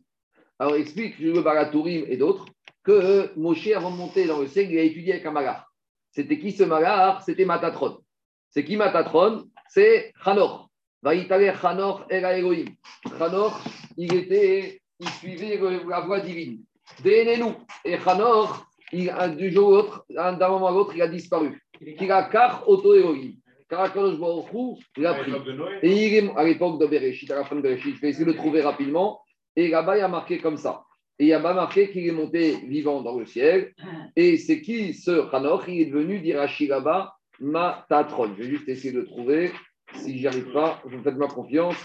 Alors, 0.58 0.76
explique 0.76 1.18
le 1.18 1.40
Baratourim 1.42 2.04
et 2.08 2.16
d'autres 2.16 2.46
que 2.84 3.32
Moshe, 3.36 3.66
avant 3.74 3.90
de 3.90 3.96
monter 3.96 4.26
dans 4.26 4.38
le 4.40 4.46
ciel, 4.46 4.70
il 4.70 4.78
a 4.78 4.82
étudié 4.82 5.14
avec 5.14 5.26
un 5.26 5.32
magar. 5.32 5.72
C'était 6.12 6.38
qui 6.38 6.52
ce 6.52 6.62
magar? 6.62 7.22
C'était 7.22 7.44
Matatron. 7.44 7.98
C'est 8.50 8.64
qui 8.64 8.76
Matatron? 8.76 9.44
C'est 9.68 10.12
Hanor. 10.24 10.70
Vaïtale 11.02 11.52
Hanor 11.62 12.06
era 12.08 12.38
Elohim. 12.38 12.66
Hanor, 13.20 13.60
il 13.96 14.14
était, 14.14 14.80
il 15.00 15.08
suivait 15.08 15.60
la 15.88 16.00
voie 16.00 16.20
divine. 16.20 16.62
Et 17.04 17.96
Hanor, 18.06 18.66
il, 18.92 19.10
un- 19.10 19.28
du 19.28 19.50
jour 19.50 19.68
au 19.68 19.72
l'autre, 19.72 20.04
un- 20.16 20.32
d'un 20.34 20.48
moment 20.48 20.68
à 20.68 20.70
l'autre, 20.70 20.92
il 20.94 21.02
a 21.02 21.08
disparu. 21.08 21.60
Car 21.98 22.62
auto 22.68 22.94
Elohim. 22.94 23.34
Car 23.68 23.80
Akadosh 23.80 24.18
Baruch 24.18 24.52
Hu 24.52 25.02
l'a 25.02 25.14
pris. 25.14 25.32
Et 25.82 26.06
il 26.06 26.14
est 26.14 26.36
à 26.36 26.44
l'époque 26.44 26.80
de 26.80 26.86
Bereshit, 26.86 27.30
à 27.30 27.36
la 27.36 27.44
fin 27.44 27.56
de 27.56 27.60
Bereshit, 27.60 27.96
je 27.96 28.00
vais 28.00 28.10
essayer 28.10 28.24
de 28.24 28.30
le 28.30 28.36
trouver 28.36 28.62
rapidement. 28.62 29.20
Et 29.56 29.68
là-bas, 29.68 29.96
il 29.96 30.00
y 30.00 30.02
a 30.02 30.08
marqué 30.08 30.38
comme 30.38 30.56
ça. 30.56 30.84
Et 31.18 31.24
il 31.24 31.28
y 31.28 31.32
a 31.32 31.40
pas 31.40 31.54
marqué 31.54 31.90
qu'il 31.90 32.06
est 32.06 32.12
monté 32.12 32.56
vivant 32.66 33.00
dans 33.00 33.18
le 33.18 33.24
ciel. 33.26 33.74
Et 34.14 34.36
c'est 34.36 34.60
qui 34.60 34.94
ce 34.94 35.34
Hanoch 35.34 35.64
Il 35.66 35.80
est 35.80 35.86
devenu 35.86 36.20
d'Irachi 36.20 36.66
là-bas, 36.66 37.16
Matatron. 37.40 38.34
Je 38.36 38.42
vais 38.42 38.50
juste 38.50 38.68
essayer 38.68 38.92
de 38.92 39.00
le 39.00 39.06
trouver. 39.06 39.50
Si 39.94 40.18
j'y 40.18 40.26
arrive 40.26 40.52
pas, 40.52 40.80
vous 40.84 40.98
me 40.98 41.02
faites 41.02 41.16
ma 41.16 41.26
confiance. 41.26 41.76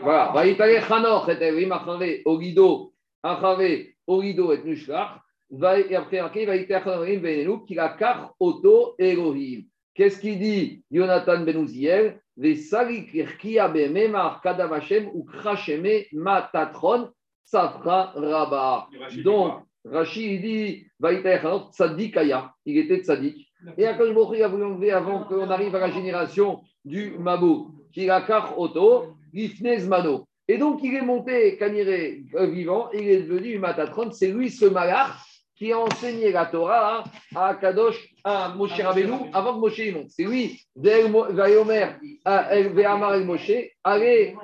Voilà. 0.00 0.32
Vaïtale 0.32 0.82
Hanoch 0.90 1.28
et 1.28 1.44
Elohim 1.44 1.72
Achare, 1.72 2.22
Orido, 2.24 2.94
Achare, 3.22 3.94
Orido 4.06 4.52
et 4.52 4.62
Nushlach. 4.64 5.20
Va- 5.50 5.78
Et 5.80 5.94
après, 5.94 6.20
marqué, 6.20 6.44
Vaïtale 6.46 6.82
Hanochim 6.84 7.20
Benenu, 7.20 7.64
qui 7.66 7.78
a 7.78 7.88
car 7.90 8.34
auto 8.40 8.94
Elohim. 8.98 9.64
Qu'est-ce 9.94 10.20
qu'il 10.20 10.38
dit 10.38 10.82
Jonathan 10.90 11.40
Ben 11.44 11.56
Uziel? 11.56 12.20
Vesalik 12.36 13.14
irkia 13.14 13.66
bememar 13.68 14.42
kadam 14.42 14.72
Hashem 14.74 15.08
ou 15.14 15.24
krasheme 15.24 16.04
matatron 16.12 17.08
safra 17.44 18.12
rabba. 18.14 18.88
Donc, 19.24 19.62
Rachid 19.86 20.32
il 20.32 20.40
dit 20.42 20.86
Vaïta 21.00 21.36
Echanot, 21.36 21.70
tzadik 21.72 22.16
aya. 22.16 22.52
Il 22.66 22.76
était 22.76 22.98
tzadik. 23.02 23.46
Et 23.78 23.86
Akash 23.86 24.08
Hu 24.10 24.42
a 24.42 24.48
voulu 24.48 24.64
enlever 24.64 24.90
avant 24.92 25.24
qu'on 25.24 25.48
arrive 25.48 25.74
à 25.76 25.80
la 25.80 25.90
génération 25.90 26.60
du 26.84 27.12
Mabou, 27.18 27.70
qui 27.92 28.10
a 28.10 28.20
kar 28.20 28.58
auto, 28.58 29.14
Gifnez 29.32 29.86
Mano. 29.86 30.26
Et 30.48 30.58
donc, 30.58 30.80
il 30.82 30.94
est 30.94 31.00
monté 31.02 31.56
Kaniré 31.56 32.22
euh, 32.34 32.46
vivant, 32.46 32.90
il 32.92 33.08
est 33.08 33.22
devenu 33.22 33.58
Matatron. 33.58 34.10
C'est 34.12 34.28
lui, 34.28 34.50
ce 34.50 34.66
malach, 34.66 35.16
qui 35.56 35.72
a 35.72 35.78
enseigné 35.78 36.32
la 36.32 36.46
Torah 36.46 37.04
à 37.34 37.54
Kadosh, 37.54 38.14
à 38.22 38.54
Moshe 38.54 38.78
Rabbeinu, 38.78 39.30
avant 39.32 39.54
que 39.54 39.60
Moshe 39.60 39.78
y 39.78 39.90
monte. 39.90 40.10
C'est 40.10 40.24
lui, 40.24 40.60
Vayomer, 40.76 41.92
Ve'amar 42.24 43.14
el 43.14 43.24
Moshe, 43.24 43.52
allez, 43.82 44.36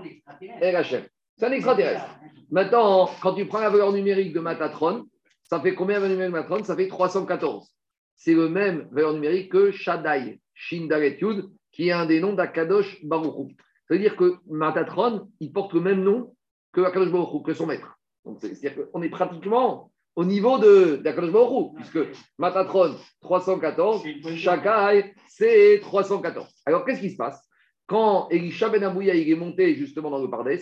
El 0.61 0.77
Hashem. 0.77 1.05
C'est 1.37 1.47
un 1.47 1.53
extraterrestre. 1.53 2.09
Maintenant, 2.51 3.11
quand 3.21 3.35
tu 3.35 3.47
prends 3.47 3.61
la 3.61 3.69
valeur 3.71 3.93
numérique 3.93 4.33
de 4.33 4.41
Matatron, 4.41 5.05
ça 5.43 5.61
fait 5.61 5.75
combien 5.75 5.97
la 5.97 6.01
valeur 6.01 6.17
numérique 6.17 6.35
de 6.35 6.39
Matatron 6.39 6.65
Ça 6.65 6.77
fait 6.77 6.89
314. 6.89 7.71
C'est 8.17 8.35
le 8.35 8.49
même 8.49 8.89
valeur 8.91 9.13
numérique 9.13 9.53
que 9.53 9.71
Shaddai, 9.71 10.41
Shindaret 10.55 11.19
Yud, 11.21 11.51
qui 11.73 11.89
est 11.89 11.93
un 11.93 12.07
des 12.07 12.21
noms 12.21 12.33
d'Akadosh 12.33 13.05
Baruchou. 13.05 13.51
C'est-à-dire 13.87 14.17
que 14.17 14.37
Matatron, 14.47 15.29
il 15.41 15.53
porte 15.53 15.75
le 15.75 15.81
même 15.81 16.03
nom 16.03 16.35
que 16.73 16.81
Akadosh 16.81 17.11
Baruchou, 17.11 17.41
que 17.41 17.53
son 17.53 17.67
maître. 17.67 17.99
C'est-à-dire 18.39 18.91
qu'on 18.91 19.03
est 19.03 19.11
pratiquement 19.11 19.92
au 20.15 20.25
niveau 20.25 20.59
de 20.59 20.97
d'Akadosh 20.97 21.75
puisque 21.75 21.99
Matatron 22.39 22.95
314, 23.21 24.05
Shakai 24.37 25.15
c'est 25.29 25.81
314. 25.81 26.47
Alors 26.67 26.85
qu'est-ce 26.85 27.01
qui 27.01 27.11
se 27.11 27.17
passe? 27.17 27.43
Quand 27.87 28.29
Elisha 28.31 28.69
Ben 28.69 28.85
Abouya 28.85 29.15
il 29.15 29.31
est 29.31 29.37
monté 29.37 29.75
justement 29.75 30.11
dans 30.11 30.23
le 30.23 30.31
Pardes, 30.31 30.59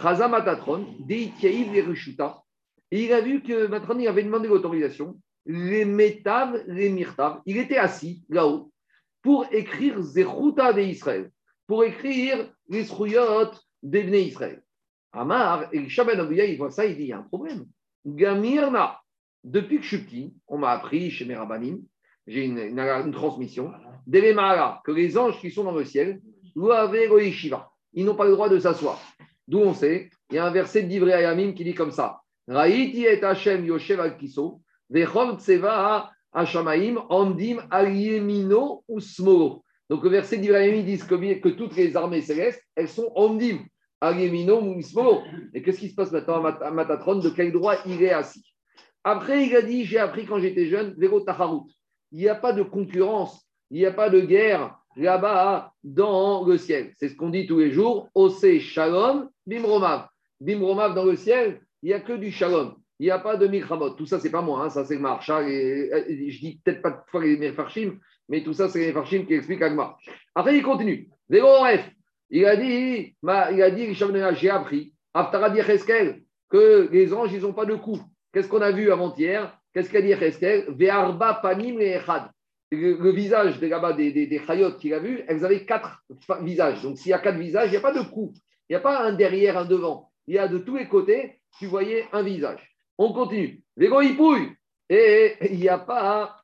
Chaza 0.00 0.28
Matatron, 0.28 0.86
il 1.08 3.12
a 3.12 3.20
vu 3.20 3.42
que 3.42 3.66
Matatron 3.66 4.06
avait 4.06 4.22
demandé 4.22 4.48
l'autorisation, 4.48 5.18
les 5.46 5.84
Metav, 5.84 6.64
les 6.66 6.88
Mirtav, 6.88 7.40
il 7.46 7.58
était 7.58 7.76
assis 7.76 8.24
là-haut 8.28 8.72
pour 9.22 9.46
écrire 9.52 10.02
Zechuta 10.02 10.72
de 10.72 10.80
Israël, 10.80 11.30
pour 11.66 11.84
écrire 11.84 12.50
les 12.68 12.84
Srouyot 12.84 13.50
d'Ebné 13.82 14.22
Israël. 14.22 14.62
Amar, 15.12 15.68
Elisha 15.72 16.04
Ben 16.04 16.18
Abouya, 16.18 16.46
il 16.46 16.56
voit 16.56 16.70
ça, 16.70 16.86
il 16.86 16.96
dit 16.96 17.02
il 17.02 17.08
y 17.08 17.12
a 17.12 17.18
un 17.18 17.22
problème. 17.22 17.66
Gamirna, 18.06 18.98
depuis 19.42 19.76
que 19.78 19.82
je 19.82 19.88
suis 19.96 20.04
petit, 20.04 20.34
on 20.46 20.58
m'a 20.58 20.70
appris 20.70 21.10
chez 21.10 21.24
mes 21.24 21.34
rabbanim, 21.36 21.78
j'ai 22.26 22.44
une, 22.44 22.58
une- 22.58 22.78
une 22.78 23.12
transmission, 23.12 23.72
que 24.10 24.92
les 24.92 25.18
anges 25.18 25.38
qui 25.40 25.50
sont 25.50 25.64
dans 25.64 25.72
le 25.72 25.84
ciel, 25.84 26.20
ils 26.56 28.04
n'ont 28.04 28.14
pas 28.16 28.24
le 28.24 28.32
droit 28.32 28.48
de 28.48 28.58
s'asseoir. 28.58 29.00
D'où 29.46 29.58
on 29.58 29.74
sait, 29.74 30.08
il 30.30 30.36
y 30.36 30.38
a 30.38 30.46
un 30.46 30.50
verset 30.50 30.84
d'Ivré 30.84 31.12
Ayamim 31.12 31.52
qui 31.52 31.64
dit 31.64 31.74
comme 31.74 31.90
ça 31.90 32.20
Raïti 32.48 33.04
et 33.04 33.22
Hashem 33.22 33.64
Yoshev 33.64 34.00
al 34.00 34.16
Kiso, 34.16 34.60
Tseva 35.38 36.10
Hashamaim, 36.32 36.96
Omdim 37.10 37.58
al 37.70 37.94
Yemino 37.94 38.84
ou 38.88 39.00
Smolo. 39.00 39.62
Donc 39.90 40.02
le 40.02 40.10
verset 40.10 40.38
d'Ivré 40.38 40.58
Ayamim 40.64 40.82
dit 40.82 40.98
que, 40.98 41.40
que 41.40 41.48
toutes 41.50 41.76
les 41.76 41.94
armées 41.96 42.22
célestes, 42.22 42.62
elles 42.74 42.88
sont 42.88 43.12
Omdim 43.14 43.58
Smolo. 44.82 45.22
Et 45.52 45.62
qu'est-ce 45.62 45.78
qui 45.80 45.88
se 45.88 45.94
passe 45.94 46.12
maintenant 46.12 46.36
à 46.36 46.40
Mat- 46.40 46.62
à 46.62 46.70
Matatron? 46.70 47.16
De 47.16 47.30
quel 47.30 47.52
droit 47.52 47.76
il 47.86 48.02
est 48.02 48.12
assis? 48.12 48.44
Après, 49.02 49.46
il 49.46 49.54
a 49.56 49.62
dit 49.62 49.84
J'ai 49.84 49.98
appris 49.98 50.26
quand 50.26 50.38
j'étais 50.38 50.66
jeune, 50.66 50.94
Véro 50.98 51.20
Taharut. 51.20 51.70
Il 52.12 52.18
n'y 52.18 52.28
a 52.28 52.34
pas 52.34 52.52
de 52.52 52.62
concurrence, 52.62 53.46
il 53.70 53.78
n'y 53.78 53.86
a 53.86 53.92
pas 53.92 54.08
de 54.08 54.20
guerre 54.20 54.76
là-bas 54.96 55.72
dans 55.82 56.44
le 56.44 56.56
ciel. 56.58 56.92
C'est 56.96 57.08
ce 57.08 57.16
qu'on 57.16 57.30
dit 57.30 57.46
tous 57.46 57.58
les 57.58 57.72
jours. 57.72 58.08
Ose 58.14 58.58
Shalom, 58.60 59.28
Bimromav. 59.46 60.06
Bimromav 60.40 60.94
dans 60.94 61.04
le 61.04 61.16
ciel, 61.16 61.60
il 61.82 61.86
n'y 61.88 61.92
a 61.92 62.00
que 62.00 62.12
du 62.12 62.30
Shalom. 62.30 62.76
Il 63.00 63.06
n'y 63.06 63.10
a 63.10 63.18
pas 63.18 63.36
de 63.36 63.46
Milchamot. 63.48 63.90
Tout 63.90 64.06
ça, 64.06 64.20
c'est 64.20 64.30
pas 64.30 64.42
moi, 64.42 64.62
hein, 64.64 64.70
ça 64.70 64.84
c'est 64.84 64.96
le 64.96 65.02
je 65.02 66.38
dis 66.38 66.60
peut-être 66.64 66.80
pas 66.80 66.90
de 66.90 66.96
fois 67.08 67.24
les 67.24 67.36
Mefarshim, 67.36 67.98
mais 68.28 68.44
tout 68.44 68.52
ça, 68.52 68.68
c'est 68.68 68.78
les 68.78 68.86
Mefarshim 68.86 69.26
qui 69.26 69.34
expliquent 69.34 69.62
Agma. 69.62 69.96
Après, 70.34 70.56
il 70.56 70.62
continue. 70.62 71.08
Véro 71.28 71.48
Ref, 71.48 71.90
il 72.34 72.46
a 72.46 72.56
dit, 72.56 73.16
il 73.22 73.62
a 73.62 73.70
dit, 73.70 73.96
Ben 73.96 74.34
j'ai 74.34 74.50
appris, 74.50 74.92
que 76.50 76.88
les 76.90 77.14
anges, 77.14 77.32
ils 77.32 77.42
n'ont 77.42 77.52
pas 77.52 77.64
de 77.64 77.76
cou. 77.76 78.00
Qu'est-ce 78.32 78.48
qu'on 78.48 78.60
a 78.60 78.72
vu 78.72 78.90
avant-hier? 78.90 79.56
Qu'est-ce 79.72 79.88
qu'a 79.88 80.02
dit 80.02 80.12
Cheskel? 80.14 80.64
Ve'arba 80.68 81.34
panim. 81.34 81.78
Le, 81.78 83.10
visage 83.12 83.60
des 83.60 83.68
là-bas, 83.68 83.92
des, 83.92 84.10
des, 84.10 84.42
qu'il 84.80 84.94
a 84.94 84.98
vu, 84.98 85.22
elles 85.28 85.44
avaient 85.44 85.64
quatre 85.64 86.02
visages. 86.40 86.82
Donc, 86.82 86.98
s'il 86.98 87.10
y 87.10 87.12
a 87.12 87.20
quatre 87.20 87.38
visages, 87.38 87.68
il 87.68 87.72
n'y 87.72 87.76
a 87.76 87.80
pas 87.80 87.92
de 87.92 88.02
cou. 88.02 88.32
Il 88.68 88.72
n'y 88.72 88.76
a 88.76 88.80
pas 88.80 89.04
un 89.04 89.12
derrière, 89.12 89.56
un 89.56 89.64
devant. 89.64 90.10
Il 90.26 90.34
y 90.34 90.38
a 90.38 90.48
de 90.48 90.58
tous 90.58 90.76
les 90.76 90.88
côtés, 90.88 91.40
tu 91.56 91.66
voyais 91.66 92.08
un 92.12 92.24
visage. 92.24 92.76
On 92.98 93.12
continue. 93.12 93.62
Végo 93.76 94.00
hipouille. 94.00 94.50
Et 94.88 95.34
il 95.52 95.60
n'y 95.60 95.68
a 95.68 95.78
pas, 95.78 96.40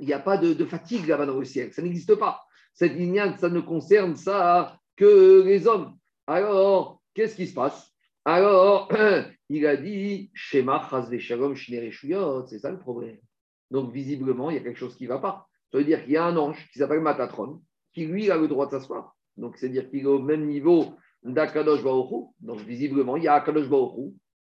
il 0.00 0.12
a 0.12 0.18
pas 0.18 0.38
de, 0.38 0.54
de 0.54 0.64
fatigue 0.64 1.06
là-bas 1.06 1.26
dans 1.26 1.38
le 1.38 1.44
ciel. 1.44 1.72
Ça 1.72 1.82
n'existe 1.82 2.16
pas. 2.16 2.44
Cette 2.72 2.94
lignane, 2.94 3.38
ça 3.38 3.48
ne 3.48 3.60
concerne 3.60 4.16
ça 4.16 4.76
que 4.96 5.42
les 5.42 5.66
hommes. 5.66 5.96
Alors, 6.26 7.00
qu'est-ce 7.14 7.36
qui 7.36 7.46
se 7.46 7.54
passe? 7.54 7.92
Alors, 8.24 8.90
il 9.48 9.66
a 9.66 9.76
dit 9.76 10.30
Shema 10.34 10.88
shalom. 11.18 11.56
C'est 11.56 12.58
ça 12.58 12.70
le 12.70 12.78
problème. 12.78 13.18
Donc, 13.70 13.92
visiblement, 13.92 14.50
il 14.50 14.56
y 14.56 14.58
a 14.58 14.62
quelque 14.62 14.78
chose 14.78 14.96
qui 14.96 15.04
ne 15.04 15.08
va 15.08 15.18
pas. 15.18 15.46
Ça 15.70 15.78
veut 15.78 15.84
dire 15.84 16.02
qu'il 16.02 16.12
y 16.12 16.16
a 16.16 16.24
un 16.24 16.36
ange 16.36 16.68
qui 16.72 16.78
s'appelle 16.78 17.00
Matatron, 17.00 17.60
qui 17.92 18.06
lui 18.06 18.30
a 18.30 18.36
le 18.36 18.48
droit 18.48 18.66
de 18.66 18.70
s'asseoir. 18.70 19.14
Donc, 19.36 19.56
c'est-à-dire 19.56 19.90
qu'il 19.90 20.00
est 20.00 20.06
au 20.06 20.20
même 20.20 20.46
niveau 20.46 20.94
d'Akadosh 21.22 21.80
Hu. 21.80 22.26
Donc, 22.40 22.60
visiblement, 22.60 23.16
il 23.16 23.24
y 23.24 23.28
a 23.28 23.34
Akadosh 23.34 23.66
Hu 23.66 24.12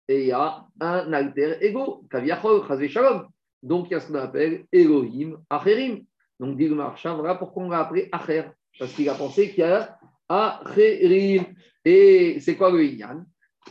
et 0.06 0.22
il 0.22 0.26
y 0.28 0.32
a 0.32 0.64
un 0.80 1.12
alter 1.12 1.56
ego, 1.60 2.06
Kaviachol, 2.10 2.66
Chazé 2.66 2.88
Shalom. 2.88 3.26
Donc, 3.62 3.88
il 3.88 3.92
y 3.92 3.94
a 3.96 4.00
ce 4.00 4.08
qu'on 4.08 4.14
appelle 4.14 4.66
Elohim 4.72 5.38
Acherim. 5.50 6.04
Donc, 6.38 6.56
dit 6.56 6.68
le 6.68 6.76
marchand, 6.76 7.16
voilà 7.16 7.34
pourquoi 7.34 7.64
on 7.64 7.70
l'a 7.70 7.80
appelé 7.80 8.08
Acher. 8.12 8.44
Parce 8.78 8.92
qu'il 8.92 9.08
a 9.08 9.14
pensé 9.14 9.50
qu'il 9.50 9.60
y 9.60 9.62
a 9.64 9.97
Acherim. 10.28 11.44
Et 11.84 12.40
c'est 12.40 12.56
quoi 12.56 12.70
le 12.70 12.84
Inyan? 12.84 13.24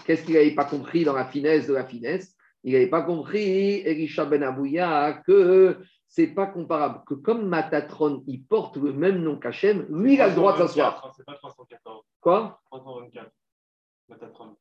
Qu'est-ce 0.05 0.23
qu'il 0.23 0.35
n'avait 0.35 0.55
pas 0.55 0.65
compris 0.65 1.03
dans 1.03 1.13
la 1.13 1.25
finesse 1.25 1.67
de 1.67 1.73
la 1.73 1.85
finesse? 1.85 2.35
Il 2.63 2.73
n'avait 2.73 2.87
pas 2.87 3.01
compris, 3.01 3.81
Elisha 3.85 4.25
Ben 4.25 4.43
Abouya, 4.43 5.21
que 5.25 5.77
c'est 6.07 6.27
pas 6.27 6.47
comparable. 6.47 7.01
Que 7.05 7.13
comme 7.13 7.47
Matatron, 7.47 8.23
il 8.27 8.43
porte 8.43 8.77
le 8.77 8.93
même 8.93 9.21
nom 9.21 9.37
qu'Hachem, 9.37 9.85
lui, 9.89 10.15
il 10.15 10.21
a 10.21 10.29
le 10.29 10.35
droit 10.35 10.53
de 10.53 10.59
s'asseoir. 10.59 11.13
C'est 11.15 11.25
pas 11.25 11.35
314, 11.35 12.03
Quoi? 12.19 12.59
324. 12.65 13.29
Matatron. 14.09 14.55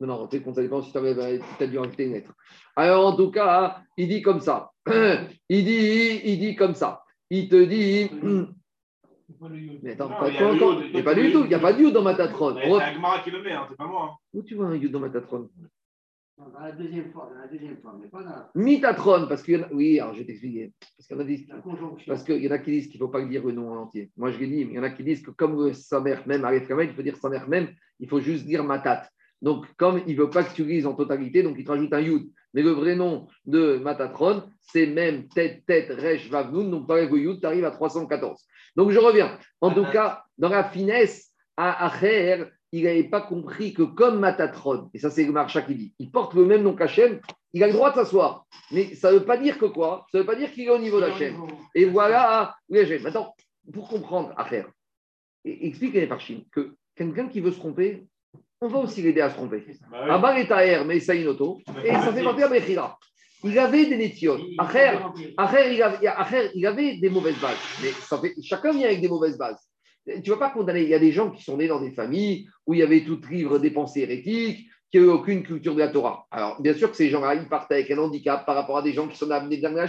Non, 0.00 0.06
non, 0.06 0.28
ça 0.30 0.62
dépend 0.62 0.82
si 0.82 0.92
tu 0.92 0.98
as 0.98 1.66
dû 1.66 1.78
rajouter 1.78 2.04
une 2.04 2.12
lettre. 2.12 2.32
Alors, 2.74 3.06
en 3.06 3.16
tout 3.16 3.30
cas, 3.30 3.82
il 3.96 4.08
dit 4.08 4.20
comme 4.20 4.40
ça. 4.40 4.72
Il 5.48 5.64
dit, 5.64 6.20
il 6.24 6.38
dit 6.38 6.54
comme 6.54 6.74
ça. 6.74 7.02
Il 7.30 7.48
te 7.48 7.64
dit. 7.64 8.10
Mais 9.82 9.92
attends, 9.92 10.08
Non, 10.08 10.16
pas- 10.18 10.28
il 10.28 10.34
y 10.34 10.38
a 10.38 10.52
encore. 10.52 10.82
Il 10.82 10.92
n'y 10.92 11.00
a 11.00 11.02
pas 11.02 11.14
du 11.14 11.32
tout. 11.32 11.42
Il 11.44 11.48
n'y 11.48 11.54
a 11.54 11.58
pas 11.58 11.72
de 11.72 11.80
Yud 11.82 11.92
dans 11.92 12.02
Matatron. 12.02 12.56
C'est 12.56 12.70
Agmara 12.82 13.20
qui 13.20 13.30
le 13.30 13.42
met, 13.42 13.52
hein, 13.52 13.66
c'est 13.68 13.76
pas 13.76 13.86
moi. 13.86 14.10
hein. 14.12 14.16
Où 14.34 14.42
tu 14.42 14.54
vois 14.54 14.66
un 14.66 14.74
Yud 14.76 14.90
dans 14.92 15.00
Matatron 15.00 15.48
Dans 16.38 16.60
la 16.60 16.72
deuxième 16.72 17.10
fois, 17.12 17.30
dans 17.32 17.40
la 17.40 17.46
deuxième 17.48 17.76
fois, 17.78 17.96
mais 18.00 18.08
pas 18.08 18.22
dans 18.22 18.30
la- 18.30 18.50
Mitatron, 18.54 19.26
parce 19.28 19.42
qu'il 19.42 19.54
y 19.54 19.56
en 19.58 19.62
a. 19.64 19.68
Oui, 19.72 19.98
alors 20.00 20.14
je 20.14 20.20
vais 20.20 20.26
t'expliquer. 20.26 20.72
Parce 22.06 22.24
qu'il 22.24 22.42
y 22.42 22.48
en 22.48 22.50
a 22.50 22.56
y 22.56 22.58
en 22.60 22.62
qui 22.62 22.70
disent 22.70 22.88
qu'il 22.88 23.00
ne 23.00 23.06
faut 23.06 23.12
pas 23.12 23.24
dire 23.24 23.44
le 23.44 23.52
nom 23.52 23.72
en 23.72 23.76
entier. 23.82 24.10
Moi, 24.16 24.30
je 24.30 24.38
l'ai 24.38 24.46
dit, 24.46 24.64
mais 24.64 24.72
il 24.72 24.76
y 24.76 24.78
en 24.78 24.82
a 24.82 24.90
qui 24.90 25.02
disent 25.02 25.22
que 25.22 25.30
comme 25.30 25.72
sa 25.72 26.00
mère 26.00 26.26
même 26.26 26.44
arrive 26.44 26.66
quand 26.68 26.76
même, 26.76 26.88
il 26.90 26.94
faut 26.94 27.02
dire 27.02 27.16
sa 27.16 27.28
mère 27.28 27.48
même, 27.48 27.68
il 28.00 28.08
faut 28.08 28.20
juste 28.20 28.44
dire 28.44 28.64
matat. 28.64 29.08
Donc, 29.42 29.66
comme 29.76 30.00
il 30.06 30.16
ne 30.16 30.22
veut 30.22 30.30
pas 30.30 30.44
que 30.44 30.54
tu 30.54 30.64
lises 30.64 30.86
en 30.86 30.94
totalité, 30.94 31.42
donc 31.42 31.56
il 31.58 31.64
te 31.64 31.70
rajoute 31.70 31.92
un 31.92 32.00
yud. 32.00 32.30
Mais 32.54 32.62
le 32.62 32.70
vrai 32.70 32.96
nom 32.96 33.26
de 33.44 33.76
Matatron, 33.76 34.44
c'est 34.60 34.86
même 34.86 35.28
tête, 35.28 35.66
tête, 35.66 35.90
resh, 35.90 36.30
vavnoun. 36.30 36.70
Donc, 36.70 36.86
par 36.88 36.96
le 36.96 37.04
yud, 37.18 37.40
tu 37.40 37.46
arrives 37.46 37.66
à 37.66 37.70
314. 37.70 38.46
Donc, 38.76 38.90
je 38.90 38.98
reviens. 38.98 39.38
En 39.60 39.72
tout 39.72 39.86
cas, 39.90 40.24
dans 40.38 40.50
la 40.50 40.64
finesse, 40.64 41.32
à 41.56 41.86
Acher, 41.86 42.44
il 42.72 42.84
n'avait 42.84 43.04
pas 43.04 43.22
compris 43.22 43.72
que 43.72 43.82
comme 43.82 44.18
Matatron, 44.18 44.90
et 44.92 44.98
ça 44.98 45.08
c'est 45.08 45.24
le 45.24 45.32
Marcha 45.32 45.62
qui 45.62 45.74
dit, 45.74 45.94
il 45.98 46.10
porte 46.10 46.34
le 46.34 46.44
même 46.44 46.62
nom 46.62 46.74
qu'Hachem, 46.74 47.20
il 47.54 47.64
a 47.64 47.68
le 47.68 47.72
droit 47.72 47.90
de 47.90 47.94
s'asseoir. 47.94 48.44
Mais 48.70 48.94
ça 48.94 49.10
ne 49.10 49.18
veut 49.18 49.24
pas 49.24 49.38
dire 49.38 49.56
que 49.56 49.64
quoi? 49.64 50.06
Ça 50.12 50.18
ne 50.18 50.22
veut 50.22 50.26
pas 50.26 50.34
dire 50.34 50.52
qu'il 50.52 50.64
est 50.64 50.70
au 50.70 50.78
niveau 50.78 51.00
d'Hachem. 51.00 51.34
Et 51.74 51.86
voilà, 51.86 52.54
oui, 52.68 52.80
Hachem. 52.80 53.02
Maintenant, 53.02 53.34
pour 53.72 53.88
comprendre, 53.88 54.34
affaire, 54.36 54.68
explique 55.44 55.96
à 55.96 56.06
Parchim 56.06 56.42
que 56.52 56.74
quelqu'un 56.94 57.28
qui 57.28 57.40
veut 57.40 57.52
se 57.52 57.58
tromper, 57.58 58.04
on 58.60 58.68
va 58.68 58.80
aussi 58.80 59.00
l'aider 59.00 59.20
à 59.22 59.30
se 59.30 59.36
tromper. 59.36 59.64
Bah 59.90 60.34
oui. 60.34 60.40
Est 60.40 60.50
aer, 60.50 60.84
mais 60.84 61.00
ça 61.00 61.14
une 61.14 61.28
auto, 61.28 61.60
et 61.84 61.92
ça 61.92 62.12
fait 62.12 62.22
partie 62.22 62.42
de 62.42 62.48
Bechira. 62.48 62.98
Il 63.46 63.58
avait 63.58 63.86
des 63.86 63.96
nétiotes. 63.96 64.42
Acher, 64.58 64.98
Acher, 65.36 65.74
il 65.74 65.82
avait, 65.82 66.06
Acher, 66.06 66.50
il 66.54 66.66
avait 66.66 66.96
des 66.96 67.10
mauvaises 67.10 67.38
bases. 67.40 67.56
Mais 67.82 67.90
ça 67.90 68.18
fait, 68.18 68.34
chacun 68.42 68.72
vient 68.72 68.86
avec 68.86 69.00
des 69.00 69.08
mauvaises 69.08 69.38
bases. 69.38 69.60
Tu 70.04 70.30
ne 70.30 70.34
vas 70.34 70.48
pas 70.48 70.50
condamner. 70.50 70.82
Il 70.82 70.88
y 70.88 70.94
a 70.94 70.98
des 70.98 71.12
gens 71.12 71.30
qui 71.30 71.42
sont 71.42 71.56
nés 71.56 71.68
dans 71.68 71.80
des 71.80 71.90
familles 71.90 72.48
où 72.66 72.74
il 72.74 72.80
y 72.80 72.82
avait 72.82 73.04
tout 73.04 73.20
livre 73.30 73.58
des 73.58 73.70
pensées 73.70 74.00
hérétiques, 74.00 74.68
qui 74.90 74.98
n'avaient 74.98 75.10
aucune 75.10 75.42
culture 75.42 75.74
de 75.74 75.80
la 75.80 75.88
Torah. 75.88 76.26
Alors, 76.30 76.60
bien 76.60 76.74
sûr 76.74 76.90
que 76.90 76.96
ces 76.96 77.10
gens-là, 77.10 77.34
ils 77.34 77.48
partent 77.48 77.72
avec 77.72 77.90
un 77.90 77.98
handicap 77.98 78.46
par 78.46 78.54
rapport 78.54 78.78
à 78.78 78.82
des 78.82 78.92
gens 78.92 79.08
qui 79.08 79.16
sont 79.16 79.30
amenés 79.30 79.58
dans 79.58 79.72
la. 79.72 79.86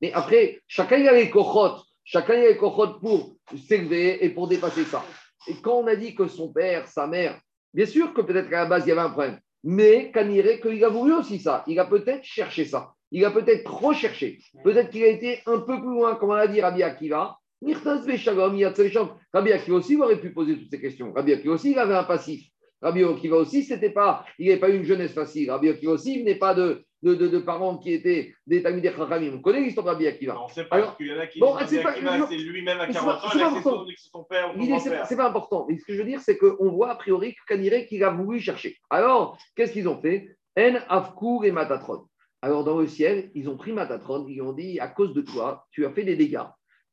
Mais 0.00 0.12
après, 0.12 0.60
chacun 0.66 0.96
il 0.96 1.08
a 1.08 1.14
les 1.14 1.30
cochotes. 1.30 1.82
Chacun 2.04 2.34
il 2.34 2.44
a 2.44 2.48
les 2.50 2.56
cochotes 2.56 3.00
pour 3.00 3.36
s'élever 3.68 4.24
et 4.24 4.30
pour 4.30 4.48
dépasser 4.48 4.84
ça. 4.84 5.04
Et 5.46 5.54
quand 5.62 5.78
on 5.78 5.86
a 5.86 5.96
dit 5.96 6.14
que 6.14 6.26
son 6.26 6.52
père, 6.52 6.86
sa 6.88 7.06
mère, 7.06 7.40
bien 7.72 7.86
sûr 7.86 8.12
que 8.12 8.20
peut-être 8.20 8.50
qu'à 8.50 8.64
la 8.64 8.66
base, 8.66 8.84
il 8.84 8.90
y 8.90 8.92
avait 8.92 9.00
un 9.00 9.10
problème. 9.10 9.38
Mais 9.64 10.10
Kaniré, 10.12 10.60
qu'il 10.60 10.84
a 10.84 10.90
voulu 10.90 11.14
aussi 11.14 11.38
ça. 11.38 11.64
Il 11.66 11.78
a 11.78 11.86
peut-être 11.86 12.22
cherché 12.22 12.66
ça. 12.66 12.92
Il 13.10 13.24
a 13.24 13.30
peut-être 13.30 13.64
trop 13.64 13.94
cherché. 13.94 14.38
Peut-être 14.62 14.90
qu'il 14.90 15.02
a 15.02 15.08
été 15.08 15.40
un 15.46 15.58
peu 15.60 15.80
plus 15.80 15.90
loin, 15.90 16.16
comme 16.16 16.30
on 16.30 16.34
l'a 16.34 16.46
dit 16.46 16.60
Rabbi 16.60 16.82
Akiva. 16.82 17.38
Rabbi 17.62 19.52
Akiva 19.52 19.76
aussi 19.76 19.94
il 19.94 20.02
aurait 20.02 20.20
pu 20.20 20.32
poser 20.32 20.58
toutes 20.58 20.70
ces 20.70 20.80
questions. 20.80 21.12
Rabbi 21.14 21.32
Akiva 21.32 21.54
aussi, 21.54 21.70
il 21.70 21.78
avait 21.78 21.94
un 21.94 22.04
passif. 22.04 22.42
Rabbi 22.84 23.02
Akiva 23.02 23.36
aussi, 23.36 23.64
c'était 23.64 23.90
pas, 23.90 24.24
il 24.38 24.46
n'avait 24.48 24.60
pas 24.60 24.68
eu 24.68 24.76
une 24.76 24.84
jeunesse 24.84 25.12
facile. 25.12 25.50
Rabbi 25.50 25.70
Akiva 25.70 25.92
aussi, 25.92 26.14
il 26.14 26.20
venait 26.20 26.34
pas 26.36 26.54
de, 26.54 26.84
de, 27.02 27.14
de, 27.14 27.26
de 27.28 27.38
parents 27.38 27.78
qui 27.78 27.92
étaient 27.92 28.34
des 28.46 28.62
Talmudei 28.62 28.92
Chachamim. 28.96 29.32
On 29.34 29.40
connaît 29.40 29.62
l'histoire 29.62 29.86
de 29.86 29.90
Rabbi 29.92 30.06
Akiva. 30.06 30.38
On 30.40 30.46
ne 30.46 30.52
sait 30.52 30.64
pas, 30.64 30.76
Alors, 30.76 30.86
parce 30.88 30.96
qu'il 30.98 31.06
y 31.08 31.12
en 31.14 31.18
a 31.18 31.26
qui 31.26 31.38
bon, 31.40 31.56
disent 31.56 31.66
c'est 31.68 31.84
Akiva, 31.84 32.28
lui-même 32.30 32.80
à 32.80 32.86
c'est 32.86 32.92
40 32.92 33.06
pas- 33.20 33.26
ans, 33.26 33.30
il 33.34 33.40
a 33.42 33.50
son, 33.50 34.24
père 34.24 34.50
ou 34.50 34.52
son 34.54 34.58
L'idée, 34.60 34.78
c'est 35.08 35.16
pas 35.16 35.28
important. 35.28 35.66
Mais 35.68 35.78
ce 35.78 35.84
que 35.84 35.94
je 35.94 35.98
veux 35.98 36.04
dire, 36.08 36.20
c'est 36.20 36.36
qu'on 36.38 36.70
voit 36.70 36.90
a 36.90 36.94
priori 36.96 37.34
Kaniré 37.48 37.86
qu'il 37.86 38.04
a 38.04 38.10
voulu 38.10 38.38
chercher. 38.38 38.76
Alors, 38.90 39.38
qu'est-ce 39.56 39.72
qu'ils 39.72 39.88
ont 39.88 40.00
fait? 40.00 40.36
En 40.58 40.74
Avkour 40.88 41.44
et 41.46 41.50
Matatron. 41.52 42.04
Alors, 42.42 42.62
dans 42.64 42.78
le 42.78 42.86
ciel, 42.86 43.30
ils 43.34 43.48
ont 43.48 43.56
pris 43.56 43.72
Matatron, 43.72 44.26
ils 44.28 44.42
ont 44.42 44.52
dit 44.52 44.78
à 44.78 44.88
cause 44.88 45.14
de 45.14 45.22
toi, 45.22 45.64
tu 45.70 45.86
as 45.86 45.90
fait 45.90 46.04
des 46.04 46.16
dégâts. 46.16 46.44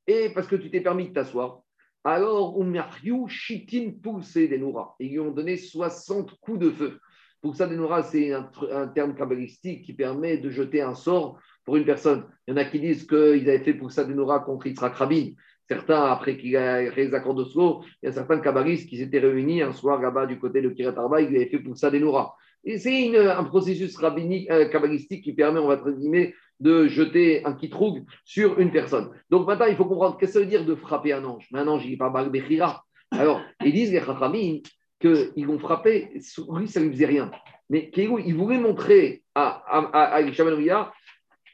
Et 0.07 0.29
parce 0.33 0.47
que 0.47 0.55
tu 0.55 0.71
t'es 0.71 0.79
permis 0.81 1.09
de 1.09 1.13
t'asseoir, 1.13 1.61
alors, 2.03 2.59
Umariou 2.59 3.27
Shitin 3.27 3.91
poussé 4.01 4.47
des 4.47 4.57
Noura. 4.57 4.95
Ils 4.99 5.11
lui 5.11 5.19
ont 5.19 5.31
donné 5.31 5.55
60 5.57 6.39
coups 6.39 6.59
de 6.59 6.71
feu. 6.71 6.99
Pour 7.41 7.55
ça, 7.55 7.67
des 7.67 7.75
Noura, 7.75 8.03
c'est 8.03 8.33
un, 8.33 8.87
terme 8.87 9.15
kabbalistique 9.15 9.83
qui 9.83 9.93
permet 9.93 10.37
de 10.37 10.49
jeter 10.49 10.81
un 10.81 10.95
sort 10.95 11.39
pour 11.63 11.75
une 11.75 11.85
personne. 11.85 12.25
Il 12.47 12.51
y 12.51 12.53
en 12.53 12.57
a 12.57 12.65
qui 12.65 12.79
disent 12.79 13.05
qu'ils 13.05 13.49
avaient 13.49 13.59
fait 13.59 13.73
pour 13.73 13.91
ça 13.91 14.03
des 14.03 14.13
Noura 14.15 14.39
contre 14.39 14.67
Yitzhak 14.67 14.95
Rabin. 14.95 15.31
Certains, 15.67 16.03
après 16.05 16.37
qu'il 16.37 16.57
a 16.57 16.91
fait 16.91 17.05
les 17.05 17.13
accords 17.13 17.35
d'Oslo, 17.35 17.83
il 18.01 18.07
y 18.07 18.09
a 18.09 18.11
certains 18.11 18.39
kabbalistes 18.39 18.89
qui 18.89 18.97
s'étaient 18.97 19.19
réunis 19.19 19.61
un 19.61 19.71
soir 19.71 20.01
là-bas 20.01 20.25
du 20.25 20.39
côté 20.39 20.61
de 20.61 20.69
Kiryat 20.69 20.97
Arba, 20.97 21.21
ils 21.21 21.27
avaient 21.27 21.45
fait 21.45 21.59
pour 21.59 21.77
ça 21.77 21.89
des 21.91 21.99
Noura. 21.99 22.35
Et 22.50 22.50
c'est 22.65 23.17
un 23.17 23.43
processus 23.43 23.97
rabbinique, 23.97 24.49
euh, 24.51 24.67
kabbalistique 24.69 25.23
qui 25.23 25.33
permet, 25.33 25.59
on 25.59 25.67
va 25.67 25.75
entre 25.75 25.91
guillemets, 25.91 26.33
de 26.59 26.87
jeter 26.87 27.43
un 27.45 27.53
kitroug 27.53 28.05
sur 28.23 28.59
une 28.59 28.71
personne. 28.71 29.09
Donc 29.29 29.47
maintenant, 29.47 29.65
il 29.65 29.75
faut 29.75 29.85
comprendre 29.85 30.17
qu'est-ce 30.17 30.33
que 30.33 30.39
ça 30.39 30.45
veut 30.45 30.49
dire 30.49 30.63
de 30.63 30.75
frapper 30.75 31.13
un 31.13 31.23
ange? 31.25 31.47
Mais 31.51 31.59
un 31.59 31.67
ange, 31.67 31.85
il 31.85 31.91
n'est 31.91 31.97
pas 31.97 32.09
Baal 32.09 32.29
Bechira. 32.29 32.83
Alors, 33.09 33.41
ils 33.65 33.73
disent 33.73 33.91
les 33.91 33.99
Chachamim 33.99 34.59
qu'ils 34.99 35.47
vont 35.47 35.57
frapper, 35.57 36.09
lui, 36.13 36.67
ça 36.67 36.79
ne 36.79 36.85
lui 36.85 36.93
faisait 36.93 37.07
rien. 37.07 37.31
Mais 37.69 37.89
il 37.97 38.35
voulait 38.35 38.59
montrer 38.59 39.23
à, 39.33 39.63
à, 39.67 39.79
à, 39.93 40.15
à 40.17 40.21
Ben 40.21 40.87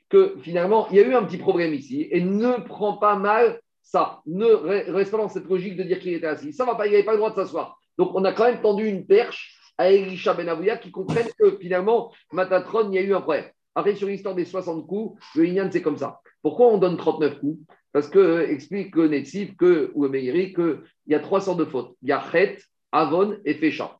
que 0.09 0.35
finalement, 0.41 0.87
il 0.89 0.97
y 0.97 0.99
a 0.99 1.07
eu 1.07 1.13
un 1.15 1.23
petit 1.23 1.37
problème 1.37 1.73
ici 1.73 2.07
et 2.11 2.21
ne 2.21 2.61
prends 2.65 2.97
pas 2.97 3.15
mal 3.15 3.59
ça. 3.81 4.21
Ne 4.25 4.45
re- 4.45 4.91
reste 4.91 5.11
pas 5.11 5.17
dans 5.17 5.29
cette 5.29 5.47
logique 5.47 5.77
de 5.77 5.83
dire 5.83 5.99
qu'il 5.99 6.13
était 6.13 6.27
assis. 6.27 6.53
Ça 6.53 6.65
va 6.65 6.75
pas, 6.75 6.87
il 6.87 6.91
n'avait 6.91 7.03
pas 7.03 7.13
le 7.13 7.17
droit 7.17 7.29
de 7.29 7.35
s'asseoir. 7.35 7.77
Donc, 7.97 8.11
on 8.13 8.23
a 8.25 8.33
quand 8.33 8.45
même 8.45 8.61
tendu 8.61 8.85
une 8.87 9.05
perche 9.05 9.56
à 9.77 9.91
Elisha 9.91 10.33
Ben 10.33 10.49
qui 10.81 10.91
comprennent 10.91 11.29
que 11.39 11.57
finalement, 11.57 12.11
Matatron, 12.31 12.91
il 12.91 12.95
y 12.95 12.97
a 12.97 13.01
eu 13.01 13.13
un 13.13 13.21
problème. 13.21 13.45
Après, 13.75 13.95
sur 13.95 14.07
l'histoire 14.07 14.33
des 14.33 14.45
60 14.45 14.87
coups, 14.87 15.21
le 15.35 15.45
Inyan, 15.45 15.69
c'est 15.71 15.83
comme 15.83 15.97
ça. 15.97 16.19
Pourquoi 16.41 16.67
on 16.67 16.77
donne 16.77 16.97
39 16.97 17.39
coups? 17.39 17.59
Parce 17.93 18.09
que 18.09 18.19
euh, 18.19 18.49
explique 18.49 18.93
que 18.93 19.55
que, 19.55 19.91
ou 19.93 20.07
Meiri, 20.07 20.53
qu'il 20.53 20.81
y 21.07 21.15
a 21.15 21.19
trois 21.19 21.41
sortes 21.41 21.59
de 21.59 21.65
fautes. 21.65 21.95
Il 22.01 22.09
y 22.09 22.11
a 22.11 22.23
Chet, 22.31 22.57
Avon 22.91 23.37
et 23.45 23.53
Fécha. 23.53 23.97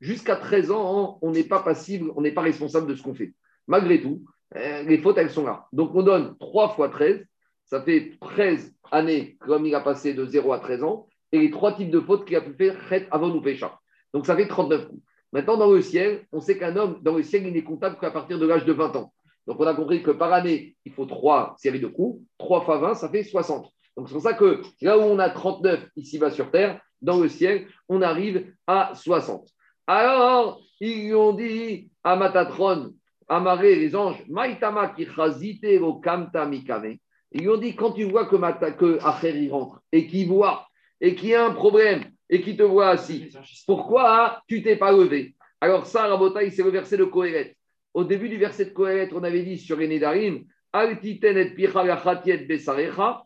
Jusqu'à 0.00 0.36
13 0.36 0.70
ans, 0.70 1.18
on 1.22 1.30
n'est 1.30 1.44
pas 1.44 1.62
passible, 1.62 2.10
on 2.16 2.22
n'est 2.22 2.32
pas 2.32 2.42
responsable 2.42 2.86
de 2.86 2.94
ce 2.94 3.02
qu'on 3.02 3.14
fait. 3.14 3.34
Malgré 3.66 4.00
tout, 4.00 4.22
euh, 4.56 4.82
les 4.82 4.98
fautes, 4.98 5.18
elles 5.18 5.30
sont 5.30 5.44
là. 5.44 5.66
Donc, 5.72 5.94
on 5.94 6.02
donne 6.02 6.36
3 6.38 6.70
fois 6.70 6.88
13, 6.88 7.24
ça 7.66 7.82
fait 7.82 8.12
13 8.20 8.74
années 8.90 9.36
comme 9.40 9.66
il 9.66 9.74
a 9.74 9.80
passé 9.80 10.14
de 10.14 10.24
0 10.24 10.52
à 10.52 10.58
13 10.58 10.84
ans, 10.84 11.08
et 11.32 11.38
les 11.38 11.50
trois 11.50 11.74
types 11.74 11.90
de 11.90 12.00
fautes 12.00 12.26
qu'il 12.26 12.36
a 12.36 12.40
pu 12.40 12.54
faire, 12.54 12.76
Chet, 12.88 13.06
Avon 13.10 13.34
ou 13.34 13.42
Fécha. 13.42 13.78
Donc, 14.14 14.24
ça 14.24 14.34
fait 14.34 14.46
39 14.46 14.88
coups. 14.88 15.02
Maintenant, 15.32 15.56
dans 15.56 15.70
le 15.70 15.82
ciel, 15.82 16.26
on 16.32 16.40
sait 16.40 16.58
qu'un 16.58 16.76
homme, 16.76 16.98
dans 17.02 17.16
le 17.16 17.22
ciel, 17.22 17.46
il 17.46 17.52
n'est 17.52 17.62
comptable 17.62 17.98
qu'à 18.00 18.10
partir 18.10 18.38
de 18.38 18.46
l'âge 18.46 18.64
de 18.64 18.72
20 18.72 18.96
ans. 18.96 19.12
Donc, 19.46 19.60
on 19.60 19.66
a 19.66 19.74
compris 19.74 20.02
que 20.02 20.10
par 20.10 20.32
année, 20.32 20.76
il 20.84 20.92
faut 20.92 21.06
trois 21.06 21.54
séries 21.58 21.80
de 21.80 21.86
coups. 21.86 22.22
3 22.38 22.64
fois 22.64 22.78
20, 22.78 22.94
ça 22.94 23.08
fait 23.08 23.22
60. 23.22 23.70
Donc, 23.96 24.08
c'est 24.08 24.14
pour 24.14 24.22
ça 24.22 24.34
que 24.34 24.62
là 24.80 24.98
où 24.98 25.02
on 25.02 25.18
a 25.18 25.30
39 25.30 25.88
ici-bas 25.96 26.30
sur 26.30 26.50
Terre, 26.50 26.80
dans 27.00 27.18
le 27.18 27.28
ciel, 27.28 27.66
on 27.88 28.02
arrive 28.02 28.52
à 28.66 28.92
60. 28.94 29.48
Alors, 29.86 30.60
ils 30.80 31.06
lui 31.06 31.14
ont 31.14 31.32
dit 31.32 31.90
à 32.04 32.16
Matatron, 32.16 32.92
Amaré, 33.28 33.74
les 33.74 33.94
anges, 33.94 34.24
Maïtama 34.28 34.88
ki 34.88 35.06
chazite 35.14 35.78
lo 35.78 36.00
kamta 36.00 36.46
mikame. 36.46 36.96
Ils 37.32 37.42
lui 37.42 37.48
ont 37.50 37.58
dit, 37.58 37.76
quand 37.76 37.92
tu 37.92 38.04
vois 38.04 38.24
que, 38.24 38.36
que 38.70 38.98
Acher, 39.04 39.36
il 39.36 39.52
rentre 39.52 39.82
et 39.92 40.06
qu'il 40.06 40.28
voit 40.28 40.66
et 41.00 41.14
qu'il 41.14 41.30
y 41.30 41.34
a 41.34 41.44
un 41.44 41.52
problème 41.52 42.04
et 42.30 42.40
qu'il 42.40 42.56
te 42.56 42.62
voit 42.62 42.90
assis, 42.90 43.30
pourquoi 43.66 44.42
tu 44.46 44.62
t'es 44.62 44.76
pas 44.76 44.92
levé? 44.92 45.34
Alors 45.60 45.86
ça, 45.86 46.06
Rabotaï, 46.06 46.50
c'est 46.52 46.62
le 46.62 46.70
verset 46.70 46.96
de 46.96 47.04
Kohelet. 47.04 47.56
Au 47.94 48.04
début 48.04 48.28
du 48.28 48.36
verset 48.36 48.66
de 48.66 48.70
Kohelet, 48.70 49.08
on 49.12 49.24
avait 49.24 49.42
dit 49.42 49.58
sur 49.58 49.76
les 49.76 49.88
Nédarim, 49.88 50.44
et 50.74 50.96
picha 51.54 51.84
besarecha. 52.48 53.24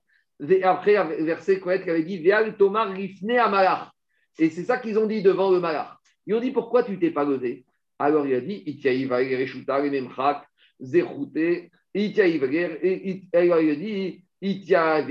Et 0.49 0.63
après, 0.63 0.95
le 1.19 1.25
verset 1.25 1.61
Kohelet 1.61 1.83
qui 1.83 1.91
avait 1.91 2.05
dit, 2.05 2.19
Veal 2.19 2.57
tomar 2.57 2.93
rifne 2.93 3.33
amalach. 3.33 3.91
Et 4.39 4.49
c'est 4.51 4.65
ça 4.65 4.79
qu'ils 4.79 4.99
ont 4.99 5.07
dit 5.07 5.23
devant 5.23 5.51
le 5.51 5.61
malach. 5.61 5.97
Ils 6.27 6.35
ont 6.35 6.41
dit, 6.41 6.53
pourquoi 6.53 6.85
tu 6.85 6.99
t'es 6.99 7.11
pas 7.11 7.25
levé? 7.25 7.65
Alors 7.99 8.27
il 8.27 8.35
a 8.35 8.41
dit, 8.41 8.63
Itiaïva 8.67 9.17
reshuta 9.17 9.79
le 9.79 9.91
memchak, 9.91 10.45
zechute, 10.81 11.71
Itiaïva 11.95 12.47
et 12.51 13.23
alors 13.35 13.61
il 13.61 13.71
a 13.71 13.75
dit, 13.75 14.25
Itiaïva. 14.41 15.07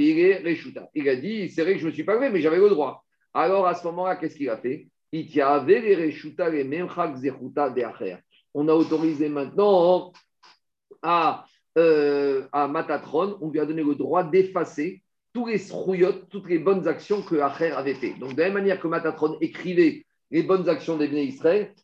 Il 0.95 1.09
a 1.09 1.15
dit, 1.15 1.49
c'est 1.49 1.61
vrai 1.61 1.73
que 1.73 1.79
je 1.79 1.85
me 1.85 1.91
suis 1.91 2.03
pas 2.03 2.15
levé, 2.15 2.29
mais 2.29 2.41
j'avais 2.41 2.57
le 2.57 2.69
droit. 2.69 3.05
Alors 3.33 3.67
à 3.67 3.75
ce 3.75 3.83
moment-là, 3.85 4.15
qu'est-ce 4.15 4.35
qu'il 4.35 4.49
a 4.49 4.57
fait? 4.57 4.87
On 8.53 8.67
a 8.67 8.73
autorisé 8.73 9.29
maintenant 9.29 10.13
à, 11.01 11.45
euh, 11.77 12.47
Matatron, 12.53 13.37
on 13.41 13.49
lui 13.49 13.59
a 13.59 13.65
donné 13.65 13.83
le 13.83 13.95
droit 13.95 14.23
d'effacer 14.23 15.01
tous 15.33 15.47
les 15.47 15.57
srouillottes, 15.57 16.29
toutes 16.29 16.49
les 16.49 16.59
bonnes 16.59 16.87
actions 16.87 17.21
que 17.21 17.35
Acher 17.35 17.71
avait 17.71 17.93
fait. 17.93 18.13
Donc, 18.19 18.35
de 18.35 18.39
la 18.39 18.45
même 18.45 18.55
manière 18.55 18.79
que 18.79 18.87
Matatron 18.87 19.37
écrivait 19.39 20.05
les 20.29 20.43
bonnes 20.43 20.67
actions 20.69 20.97
des 20.97 21.07
Bnei 21.07 21.33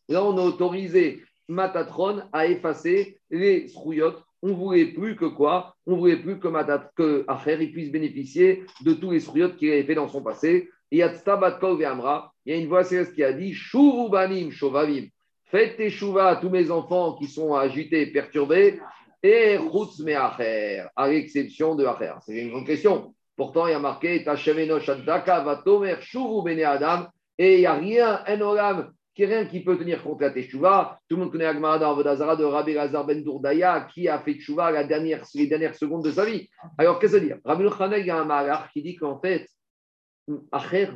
là, 0.09 0.23
on 0.23 0.37
a 0.37 0.41
autorisé 0.41 1.21
Matatron 1.47 2.23
à 2.33 2.47
effacer 2.47 3.19
les 3.29 3.67
srouillottes. 3.67 4.21
On 4.41 4.53
voulait 4.53 4.87
plus 4.87 5.15
que 5.15 5.25
quoi? 5.25 5.75
On 5.85 5.97
voulait 5.97 6.17
plus 6.17 6.39
que, 6.39 7.25
Acher 7.27 7.57
il 7.59 7.71
puisse 7.71 7.91
bénéficier 7.91 8.65
de 8.85 8.93
tous 8.93 9.11
les 9.11 9.19
srouillottes 9.19 9.57
qu'il 9.57 9.71
avait 9.71 9.83
fait 9.83 9.95
dans 9.95 10.07
son 10.07 10.21
passé. 10.21 10.69
Il 10.91 10.99
y 10.99 11.03
a 11.03 12.55
une 12.55 12.67
voix 12.67 12.83
céleste 12.83 13.13
qui 13.13 13.23
a 13.23 13.33
dit 13.33 13.53
Shurubanim 13.53 14.51
Shovavim. 14.51 15.07
Faites 15.45 15.77
tes 15.77 15.91
à 16.19 16.35
tous 16.35 16.49
mes 16.49 16.71
enfants 16.71 17.15
qui 17.15 17.27
sont 17.27 17.53
agités 17.53 18.01
et 18.01 18.11
perturbés, 18.11 18.79
et 19.23 19.57
chutz 19.57 20.01
acher, 20.07 20.83
à 20.95 21.07
l'exception 21.07 21.75
de 21.75 21.85
acher. 21.85 22.13
C'est 22.25 22.41
une 22.41 22.51
grande 22.51 22.65
question. 22.65 23.13
Pourtant, 23.35 23.67
il 23.67 23.71
y 23.71 23.73
a 23.73 23.79
marqué 23.79 24.23
Tachemeno 24.23 24.79
Shaddaka 24.79 25.41
Vatomer 25.41 25.95
Shuru 26.01 26.43
Bene 26.43 26.63
Adam, 26.63 27.07
et 27.38 27.55
il 27.55 27.59
n'y 27.59 27.65
a 27.65 27.73
rien, 27.73 28.21
un 28.25 28.41
olam, 28.41 28.91
qui 29.13 29.25
rien 29.25 29.45
qui 29.45 29.61
peut 29.61 29.77
tenir 29.77 30.03
contre 30.03 30.21
la 30.21 30.29
teshuva. 30.29 30.99
Tout 31.09 31.15
le 31.15 31.23
monde 31.23 31.31
connaît 31.31 31.45
Agmara 31.45 31.91
Vodazara 31.93 32.35
de 32.35 32.43
Rabbi 32.43 32.73
Lazar 32.73 33.05
Ben 33.05 33.23
Dourdaya, 33.23 33.88
qui 33.93 34.07
a 34.07 34.19
fait 34.19 34.35
teshuva 34.35 34.71
la 34.71 34.83
les 34.83 35.47
dernières 35.47 35.75
secondes 35.75 36.03
de 36.03 36.11
sa 36.11 36.23
vie. 36.23 36.49
Alors, 36.77 36.99
qu'est-ce 36.99 37.13
que 37.13 37.17
ça 37.17 37.23
veut 37.23 37.29
dire? 37.29 37.39
Rabbi 37.43 37.65
Khanel, 37.75 38.09
a 38.09 38.19
un 38.19 38.25
malach 38.25 38.71
qui 38.73 38.81
dit 38.83 38.95
qu'en 38.95 39.19
fait, 39.19 39.47
Acher, 40.51 40.89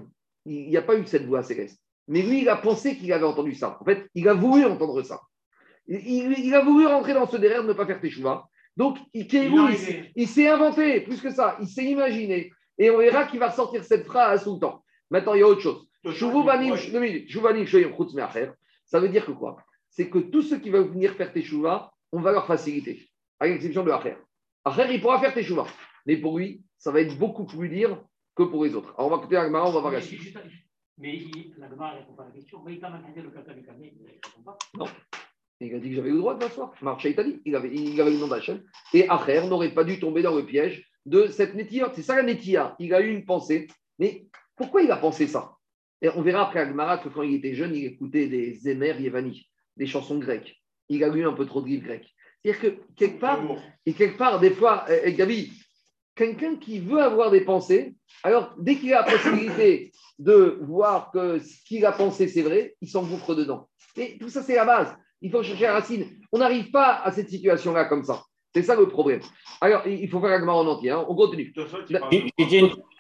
il 0.46 0.70
n'y 0.70 0.78
a 0.78 0.82
pas 0.82 0.96
eu 0.96 1.06
cette 1.06 1.26
voix 1.26 1.44
céleste. 1.44 1.80
Mais 2.08 2.22
lui, 2.22 2.42
il 2.42 2.50
a 2.50 2.58
pensé 2.58 2.98
qu'il 2.98 3.14
avait 3.14 3.26
entendu 3.26 3.54
ça. 3.56 3.78
En 3.80 3.86
fait, 3.86 4.10
il 4.16 4.28
a 4.28 4.34
voulu 4.34 4.66
entendre 4.66 5.02
ça. 5.04 5.22
Il, 5.88 6.54
a 6.54 6.62
voulu 6.64 6.86
rentrer 6.86 7.14
dans 7.14 7.28
ce 7.28 7.38
derrière, 7.38 7.64
ne 7.64 7.74
pas 7.74 7.86
faire 7.86 8.02
teshuva. 8.02 8.48
Donc, 8.78 8.98
il, 9.14 9.30
s'est 10.28 10.48
inventé, 10.48 11.02
plus 11.02 11.22
que 11.22 11.32
ça, 11.32 11.58
il 11.60 11.68
s'est 11.68 11.86
imaginé. 11.86 12.52
Et 12.78 12.90
on 12.90 12.98
verra 12.98 13.26
qu'il 13.26 13.40
va 13.40 13.52
sortir 13.52 13.84
cette 13.84 14.06
phrase 14.06 14.44
tout 14.44 14.54
le 14.56 14.60
temps. 14.60 14.84
Maintenant, 15.10 15.34
il 15.34 15.40
y 15.40 15.44
a 15.44 15.48
autre 15.48 15.62
chose. 15.62 15.88
Ça 18.86 19.00
veut 19.00 19.10
dire 19.10 19.26
que 19.26 19.32
quoi? 19.32 19.58
C'est 19.90 20.10
que 20.10 20.20
tous 20.20 20.42
ceux 20.42 20.60
qui 20.60 20.70
veulent 20.70 20.90
venir 20.90 21.14
faire 21.14 21.32
teshuva, 21.34 21.92
on 22.12 22.22
va 22.22 22.32
leur 22.32 22.48
faciliter, 22.48 23.10
à 23.40 23.48
l'exception 23.48 23.84
de 23.84 23.92
Acher. 23.92 24.16
Acher, 24.66 24.88
il 24.94 25.02
pourra 25.02 25.20
faire 25.20 25.34
teshuva. 25.34 25.68
Mais 26.06 26.18
pour 26.18 26.40
lui, 26.40 26.64
ça 26.78 26.92
va 26.92 27.02
être 27.02 27.18
beaucoup 27.18 27.46
plus 27.46 27.70
dur 27.70 28.04
que 28.46 28.52
pour 28.52 28.64
les 28.66 28.76
autres. 28.76 28.94
Alors, 28.98 29.12
on 29.12 29.16
va 29.16 29.22
écouter 29.22 29.38
Agmara, 29.38 29.70
on 29.70 29.72
va 29.74 29.80
voir 29.80 29.94
la 29.94 30.02
suite. 30.02 30.36
Mais 30.98 31.16
il- 31.18 31.54
la 31.58 31.70
Gemara 31.70 31.94
ne 31.96 32.00
répond 32.00 32.14
pas 32.14 32.24
à 32.24 32.26
la 32.28 32.32
question. 32.32 32.62
Mais 32.66 32.74
il 32.74 32.80
t'a 32.80 32.90
maintenu 32.90 33.22
le 33.22 33.30
kata 33.32 33.54
du 33.54 33.64
kamé, 33.64 33.94
il 33.96 34.04
ne 34.04 34.08
répond 34.08 34.42
pas. 34.44 34.88
Il 35.60 35.76
a 35.76 35.80
dit 35.80 35.90
que 35.90 35.96
j'avais 35.96 36.10
le 36.10 36.18
droit 36.18 36.36
de 36.36 36.44
m'asseoir. 36.44 36.74
T'a 36.80 37.24
dit. 37.24 37.42
Il 37.46 37.56
avait, 37.56 37.74
il 37.74 38.00
avait 38.02 38.12
le 38.12 38.18
nom 38.18 38.28
d'Hachem. 38.28 38.64
Et 38.94 39.08
Acher 39.10 39.48
n'aurait 39.48 39.74
pas 39.74 39.84
dû 39.84 40.00
tomber 40.00 40.22
dans 40.22 40.36
le 40.36 40.46
piège 40.46 40.90
de 41.06 41.28
cette 41.28 41.54
Netia. 41.56 41.92
C'est 41.96 42.02
ça 42.02 42.16
la 42.16 42.24
Netia. 42.24 42.76
Il 42.80 42.94
a 42.94 43.02
eu 43.02 43.10
une 43.12 43.26
pensée. 43.26 43.68
Mais 44.00 44.26
pourquoi 44.56 44.82
il 44.82 44.92
a 44.92 44.98
pensé 44.98 45.28
ça? 45.28 45.56
Et 46.02 46.10
on 46.10 46.22
verra 46.24 46.48
après 46.48 46.60
Agmara 46.62 46.98
que 46.98 47.10
quand 47.10 47.22
il 47.22 47.36
était 47.36 47.54
jeune, 47.54 47.76
il 47.76 47.86
écoutait 47.86 48.28
des 48.28 48.54
Zémer 48.56 48.96
Yevani, 49.00 49.48
des 49.78 49.86
chansons 49.86 50.18
grecques. 50.18 50.60
Il 50.90 51.04
a 51.04 51.10
lu 51.10 51.26
un 51.28 51.34
peu 51.34 51.46
trop 51.46 51.62
de 51.62 51.68
livres 51.68 51.84
grecs. 51.86 52.12
C'est-à-dire 52.44 52.62
que 52.62 52.94
quelque 52.96 53.20
part, 53.20 53.40
et 53.86 53.94
quelque 53.94 54.18
part, 54.18 54.40
des 54.40 54.50
fois, 54.50 54.86
Gabi, 55.10 55.54
quelqu'un 56.22 56.56
qui 56.56 56.80
veut 56.80 57.02
avoir 57.02 57.32
des 57.32 57.42
pensées, 57.42 57.96
alors 58.24 58.54
dès 58.60 58.76
qu'il 58.76 58.94
a 58.94 59.02
la 59.04 59.12
possibilité 59.12 59.92
de 60.20 60.60
voir 60.62 61.10
que 61.12 61.40
ce 61.40 61.64
qu'il 61.66 61.84
a 61.86 61.92
pensé, 61.92 62.28
c'est 62.28 62.44
vrai, 62.44 62.76
il 62.80 62.88
s'engouffre 62.88 63.34
dedans. 63.34 63.68
Et 63.98 64.20
tout 64.20 64.30
ça, 64.30 64.44
c'est 64.44 64.54
la 64.56 64.66
base. 64.66 64.96
Il 65.22 65.32
faut 65.32 65.42
chercher 65.42 65.64
la 65.64 65.74
racine. 65.74 66.06
On 66.32 66.38
n'arrive 66.38 66.70
pas 66.70 67.02
à 67.04 67.12
cette 67.12 67.30
situation-là 67.30 67.86
comme 67.86 68.04
ça. 68.04 68.22
C'est 68.54 68.62
ça 68.64 68.76
le 68.76 68.88
problème. 68.88 69.22
Alors, 69.62 69.88
il 69.88 70.08
faut 70.10 70.20
faire 70.22 70.30
la 70.46 70.54
en 70.54 70.68
entier. 70.68 70.92
hein. 70.92 71.06
On 71.08 71.16
continue. 71.16 71.52
Une- 72.12 72.30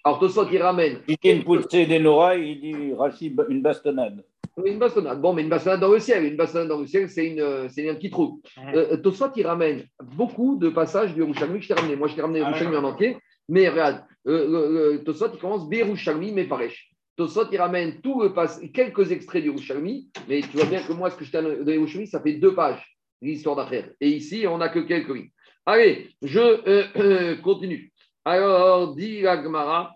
Alors, 0.03 0.19
Tosot, 0.19 0.47
il 0.51 0.61
ramène 0.61 0.99
il 1.07 1.15
dit 1.21 1.29
une 1.29 1.43
poussée 1.43 1.85
des 1.85 1.99
Nora, 1.99 2.35
il 2.35 2.59
dit 2.59 2.93
Rachid, 2.93 3.39
une 3.49 3.61
bastonnade. 3.61 4.23
une 4.65 4.79
bastonnade. 4.79 5.21
Bon, 5.21 5.33
mais 5.33 5.43
une 5.43 5.49
bastonnade 5.49 5.79
dans 5.79 5.91
le 5.91 5.99
ciel. 5.99 6.25
Une 6.25 6.35
bastonnade 6.35 6.67
dans 6.69 6.79
le 6.79 6.87
ciel, 6.87 7.07
c'est 7.09 7.27
une, 7.27 7.39
euh, 7.39 7.67
c'est 7.69 7.87
un 7.89 7.95
petit 7.95 8.09
trou. 8.09 8.41
Euh, 8.73 8.97
Tosot, 8.97 9.27
il 9.35 9.45
ramène 9.45 9.83
beaucoup 10.15 10.57
de 10.57 10.69
passages 10.69 11.13
du 11.13 11.19
Yerushalmi 11.21 11.59
que 11.59 11.63
je 11.63 11.67
t'ai 11.69 11.73
ramené. 11.75 11.95
Moi, 11.95 12.07
je 12.07 12.15
t'ai 12.15 12.21
ramené 12.21 12.39
le 12.39 12.45
Ah, 12.45 12.49
Yerushalmi 12.49 12.75
en 12.77 12.83
entier. 12.83 13.17
Mais 13.49 13.69
regarde, 13.69 14.03
euh, 14.27 14.47
le- 14.47 14.91
le 14.93 15.03
Tosot, 15.03 15.27
il 15.33 15.39
commence 15.39 15.67
Yerushalmi, 15.71 16.31
mais 16.31 16.45
Paresh. 16.45 16.89
Tosot, 17.17 17.45
il 17.51 17.57
ramène 17.59 18.01
tout 18.01 18.21
le 18.21 18.33
pas- 18.33 18.59
quelques 18.73 19.11
extraits 19.11 19.43
du 19.43 19.49
Yerushalmi. 19.49 20.09
Mais 20.27 20.41
tu 20.41 20.57
vois 20.57 20.65
bien 20.65 20.81
que 20.81 20.93
moi, 20.93 21.09
ce 21.11 21.15
que 21.15 21.25
je 21.25 21.31
t'ai 21.31 21.41
de 21.41 21.71
Yerushalmi, 21.71 22.07
ça 22.07 22.21
fait 22.21 22.33
deux 22.33 22.55
pages, 22.55 22.83
l'histoire 23.21 23.55
d'affaires. 23.55 23.89
Et 24.01 24.09
ici, 24.09 24.45
on 24.47 24.57
n'a 24.57 24.69
que 24.69 24.79
quelques 24.79 25.13
lignes. 25.13 25.29
Allez, 25.65 26.09
je 26.23 26.39
euh, 26.39 26.83
euh, 26.97 27.35
continue. 27.37 27.91
Alors, 28.23 28.95
dit. 28.95 29.25
Amar, 29.25 29.95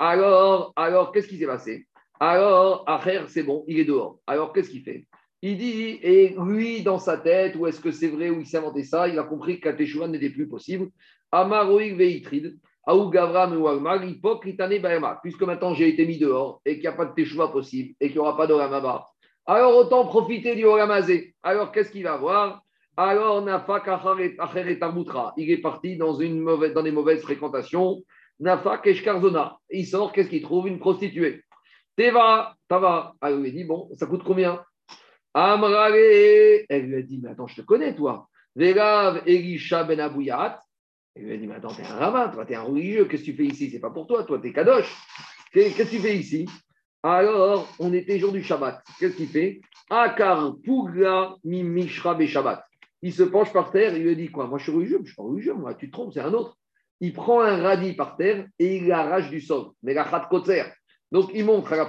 Alors, 0.00 0.72
alors 0.76 1.12
qu'est-ce 1.12 1.28
qui 1.28 1.38
s'est 1.38 1.46
passé? 1.46 1.86
Alors, 2.20 2.84
Acher, 2.86 3.24
c'est 3.28 3.42
bon, 3.42 3.64
il 3.66 3.78
est 3.80 3.84
dehors. 3.84 4.18
Alors, 4.26 4.52
qu'est-ce 4.52 4.70
qu'il 4.70 4.82
fait? 4.82 5.06
Il 5.42 5.58
dit, 5.58 5.98
et 6.02 6.34
lui, 6.38 6.82
dans 6.82 6.98
sa 6.98 7.18
tête, 7.18 7.56
ou 7.56 7.66
est-ce 7.66 7.80
que 7.80 7.90
c'est 7.90 8.08
vrai, 8.08 8.30
ou 8.30 8.40
il 8.40 8.46
s'est 8.46 8.56
inventé 8.56 8.82
ça, 8.82 9.08
il 9.08 9.18
a 9.18 9.24
compris 9.24 9.60
que 9.60 9.68
la 9.68 9.74
Teshuvah 9.74 10.08
n'était 10.08 10.30
plus 10.30 10.48
possible. 10.48 10.88
Amaroïk 11.32 11.96
veitrid, 11.96 12.56
Aou 12.86 13.10
Gavram 13.10 13.60
ou 13.60 13.68
Almag, 13.68 14.08
Hipokritane 14.08 14.78
Baema. 14.78 15.18
Puisque 15.22 15.42
maintenant 15.42 15.74
j'ai 15.74 15.88
été 15.88 16.06
mis 16.06 16.18
dehors 16.18 16.62
et 16.64 16.74
qu'il 16.74 16.82
n'y 16.82 16.86
a 16.86 16.92
pas 16.92 17.04
de 17.04 17.14
Teshuvah 17.14 17.48
possible 17.48 17.94
et 18.00 18.06
qu'il 18.06 18.16
n'y 18.16 18.20
aura 18.20 18.36
pas 18.36 18.46
d'Olamaba, 18.46 19.06
alors 19.46 19.76
autant 19.76 20.06
profiter 20.06 20.54
du 20.54 20.64
Olamazé. 20.64 21.34
Alors, 21.42 21.72
qu'est-ce 21.72 21.90
qu'il 21.90 22.04
va 22.04 22.14
avoir 22.14 22.63
alors, 22.96 23.42
Nafak 23.42 23.88
Acher 23.88 24.70
et 24.70 24.78
Tarbutra, 24.78 25.34
il 25.36 25.50
est 25.50 25.58
parti 25.58 25.96
dans, 25.96 26.14
une 26.14 26.40
mauvaise, 26.40 26.72
dans 26.74 26.82
des 26.82 26.92
mauvaises 26.92 27.22
fréquentations. 27.22 28.02
Nafak 28.40 28.86
Eshkarzona. 28.86 29.58
Il 29.70 29.86
sort, 29.86 30.12
qu'est-ce 30.12 30.28
qu'il 30.28 30.42
trouve? 30.42 30.68
Une 30.68 30.78
prostituée. 30.78 31.42
Teva, 31.96 32.54
Tava. 32.68 33.14
Alors, 33.20 33.38
il 33.38 33.42
lui 33.44 33.52
dit, 33.52 33.64
bon, 33.64 33.88
ça 33.94 34.06
coûte 34.06 34.22
combien? 34.24 34.60
Amrale. 35.32 35.94
Elle 36.68 36.86
lui 36.86 36.96
a 36.96 37.02
dit, 37.02 37.20
mais 37.22 37.30
attends, 37.30 37.46
je 37.46 37.56
te 37.56 37.62
connais, 37.62 37.94
toi. 37.94 38.28
Velav 38.56 39.22
Elisha 39.26 39.84
Ben. 39.84 39.98
Elle 41.16 41.22
lui 41.24 41.32
a 41.32 41.36
dit, 41.36 41.46
mais 41.46 41.54
attends, 41.54 41.74
t'es 41.74 41.82
un 41.84 41.96
rabbin, 41.96 42.28
toi, 42.28 42.44
t'es 42.44 42.54
un 42.56 42.62
religieux, 42.62 43.04
qu'est-ce 43.04 43.22
que 43.22 43.30
tu 43.30 43.36
fais 43.36 43.44
ici? 43.44 43.70
C'est 43.70 43.80
pas 43.80 43.90
pour 43.90 44.06
toi, 44.06 44.24
toi, 44.24 44.38
t'es 44.40 44.52
kadosh. 44.52 44.92
Qu'est- 45.52 45.70
Qu'est-ce 45.70 45.90
que 45.90 45.96
tu 45.96 46.02
fais 46.02 46.16
ici? 46.16 46.48
Alors, 47.02 47.68
on 47.78 47.92
était 47.92 48.18
jour 48.18 48.32
du 48.32 48.42
Shabbat. 48.42 48.82
Qu'est-ce 48.98 49.16
qu'il 49.16 49.28
fait? 49.28 49.60
Akar 49.90 50.54
Pugla 50.64 51.36
Mi 51.44 51.62
Mishra 51.62 52.14
Be 52.14 52.26
Shabbat. 52.26 52.64
Il 53.04 53.12
se 53.12 53.22
penche 53.22 53.52
par 53.52 53.70
terre, 53.70 53.94
il 53.94 54.02
lui 54.02 54.16
dit 54.16 54.30
quoi? 54.30 54.46
Moi, 54.46 54.56
je 54.56 54.62
suis 54.62 54.72
religieux, 54.72 54.98
je 55.02 55.08
suis 55.08 55.14
pas 55.14 55.24
religieux, 55.24 55.54
tu 55.78 55.88
te 55.88 55.92
trompes, 55.92 56.14
c'est 56.14 56.20
un 56.20 56.32
autre. 56.32 56.56
Il 57.00 57.12
prend 57.12 57.42
un 57.42 57.60
radis 57.60 57.92
par 57.92 58.16
terre 58.16 58.46
et 58.58 58.78
il 58.78 58.86
l'arrache 58.86 59.28
du 59.28 59.42
sol. 59.42 59.72
Mais 59.82 59.92
la. 59.92 60.06
Donc, 61.12 61.30
il 61.34 61.44
montre 61.44 61.74
à 61.74 61.76
la 61.76 61.84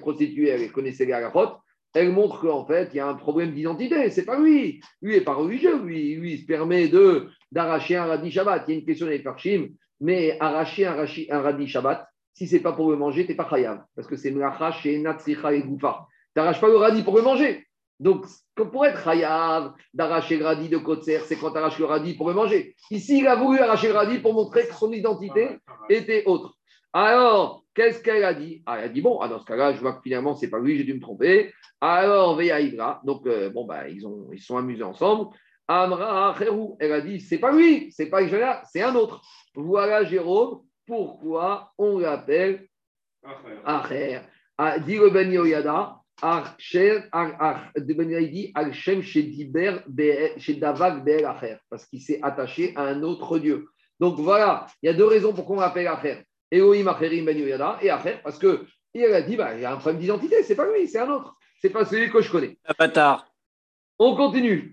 prostituée, 0.00 0.48
elle 0.48 0.70
connaissait 0.70 1.06
les 1.06 1.12
halachot, 1.12 1.56
elle 1.92 2.12
montre 2.12 2.40
qu'en 2.40 2.64
fait, 2.64 2.90
il 2.92 2.98
y 2.98 3.00
a 3.00 3.08
un 3.08 3.14
problème 3.14 3.52
d'identité. 3.52 4.10
C'est 4.10 4.24
pas 4.24 4.38
lui. 4.38 4.80
Lui 5.02 5.14
n'est 5.14 5.22
pas 5.22 5.34
religieux. 5.34 5.82
Lui, 5.82 6.14
lui, 6.14 6.34
il 6.34 6.38
se 6.38 6.46
permet 6.46 6.86
de, 6.86 7.28
d'arracher 7.50 7.96
un 7.96 8.06
radis 8.06 8.30
Shabbat. 8.30 8.62
Il 8.68 8.70
y 8.70 8.76
a 8.76 8.78
une 8.78 8.86
question 8.86 9.06
des 9.08 9.18
Farshim, 9.18 9.70
mais 9.98 10.36
arracher 10.38 10.86
un, 10.86 11.40
radis 11.40 11.66
Shabbat, 11.66 12.06
si 12.32 12.46
c'est 12.46 12.60
pas 12.60 12.74
pour 12.74 12.92
le 12.92 12.96
manger, 12.96 13.24
tu 13.24 13.32
n'es 13.32 13.36
pas 13.36 13.48
chayav. 13.50 13.82
Parce 13.96 14.06
que 14.06 14.14
c'est 14.14 14.30
mlacha 14.30 14.70
chez 14.70 15.00
Natsricha 15.00 15.52
et 15.52 15.62
Goufa. 15.62 16.06
Tu 16.32 16.40
n'arraches 16.40 16.60
pas 16.60 16.68
le 16.68 16.76
radis 16.76 17.02
pour 17.02 17.16
le 17.16 17.22
manger. 17.22 17.66
Donc, 18.00 18.24
pour 18.56 18.86
être 18.86 19.04
chayav, 19.04 19.74
d'arracher 19.92 20.38
le 20.38 20.46
radis 20.46 20.70
de 20.70 20.78
Kotzer, 20.78 21.20
c'est 21.26 21.36
quand 21.36 21.52
tu 21.52 21.58
arraches 21.58 21.78
le 21.78 21.84
radis 21.84 22.14
pour 22.14 22.28
le 22.28 22.34
manger. 22.34 22.74
Ici, 22.90 23.18
il 23.18 23.28
a 23.28 23.36
voulu 23.36 23.58
arracher 23.58 23.88
le 23.88 23.94
radis 23.94 24.18
pour 24.18 24.32
montrer 24.32 24.66
que 24.66 24.74
son 24.74 24.90
identité 24.90 25.58
était 25.90 26.24
autre. 26.24 26.54
Alors, 26.94 27.62
qu'est-ce 27.74 28.02
qu'elle 28.02 28.24
a 28.24 28.32
dit? 28.32 28.62
Ah, 28.64 28.78
Elle 28.78 28.84
a 28.84 28.88
dit 28.88 29.02
bon, 29.02 29.20
ah, 29.20 29.28
dans 29.28 29.38
ce 29.38 29.44
cas-là, 29.44 29.74
je 29.74 29.80
vois 29.80 29.92
que 29.92 30.02
finalement, 30.02 30.34
c'est 30.34 30.48
pas 30.48 30.58
lui, 30.58 30.78
j'ai 30.78 30.84
dû 30.84 30.94
me 30.94 31.00
tromper. 31.00 31.52
Alors, 31.80 32.36
Veya 32.36 32.60
Ibra, 32.60 33.02
donc 33.04 33.26
euh, 33.26 33.50
bon, 33.50 33.66
bah, 33.66 33.86
ils, 33.88 34.06
ont, 34.06 34.30
ils 34.32 34.40
se 34.40 34.46
sont 34.46 34.56
amusés 34.56 34.82
ensemble. 34.82 35.28
Amra 35.68 36.34
Kherou, 36.36 36.76
elle 36.80 36.92
a 36.92 37.00
dit 37.00 37.20
c'est 37.20 37.38
pas 37.38 37.52
lui, 37.52 37.92
c'est 37.92 38.06
pas 38.06 38.22
Israël, 38.22 38.60
c'est 38.72 38.82
un 38.82 38.94
autre. 38.96 39.20
Voilà, 39.54 40.02
Jérôme, 40.04 40.62
pourquoi 40.84 41.72
on 41.78 41.98
l'appelle 41.98 42.66
Acher. 43.64 44.20
Ah, 44.58 44.78
Dit 44.80 44.96
le 44.96 45.10
Ben 45.10 45.30
Yoyada, 45.30 45.99
Archer, 46.22 47.02
il 47.76 48.30
dit 48.30 48.52
Alchem 48.54 49.02
chez 49.02 49.22
Diber, 49.22 49.78
chez 50.38 50.54
Davak 50.54 51.04
Beel 51.04 51.24
Acher, 51.24 51.56
parce 51.68 51.86
qu'il 51.86 52.00
s'est 52.00 52.20
attaché 52.22 52.72
à 52.76 52.82
un 52.82 53.02
autre 53.02 53.38
Dieu. 53.38 53.66
Donc 53.98 54.18
voilà, 54.18 54.66
il 54.82 54.86
y 54.86 54.88
a 54.88 54.94
deux 54.94 55.06
raisons 55.06 55.32
pour 55.32 55.46
qu'on 55.46 55.60
l'appelle 55.60 55.88
Acher. 55.88 56.24
Elohim 56.50 56.88
Acherim 56.88 57.24
Ben 57.24 57.38
et 57.80 57.90
Acher, 57.90 58.16
parce 58.22 58.38
que 58.38 58.64
il 58.92 59.04
a 59.04 59.22
dit 59.22 59.36
bah, 59.36 59.54
il 59.54 59.60
y 59.60 59.64
a 59.64 59.72
un 59.72 59.76
problème 59.76 60.00
d'identité, 60.00 60.42
c'est 60.42 60.56
pas 60.56 60.66
lui, 60.66 60.88
c'est 60.88 60.98
un 60.98 61.10
autre. 61.10 61.36
C'est 61.60 61.70
pas 61.70 61.84
celui 61.84 62.10
que 62.10 62.20
je 62.20 62.30
connais. 62.30 62.58
Bâtard. 62.78 63.26
On 63.98 64.16
continue. 64.16 64.72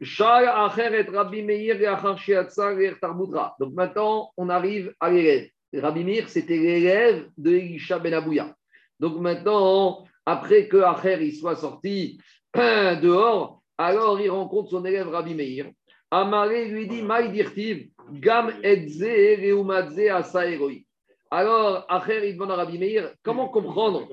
Donc 3.59 3.73
maintenant, 3.73 4.31
on 4.37 4.49
arrive 4.49 4.95
à 5.01 5.09
l'élève. 5.11 5.49
Rabbi 5.73 6.05
Meir, 6.05 6.29
c'était 6.29 6.57
l'élève 6.57 7.27
de 7.37 7.51
Elisha 7.51 7.99
Ben 7.99 8.13
Abouya. 8.13 8.55
Donc 9.01 9.19
maintenant, 9.19 10.05
après 10.27 10.67
que 10.67 10.75
Acher 10.77 11.17
il 11.21 11.33
soit 11.33 11.55
sorti 11.55 12.19
dehors, 12.53 13.63
alors 13.77 14.19
il 14.19 14.29
rencontre 14.29 14.71
son 14.71 14.83
élève 14.83 15.07
Rabbi 15.07 15.33
Meir. 15.33 15.71
Amaré 16.11 16.65
lui 16.65 16.85
dit 16.85 17.01
Maï 17.01 17.31
dirtiv, 17.31 17.89
Gam 18.11 18.51
etze 18.61 19.03
reumadze 19.03 20.09
asa 20.09 20.49
eroi. 20.49 20.83
Alors, 21.31 21.85
Acher, 21.87 22.27
il 22.27 22.33
demande 22.33 22.51
à 22.51 22.55
Rabbi 22.55 22.77
Meir 22.77 23.13
comment 23.23 23.47
comprendre 23.47 24.05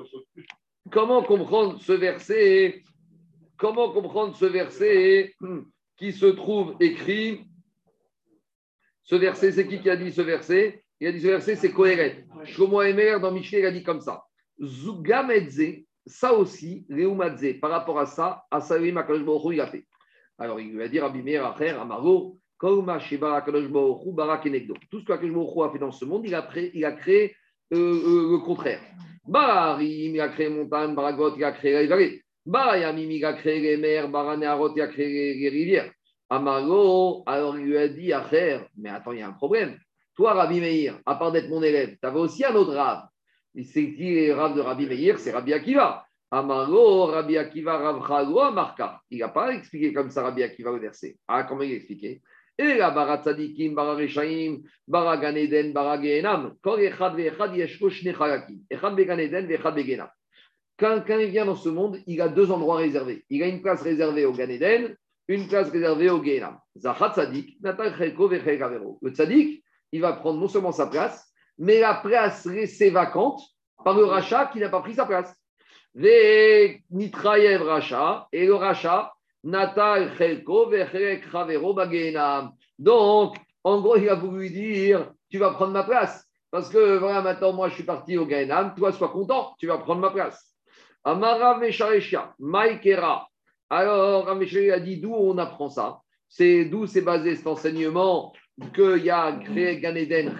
Comment 0.92 1.22
comprendre 1.24 1.80
ce 1.80 1.92
verset 1.92 2.84
Comment 3.56 3.90
comprendre 3.90 4.36
ce 4.36 4.44
verset 4.44 5.34
qui 5.96 6.12
se 6.12 6.26
trouve 6.26 6.76
écrit? 6.78 7.44
Ce 9.02 9.16
verset, 9.16 9.50
c'est 9.50 9.66
qui 9.66 9.80
qui 9.80 9.90
a 9.90 9.96
dit 9.96 10.12
ce 10.12 10.22
verset? 10.22 10.84
Il 11.00 11.08
a 11.08 11.12
dit 11.12 11.20
ce 11.20 11.26
verset, 11.26 11.56
c'est 11.56 11.72
Kohéret. 11.72 12.24
Shlomo 12.44 12.82
Emer, 12.82 13.18
dans 13.20 13.32
Michel, 13.32 13.60
il 13.60 13.66
a 13.66 13.72
dit 13.72 13.82
comme 13.82 14.00
ça. 14.00 14.24
Zugamedze, 14.62 15.84
ça 16.06 16.34
aussi, 16.34 16.86
Reumadze, 16.90 17.58
par 17.60 17.70
rapport 17.70 17.98
à 17.98 18.06
ça, 18.06 18.44
Asalim 18.50 18.98
Akadosh 18.98 19.52
il 19.52 19.60
a 19.60 19.66
fait. 19.66 19.86
Alors, 20.38 20.60
il 20.60 20.72
lui 20.72 20.82
a 20.82 20.88
dit 20.88 21.00
Rabbi 21.00 21.22
Meir, 21.22 21.46
Acher, 21.46 21.70
Amaro, 21.70 22.38
Kauma 22.58 22.98
Sheba 22.98 23.44
Barak 24.12 24.46
Enegdo. 24.46 24.74
Tout 24.90 25.00
ce 25.00 25.04
qu'Akadosh 25.06 25.32
Baruch 25.32 25.68
a 25.68 25.72
fait 25.72 25.78
dans 25.78 25.92
ce 25.92 26.04
monde, 26.04 26.26
il 26.26 26.34
a 26.34 26.42
créé, 26.42 26.70
il 26.74 26.84
a 26.84 26.92
créé 26.92 27.34
euh, 27.72 27.76
euh, 27.76 28.32
le 28.32 28.38
contraire. 28.38 28.80
Barim, 29.26 30.14
il 30.14 30.20
a 30.20 30.28
créé 30.28 30.50
montagne, 30.50 30.94
Baragot, 30.94 31.36
il 31.36 31.44
a 31.44 31.52
créé 31.52 31.72
les 31.72 31.86
vallées. 31.86 32.22
Barayamim, 32.44 33.10
il 33.10 33.24
a 33.24 33.32
créé 33.32 33.60
les 33.60 33.76
mers, 33.78 34.08
Baranéarot, 34.08 34.74
il 34.76 34.82
a 34.82 34.88
créé 34.88 35.34
les, 35.34 35.48
rivières. 35.48 35.90
Amaro, 36.28 37.22
alors 37.26 37.58
il 37.58 37.64
lui 37.64 37.78
a 37.78 37.88
dit 37.88 38.12
Acher, 38.12 38.60
mais 38.76 38.90
attends, 38.90 39.12
il 39.12 39.20
y 39.20 39.22
a 39.22 39.28
un 39.28 39.32
problème. 39.32 39.78
Toi, 40.14 40.34
Rabbi 40.34 40.60
Meir, 40.60 41.00
à 41.06 41.14
part 41.14 41.32
d'être 41.32 41.48
mon 41.48 41.62
élève, 41.62 41.96
tu 42.00 42.06
avais 42.06 42.18
aussi 42.18 42.44
un 42.44 42.54
autre 42.54 42.74
Rav. 42.74 43.04
C'est 43.62 43.94
qui 43.94 44.26
le 44.26 44.34
Rav 44.34 44.54
de 44.54 44.60
Rabbi 44.60 44.86
Meir 44.86 45.18
C'est 45.18 45.32
Rabbi 45.32 45.52
Akiva. 45.52 46.06
Amaro, 46.30 47.06
Rabbi 47.06 47.36
Akiva, 47.36 47.78
Rav 47.78 48.38
Amarka. 48.38 49.00
Il 49.10 49.18
n'a 49.18 49.28
pas 49.28 49.54
expliqué 49.54 49.92
comme 49.92 50.10
ça 50.10 50.22
Rabbi 50.22 50.42
Akiva 50.42 50.72
le 50.72 50.80
verset. 50.80 51.16
Ah, 51.28 51.44
comment 51.44 51.62
il 51.62 51.72
a 51.72 51.76
expliqué? 51.76 52.22
Et 52.56 52.74
la 52.74 52.90
bara 52.90 53.18
tzadikim, 53.18 53.74
bara 53.74 53.94
reshaim, 53.94 54.62
bara 54.86 55.16
gan 55.16 55.36
eden, 55.36 55.72
bara 55.72 56.00
gehenam. 56.00 56.54
Kol 56.62 56.80
echad 56.80 57.16
ve'echad 57.16 57.54
yeshko 57.56 57.90
shne 57.90 58.14
chalakim. 58.14 58.60
Echad 58.70 58.94
began 58.94 59.18
eden 59.18 59.46
ve'echad 59.48 59.74
begenam. 59.74 60.08
quand, 60.76 61.02
quand 61.06 61.18
il 61.18 61.30
vient 61.30 61.46
dans 61.46 61.56
ce 61.56 61.68
monde, 61.68 61.98
il 62.06 62.20
a 62.20 62.28
deux 62.28 62.50
endroits 62.50 62.76
réservés. 62.76 63.24
Il 63.30 63.42
a 63.42 63.48
une 63.48 63.62
place 63.62 63.82
réservée 63.82 64.24
au 64.24 64.32
Gan 64.32 64.48
Eden, 64.48 64.96
une 65.28 65.48
place 65.48 65.70
réservée 65.70 66.10
au 66.10 66.22
Gehenam. 66.22 66.58
Zachat 66.76 67.14
Tzadik, 67.14 67.60
Natan 67.60 67.92
Chelko 67.96 68.28
Vechel. 68.28 68.58
Le 69.02 69.10
Tzadik, 69.10 69.64
il 69.92 70.00
va 70.00 70.12
prendre 70.14 70.40
non 70.40 70.48
seulement 70.48 70.72
sa 70.72 70.86
place, 70.86 71.32
mais 71.58 71.80
la 71.80 71.94
place 71.94 72.46
restée 72.46 72.90
vacante 72.90 73.40
par 73.84 73.94
le 73.96 74.04
rachat 74.04 74.46
qui 74.46 74.60
n'a 74.60 74.68
pas 74.68 74.80
pris 74.80 74.94
sa 74.94 75.06
place. 75.06 75.34
Et 75.96 76.80
le 76.90 78.54
rachat, 78.54 79.12
Natal 79.44 80.12
Chelko 80.16 80.70
Bagenam. 81.74 82.52
Donc, 82.78 83.36
en 83.62 83.80
gros, 83.80 83.96
il 83.96 84.08
a 84.08 84.14
voulu 84.14 84.50
dire 84.50 85.12
Tu 85.30 85.38
vas 85.38 85.50
prendre 85.50 85.72
ma 85.72 85.84
place. 85.84 86.26
Parce 86.50 86.68
que 86.68 86.98
voilà, 86.98 87.20
maintenant, 87.20 87.52
moi, 87.52 87.68
je 87.68 87.74
suis 87.74 87.82
parti 87.82 88.16
au 88.16 88.26
Gainam, 88.26 88.74
toi, 88.76 88.92
sois 88.92 89.08
content, 89.08 89.56
tu 89.58 89.66
vas 89.66 89.78
prendre 89.78 90.00
ma 90.00 90.10
place. 90.10 90.54
Amara 91.02 91.58
Mesharesha, 91.58 92.34
Maikera. 92.38 93.28
Alors, 93.70 94.26
Rameshari 94.26 94.70
a 94.70 94.78
dit 94.78 94.98
d'où 94.98 95.12
on 95.14 95.36
apprend 95.38 95.68
ça? 95.68 96.00
C'est 96.28 96.64
d'où 96.66 96.86
c'est 96.86 97.00
basé 97.00 97.34
cet 97.34 97.46
enseignement 97.46 98.32
qu'il 98.74 99.04
y 99.04 99.10
a 99.10 99.32
Ganeden, 99.32 100.34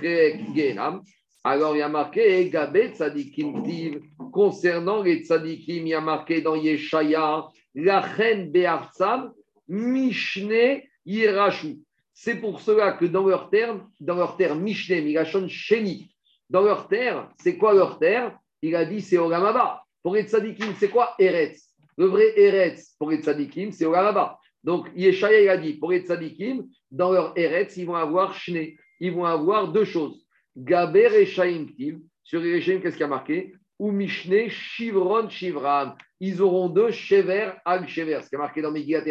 Gainam. 0.55 1.03
Alors, 1.43 1.77
il 1.77 1.81
y 1.81 1.83
a 1.83 1.89
marqué 1.89 2.49
Gabet 2.49 2.95
Tzadikim. 2.95 4.01
Concernant 4.33 5.03
les 5.03 5.25
Tzadikim, 5.25 5.87
il 5.87 5.89
y 5.89 5.95
a 5.95 6.01
marqué 6.01 6.41
dans 6.41 6.55
Yeshaya, 6.55 7.47
la 7.75 8.01
reine 8.01 8.51
Be'artsam, 8.51 9.33
Mishne 9.69 10.83
Yirashu. 11.05 11.79
C'est 12.15 12.37
pour 12.37 12.61
cela 12.61 12.93
que 12.93 13.07
dans 13.07 13.27
leur 13.27 13.51
terme, 13.51 13.91
dans 14.01 14.15
leur 14.15 14.37
terme 14.37 14.61
Mishneh, 14.61 15.03
Migashon 15.03 15.49
Sheni, 15.49 16.15
dans 16.49 16.62
leur 16.62 16.87
terre, 16.87 17.29
c'est 17.43 17.57
quoi 17.57 17.75
leur 17.75 17.99
terre 17.99 18.39
Il 18.62 18.77
a 18.77 18.85
dit 18.85 19.01
c'est 19.01 19.19
Ogamaba. 19.19 19.83
Pour 20.03 20.15
les 20.15 20.23
tzadikim, 20.23 20.75
c'est 20.79 20.91
quoi? 20.91 21.15
Eretz 21.19 21.75
Le 21.97 22.07
vrai 22.07 22.39
Eretz 22.39 22.95
pour 22.99 23.11
les 23.11 23.19
tzadikim, 23.19 23.73
c'est 23.73 23.85
Ogamaba. 23.85 24.39
Donc 24.65 24.89
Yeshaya, 24.97 25.53
a 25.53 25.57
dit 25.59 25.75
pour 25.75 25.93
les 25.93 26.01
tzadikim, 26.01 26.67
dans 26.91 27.12
leur 27.12 27.37
Eretz, 27.37 27.77
ils 27.77 27.87
vont 27.87 27.95
avoir 27.95 28.35
Shne. 28.35 28.73
Ils 28.99 29.12
vont 29.12 29.27
avoir 29.27 29.71
deux 29.71 29.85
choses. 29.85 30.27
Gaber 30.57 31.11
et 31.15 31.27
Tiv. 31.27 32.01
Sur 32.23 32.41
les 32.41 32.61
qu'est-ce 32.62 32.97
qui 32.97 33.03
a 33.03 33.09
marqué? 33.09 33.55
Ou 33.79 33.91
Mishne 33.91 34.49
Shivron 34.49 35.29
Shivram. 35.29 35.95
Ils 36.21 36.41
auront 36.41 36.69
deux 36.69 36.91
Shever 36.91 37.51
al 37.65 37.87
Shever. 37.87 38.21
Ce 38.23 38.31
qui 38.31 38.37
a 38.37 38.39
marqué 38.39 38.62
dans 38.62 38.71
Megillat 38.71 39.05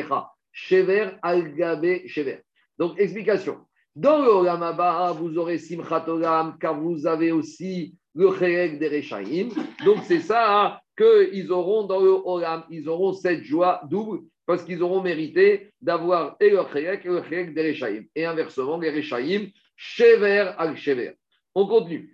Shever 0.51 1.11
al 1.21 1.53
Gabe 1.53 2.07
Shever. 2.07 2.39
Donc, 2.79 2.99
explication. 2.99 3.57
Dans 3.95 4.23
le 4.23 4.29
Olamaba, 4.29 5.11
vous 5.11 5.37
aurez 5.37 5.59
Simchat 5.59 6.07
Olam, 6.07 6.57
car 6.59 6.79
vous 6.79 7.05
avez 7.05 7.31
aussi 7.31 7.95
le 8.15 8.31
Chérek 8.35 8.79
des 8.79 8.87
Rechaim. 8.87 9.49
Donc, 9.85 9.99
c'est 10.05 10.21
ça 10.21 10.81
qu'ils 10.97 11.51
auront 11.51 11.85
dans 11.85 11.99
le 11.99 12.09
Olam. 12.25 12.63
Ils 12.71 12.89
auront 12.89 13.13
cette 13.13 13.43
joie 13.43 13.81
double 13.87 14.21
parce 14.45 14.63
qu'ils 14.63 14.83
auront 14.83 15.01
mérité 15.01 15.71
d'avoir 15.81 16.35
et 16.39 16.49
le 16.49 16.61
Chérek 16.71 17.05
et 17.05 17.09
le 17.09 17.23
Chérek 17.23 17.53
des. 17.53 18.09
Et 18.15 18.25
inversement, 18.25 18.77
les 18.77 18.91
Rechaim, 18.91 19.47
Shever 19.75 20.51
al 20.57 20.75
Shever. 20.77 21.13
On 21.55 21.67
continue. 21.67 22.13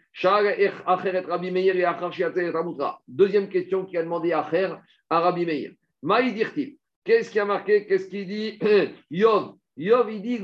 Deuxième 3.07 3.49
question 3.49 3.85
qui 3.85 3.97
a 3.97 4.03
demandé 4.03 4.33
Acher 4.33 4.73
à 5.09 5.19
Rabbi 5.19 5.45
Meir. 5.45 5.71
Maïdirti. 6.01 6.77
Qu'est-ce 7.03 7.31
qui 7.31 7.39
a 7.39 7.45
marqué 7.45 7.85
Qu'est-ce 7.85 8.09
qu'il 8.09 8.27
dit? 8.27 8.59
Yov. 9.11 9.53
Yov, 9.77 10.11
il 10.11 10.21
dit. 10.21 10.39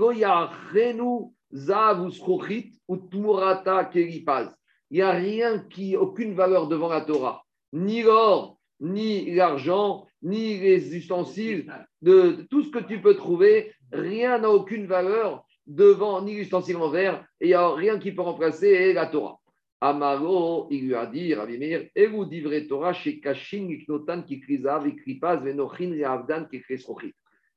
Il 4.91 4.97
n'y 4.97 5.01
a 5.01 5.11
rien 5.11 5.59
qui, 5.69 5.97
aucune 5.97 6.33
valeur 6.33 6.67
devant 6.67 6.89
la 6.89 7.01
Torah. 7.01 7.43
Ni 7.73 8.01
l'or, 8.01 8.57
ni 8.79 9.33
l'argent, 9.33 10.05
ni 10.25 10.59
les 10.59 10.95
ustensiles, 10.95 11.71
de, 12.01 12.45
tout 12.49 12.63
ce 12.63 12.71
que 12.71 12.79
tu 12.79 12.99
peux 12.99 13.15
trouver, 13.15 13.71
rien 13.91 14.39
n'a 14.39 14.49
aucune 14.49 14.87
valeur 14.87 15.45
devant 15.67 16.21
ni 16.21 16.35
l'ustensile 16.35 16.77
en 16.77 16.89
verre, 16.89 17.23
et 17.39 17.45
il 17.45 17.49
n'y 17.49 17.53
a 17.53 17.73
rien 17.73 17.99
qui 17.99 18.11
peut 18.11 18.23
remplacer 18.23 18.91
la 18.91 19.05
Torah. 19.05 19.39
Amaro, 19.81 20.67
il 20.71 20.87
lui 20.87 20.95
a 20.95 21.05
dit, 21.05 21.35
Rabbi 21.35 21.59
Meir, 21.59 21.87
et 21.95 22.07
vous 22.07 22.25
divrez 22.25 22.65
Torah 22.67 22.93
chez 22.93 23.19
Kashin, 23.19 23.69
Iknotan, 23.69 24.23
Kikrizav, 24.23 24.87
Ikripaz, 24.87 25.43
Venochin, 25.43 26.01
Avdan, 26.03 26.45
Kikresrochit. 26.45 27.13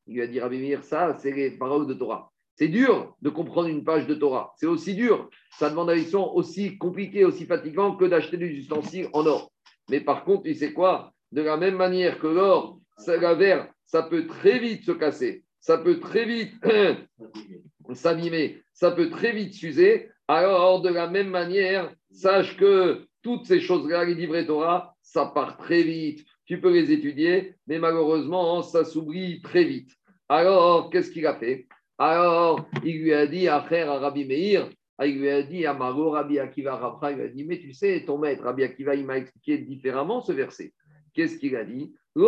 Il 0.06 0.14
lui 0.14 0.22
a 0.22 0.26
dit, 0.26 0.38
Rabbi 0.38 0.58
Meir, 0.58 0.84
ça, 0.84 1.14
c'est 1.14 1.32
les 1.32 1.52
paroles 1.52 1.86
de 1.86 1.94
Torah. 1.94 2.30
C'est 2.54 2.68
dur 2.68 3.16
de 3.22 3.30
comprendre 3.30 3.68
une 3.68 3.84
page 3.84 4.06
de 4.06 4.14
Torah. 4.14 4.52
C'est 4.56 4.66
aussi 4.66 4.94
dur. 4.94 5.30
Ça 5.58 5.70
demande 5.70 5.90
une 5.90 6.00
action 6.00 6.34
aussi 6.34 6.76
compliquée, 6.76 7.24
aussi 7.24 7.46
fatigant 7.46 7.96
que 7.96 8.04
d'acheter 8.04 8.36
des 8.36 8.48
ustensiles 8.48 9.08
en 9.14 9.24
or. 9.24 9.50
Mais 9.88 10.00
par 10.00 10.24
contre, 10.24 10.42
tu 10.42 10.54
sais 10.54 10.72
quoi? 10.72 11.14
De 11.32 11.42
la 11.42 11.56
même 11.56 11.76
manière 11.76 12.18
que 12.18 12.26
l'or, 12.26 12.80
la 13.06 13.34
verre, 13.34 13.68
ça 13.84 14.02
peut 14.02 14.26
très 14.26 14.58
vite 14.58 14.84
se 14.84 14.92
casser. 14.92 15.44
Ça 15.60 15.78
peut 15.78 15.98
très 15.98 16.24
vite 16.24 16.54
s'abîmer. 17.92 18.62
Ça 18.72 18.90
peut 18.90 19.10
très 19.10 19.32
vite 19.32 19.54
s'user. 19.54 20.08
Alors, 20.28 20.82
de 20.82 20.88
la 20.88 21.08
même 21.08 21.30
manière, 21.30 21.92
sache 22.10 22.56
que 22.56 23.06
toutes 23.22 23.46
ces 23.46 23.60
choses-là, 23.60 24.04
les 24.04 24.14
livrets 24.14 24.46
Torah, 24.46 24.94
ça 25.02 25.26
part 25.26 25.56
très 25.56 25.82
vite. 25.82 26.24
Tu 26.44 26.60
peux 26.60 26.72
les 26.72 26.92
étudier, 26.92 27.54
mais 27.66 27.78
malheureusement, 27.78 28.62
ça 28.62 28.84
s'oublie 28.84 29.42
très 29.42 29.64
vite. 29.64 29.90
Alors, 30.28 30.90
qu'est-ce 30.90 31.10
qu'il 31.10 31.26
a 31.26 31.34
fait? 31.34 31.66
Alors, 31.98 32.66
il 32.84 33.02
lui 33.02 33.12
a 33.12 33.26
dit 33.26 33.48
à 33.48 33.60
frère 33.60 33.88
Rabbi 34.00 34.24
Meir, 34.24 34.68
il 35.04 35.18
lui 35.18 35.30
a 35.30 35.42
dit 35.42 35.66
à 35.66 35.74
Maro, 35.74 36.10
Rabbi 36.10 36.38
Akiva 36.38 36.76
Rapra, 36.76 37.12
il 37.12 37.18
lui 37.18 37.24
a 37.24 37.28
dit, 37.28 37.44
mais 37.44 37.58
tu 37.58 37.72
sais, 37.72 38.04
ton 38.06 38.18
maître, 38.18 38.44
Rabbi 38.44 38.64
Akiva, 38.64 38.94
il 38.94 39.06
m'a 39.06 39.18
expliqué 39.18 39.58
différemment 39.58 40.20
ce 40.20 40.32
verset. 40.32 40.72
Qu'est-ce 41.18 41.36
qu'il 41.36 41.56
a 41.56 41.64
dit? 41.64 41.92
De 42.14 42.22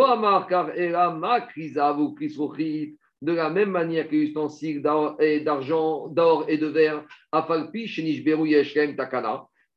la 3.32 3.50
même 3.50 3.70
manière 3.70 4.08
que 4.08 4.16
les 4.16 4.22
ustensiles 4.22 4.82
d'argent, 4.82 6.08
d'or 6.08 6.44
et 6.48 6.58
de 6.58 6.66
verre, 6.66 7.04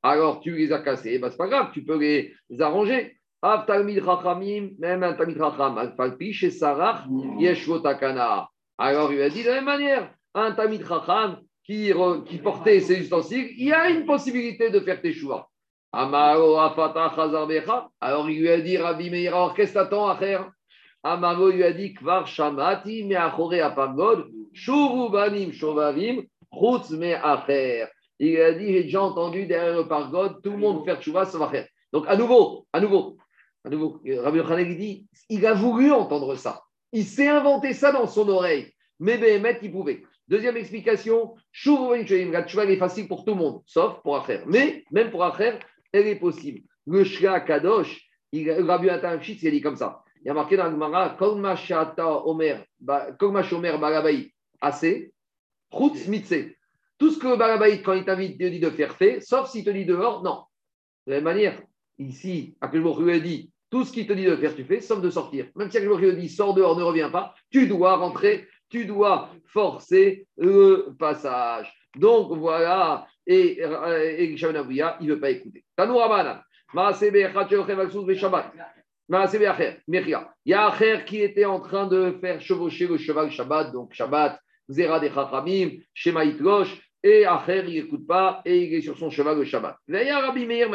alors 0.01 0.39
tu 0.39 0.55
les 0.55 0.72
as 0.72 0.80
cassés, 0.80 1.20
ben, 1.20 1.30
c'est 1.30 1.38
pas 1.38 1.47
grave, 1.47 1.70
tu 1.74 1.84
peux 1.84 1.99
les 1.99 2.34
arranger. 2.59 3.20
Même 3.43 5.03
un 5.03 5.14
Takana. 7.84 8.49
Alors 8.80 9.14
il 9.14 9.22
a 9.22 9.30
dit 9.30 9.43
de 9.43 9.47
la 9.47 9.53
même 9.53 9.66
manière, 9.66 10.11
un 10.34 10.53
Talmid 10.53 10.82
Racham 10.82 11.38
qui, 11.64 11.93
qui 12.26 12.39
portait 12.39 12.80
ses 12.80 13.01
ustensiles, 13.01 13.51
il 13.59 13.68
y 13.68 13.74
a 13.74 13.91
une 13.91 14.07
possibilité 14.07 14.72
de 14.72 14.80
faire 14.80 14.99
tes 14.99 15.14
choix. 15.14 15.51
Alors 15.96 16.28
il 18.28 18.39
lui 18.39 18.50
a 18.50 18.60
dit, 18.60 18.78
Rabbi 18.78 19.12
Meir, 19.12 19.36
alors 19.36 19.54
qu'est-ce 19.54 19.74
que 19.74 19.78
t'attends 19.78 20.08
à 20.08 20.18
faire? 20.18 20.52
Amaro 21.04 21.50
lui 21.50 21.64
a 21.64 21.72
dit 21.72 21.94
Kvar 21.94 22.26
Shamati, 22.26 23.04
me 23.04 23.16
achore 23.16 23.54
apagod, 23.62 24.26
Shurubanim 24.54 25.52
Shovavim, 25.54 26.24
Chutz 26.52 26.89
me 26.91 27.14
acher. 27.14 27.86
Il 28.20 28.39
a 28.41 28.54
dit 28.54 28.74
J'ai 28.74 28.84
déjà 28.84 29.04
entendu 29.04 29.46
derrière 29.46 29.76
le 29.76 29.88
pargode, 29.88 30.41
tout 30.41 30.52
le 30.52 30.58
monde 30.58 30.84
faire 30.84 31.00
tchouva, 31.00 31.26
ça 31.26 31.38
va 31.38 31.50
faire. 31.50 31.68
Donc, 31.91 32.06
à 32.08 32.16
nouveau, 32.16 32.66
à 32.74 32.80
nouveau, 32.80 33.18
à 33.64 33.70
nouveau, 33.70 34.00
Rabbi 34.04 34.38
Yochanan 34.38 34.76
dit 34.76 35.06
Il 35.30 35.46
a 35.46 35.54
voulu 35.54 35.91
entendre 35.91 36.34
ça. 36.36 36.64
Il 36.91 37.04
s'est 37.04 37.28
inventé 37.28 37.74
ça 37.74 37.91
dans 37.91 38.08
son 38.08 38.28
oreille. 38.30 38.72
Mais 39.00 39.18
Béhémet, 39.20 39.60
il 39.62 39.72
pouvait. 39.72 40.04
Deuxième 40.28 40.58
explication 40.58 41.36
Shurubanim 41.52 42.32
tchouva, 42.46 42.66
est 42.66 42.78
facile 42.78 43.08
pour 43.08 43.26
tout 43.26 43.34
le 43.34 43.39
monde, 43.39 43.62
sauf 43.68 44.02
pour 44.02 44.16
Acher. 44.16 44.39
Mais, 44.48 44.86
même 44.89 45.12
pour 45.12 45.24
Acher, 45.24 45.60
elle 45.94 46.08
est 46.08 46.16
possible. 46.16 46.62
Le 46.86 47.04
Shra 47.04 47.39
Kadosh, 47.39 48.06
il, 48.34 48.52
Rabbi 48.52 48.88
Yochanan 48.88 49.22
il 49.26 49.48
a 49.48 49.52
dit 49.52 49.62
comme 49.62 49.78
ça. 49.78 50.04
Il 50.22 50.28
y 50.28 50.32
a 50.32 50.34
marqué 50.34 50.58
dans 50.58 50.66
le 50.66 50.72
Gemara, 50.72 51.16
Omer, 52.26 52.66
Omer 53.52 53.80
Balabaï, 53.80 54.34
assez, 54.60 55.14
Chutz 55.72 56.08
Mitse. 56.08 56.34
Tout 56.98 57.12
ce 57.12 57.20
que 57.20 57.28
le 57.28 57.36
Balabaï, 57.36 57.82
quand 57.82 57.94
il 57.94 58.06
t'invite, 58.06 58.39
te 58.39 58.46
dit 58.46 58.60
de 58.60 58.70
faire, 58.70 58.96
fait, 58.96 59.22
sauf 59.22 59.50
s'il 59.50 59.64
te 59.64 59.70
dit 59.70 59.86
dehors, 59.86 60.24
non. 60.24 60.44
De 61.06 61.12
la 61.12 61.18
même 61.18 61.26
manière, 61.26 61.62
ici, 62.00 62.56
Akelbourg 62.62 63.02
lui 63.02 63.14
a 63.14 63.20
dit, 63.20 63.52
tout 63.70 63.84
ce 63.84 63.91
qu'il 63.91 64.08
te 64.08 64.14
dit 64.14 64.26
de 64.26 64.36
faire, 64.36 64.56
tu 64.56 64.64
fais, 64.64 64.80
sauf 64.80 65.02
de 65.02 65.10
sortir. 65.10 65.48
Même 65.56 65.70
si 65.70 65.78
Akelbourg 65.78 66.00
lui 66.00 66.10
a 66.10 66.14
dit, 66.14 66.30
sors 66.30 66.54
dehors, 66.54 66.78
ne 66.78 66.84
reviens 66.84 67.10
pas, 67.10 67.36
tu 67.52 67.68
dois 67.68 67.98
rentrer, 67.98 68.48
tu 68.70 68.86
dois 68.86 69.30
forcer 69.46 70.26
le 70.38 70.96
passage. 70.98 71.74
Donc 71.98 72.38
voilà, 72.38 73.08
et, 73.28 73.62
et, 73.62 74.26
il 74.26 74.34
ne 74.36 75.08
veut 75.08 75.20
pas 75.20 75.30
écouter. 75.30 75.64
Tanourabana, 75.76 76.44
Maasebe, 76.74 78.16
Shabbat. 78.16 78.54
Il 79.10 80.18
y 80.46 80.54
a 80.54 80.68
Acher 80.68 81.04
qui 81.06 81.22
était 81.22 81.46
en 81.46 81.60
train 81.60 81.88
de 81.88 82.18
faire 82.22 82.40
chevaucher 82.40 82.88
le 82.88 82.98
cheval 82.98 83.30
Shabbat, 83.30 83.72
donc 83.74 83.94
Shabbat, 83.94 84.40
Zera 84.70 85.00
de 85.00 85.10
Chachamim, 85.10 85.72
Shema 85.94 86.24
Itlosh, 86.24 86.80
et 87.04 87.26
Acher, 87.26 87.66
il 87.68 87.84
n'écoute 87.84 88.08
pas, 88.08 88.42
et 88.46 88.64
il 88.64 88.74
est 88.74 88.82
sur 88.82 88.98
son 88.98 89.10
cheval 89.10 89.38
le 89.38 89.44
Shabbat. 89.44 89.78
Et 89.90 90.12
Rabbi 90.12 90.46
Meir, 90.46 90.74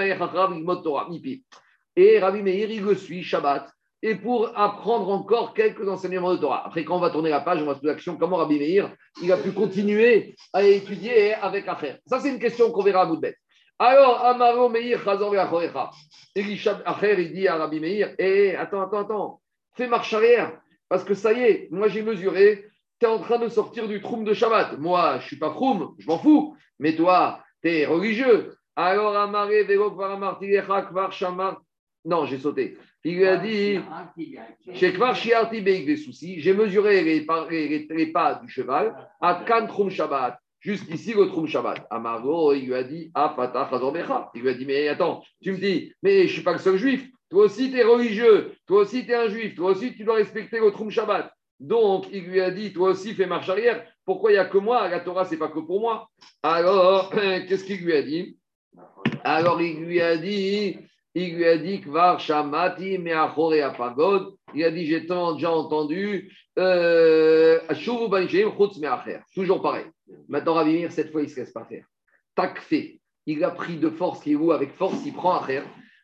et 1.97 2.19
Rabbi 2.19 2.43
Meir, 2.43 2.71
il 2.71 2.85
le 2.85 2.95
suit 2.95 3.23
Shabbat, 3.23 3.71
et 4.03 4.15
pour 4.15 4.57
apprendre 4.57 5.11
encore 5.11 5.55
quelques 5.55 5.89
enseignements 5.89 6.33
de 6.33 6.39
Torah. 6.39 6.67
Après, 6.67 6.85
quand 6.85 6.97
on 6.97 7.01
va 7.01 7.11
tourner 7.11 7.31
la 7.31 7.41
page, 7.41 7.63
on 7.63 7.67
va 7.67 7.75
se 7.75 7.81
poser 7.81 7.89
la 7.89 7.95
question 7.95 8.17
comment 8.17 8.37
Rabbi 8.37 8.59
Meir, 8.59 8.95
il 9.23 9.33
a 9.33 9.37
pu 9.37 9.53
continuer 9.53 10.37
à 10.53 10.63
étudier 10.63 11.35
avec 11.35 11.67
Acher. 11.67 11.97
Ça, 12.07 12.21
c'est 12.21 12.31
une 12.31 12.39
question 12.39 12.71
qu'on 12.71 12.83
verra 12.83 13.03
à 13.03 13.07
bout 13.07 13.17
de 13.17 13.23
bête. 13.23 13.37
Alors, 13.79 14.25
Amaro 14.25 14.69
Meir, 14.69 15.03
Chazor 15.03 15.31
Ve'achorecha. 15.31 15.91
Il 16.37 17.33
dit 17.33 17.49
à 17.49 17.57
Rabbi 17.57 17.81
Meir, 17.81 18.15
eh, 18.19 18.55
attends, 18.55 18.83
attends, 18.83 19.01
attends, 19.01 19.41
fais 19.77 19.89
marche 19.89 20.15
arrière, 20.15 20.61
parce 20.89 21.05
que 21.05 21.15
ça 21.15 21.33
y 21.33 21.43
est, 21.43 21.69
moi 21.71 21.89
j'ai 21.89 22.03
mesuré, 22.03 22.67
tu 23.01 23.07
es 23.07 23.09
en 23.09 23.19
train 23.19 23.39
de 23.39 23.49
sortir 23.49 23.89
du 23.89 24.01
troum 24.01 24.25
de 24.25 24.35
Shabbat. 24.35 24.79
Moi, 24.79 25.19
je 25.19 25.23
ne 25.23 25.27
suis 25.29 25.39
pas 25.39 25.51
froum, 25.51 25.95
je 25.99 26.07
m'en 26.07 26.19
fous, 26.19 26.57
mais 26.79 26.95
toi, 26.95 27.41
tu 27.63 27.71
es 27.71 27.87
religieux. 27.87 28.55
Alors, 28.77 29.17
Amaré, 29.17 29.65
Vego, 29.65 29.91
Kvaramar, 29.91 30.39
Tilecha, 30.39 30.83
Kvar, 30.83 31.13
Shamar. 31.13 31.61
Non, 32.09 32.25
j'ai 32.25 32.39
sauté. 32.39 32.79
Il 33.05 33.17
lui 33.19 33.27
a 33.27 33.37
dit, 33.37 33.79
des 35.85 35.97
soucis, 35.97 36.41
j'ai 36.41 36.55
mesuré 36.55 37.03
les, 37.03 37.21
pas- 37.21 37.47
les- 37.51 37.69
les- 37.69 37.87
les 37.91 38.07
pas 38.07 38.41
du 38.43 38.49
cheval 38.51 38.95
à 39.21 39.45
Kan 39.47 39.67
Troum 39.67 39.91
Shabbat. 39.91 40.39
Jusqu'ici, 40.61 41.13
le 41.15 41.27
Troum 41.27 41.47
Shabbat. 41.47 41.87
Amargo, 41.91 42.55
il 42.55 42.67
lui 42.67 42.75
a 42.75 42.83
dit, 42.83 43.11
Ah, 43.15 43.33
Fatah. 43.37 43.69
Il 44.35 44.41
lui 44.43 44.49
a 44.49 44.55
dit, 44.55 44.65
mais 44.67 44.89
attends, 44.89 45.23
tu 45.43 45.53
me 45.53 45.59
dis, 45.59 45.93
mais 46.03 46.23
je 46.23 46.23
ne 46.23 46.29
suis 46.29 46.43
pas 46.43 46.53
le 46.53 46.59
seul 46.59 46.77
juif. 46.79 47.07
Toi 47.31 47.45
aussi, 47.45 47.71
tu 47.71 47.77
es 47.79 47.85
religieux. 47.85 48.53
Toi 48.67 48.81
aussi, 48.81 49.05
tu 49.05 49.13
es 49.13 49.15
un 49.15 49.29
juif. 49.29 49.55
Toi 49.55 49.73
aussi, 49.73 49.95
tu 49.95 50.05
dois 50.05 50.17
respecter 50.17 50.59
le 50.61 50.71
Troum 50.73 50.91
Shabbat. 50.91 51.31
Donc, 51.61 52.07
il 52.11 52.25
lui 52.25 52.41
a 52.41 52.51
dit, 52.51 52.73
toi 52.73 52.91
aussi, 52.91 53.15
fais 53.15 53.27
marche 53.27 53.49
arrière. 53.51 53.85
Pourquoi 54.07 54.31
il 54.31 54.35
n'y 54.35 54.41
a 54.41 54.47
que 54.47 54.59
moi? 54.59 54.89
La 54.89 55.01
Torah, 55.01 55.27
c'est 55.27 55.37
pas 55.37 55.49
que 55.49 55.59
pour 55.61 55.81
moi. 55.81 56.09
Alors, 56.43 57.11
qu'est-ce 57.47 57.65
qu'il 57.65 57.85
lui 57.85 57.93
a 57.93 58.03
dit? 58.03 58.39
Alors, 59.25 59.61
il 59.61 59.85
lui 59.85 60.01
a 60.01 60.17
dit, 60.17 60.79
il 61.15 61.37
lui 61.37 61.47
a 61.47 61.59
dit, 61.59 61.81
Kvar 61.81 62.21
Shamati, 62.21 62.99
Meachore. 62.99 63.55
Il 64.55 64.65
a 64.65 64.71
dit, 64.71 64.87
j'ai 64.87 65.01
déjà 65.01 65.51
entendu, 65.51 66.33
euh, 66.59 67.61
Shuvu 67.75 68.09
Banishem, 68.09 68.51
Chutz 68.57 68.79
Meacher. 68.79 69.21
Toujours 69.35 69.63
pareil. 69.63 69.87
Maintenant, 70.29 70.55
Rabbi 70.55 70.73
Meir, 70.73 70.93
cette 70.93 71.11
fois, 71.11 71.23
il 71.23 71.25
ne 71.25 71.31
se 71.31 71.41
laisse 71.41 71.53
pas 71.53 71.65
faire. 71.65 71.85
Takfé. 72.35 73.01
Il 73.27 73.45
a 73.45 73.51
pris 73.51 73.77
de 73.77 73.91
force, 73.91 74.25
il 74.27 74.37
roule 74.37 74.55
avec 74.55 74.73
force, 74.75 75.05
il 75.05 75.13
prend 75.13 75.41
Acher. 75.41 75.63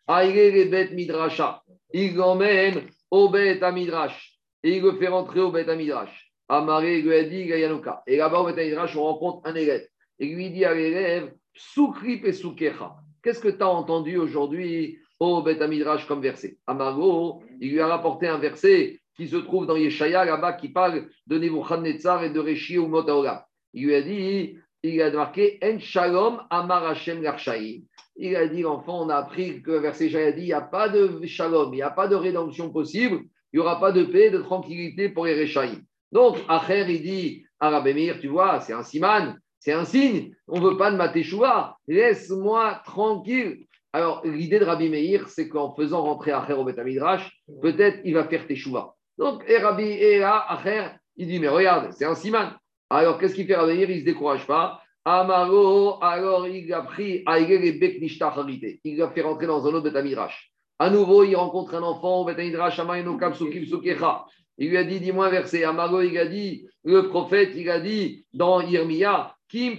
Les 0.08 0.66
bêtes 0.66 0.92
Midrasha. 0.92 1.62
Il 1.92 2.16
l'emmène 2.16 2.82
au 3.10 3.32
à 3.34 3.72
Midrash. 3.72 4.38
Il 4.62 4.82
le 4.82 4.92
fait 4.92 5.08
rentrer 5.08 5.40
au 5.40 5.54
à 5.54 5.74
Midrash. 5.74 6.32
Amaré 6.48 7.00
lui 7.00 7.14
a 7.14 7.24
dit 7.24 7.46
Gayanuka. 7.46 8.02
Et 8.06 8.16
là-bas, 8.16 8.40
au 8.40 8.46
à 8.46 8.52
Midrash, 8.52 8.96
on 8.96 9.04
rencontre 9.04 9.48
un 9.48 9.54
élève. 9.54 9.86
Et 10.18 10.26
lui 10.26 10.50
dit 10.50 10.64
à 10.64 10.74
l'élève 10.74 11.32
Soukrip 11.54 12.24
et 12.24 12.32
Soukecha. 12.32 12.96
Qu'est-ce 13.24 13.40
que 13.40 13.48
tu 13.48 13.62
as 13.62 13.68
entendu 13.70 14.18
aujourd'hui 14.18 14.98
au 15.18 15.42
Midrash 15.42 16.06
comme 16.06 16.20
verset? 16.20 16.58
Amargo, 16.66 17.42
il 17.58 17.72
lui 17.72 17.80
a 17.80 17.86
rapporté 17.86 18.28
un 18.28 18.36
verset 18.36 19.00
qui 19.16 19.28
se 19.28 19.36
trouve 19.36 19.66
dans 19.66 19.76
Yeshaya, 19.76 20.26
là-bas, 20.26 20.52
qui 20.52 20.68
parle 20.68 21.06
de 21.26 21.38
Nebuchadnezzar 21.38 22.22
et 22.24 22.28
de 22.28 22.38
Réchi 22.38 22.76
ou 22.76 22.86
Motaolam. 22.86 23.40
Il 23.72 23.86
lui 23.86 23.94
a 23.94 24.02
dit 24.02 24.58
il 24.82 25.00
a 25.00 25.10
marqué 25.10 25.58
En 25.64 25.78
Shalom 25.78 26.42
Amar 26.50 26.86
Hashem 26.86 27.22
Larshaïm. 27.22 27.84
Il 28.16 28.36
a 28.36 28.46
dit, 28.46 28.60
l'enfant, 28.60 29.06
on 29.06 29.08
a 29.08 29.16
appris 29.16 29.62
que 29.62 29.70
le 29.70 29.78
verset 29.78 30.08
Yeshaya 30.08 30.32
dit 30.32 30.42
il 30.42 30.46
n'y 30.46 30.52
a 30.52 30.60
pas 30.60 30.90
de 30.90 31.24
shalom, 31.24 31.72
il 31.72 31.76
n'y 31.76 31.82
a 31.82 31.88
pas 31.88 32.08
de 32.08 32.16
rédemption 32.16 32.68
possible, 32.68 33.22
il 33.54 33.58
n'y 33.58 33.60
aura 33.60 33.80
pas 33.80 33.90
de 33.90 34.04
paix, 34.04 34.28
de 34.28 34.42
tranquillité 34.42 35.08
pour 35.08 35.24
les. 35.24 35.50
Donc, 36.12 36.36
Acher, 36.46 36.84
il 36.90 37.00
dit 37.00 37.46
Meir, 37.62 38.20
tu 38.20 38.28
vois, 38.28 38.60
c'est 38.60 38.74
un 38.74 38.82
siman, 38.82 39.38
c'est 39.64 39.72
un 39.72 39.86
signe, 39.86 40.34
on 40.46 40.60
ne 40.60 40.68
veut 40.68 40.76
pas 40.76 40.90
de 40.90 40.96
ma 40.96 41.08
teshuva, 41.08 41.78
laisse-moi 41.88 42.82
tranquille. 42.84 43.64
Alors, 43.94 44.20
l'idée 44.22 44.58
de 44.58 44.64
Rabbi 44.66 44.90
Meir, 44.90 45.26
c'est 45.30 45.48
qu'en 45.48 45.74
faisant 45.74 46.02
rentrer 46.02 46.32
Acher 46.32 46.52
au 46.52 46.64
Beth 46.64 46.76
Midrash, 46.84 47.32
peut-être 47.62 48.00
il 48.04 48.12
va 48.12 48.24
faire 48.24 48.46
teshuva. 48.46 48.94
Donc, 49.16 49.42
et 49.48 49.56
Rabbi, 49.56 49.84
et 49.84 50.18
là, 50.18 50.44
Acher, 50.50 50.88
il 51.16 51.28
dit, 51.28 51.38
mais 51.38 51.48
regarde, 51.48 51.92
c'est 51.92 52.04
un 52.04 52.14
siman. 52.14 52.50
Alors, 52.90 53.16
qu'est-ce 53.16 53.34
qu'il 53.34 53.46
fait 53.46 53.56
Rabbi 53.56 53.72
Meir? 53.72 53.88
Il 53.88 53.94
ne 53.94 54.00
se 54.00 54.04
décourage 54.04 54.46
pas. 54.46 54.82
Amaro, 55.06 55.96
alors 56.02 56.46
il 56.46 56.70
a 56.74 56.82
pris 56.82 57.22
Aïgel 57.24 57.64
et 57.64 57.72
Beknishta 57.72 58.28
Harité. 58.28 58.80
Il 58.84 58.98
l'a 58.98 59.08
fait 59.08 59.22
rentrer 59.22 59.46
dans 59.46 59.66
un 59.66 59.70
autre 59.70 59.84
Betamidrash. 59.84 60.52
À 60.78 60.90
nouveau, 60.90 61.24
il 61.24 61.36
rencontre 61.36 61.74
un 61.74 61.82
enfant 61.82 62.20
au 62.20 62.24
Betamidrash, 62.26 62.78
Amayeno 62.80 63.16
Kapsukim 63.16 63.64
Sukecha. 63.64 64.26
Il 64.58 64.68
lui 64.68 64.76
a 64.76 64.84
dit, 64.84 65.00
dis-moi 65.00 65.28
un 65.28 65.30
verset. 65.30 65.64
Amaro, 65.64 66.02
il 66.02 66.18
a 66.18 66.26
dit, 66.26 66.66
le 66.84 67.08
prophète, 67.08 67.52
il 67.56 67.70
a 67.70 67.80
dit 67.80 68.26
dans 68.34 68.60
Irmia, 68.60 69.34
Kim 69.54 69.76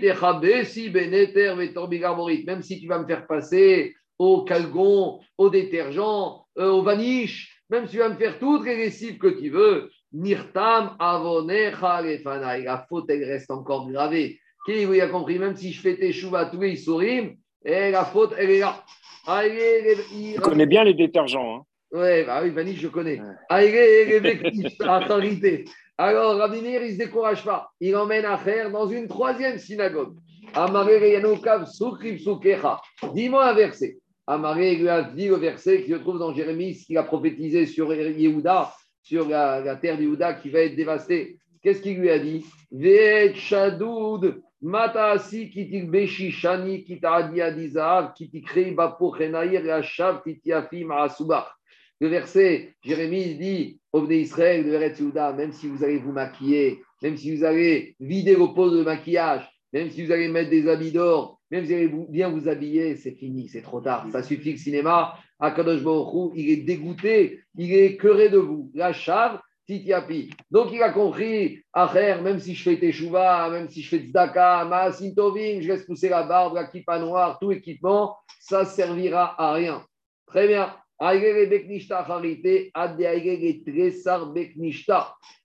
Beneter. 0.91 1.53
Même 2.45 2.61
si 2.61 2.79
tu 2.79 2.87
vas 2.87 2.99
me 2.99 3.05
faire 3.05 3.27
passer 3.27 3.93
au 4.17 4.43
calgon, 4.45 5.19
au 5.37 5.49
détergent, 5.49 6.45
euh, 6.57 6.69
au 6.69 6.81
vaniche, 6.81 7.61
même 7.69 7.85
si 7.85 7.91
tu 7.93 7.97
vas 7.97 8.07
me 8.07 8.15
faire 8.15 8.39
toutes 8.39 8.65
les 8.65 8.77
lessives 8.77 9.17
que 9.17 9.27
tu 9.27 9.49
veux, 9.49 9.89
Nirtam 10.13 10.95
Avonecha. 10.97 12.01
La 12.01 12.85
faute, 12.87 13.09
elle 13.09 13.25
reste 13.25 13.51
encore 13.51 13.91
gravée. 13.91 14.39
Qui 14.65 14.85
vous 14.85 14.93
a 14.93 15.07
compris, 15.07 15.37
même 15.37 15.57
si 15.57 15.73
je 15.73 15.81
fais 15.81 15.97
tes 15.97 16.13
choux 16.13 16.31
tous 16.51 16.61
les 16.61 16.77
sourim, 16.77 17.35
et 17.65 17.91
la 17.91 18.05
faute, 18.05 18.33
elle 18.37 18.51
est 18.51 18.59
là. 18.59 18.81
Je 19.27 20.39
connais 20.39 20.65
bien 20.65 20.85
les 20.85 20.93
détergents. 20.93 21.57
hein. 21.57 21.63
Ouais, 21.91 22.23
bah 22.23 22.39
oui, 22.43 22.49
Vanish, 22.51 22.79
je 22.79 22.87
connais. 22.87 23.19
Autorité. 25.03 25.65
Alors, 25.97 26.37
Rabbi 26.37 26.61
Meir, 26.61 26.81
il 26.83 26.87
ne 26.87 26.93
se 26.93 26.97
décourage 26.97 27.43
pas. 27.43 27.69
Il 27.79 27.95
emmène 27.95 28.25
Acher 28.25 28.69
dans 28.71 28.87
une 28.87 29.07
troisième 29.07 29.57
synagogue. 29.57 30.15
Dis-moi 33.13 33.45
un 33.45 33.53
verset. 33.53 33.97
Amaré 34.27 34.75
lui 34.75 34.89
a 34.89 35.03
dit 35.03 35.27
le 35.27 35.35
verset 35.35 35.83
qui 35.83 35.91
se 35.91 35.95
trouve 35.95 36.19
dans 36.19 36.33
Jérémie, 36.33 36.73
ce 36.73 36.85
qu'il 36.85 36.97
a 36.97 37.03
prophétisé 37.03 37.65
sur 37.65 37.93
Yehuda, 37.93 38.73
sur 39.03 39.29
la, 39.29 39.75
terre 39.75 39.97
d'Yehuda 39.97 40.33
qui 40.33 40.49
va 40.49 40.61
être 40.61 40.75
dévastée. 40.75 41.37
Qu'est-ce 41.61 41.81
qu'il 41.81 41.99
lui 41.99 42.09
a 42.09 42.19
dit? 42.19 42.45
Matasi 44.65 45.51
kitik 45.51 45.91
beshi 45.91 46.31
shani 46.31 46.83
kitadi 46.83 47.39
adizar 47.39 48.15
kitikrei 48.15 48.71
bapo 48.71 49.13
chenaïr 49.13 49.63
yashav 49.63 50.23
titiafi 50.23 50.83
maasubach. 50.83 51.53
Le 52.01 52.09
verset, 52.09 52.75
Jérémie 52.83 53.35
dit 53.35 53.79
Bnei 53.93 54.21
Israël 54.21 54.65
de 54.65 54.71
Yehuda, 54.71 55.33
même 55.33 55.53
si 55.53 55.67
vous 55.67 55.83
allez 55.83 55.97
vous 55.97 56.11
maquiller, 56.11 56.81
même 57.01 57.15
si 57.15 57.35
vous 57.35 57.43
allez 57.45 57.95
vider 57.99 58.35
vos 58.35 58.49
pots 58.49 58.69
de 58.69 58.83
maquillage, 58.83 59.49
même 59.71 59.89
si 59.89 60.05
vous 60.05 60.11
allez 60.11 60.27
mettre 60.27 60.49
des 60.49 60.67
habits 60.67 60.91
d'or, 60.91 61.39
même 61.51 61.65
si 61.65 61.71
vous 61.71 61.77
allez 61.77 62.05
bien 62.09 62.29
vous 62.29 62.49
habiller, 62.49 62.97
c'est 62.97 63.13
fini, 63.13 63.47
c'est 63.47 63.61
trop 63.61 63.79
tard. 63.79 64.07
Ça 64.11 64.23
suffit 64.23 64.51
le 64.51 64.57
cinéma. 64.57 65.15
Akadosh 65.39 65.83
Baruch 65.83 66.13
Hu, 66.13 66.39
il 66.39 66.49
est 66.49 66.63
dégoûté, 66.63 67.41
il 67.57 67.73
est 67.73 67.85
écœuré 67.85 68.29
de 68.29 68.37
vous. 68.37 68.71
La 68.73 68.91
chave, 68.91 69.39
titiapi. 69.65 70.31
Donc 70.51 70.69
il 70.73 70.81
a 70.81 70.91
compris, 70.91 71.61
Acher, 71.73 72.17
même 72.21 72.39
si 72.39 72.55
je 72.55 72.63
fais 72.63 72.77
teshuva, 72.77 73.49
même 73.49 73.69
si 73.69 73.81
je 73.81 73.89
fais 73.89 73.99
tzedaka, 73.99 74.65
maasim 74.65 75.13
tovim, 75.13 75.61
je 75.61 75.67
laisse 75.69 75.85
pousser 75.85 76.09
la 76.09 76.23
barbe, 76.23 76.55
la 76.55 76.65
kippa 76.65 76.99
noire, 76.99 77.37
tout 77.39 77.51
équipement, 77.51 78.17
ça 78.39 78.65
servira 78.65 79.41
à 79.41 79.53
rien. 79.53 79.85
Très 80.27 80.47
bien. 80.47 80.73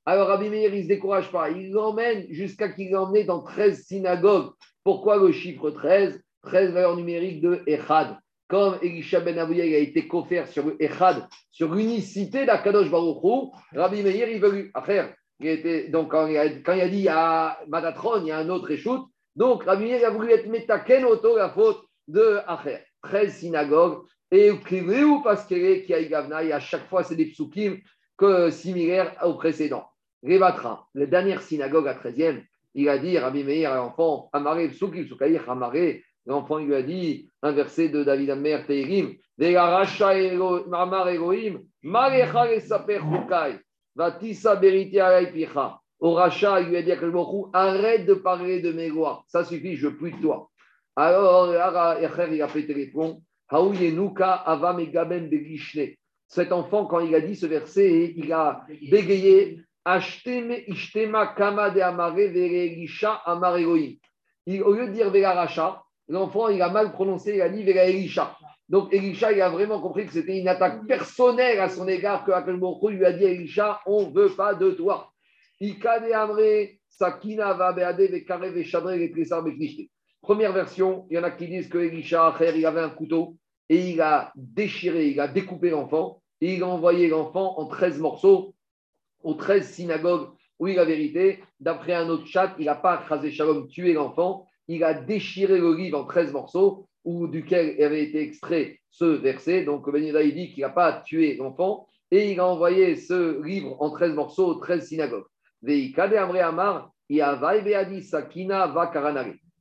Alors 0.06 0.28
Rabbi 0.28 0.48
Meir, 0.48 0.72
il 0.72 0.78
ne 0.78 0.82
se 0.82 0.88
décourage 0.88 1.30
pas. 1.30 1.50
Il 1.50 1.72
l'emmène 1.72 2.26
jusqu'à 2.30 2.68
qu'il 2.68 2.90
l'emmène 2.90 3.26
dans 3.26 3.42
13 3.42 3.84
synagogues. 3.84 4.52
Pourquoi 4.84 5.16
le 5.16 5.32
chiffre 5.32 5.70
13 5.70 6.22
13 6.42 6.72
valeurs 6.72 6.96
numériques 6.96 7.40
de 7.40 7.62
Echad. 7.66 8.16
Comme 8.48 8.78
Elisha 8.82 9.20
Ben 9.20 9.38
a 9.38 9.44
été 9.52 10.08
coffert 10.08 10.48
sur 10.48 10.72
Echad, 10.80 11.26
sur 11.52 11.72
l'unicité 11.72 12.46
d'Akadosh 12.46 12.90
Baruch 12.90 13.22
Hu, 13.22 13.50
Rabbi 13.78 14.02
Meir, 14.02 14.28
il 14.28 14.40
veut 14.40 14.50
lui 14.50 14.72
faire. 14.84 15.14
Il 15.38 15.46
était, 15.46 15.88
donc, 15.88 16.10
quand 16.10 16.26
il, 16.26 16.36
a, 16.36 16.48
dit 16.48 16.62
il 16.66 17.00
y 17.02 17.08
a 17.08 17.58
Matatron, 17.68 18.20
il 18.22 18.26
y 18.26 18.30
a 18.32 18.38
un 18.38 18.48
autre 18.48 18.70
échoute. 18.70 19.06
Donc, 19.36 19.64
Rabbi 19.64 19.84
Meir 19.84 20.06
a 20.06 20.10
voulu 20.10 20.32
être 20.32 20.48
Metaken 20.48 21.04
auto 21.04 21.36
la 21.36 21.50
faute 21.50 21.84
de 22.08 22.40
Acher. 22.46 22.78
13 23.02 23.32
synagogues. 23.32 24.04
Et 24.32 24.50
ou 24.50 25.22
Paskere 25.22 25.82
qui 25.84 25.92
a 25.92 26.00
et 26.42 26.52
à 26.52 26.60
chaque 26.60 26.88
fois, 26.88 27.02
c'est 27.02 27.16
des 27.16 27.26
psukim 27.26 27.78
que, 28.16 28.50
similaires 28.50 29.16
au 29.24 29.34
précédent. 29.34 29.84
Revatra, 30.22 30.86
la 30.94 31.06
dernière 31.06 31.42
synagogue 31.42 31.88
à 31.88 31.94
13e, 31.94 32.42
il 32.74 32.88
a 32.88 32.98
dit, 32.98 33.18
Rabbi 33.18 33.42
Meir 33.42 33.74
l'enfant, 33.74 34.28
Amare 34.32 34.68
psukim 34.68 35.04
sukaïr 35.08 35.50
Amare, 35.50 36.02
l'enfant 36.26 36.58
lui 36.58 36.74
a 36.76 36.82
dit 36.82 37.28
un 37.42 37.50
verset 37.50 37.88
de 37.88 38.04
David 38.04 38.30
Amer 38.30 38.64
Teirim, 38.66 39.16
Racha 39.40 40.14
Mamar 40.68 41.08
Elohim, 41.08 41.62
Marecha 41.82 42.52
Esaper 42.52 43.00
Chukai, 43.00 43.58
Vatisa 43.96 44.54
Beriti 44.54 44.98
Picha. 45.32 45.80
Au 45.98 46.14
Racha, 46.14 46.60
il 46.60 46.68
lui 46.68 46.76
a 46.76 46.82
dit 46.82 46.92
à 46.92 46.96
Kalbochou, 46.96 47.50
arrête 47.52 48.06
de 48.06 48.14
parler 48.14 48.60
de 48.60 48.70
mes 48.70 48.88
lois, 48.90 49.24
ça 49.26 49.44
suffit, 49.44 49.74
je 49.74 49.88
de 49.88 50.22
toi. 50.22 50.50
Alors, 50.94 51.52
il 51.52 52.42
a 52.42 52.48
pété 52.48 52.74
les 52.74 52.86
plombs, 52.86 53.20
Cet 56.28 56.52
enfant, 56.52 56.86
quand 56.86 57.00
il 57.00 57.14
a 57.14 57.20
dit 57.20 57.34
ce 57.34 57.46
verset, 57.46 58.14
il 58.16 58.32
a 58.32 58.64
bégayé 58.90 59.60
Au 59.84 59.98
lieu 64.72 64.86
de 64.86 64.92
dire 64.92 65.10
Vega 65.10 65.32
Racha, 65.32 65.82
l'enfant, 66.08 66.48
il 66.48 66.62
a 66.62 66.68
mal 66.68 66.92
prononcé, 66.92 67.34
il 67.34 67.42
a 67.42 67.48
dit 67.48 67.64
Vega 67.64 67.84
Elisha. 67.84 68.36
Donc 68.68 68.94
Elisha, 68.94 69.32
il 69.32 69.40
a 69.40 69.48
vraiment 69.48 69.80
compris 69.80 70.06
que 70.06 70.12
c'était 70.12 70.38
une 70.38 70.46
attaque 70.46 70.86
personnelle 70.86 71.58
à 71.58 71.68
son 71.68 71.88
égard, 71.88 72.24
que 72.24 72.30
Akel 72.30 72.54
lui 72.54 73.04
a 73.04 73.12
dit 73.12 73.24
Elisha, 73.24 73.80
on 73.84 74.08
ne 74.08 74.14
veut 74.14 74.30
pas 74.30 74.54
de 74.54 74.70
toi. 74.70 75.10
Première 80.22 80.52
version, 80.52 81.06
il 81.10 81.14
y 81.14 81.18
en 81.18 81.24
a 81.24 81.30
qui 81.32 81.48
disent 81.48 81.68
que 81.68 81.78
Elisha 81.78 82.36
il 82.54 82.64
avait 82.66 82.80
un 82.80 82.90
couteau 82.90 83.36
et 83.70 83.90
il 83.90 84.00
a 84.02 84.32
déchiré, 84.34 85.08
il 85.08 85.20
a 85.20 85.28
découpé 85.28 85.70
l'enfant 85.70 86.20
et 86.40 86.56
il 86.56 86.62
a 86.64 86.66
envoyé 86.66 87.08
l'enfant 87.08 87.58
en 87.58 87.66
13 87.66 88.00
morceaux 88.00 88.54
aux 89.22 89.34
13 89.34 89.66
synagogues 89.70 90.28
où 90.58 90.66
il 90.66 90.78
a 90.78 90.84
vérité. 90.84 91.38
D'après 91.60 91.94
un 91.94 92.08
autre 92.08 92.26
chat, 92.26 92.54
il 92.58 92.66
n'a 92.66 92.74
pas 92.74 93.00
écrasé 93.00 93.30
Shalom, 93.30 93.68
tué 93.68 93.92
l'enfant, 93.92 94.46
il 94.66 94.82
a 94.82 94.92
déchiré 94.92 95.58
le 95.58 95.74
livre 95.74 95.98
en 95.98 96.04
13 96.04 96.32
morceaux 96.32 96.86
duquel 97.04 97.82
avait 97.82 98.02
été 98.04 98.20
extrait 98.20 98.80
ce 98.90 99.04
verset. 99.04 99.64
Donc, 99.64 99.90
Ben 99.90 100.04
il 100.04 100.34
dit 100.34 100.52
qu'il 100.52 100.62
n'a 100.62 100.70
pas 100.70 101.00
tué 101.00 101.36
l'enfant 101.36 101.86
et 102.10 102.32
il 102.32 102.40
a 102.40 102.46
envoyé 102.46 102.96
ce 102.96 103.40
livre 103.42 103.80
en 103.80 103.90
13 103.90 104.14
morceaux 104.14 104.48
aux 104.48 104.54
13 104.56 104.86
synagogues. 104.86 105.26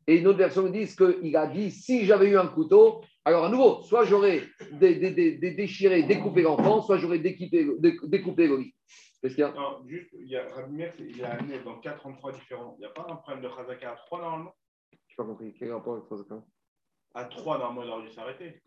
Et 0.07 0.17
une 0.17 0.27
autre 0.27 0.37
version 0.37 0.63
dit 0.69 0.87
qu'il 0.95 1.37
a 1.37 1.47
dit 1.47 1.71
si 1.71 2.05
j'avais 2.05 2.29
eu 2.29 2.37
un 2.37 2.47
couteau, 2.47 3.01
alors 3.25 3.45
à 3.45 3.49
nouveau, 3.49 3.81
soit 3.83 4.05
j'aurais 4.05 4.41
dé- 4.71 4.95
dé- 4.95 5.11
dé- 5.11 5.37
dé- 5.37 5.51
déchiré, 5.51 6.03
découpé 6.03 6.41
l'enfant, 6.41 6.81
soit 6.81 6.97
j'aurais 6.97 7.19
découpé, 7.19 7.67
dé- 7.79 7.97
découpé. 8.03 8.49
Qu'est-ce 9.21 9.35
qu'il 9.35 9.41
y 9.41 9.43
a? 9.43 9.51
Non, 9.51 9.83
juste, 9.85 10.09
il 10.13 10.27
y 10.29 10.37
a 10.37 10.47
c'est- 10.95 11.03
il 11.03 11.23
a 11.25 11.33
amené 11.33 11.59
dans 11.59 11.79
quatre 11.79 12.05
endroits 12.05 12.31
différents. 12.31 12.75
Il 12.77 12.81
n'y 12.81 12.85
a 12.85 12.89
pas 12.91 13.05
un 13.09 13.15
problème 13.17 13.43
de 13.43 13.49
Khazaka 13.49 13.91
à 13.91 13.95
3 13.95 14.21
normalement? 14.21 14.55
Je 14.91 14.97
n'ai 14.97 15.15
pas 15.17 15.23
compris. 15.25 15.53
Quel 15.59 15.73
rapport 15.73 15.95
avec 15.95 16.27
ça 16.27 16.41
À 17.13 17.25
3 17.25 17.57
normalement, 17.57 17.83
il 17.83 17.89
aurait 17.89 18.07
dû 18.07 18.13
s'arrêter. 18.13 18.61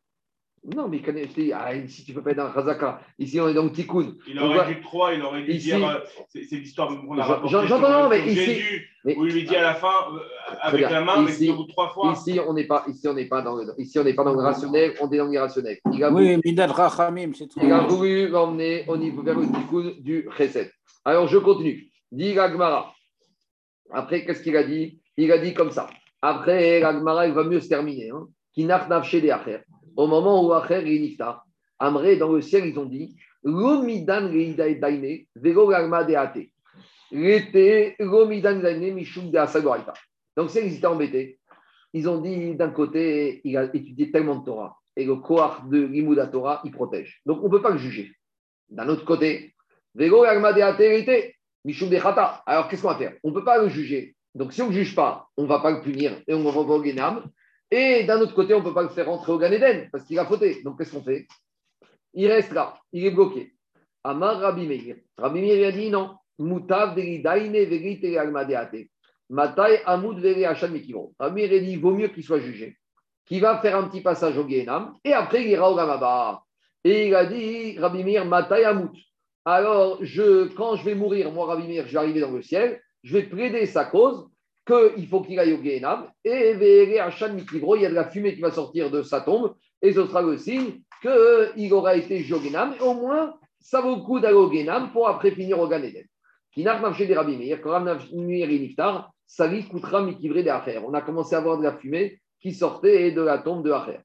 Non, 0.64 0.86
mais 0.88 1.02
quand 1.02 1.12
je 1.16 1.24
te 1.24 1.40
dis, 1.40 1.52
ah, 1.52 1.74
ici 1.74 2.04
tu 2.04 2.12
ne 2.12 2.16
peux 2.16 2.22
pas 2.22 2.30
être 2.30 2.36
dans 2.36 2.46
le 2.46 2.52
Khazaka. 2.52 3.00
Ici 3.18 3.40
on 3.40 3.48
est 3.48 3.54
dans 3.54 3.64
le 3.64 3.72
Tikkun. 3.72 4.14
Il 4.28 4.38
aurait 4.38 4.58
va- 4.58 4.64
dû 4.66 4.80
3, 4.80 5.12
il 5.14 5.22
aurait 5.22 5.42
dû 5.42 5.50
Ici- 5.50 5.74
dire. 5.74 5.88
euh, 5.88 5.98
c'est 6.28 6.54
l'histoire 6.56 6.88
qu'on 6.88 7.18
a 7.18 7.24
rapportée 7.24 7.66
j'entends, 7.66 8.08
mais 8.08 8.20
ici- 8.26 8.34
Jésus, 8.36 8.88
mais- 9.04 9.16
où 9.16 9.26
il 9.26 9.32
lui 9.34 9.42
dit 9.42 9.56
à 9.56 9.62
la 9.62 9.74
fin, 9.74 9.88
euh, 9.88 10.20
avec 10.60 10.82
la 10.82 11.00
main, 11.00 11.22
mais 11.22 11.32
Ici- 11.32 11.46
c'est 11.46 11.50
au 11.50 11.56
bout 11.56 11.64
de 11.64 11.68
3 11.68 11.88
fois. 11.88 12.12
Ici, 12.12 12.38
on 12.46 12.52
n'est 12.54 12.68
pas, 12.68 12.84
ici, 12.86 13.08
on 13.08 13.14
n'est 13.14 13.24
pas 13.26 13.42
dans 13.42 13.56
le, 13.56 13.74
ici, 13.78 13.98
on 13.98 14.04
n'est 14.04 14.14
pas 14.14 14.22
dans 14.22 14.34
le 14.34 14.38
rationnel, 14.40 14.94
on 15.00 15.10
est 15.10 15.16
dans 15.16 15.26
l'irrationnel. 15.26 15.78
Il 15.92 16.04
a 16.04 16.12
Oui, 16.12 16.40
Rachamim, 16.56 17.32
c'est 17.34 17.48
trop. 17.48 17.60
Il 17.60 17.72
a 17.72 17.80
voulu 17.80 18.28
l'emmener 18.28 18.84
au 18.86 18.96
niveau 18.96 19.20
vers 19.24 19.36
le 19.36 19.46
tikkun 19.46 19.94
du 20.00 20.28
Chesed. 20.38 20.70
Alors, 21.04 21.26
je 21.26 21.38
continue. 21.38 21.88
Dit 22.12 22.34
Gagmara. 22.34 22.94
Après, 23.90 24.24
qu'est-ce 24.24 24.42
qu'il 24.44 24.56
a 24.56 24.62
dit? 24.62 25.00
Il 25.16 25.32
a 25.32 25.38
dit 25.38 25.54
comme 25.54 25.72
ça. 25.72 25.88
Après, 26.22 26.78
Gagmara, 26.80 27.26
il 27.26 27.32
va 27.34 27.42
mieux 27.42 27.58
se 27.60 27.68
terminer. 27.68 28.10
Hein. 28.10 28.28
Kinach 28.54 28.88
nafshe 28.88 29.16
de 29.16 29.28
Acher. 29.30 29.58
Au 29.96 30.06
moment 30.06 30.44
où 30.44 30.52
Acher 30.52 30.78
est 30.78 30.98
niftar, 30.98 31.44
Amré, 31.78 32.16
dans 32.16 32.32
le 32.32 32.40
ciel, 32.40 32.66
ils 32.66 32.78
ont 32.78 32.84
dit 32.84 33.16
Lomidan 33.42 34.28
daine, 34.28 35.26
vego 35.34 35.68
gagma 35.68 36.04
de 36.04 36.14
ate. 36.14 36.48
L'été, 37.10 37.96
lomidan 37.98 38.60
daine, 38.60 38.94
mishum 38.94 39.30
de 39.30 39.38
asagoraita. 39.38 39.92
Donc, 40.36 40.50
c'est 40.50 40.64
ils 40.66 40.76
étaient 40.76 40.86
embêtés. 40.86 41.38
Ils 41.92 42.08
ont 42.08 42.20
dit 42.20 42.54
d'un 42.54 42.70
côté, 42.70 43.40
il 43.44 43.56
a 43.56 43.64
étudié 43.64 44.10
tellement 44.10 44.36
de 44.36 44.44
Torah, 44.44 44.76
et 44.96 45.04
le 45.04 45.16
Koach 45.16 45.64
de 45.68 45.82
Limouda 45.84 46.26
Torah, 46.28 46.62
il 46.64 46.70
protège. 46.70 47.20
Donc, 47.26 47.40
on 47.42 47.46
ne 47.46 47.50
peut 47.50 47.60
pas 47.60 47.70
le 47.70 47.78
juger. 47.78 48.12
D'un 48.70 48.88
autre 48.88 49.04
côté, 49.04 49.54
Vego 49.94 50.24
Yagma 50.24 50.52
de 50.52 50.60
Aterité, 50.62 51.34
Mishum 51.64 51.90
de 51.90 51.98
Chata. 51.98 52.42
Alors, 52.46 52.68
qu'est-ce 52.68 52.82
qu'on 52.82 52.88
va 52.88 52.96
faire? 52.96 53.14
On 53.24 53.30
ne 53.30 53.34
peut 53.34 53.44
pas 53.44 53.60
le 53.60 53.68
juger. 53.68 54.14
Donc, 54.34 54.52
si 54.52 54.62
on 54.62 54.66
ne 54.68 54.70
le 54.70 54.78
juge 54.78 54.94
pas, 54.94 55.28
on 55.36 55.42
ne 55.42 55.48
va 55.48 55.58
pas 55.58 55.70
le 55.70 55.82
punir 55.82 56.22
et 56.26 56.32
on 56.32 56.42
va 56.42 56.78
Guénam. 56.78 57.24
Et 57.74 58.04
d'un 58.04 58.20
autre 58.20 58.34
côté, 58.34 58.52
on 58.52 58.58
ne 58.58 58.64
peut 58.64 58.74
pas 58.74 58.82
le 58.82 58.90
faire 58.90 59.06
rentrer 59.06 59.32
au 59.32 59.38
Gan 59.38 59.50
Eden 59.50 59.88
parce 59.90 60.04
qu'il 60.04 60.18
a 60.18 60.26
fauté. 60.26 60.62
Donc, 60.62 60.76
qu'est-ce 60.76 60.92
qu'on 60.92 61.02
fait? 61.02 61.26
Il 62.12 62.30
reste 62.30 62.52
là, 62.52 62.74
il 62.92 63.06
est 63.06 63.10
bloqué. 63.10 63.54
Amar 64.04 64.40
Rabbi 64.40 64.66
Meir. 64.66 64.96
Rabbi 65.16 65.64
a 65.64 65.72
dit 65.72 65.88
non. 65.88 66.16
Mutav. 66.38 66.94
Matai 69.30 69.80
Mikivon. 70.70 71.14
Rabbi 71.18 71.34
Meir 71.34 71.52
a 71.52 71.58
dit 71.60 71.70
il 71.70 71.80
vaut 71.80 71.94
mieux 71.94 72.08
qu'il 72.08 72.22
soit 72.22 72.40
jugé, 72.40 72.76
qu'il 73.24 73.40
va 73.40 73.58
faire 73.62 73.78
un 73.78 73.88
petit 73.88 74.02
passage 74.02 74.36
au 74.36 74.44
Guénam 74.44 74.94
et 75.02 75.14
après 75.14 75.42
il 75.42 75.48
ira 75.48 75.70
au 75.70 75.74
Gamaba. 75.74 76.42
Et 76.84 77.08
il 77.08 77.14
a 77.14 77.24
dit, 77.24 77.78
Rabbi 77.78 78.04
Matai 78.18 78.64
Amout. 78.64 78.92
Alors, 79.46 79.98
quand 80.56 80.76
je 80.76 80.84
vais 80.84 80.94
mourir, 80.94 81.32
moi, 81.32 81.46
Rabbi 81.46 81.74
je 81.74 81.90
vais 81.90 81.96
arriver 81.96 82.20
dans 82.20 82.32
le 82.32 82.42
ciel, 82.42 82.82
je 83.02 83.14
vais 83.14 83.22
plaider 83.22 83.64
sa 83.64 83.86
cause, 83.86 84.28
qu'il 84.66 85.06
faut 85.08 85.22
qu'il 85.22 85.38
aille 85.38 85.52
au 85.52 85.58
Guénam, 85.58 86.08
et 86.24 86.54
Vere 86.54 87.04
Hachan 87.04 87.32
Mikivro, 87.34 87.76
il 87.76 87.82
y 87.82 87.86
a 87.86 87.90
de 87.90 87.94
la 87.94 88.08
fumée 88.08 88.34
qui 88.34 88.40
va 88.40 88.50
sortir 88.50 88.90
de 88.90 89.02
sa 89.02 89.20
tombe, 89.20 89.54
et 89.80 89.92
ce 89.92 90.06
sera 90.06 90.22
le 90.22 90.36
signe 90.36 90.80
qu'il 91.00 91.72
aura 91.72 91.96
été 91.96 92.24
au 92.32 92.38
Guénam, 92.38 92.74
et 92.78 92.82
au 92.82 92.94
moins, 92.94 93.34
ça 93.60 93.80
vaut 93.80 93.96
le 93.96 94.02
coup 94.02 94.20
d'aller 94.20 94.36
au 94.36 94.48
Guénam 94.48 94.92
pour 94.92 95.08
après 95.08 95.32
finir 95.32 95.58
au 95.60 95.68
Gan 95.68 95.82
Eden. 95.82 96.06
Kinar 96.52 96.82
Nafshe 96.82 97.06
de 97.06 97.14
Rabbi 97.14 97.36
Meir, 97.36 97.58
Rabbi 97.64 98.14
Meir 98.14 98.50
est 98.50 98.58
niftar, 98.58 99.10
ça 99.26 99.46
lui 99.46 99.66
coûtera 99.66 100.02
Mikivré 100.02 100.42
des 100.42 100.50
affaires. 100.50 100.86
On 100.86 100.92
a 100.92 101.00
commencé 101.00 101.34
à 101.34 101.40
voir 101.40 101.58
de 101.58 101.62
la 101.62 101.72
fumée 101.72 102.20
qui 102.40 102.52
sortait 102.52 103.10
de 103.12 103.22
la 103.22 103.38
tombe 103.38 103.64
de 103.64 103.70
Acher. 103.70 104.00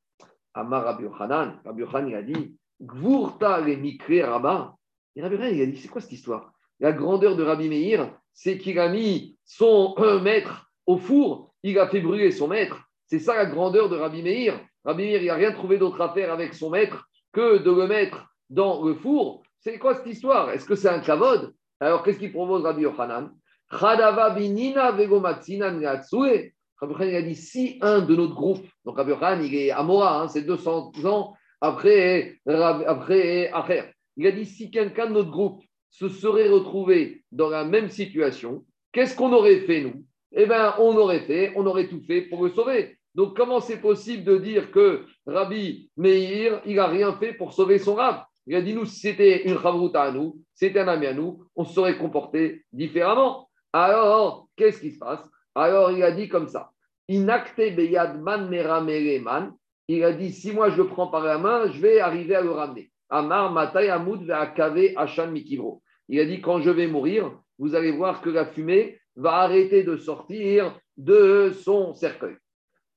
Amar 0.53 0.86
Rabbi 0.86 1.03
Yochanan, 1.03 1.60
Rabbi 1.66 1.82
Yochanan, 1.82 2.10
il 2.10 2.16
a 2.16 2.22
dit 2.22 2.55
Gvurta 2.82 3.60
le 3.60 3.76
Mikre 3.76 4.24
Rabba. 4.24 4.76
Et 5.16 5.22
Rabbi 5.22 5.36
Yochanan, 5.36 5.55
il 5.55 5.62
a 5.62 5.66
dit 5.66 5.78
C'est 5.78 5.89
quoi 5.89 6.01
cette 6.01 6.14
histoire? 6.14 6.53
La 6.80 6.91
grandeur 6.91 7.36
de 7.36 7.43
Rabbi 7.43 7.69
Meir, 7.69 8.11
c'est 8.34 8.57
qu'il 8.57 8.78
a 8.80 8.88
mis 8.88 9.38
son 9.45 9.95
maître 10.23 10.69
au 10.86 10.97
four, 10.97 11.53
il 11.63 11.78
a 11.80 11.88
fait 11.88 12.01
brûler 12.01 12.32
son 12.32 12.47
maître. 12.47 12.80
C'est 13.07 13.19
ça 13.19 13.36
la 13.36 13.45
grandeur 13.45 13.89
de 13.89 13.95
Rabbi 13.95 14.21
Meir. 14.21 14.59
Rabbi 14.86 15.03
Meir, 15.03 15.21
il 15.21 15.28
n'a 15.28 15.36
rien 15.36 15.51
trouvé 15.51 15.78
d'autre 15.78 15.99
à 16.01 16.13
faire 16.13 16.32
avec 16.32 16.53
son 16.53 16.69
maître 16.69 17.07
que 17.34 17.57
de 17.57 17.71
le 17.71 17.88
mettre 17.88 18.28
dans 18.49 18.84
le 18.84 18.93
four. 18.95 19.43
C'est 19.59 19.80
quoi 19.80 19.95
cette 19.95 20.07
histoire? 20.07 20.51
Est-ce 20.51 20.65
que 20.65 20.75
c'est 20.75 20.89
un 20.89 20.99
kavod? 20.99 21.53
Alors, 21.80 22.03
qu'est-ce 22.03 22.19
qu'il 22.19 22.32
propose 22.32 22.63
Rabbi 22.63 22.84
Yochanan? 22.84 23.32
Rabbi 23.69 24.01
Yochanan, 24.01 25.86
a 25.86 27.21
dit 27.21 27.36
si 27.36 27.80
un 27.82 28.01
de 28.01 28.15
notre 28.15 28.36
groupe, 28.36 28.65
donc 28.86 28.97
Rabbi 28.97 29.11
Yochanan, 29.11 29.43
il 29.43 29.55
est 29.55 29.71
Amora, 29.71 30.21
hein, 30.21 30.28
c'est 30.28 30.43
200 30.43 30.91
ans 31.05 31.34
après, 31.59 32.39
après 32.45 33.51
Acher. 33.51 33.84
Il 34.15 34.25
a 34.25 34.32
dit 34.32 34.45
si 34.45 34.71
quelqu'un 34.71 35.07
de 35.07 35.13
notre 35.13 35.32
groupe 35.32 35.61
se 35.90 36.10
serait 36.10 36.50
retrouvé 36.50 37.24
dans 37.32 37.50
la 37.50 37.64
même 37.64 37.90
situation, 37.90 38.66
qu'est-ce 38.92 39.16
qu'on 39.16 39.34
aurait 39.34 39.62
fait, 39.62 39.82
nous? 39.82 40.04
Eh 40.32 40.46
bien, 40.46 40.76
on 40.80 40.96
aurait 40.98 41.22
fait, 41.22 41.54
on 41.56 41.66
aurait 41.66 41.88
tout 41.88 42.02
fait 42.06 42.22
pour 42.22 42.44
le 42.44 42.52
sauver. 42.52 42.98
Donc, 43.16 43.36
comment 43.36 43.60
c'est 43.60 43.82
possible 43.82 44.24
de 44.24 44.38
dire 44.38 44.72
que 44.72 45.06
Rabbi 45.26 45.90
Meir, 45.98 46.62
il 46.66 46.76
n'a 46.76 46.88
rien 46.88 47.14
fait 47.14 47.34
pour 47.34 47.54
sauver 47.54 47.80
son 47.80 47.96
rab? 47.96 48.24
Il 48.46 48.56
a 48.56 48.62
dit, 48.62 48.74
nous, 48.74 48.86
si 48.86 49.00
c'était 49.00 49.44
une 49.44 49.60
chavruta 49.60 50.04
à 50.04 50.12
nous, 50.12 50.40
c'était 50.54 50.80
un 50.80 50.88
ami 50.88 51.08
à 51.08 51.14
nous, 51.14 51.44
on 51.56 51.66
se 51.66 51.74
serait 51.74 51.98
comporté 51.98 52.64
différemment. 52.72 53.50
Alors, 53.74 54.48
qu'est-ce 54.56 54.80
qui 54.80 54.92
se 54.92 55.00
passe? 55.00 55.28
Alors, 55.56 55.92
il 55.92 56.04
a 56.04 56.12
dit 56.12 56.30
comme 56.30 56.48
ça. 56.48 56.72
Inacte 57.10 57.58
beyadman 57.58 58.50
meramereman. 58.50 59.54
Il 59.88 60.04
a 60.04 60.14
dit, 60.14 60.32
si 60.32 60.52
moi 60.52 60.70
je 60.70 60.78
le 60.78 60.88
prends 60.88 61.08
par 61.08 61.24
la 61.24 61.38
main, 61.38 61.72
je 61.72 61.82
vais 61.82 62.00
arriver 62.00 62.36
à 62.36 62.42
le 62.42 62.52
ramener. 62.52 62.92
Amar 63.10 63.51
matay 63.51 63.89
amoud 63.89 64.24
ve'akave 64.24 64.93
achan 64.95 65.32
mikivro. 65.32 65.82
Il 66.10 66.20
a 66.20 66.26
dit, 66.26 66.41
quand 66.41 66.62
je 66.62 66.70
vais 66.70 66.88
mourir, 66.88 67.32
vous 67.60 67.76
allez 67.76 67.91
voir 67.91 68.22
que 68.22 68.30
la 68.30 68.45
fumée 68.45 68.99
va 69.16 69.38
arrêter 69.38 69.84
de 69.84 69.97
sortir 69.97 70.80
de 70.95 71.51
son 71.51 71.93
cercueil. 71.93 72.36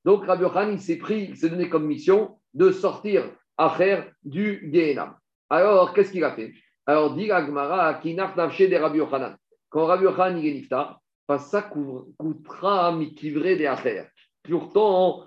Donc, 0.05 0.25
Rabbi 0.27 0.45
il 0.73 0.81
s'est 0.81 0.97
pris, 0.97 1.27
il 1.31 1.37
s'est 1.37 1.51
donné 1.51 1.69
comme 1.69 1.87
mission 1.87 2.39
de 2.55 2.71
sortir 2.71 3.25
faire 3.69 4.11
du 4.23 4.71
Gehenam. 4.73 5.15
Alors, 5.51 5.93
qu'est-ce 5.93 6.13
qu'il 6.13 6.25
a 6.25 6.33
fait? 6.33 6.53
Alors, 6.87 7.15
dit 7.15 7.31
Agmara, 7.31 8.01
Nafshe 8.37 8.63
de 8.63 8.77
Rabbi 8.77 8.99
Yochanan. 8.99 9.37
Quand 9.69 9.85
Rabbi 9.85 10.05
Yochanan 10.05 10.39
il 10.39 10.47
est 10.47 10.55
niftar, 10.55 11.01
pas 11.27 11.39
ça 11.39 11.63
coûtera 11.63 12.93
mikivré 12.93 13.57
des 13.57 13.67
affaires. 13.67 14.09
Pourtant, 14.43 15.27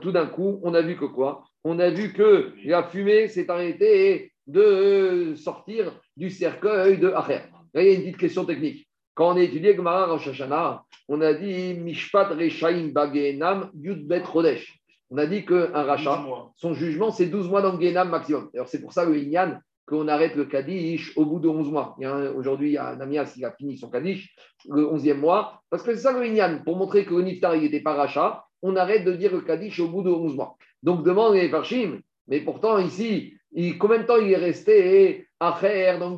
tout 0.00 0.12
d'un 0.12 0.26
coup, 0.26 0.60
on 0.62 0.72
a 0.74 0.80
vu 0.80 0.96
que 0.96 1.04
quoi? 1.04 1.44
On 1.66 1.78
a 1.78 1.88
vu 1.88 2.12
que 2.12 2.52
la 2.66 2.82
fumée 2.82 3.26
s'est 3.28 3.50
arrêtée 3.50 4.32
de 4.46 5.32
sortir 5.34 5.98
du 6.14 6.28
cercueil 6.28 6.98
de 6.98 7.08
Acher. 7.08 7.40
Là, 7.72 7.82
il 7.82 7.88
y 7.88 7.90
a 7.90 7.94
une 7.94 8.02
petite 8.02 8.18
question 8.18 8.44
technique. 8.44 8.86
Quand 9.14 9.32
on 9.32 9.36
a 9.36 9.42
étudié 9.42 9.74
Gemara 9.74 10.06
Rosh 10.06 10.28
Hashanah, 10.28 10.82
on 11.08 11.22
a 11.22 11.32
dit 11.32 11.74
Mishpat 11.74 12.34
Rechaim 12.34 12.88
Bagenam 12.92 13.70
Yudbet 13.74 14.24
Chodesh. 14.30 14.78
On 15.08 15.16
a 15.16 15.26
dit 15.26 15.46
qu'un 15.46 15.70
rachat, 15.70 16.16
12 16.16 16.26
mois. 16.26 16.52
son 16.56 16.74
jugement, 16.74 17.10
c'est 17.10 17.26
12 17.26 17.48
mois 17.48 17.62
dans 17.62 17.78
maximum. 18.04 18.50
Alors, 18.52 18.68
c'est 18.68 18.80
pour 18.80 18.92
ça, 18.92 19.06
le 19.06 19.16
Inyan, 19.16 19.58
qu'on 19.86 20.08
arrête 20.08 20.34
le 20.34 20.44
Kaddish 20.44 21.16
au 21.16 21.24
bout 21.24 21.40
de 21.40 21.48
11 21.48 21.70
mois. 21.70 21.96
Aujourd'hui, 22.36 22.70
il 22.70 22.72
y 22.72 22.78
a 22.78 22.90
un 22.90 23.00
Amias 23.00 23.32
qui 23.32 23.42
a 23.44 23.52
fini 23.52 23.78
son 23.78 23.88
Kaddish 23.88 24.34
le 24.68 24.82
11e 24.82 25.14
mois. 25.14 25.62
Parce 25.70 25.82
que 25.82 25.94
c'est 25.94 26.02
ça 26.02 26.12
le 26.12 26.26
Inyan. 26.26 26.62
Pour 26.62 26.76
montrer 26.76 27.06
que 27.06 27.14
le 27.14 27.22
Niftar, 27.22 27.56
n'était 27.56 27.80
pas 27.80 27.94
rachat, 27.94 28.44
on 28.60 28.76
arrête 28.76 29.04
de 29.04 29.12
dire 29.12 29.32
le 29.32 29.40
Kaddish 29.40 29.80
au 29.80 29.88
bout 29.88 30.02
de 30.02 30.10
11 30.10 30.36
mois. 30.36 30.56
Donc, 30.84 31.02
demande 31.02 31.34
les 31.34 31.48
Farshim. 31.48 32.00
Mais 32.28 32.40
pourtant, 32.40 32.76
ici, 32.78 33.32
combien 33.78 34.00
de 34.00 34.02
temps 34.04 34.18
il 34.18 34.30
est 34.30 34.36
resté 34.36 35.26
à 35.40 35.54
faire 35.54 35.98
dans 35.98 36.14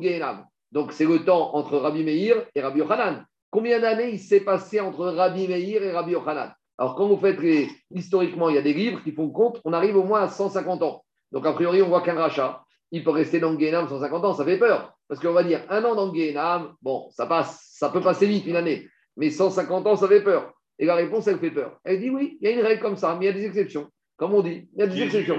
Donc, 0.73 0.91
c'est 0.91 1.05
le 1.05 1.23
temps 1.23 1.55
entre 1.55 1.77
Rabbi 1.77 2.03
Meir 2.03 2.45
et 2.53 2.61
Rabbi 2.61 2.79
Yochanan. 2.79 3.25
Combien 3.49 3.79
d'années 3.79 4.09
il 4.09 4.19
s'est 4.19 4.41
passé 4.41 4.81
entre 4.81 5.07
Rabbi 5.07 5.47
Meir 5.47 5.83
et 5.83 5.91
Rabbi 5.93 6.11
Yochanan? 6.11 6.51
Alors, 6.77 6.95
quand 6.95 7.07
vous 7.07 7.17
faites 7.17 7.39
les... 7.39 7.69
historiquement, 7.91 8.49
il 8.49 8.55
y 8.55 8.59
a 8.59 8.61
des 8.61 8.73
livres 8.73 9.01
qui 9.03 9.13
font 9.13 9.29
compte, 9.29 9.61
on 9.63 9.71
arrive 9.71 9.95
au 9.95 10.03
moins 10.03 10.23
à 10.23 10.27
150 10.27 10.83
ans. 10.83 11.01
Donc, 11.31 11.45
a 11.45 11.53
priori, 11.53 11.81
on 11.81 11.87
voit 11.87 12.01
qu'un 12.01 12.15
rachat, 12.15 12.61
il 12.91 13.05
peut 13.05 13.11
rester 13.11 13.39
dans 13.39 13.51
le 13.51 13.57
Guénam 13.57 13.87
150 13.87 14.25
ans, 14.25 14.33
ça 14.33 14.43
fait 14.43 14.59
peur. 14.59 14.93
Parce 15.07 15.21
qu'on 15.21 15.31
va 15.31 15.43
dire 15.43 15.61
un 15.69 15.83
an 15.85 15.95
dans 15.95 16.07
le 16.07 16.11
Guénam, 16.11 16.73
bon, 16.81 17.07
ça 17.11 17.25
passe, 17.25 17.69
ça 17.71 17.89
peut 17.89 18.01
passer 18.01 18.25
vite 18.25 18.45
une 18.45 18.57
année. 18.57 18.85
Mais 19.15 19.29
150 19.29 19.87
ans, 19.87 19.95
ça 19.95 20.09
fait 20.09 20.21
peur. 20.21 20.51
Et 20.77 20.85
la 20.85 20.95
réponse, 20.95 21.25
elle 21.27 21.39
fait 21.39 21.51
peur. 21.51 21.79
Elle 21.85 22.01
dit 22.01 22.09
oui, 22.09 22.37
il 22.41 22.49
y 22.49 22.51
a 22.51 22.53
une 22.53 22.65
règle 22.65 22.81
comme 22.81 22.97
ça, 22.97 23.15
mais 23.17 23.25
il 23.25 23.27
y 23.27 23.31
a 23.31 23.33
des 23.33 23.45
exceptions. 23.45 23.89
Comme 24.17 24.33
on 24.33 24.41
dit, 24.41 24.67
il 24.73 24.79
y 24.79 24.81
a 24.81 24.87
des 24.87 24.95
exceptions. 25.05 25.35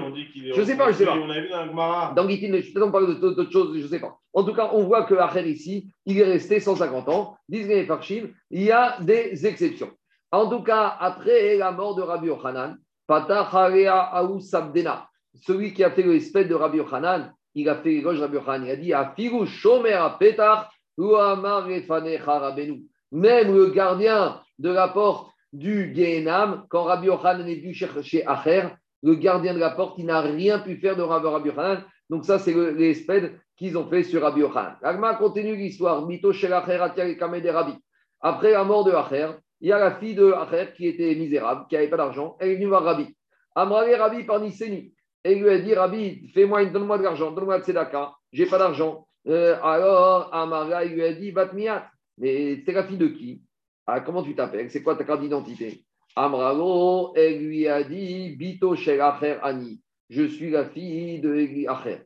Je 0.55 0.63
sais 0.63 0.77
pas, 0.77 0.91
je 0.91 0.97
sais 0.97 1.05
pas. 1.05 1.15
On 1.17 1.29
a 1.29 1.39
vu 1.41 1.49
dans. 1.49 1.65
Dans 2.15 2.29
Gitin, 2.29 2.47
je 2.61 2.71
peut-être 2.71 2.87
on 2.87 2.91
parle 2.91 3.07
de- 3.19 3.29
d'autres 3.35 3.51
choses, 3.51 3.77
je 3.77 3.83
ne 3.83 3.87
sais 3.87 3.99
pas. 3.99 4.17
En 4.33 4.43
tout 4.43 4.53
cas, 4.53 4.69
on 4.73 4.83
voit 4.85 5.03
que 5.03 5.15
Acher 5.15 5.45
ici, 5.49 5.91
il 6.05 6.17
est 6.19 6.23
resté 6.23 6.59
150 6.61 7.09
ans. 7.09 7.35
Disent 7.49 7.67
les 7.67 7.85
Farshim, 7.85 8.29
il 8.49 8.63
y 8.63 8.71
a 8.71 8.97
des 9.01 9.45
exceptions. 9.45 9.91
En 10.31 10.47
tout 10.49 10.63
cas, 10.63 10.95
après 10.99 11.57
la 11.57 11.71
mort 11.71 11.95
de 11.95 12.01
Rabbi 12.03 12.27
Yochanan, 12.27 12.77
Aou 13.09 14.39
Sabdena, 14.39 15.09
celui 15.41 15.73
qui 15.73 15.83
a 15.83 15.91
fait 15.91 16.03
le 16.03 16.15
espèce 16.15 16.47
de 16.47 16.55
Rabbi 16.55 16.77
Yochanan, 16.77 17.33
il 17.55 17.67
a 17.67 17.75
fait 17.75 17.89
l'éloge 17.89 18.17
de 18.17 18.21
Rabbi 18.21 18.35
Yochanan. 18.35 18.65
Il 18.65 18.71
a 18.71 18.75
dit 18.77 18.93
Afiru 18.93 19.45
Shomer 19.47 19.99
Petach. 20.19 20.69
Même 23.11 23.55
le 23.55 23.69
gardien 23.71 24.41
de 24.59 24.69
la 24.69 24.87
porte 24.89 25.31
du 25.53 25.93
Gehenam, 25.95 26.65
quand 26.69 26.83
Rabbi 26.83 27.07
Yochanan 27.07 27.47
est 27.47 27.55
venu 27.55 27.73
chercher 27.73 28.25
Acher, 28.25 28.67
le 29.01 29.15
gardien 29.15 29.53
de 29.53 29.59
la 29.59 29.71
porte, 29.71 29.97
il 29.97 30.05
n'a 30.05 30.21
rien 30.21 30.59
pu 30.59 30.77
faire 30.77 30.95
de 30.95 31.01
Rabbi 31.01 31.47
Yochanan. 31.49 31.83
Donc 32.09 32.25
ça, 32.25 32.39
c'est 32.39 32.53
le- 32.53 32.71
les 32.71 32.89
espèces 32.91 33.31
qu'ils 33.55 33.77
ont 33.77 33.87
fait 33.87 34.03
sur 34.03 34.21
Rabbi 34.21 34.41
Yochanan. 34.41 34.75
L'Agma 34.81 35.15
continue 35.15 35.55
l'histoire. 35.55 36.05
Mito 36.05 36.31
shel 36.33 36.53
Rabbi. 36.53 37.73
Après 38.21 38.51
la 38.51 38.63
mort 38.63 38.83
de 38.83 38.91
Acher, 38.91 39.31
il 39.61 39.69
y 39.69 39.71
a 39.71 39.79
la 39.79 39.95
fille 39.95 40.15
de 40.15 40.31
Acher 40.31 40.67
qui 40.75 40.87
était 40.87 41.15
misérable, 41.15 41.65
qui 41.69 41.75
n'avait 41.75 41.87
pas 41.87 41.97
d'argent. 41.97 42.35
Elle 42.39 42.49
est 42.51 42.55
venue 42.55 42.67
voir 42.67 42.83
Rabbi. 42.83 43.15
Amrali 43.55 43.95
Rabbi 43.95 44.23
par 44.23 44.39
Niseni. 44.39 44.93
Et 45.23 45.35
lui 45.35 45.49
a 45.49 45.57
dit, 45.59 45.73
Rabbi, 45.73 46.29
fais-moi 46.33 46.65
donne-moi 46.65 46.97
de 46.97 47.03
l'argent, 47.03 47.31
donne-moi 47.31 47.59
de 47.59 47.63
tzedaka. 47.63 48.13
J'ai 48.31 48.45
pas 48.45 48.57
d'argent. 48.57 49.05
Euh, 49.27 49.57
alors, 49.61 50.33
Amara, 50.33 50.85
il 50.85 50.93
lui 50.93 51.03
a 51.03 51.11
dit, 51.13 51.31
Batmiat. 51.31 51.89
Mais 52.17 52.61
c'est 52.65 52.71
la 52.71 52.83
fille 52.85 52.97
de 52.97 53.07
qui? 53.07 53.41
Ah, 53.91 53.99
Comment 54.01 54.23
tu 54.23 54.35
t'appelles? 54.35 54.69
C'est 54.71 54.83
quoi 54.83 54.95
ta 54.95 55.03
carte 55.03 55.21
d'identité? 55.21 55.83
Amralo, 56.15 57.13
elle 57.15 57.39
lui 57.39 57.67
a 57.67 57.83
dit, 57.83 58.35
Bito 58.35 58.75
shel 58.75 59.01
Acher 59.01 59.37
Ani. 59.41 59.81
Je 60.09 60.23
suis 60.23 60.49
la 60.49 60.65
fille 60.65 61.19
de 61.21 61.67
Acher. 61.67 62.01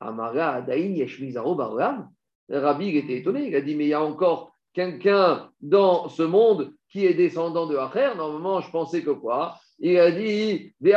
Amara, 0.00 0.60
Daïn 0.60 0.94
Yeshmizaro 0.96 1.54
Barolam. 1.54 2.10
Rabbi, 2.50 2.88
il 2.88 2.96
était 2.96 3.18
étonné. 3.18 3.46
Il 3.48 3.56
a 3.56 3.60
dit, 3.60 3.74
mais 3.74 3.84
il 3.84 3.88
y 3.88 3.94
a 3.94 4.02
encore 4.02 4.52
quelqu'un 4.74 5.50
dans 5.60 6.08
ce 6.08 6.22
monde 6.22 6.74
qui 6.90 7.06
est 7.06 7.14
descendant 7.14 7.66
de 7.66 7.76
Acher. 7.76 8.12
Normalement, 8.16 8.60
je 8.60 8.70
pensais 8.70 9.02
que 9.02 9.10
quoi? 9.10 9.54
Il 9.78 9.98
a 9.98 10.10
dit. 10.10 10.74
Il 10.82 10.90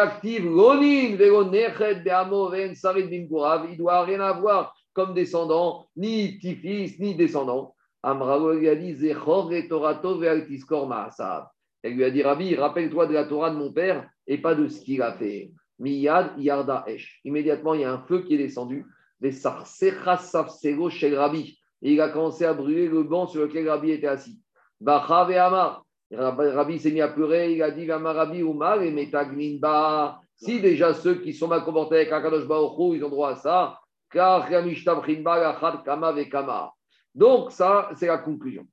doit 3.77 4.03
rien 4.03 4.19
avoir 4.19 4.75
comme 4.93 5.13
descendant, 5.13 5.87
ni 5.95 6.37
petit-fils, 6.37 6.99
ni 6.99 7.13
descendant. 7.15 7.75
Amralo 8.03 8.53
lui 8.53 8.69
a 8.69 8.75
dit, 8.75 8.93
Zechor 8.95 9.51
et 9.53 9.67
Torato. 9.67 10.21
Elle 10.21 11.93
lui 11.93 12.03
a 12.03 12.09
dit, 12.09 12.23
Rabbi, 12.23 12.55
rappelle-toi 12.55 13.07
de 13.07 13.13
la 13.13 13.25
Torah 13.25 13.51
de 13.51 13.57
mon 13.57 13.71
père 13.71 14.09
et 14.25 14.37
pas 14.37 14.55
de 14.55 14.67
ce 14.67 14.81
qu'il 14.81 15.01
a 15.01 15.13
fait. 15.13 15.51
Miyad 15.79 16.33
Yarda 16.37 16.83
Esh. 16.87 17.19
Immédiatement, 17.23 17.73
il 17.73 17.81
y 17.81 17.83
a 17.83 17.93
un 17.93 17.99
feu 17.99 18.21
qui 18.21 18.35
est 18.35 18.37
descendu. 18.37 18.85
Les 19.19 19.31
chez 19.31 21.15
Rabbi. 21.15 21.57
Et 21.81 21.93
il 21.93 22.01
a 22.01 22.09
commencé 22.09 22.45
à 22.45 22.53
brûler 22.53 22.87
le 22.87 23.03
banc 23.03 23.27
sur 23.27 23.41
lequel 23.41 23.69
Rabbi 23.69 23.91
était 23.91 24.07
assis. 24.07 24.39
Bacha 24.79 25.21
Amar. 25.45 25.85
Rabbi 26.11 26.79
s'est 26.79 26.91
mis 26.91 27.01
à 27.01 27.09
pleurer. 27.09 27.53
Il 27.53 27.61
a 27.63 27.71
dit 27.71 27.91
Rabbi 27.91 28.39
Umar 28.39 28.81
et 28.81 28.91
Metagnin 28.91 29.57
Ba. 29.59 30.19
Si 30.35 30.61
déjà 30.61 30.93
ceux 30.93 31.15
qui 31.15 31.33
sont 31.33 31.47
mal 31.47 31.63
comportés 31.63 31.95
avec 31.95 32.11
Akadosh 32.11 32.43
Hu, 32.43 32.95
ils 32.95 33.03
ont 33.03 33.09
droit 33.09 33.31
à 33.31 33.35
ça. 33.35 33.79
Car 34.11 34.47
Kama 34.47 36.11
Vekama. 36.11 36.76
Donc, 37.17 37.51
ça, 37.51 37.89
c'est 37.95 38.05
la 38.05 38.19
conclusion. 38.19 38.67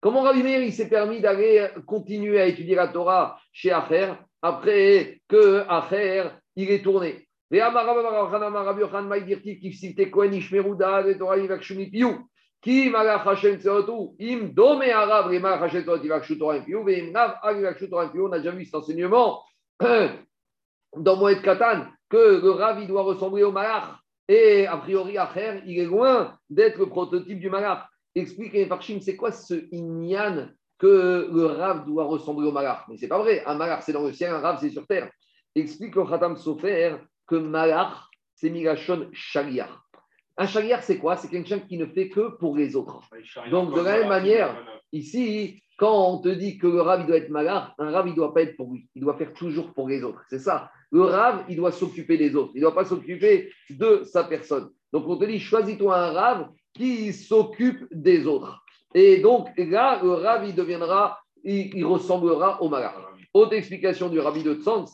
Comment 0.00 0.22
Rabbi 0.22 0.42
Meir 0.42 0.72
s'est 0.72 0.88
permis 0.88 1.20
d'aller 1.20 1.68
continuer 1.86 2.40
à 2.40 2.46
étudier 2.46 2.74
la 2.74 2.88
Torah 2.88 3.38
chez 3.52 3.70
Acher 3.70 4.14
après 4.42 5.20
que 5.28 5.62
Acher 5.68 6.30
il 6.56 6.68
est 6.72 6.82
tourné? 6.82 7.28
On 7.52 7.60
a 18.32 18.38
déjà 18.38 18.50
vu 18.50 18.64
cet 18.64 18.74
enseignement 18.74 19.44
dans 20.96 21.16
Moed 21.16 21.42
Katan, 21.42 21.86
que 22.08 22.40
le 22.42 22.50
Rav 22.50 22.80
il 22.82 22.88
doit 22.88 23.02
ressembler 23.02 23.44
au 23.44 23.52
Malach. 23.52 24.00
Et 24.28 24.66
a 24.66 24.76
priori, 24.76 25.16
Acher, 25.16 25.62
il 25.66 25.78
est 25.78 25.86
loin 25.86 26.38
d'être 26.50 26.78
le 26.78 26.86
prototype 26.86 27.40
du 27.40 27.48
Malach. 27.48 27.86
Explique 28.14 28.52
les 28.52 28.66
Farshim, 28.66 29.00
c'est 29.00 29.16
quoi 29.16 29.32
ce 29.32 29.54
Inyan 29.72 30.48
que 30.78 31.28
le 31.32 31.46
Rav 31.46 31.86
doit 31.86 32.04
ressembler 32.04 32.46
au 32.46 32.52
Malach? 32.52 32.84
Mais 32.88 32.96
c'est 32.96 33.08
pas 33.08 33.18
vrai. 33.18 33.42
Un 33.46 33.54
Malach, 33.54 33.82
c'est 33.82 33.92
dans 33.92 34.04
le 34.04 34.12
ciel, 34.12 34.30
un 34.32 34.40
Rav, 34.40 34.58
c'est 34.60 34.70
sur 34.70 34.86
terre. 34.86 35.10
Explique 35.54 35.96
au 35.96 36.04
Khatam 36.04 36.36
Sofer 36.36 36.96
que 37.26 37.36
Malach, 37.36 37.94
c'est 38.34 38.50
Migashon 38.50 39.08
Shaliar. 39.12 39.84
Un 40.36 40.46
Shaliar, 40.46 40.82
c'est 40.82 40.98
quoi? 40.98 41.16
C'est 41.16 41.28
quelqu'un 41.28 41.60
qui 41.60 41.78
ne 41.78 41.86
fait 41.86 42.08
que 42.08 42.36
pour 42.36 42.56
les 42.56 42.76
autres. 42.76 43.00
Donc, 43.50 43.74
de 43.74 43.80
la 43.80 43.98
même 43.98 44.08
manière, 44.08 44.54
Ici, 44.92 45.62
quand 45.76 46.12
on 46.12 46.18
te 46.18 46.28
dit 46.28 46.58
que 46.58 46.66
le 46.66 46.80
Rav, 46.80 47.00
il 47.02 47.06
doit 47.06 47.18
être 47.18 47.28
Malach, 47.28 47.74
un 47.78 47.90
Rav, 47.90 48.06
il 48.06 48.10
ne 48.10 48.16
doit 48.16 48.32
pas 48.32 48.42
être 48.42 48.56
pour 48.56 48.72
lui. 48.72 48.88
Il 48.94 49.02
doit 49.02 49.16
faire 49.16 49.32
toujours 49.34 49.72
pour 49.74 49.88
les 49.88 50.02
autres. 50.02 50.22
C'est 50.28 50.38
ça. 50.38 50.70
Le 50.90 51.02
Rav, 51.02 51.44
il 51.48 51.56
doit 51.56 51.72
s'occuper 51.72 52.16
des 52.16 52.34
autres. 52.34 52.52
Il 52.54 52.58
ne 52.58 52.62
doit 52.62 52.74
pas 52.74 52.84
s'occuper 52.84 53.52
de 53.70 54.02
sa 54.04 54.24
personne. 54.24 54.70
Donc, 54.92 55.06
on 55.06 55.16
te 55.16 55.24
dit, 55.24 55.38
choisis-toi 55.38 55.96
un 55.96 56.12
Rav 56.12 56.48
qui 56.74 57.12
s'occupe 57.12 57.86
des 57.90 58.26
autres. 58.26 58.64
Et 58.94 59.18
donc, 59.18 59.48
là, 59.56 60.00
le 60.02 60.12
Rav, 60.12 60.46
il 60.46 60.54
deviendra, 60.54 61.18
il, 61.44 61.84
ressemblera 61.84 62.62
au 62.62 62.68
Malach. 62.68 62.94
Autre 63.34 63.52
explication 63.52 64.08
du 64.08 64.18
Rabbi 64.18 64.42
de 64.42 64.54
Tzans, 64.54 64.86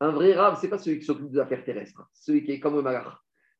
un 0.00 0.10
vrai 0.10 0.32
Rav, 0.32 0.58
ce 0.58 0.62
n'est 0.62 0.70
pas 0.70 0.78
celui 0.78 0.98
qui 0.98 1.04
s'occupe 1.04 1.30
des 1.30 1.38
affaires 1.38 1.64
terrestres, 1.64 2.02
celui 2.14 2.44
qui 2.44 2.52
est 2.52 2.60
comme 2.60 2.76
le 2.76 2.82
Malach. 2.82 3.18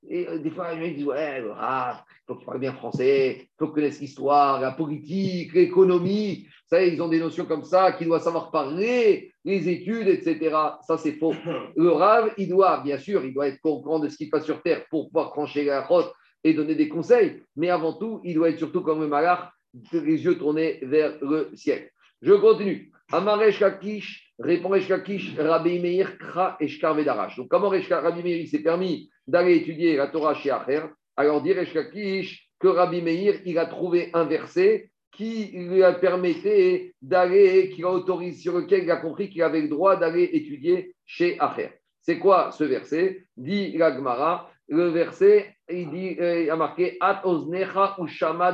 Et 0.09 0.27
euh, 0.29 0.39
des 0.39 0.51
fois, 0.51 0.75
les 0.75 0.89
gens 0.89 0.95
disent 0.95 1.07
Ouais, 1.07 1.41
le 1.41 1.53
Rav, 1.53 2.03
il 2.09 2.23
faut 2.27 2.37
qu'il 2.37 2.47
parle 2.47 2.61
bien 2.61 2.73
français, 2.73 3.43
il 3.43 3.49
faut 3.59 3.67
qu'il 3.67 3.75
connaisse 3.75 4.01
l'histoire, 4.01 4.61
la 4.61 4.73
politique, 4.73 5.53
l'économie. 5.53 6.49
Savez, 6.73 6.95
ils 6.95 7.03
ont 7.03 7.09
des 7.09 7.21
notions 7.21 7.45
comme 7.45 7.65
ça, 7.65 7.93
qu'il 7.93 8.07
doit 8.07 8.19
savoir 8.19 8.51
parler, 8.51 9.35
les 9.45 9.69
études, 9.69 10.09
etc. 10.09 10.57
Ça, 10.87 10.97
c'est 10.97 11.13
faux. 11.19 11.35
Le 11.77 11.91
Rav, 11.91 12.33
il 12.39 12.49
doit, 12.49 12.81
bien 12.83 12.97
sûr, 12.97 13.23
il 13.27 13.35
doit 13.35 13.49
être 13.49 13.61
courant 13.61 13.99
de 13.99 14.09
ce 14.09 14.17
qui 14.17 14.25
se 14.25 14.31
passe 14.31 14.47
sur 14.47 14.63
Terre 14.63 14.87
pour 14.89 15.09
pouvoir 15.09 15.33
trancher 15.33 15.67
la 15.67 15.83
route 15.83 16.11
et 16.43 16.55
donner 16.55 16.75
des 16.75 16.89
conseils. 16.89 17.43
Mais 17.57 17.69
avant 17.69 17.93
tout, 17.93 18.23
il 18.25 18.37
doit 18.37 18.49
être 18.49 18.57
surtout 18.57 18.81
comme 18.81 19.03
le 19.03 19.07
Malach, 19.07 19.51
les 19.93 20.25
yeux 20.25 20.39
tournés 20.39 20.79
vers 20.81 21.19
le 21.21 21.51
ciel. 21.53 21.91
Je 22.23 22.33
continue. 22.33 22.91
Amaresh 23.13 23.59
Kakish, 23.59 24.33
répond 24.39 24.71
Kakish, 24.71 25.37
Rabbi 25.37 25.79
Meir, 25.79 26.17
Kra, 26.17 26.57
Eshkar 26.59 26.95
Vedarash. 26.95 27.37
Donc, 27.37 27.49
comment 27.49 27.69
Rabbi 27.69 28.23
Meir 28.23 28.49
s'est 28.49 28.63
permis 28.63 29.11
d'aller 29.27 29.57
étudier 29.57 29.99
la 29.99 30.07
Torah 30.07 30.35
chez 30.35 30.51
Acher? 30.51 30.85
Alors, 31.19 31.43
dit 31.43 31.53
Kakish 31.53 32.49
que 32.59 32.69
Rabbi 32.69 33.03
Meir, 33.03 33.43
il 33.45 33.59
a 33.59 33.67
trouvé 33.67 34.09
un 34.15 34.25
verset 34.25 34.89
qui 35.13 35.53
lui 35.53 35.83
a 35.83 35.93
permetté 35.93 36.95
d'aller, 37.03 37.71
qui 37.71 37.83
a 37.85 37.91
autorisé, 37.91 38.41
sur 38.41 38.59
lequel 38.59 38.85
il 38.85 38.91
a 38.91 38.97
compris 38.97 39.29
qu'il 39.29 39.43
avait 39.43 39.61
le 39.61 39.69
droit 39.69 39.97
d'aller 39.97 40.25
étudier 40.33 40.95
chez 41.05 41.39
Acher. 41.39 41.71
C'est 42.01 42.19
quoi 42.19 42.51
ce 42.51 42.65
verset? 42.65 43.25
Dit 43.37 43.77
la 43.77 43.95
Gemara. 43.95 44.51
Le 44.69 44.89
verset, 44.89 45.55
il, 45.71 45.91
dit, 45.91 46.17
euh, 46.19 46.43
il 46.45 46.51
a 46.51 46.57
marqué 46.57 46.97
At 47.01 47.23
oznecha 47.25 47.97
ushama 47.99 48.53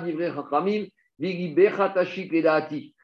v'libecha 1.18 1.88
tashik 1.90 2.32
ledaati. 2.32 2.94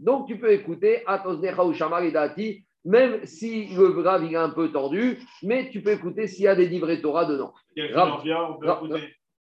Donc 0.00 0.26
tu 0.28 0.38
peux 0.38 0.52
écouter 0.52 1.02
At 1.06 1.26
oznecha 1.26 1.64
ushama 1.64 2.00
ledaati, 2.00 2.64
même 2.84 3.24
si 3.24 3.66
le 3.74 3.90
grave 3.92 4.24
il 4.24 4.32
est 4.32 4.36
un 4.36 4.50
peu 4.50 4.70
tordu, 4.70 5.18
mais 5.42 5.70
tu 5.70 5.82
peux 5.82 5.92
écouter 5.92 6.26
s'il 6.26 6.44
y 6.44 6.48
a 6.48 6.54
des 6.54 6.66
livrets 6.68 7.00
Torah 7.00 7.24
dedans. 7.26 7.52
Rav- 7.92 8.22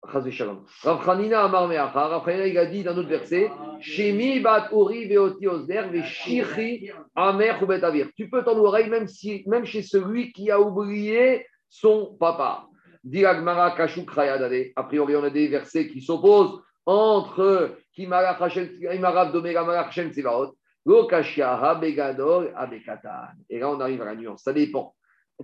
Rav- 0.08 1.04
Chanina 1.04 1.44
Amar 1.44 1.68
Me'achar. 1.68 2.10
Rav 2.10 2.26
Chanina, 2.26 2.48
il 2.48 2.58
a 2.58 2.66
dit 2.66 2.84
dans 2.84 2.94
un 2.94 2.98
autre 2.98 3.10
verset 3.10 3.50
Shemi 3.82 4.40
bat 4.40 4.70
uri 4.72 5.08
ve'oti 5.08 5.48
osder 5.48 5.84
ve'shirchi 5.92 6.92
amer 7.16 7.62
ou 7.62 7.66
betavir. 7.66 8.10
Tu 8.16 8.30
peux 8.30 8.44
tendre 8.44 8.64
l'oreille 8.64 8.90
même, 8.90 9.08
si, 9.08 9.44
même 9.48 9.66
chez 9.66 9.82
celui 9.82 10.32
qui 10.32 10.50
a 10.52 10.60
oublié 10.60 11.46
son 11.70 12.16
papa. 12.20 12.68
Dit 13.04 13.26
Agmara 13.26 13.72
Kashuk 13.72 14.10
Rayadade. 14.10 14.72
A 14.76 14.84
priori, 14.84 15.16
on 15.16 15.24
a 15.24 15.30
des 15.30 15.48
versets 15.48 15.88
qui 15.88 16.02
s'opposent 16.02 16.62
entre 16.86 17.76
Kimarach 17.94 18.58
Imarav 18.94 19.32
Domega 19.32 19.64
Marach 19.64 19.88
Hashem 19.90 20.12
Tsevaot, 20.12 20.56
Lo 20.86 21.06
Kashiaha 21.08 21.76
Begadol 21.76 22.54
Abekatan. 22.56 23.34
Et 23.50 23.60
là, 23.60 23.70
on 23.70 23.80
arrive 23.80 24.02
à 24.02 24.06
la 24.06 24.16
nuance. 24.16 24.44
Ça 24.44 24.54
dépend. 24.54 24.96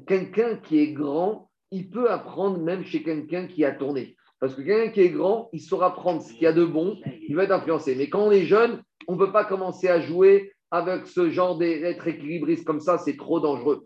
Quelqu'un 0.08 0.56
qui 0.58 0.80
est 0.80 0.94
grand, 0.94 1.50
il 1.72 1.90
peut 1.90 2.10
apprendre 2.10 2.60
même 2.60 2.84
chez 2.86 3.04
quelqu'un 3.04 3.48
qui 3.48 3.66
a 3.66 3.72
tourné. 3.72 4.16
Parce 4.42 4.56
que 4.56 4.64
quelqu'un 4.64 4.92
qui 4.92 5.02
est 5.02 5.10
grand, 5.10 5.50
il 5.54 5.62
saura 5.62 5.94
prendre 5.94 6.24
ce 6.24 6.34
qu'il 6.34 6.42
y 6.42 6.48
a 6.48 6.52
de 6.52 6.66
bon, 6.66 6.98
il 7.30 7.36
va 7.36 7.44
être 7.44 7.52
influencé. 7.52 7.96
Mais 7.96 8.10
quand 8.10 8.24
on 8.24 8.32
est 8.32 8.46
jeune, 8.46 8.82
on 9.08 9.14
ne 9.14 9.20
peut 9.20 9.32
pas 9.32 9.46
commencer 9.46 9.88
à 9.88 10.02
jouer 10.02 10.52
avec 10.72 11.06
ce 11.06 11.30
genre 11.30 11.60
d'être 11.60 12.08
équilibriste 12.08 12.66
comme 12.66 12.80
ça, 12.80 12.98
c'est 12.98 13.18
trop 13.18 13.40
dangereux. 13.40 13.86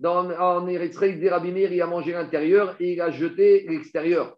Dans, 0.00 0.28
en 0.28 0.66
Eretz 0.66 0.98
il 1.02 1.20
dit 1.20 1.28
Rabbi 1.28 1.52
Meir, 1.52 1.72
il 1.72 1.80
a 1.80 1.86
mangé 1.86 2.10
l'intérieur 2.12 2.74
et 2.80 2.94
il 2.94 3.00
a 3.00 3.12
jeté 3.12 3.64
l'extérieur. 3.68 4.36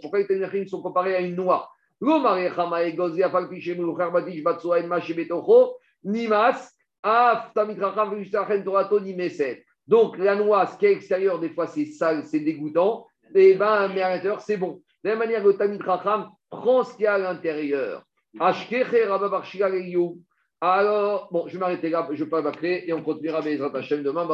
Pourquoi 0.00 0.18
les 0.18 0.26
Ténéchim 0.26 0.66
sont 0.66 0.82
comparés 0.82 1.14
à 1.14 1.20
une 1.20 1.36
noix? 1.36 1.70
Donc 9.86 10.18
la 10.18 10.34
noix, 10.34 10.66
ce 10.66 10.78
qui 10.78 10.86
est 10.86 10.92
extérieur, 10.92 11.38
des 11.38 11.50
fois 11.50 11.68
c'est 11.68 11.86
sale, 11.86 12.24
c'est 12.24 12.40
dégoûtant. 12.40 13.06
Et 13.34 13.54
ben, 13.54 13.88
mais 13.94 14.02
à 14.02 14.10
l'intérieur, 14.10 14.40
c'est 14.40 14.56
bon. 14.56 14.82
De 15.04 15.10
la 15.10 15.10
même 15.10 15.20
manière, 15.20 15.44
le 15.44 15.54
Tamit 15.54 15.78
Racham 15.78 16.28
prend 16.50 16.82
ce 16.82 16.94
qu'il 16.94 17.04
y 17.04 17.06
a 17.06 17.14
à 17.14 17.18
l'intérieur. 17.18 18.02
Alors, 20.60 21.28
bon, 21.30 21.46
je 21.46 21.52
vais 21.52 21.58
m'arrêter 21.58 21.88
là, 21.88 22.08
je 22.12 22.24
parle 22.24 22.44
la 22.44 22.52
clé 22.52 22.84
et 22.86 22.92
on 22.92 23.02
continuera 23.02 23.42
Bezrat 23.42 23.76
Hashem 23.76 24.02
demain. 24.02 24.26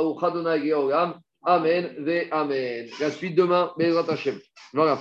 Amen, 1.43 1.95
ve 1.99 2.29
Amen. 2.31 2.89
La 2.99 3.11
suite 3.11 3.35
demain, 3.35 3.73
Bezrat 3.79 4.11
Hashem. 4.11 4.39
Voilà. 4.73 4.99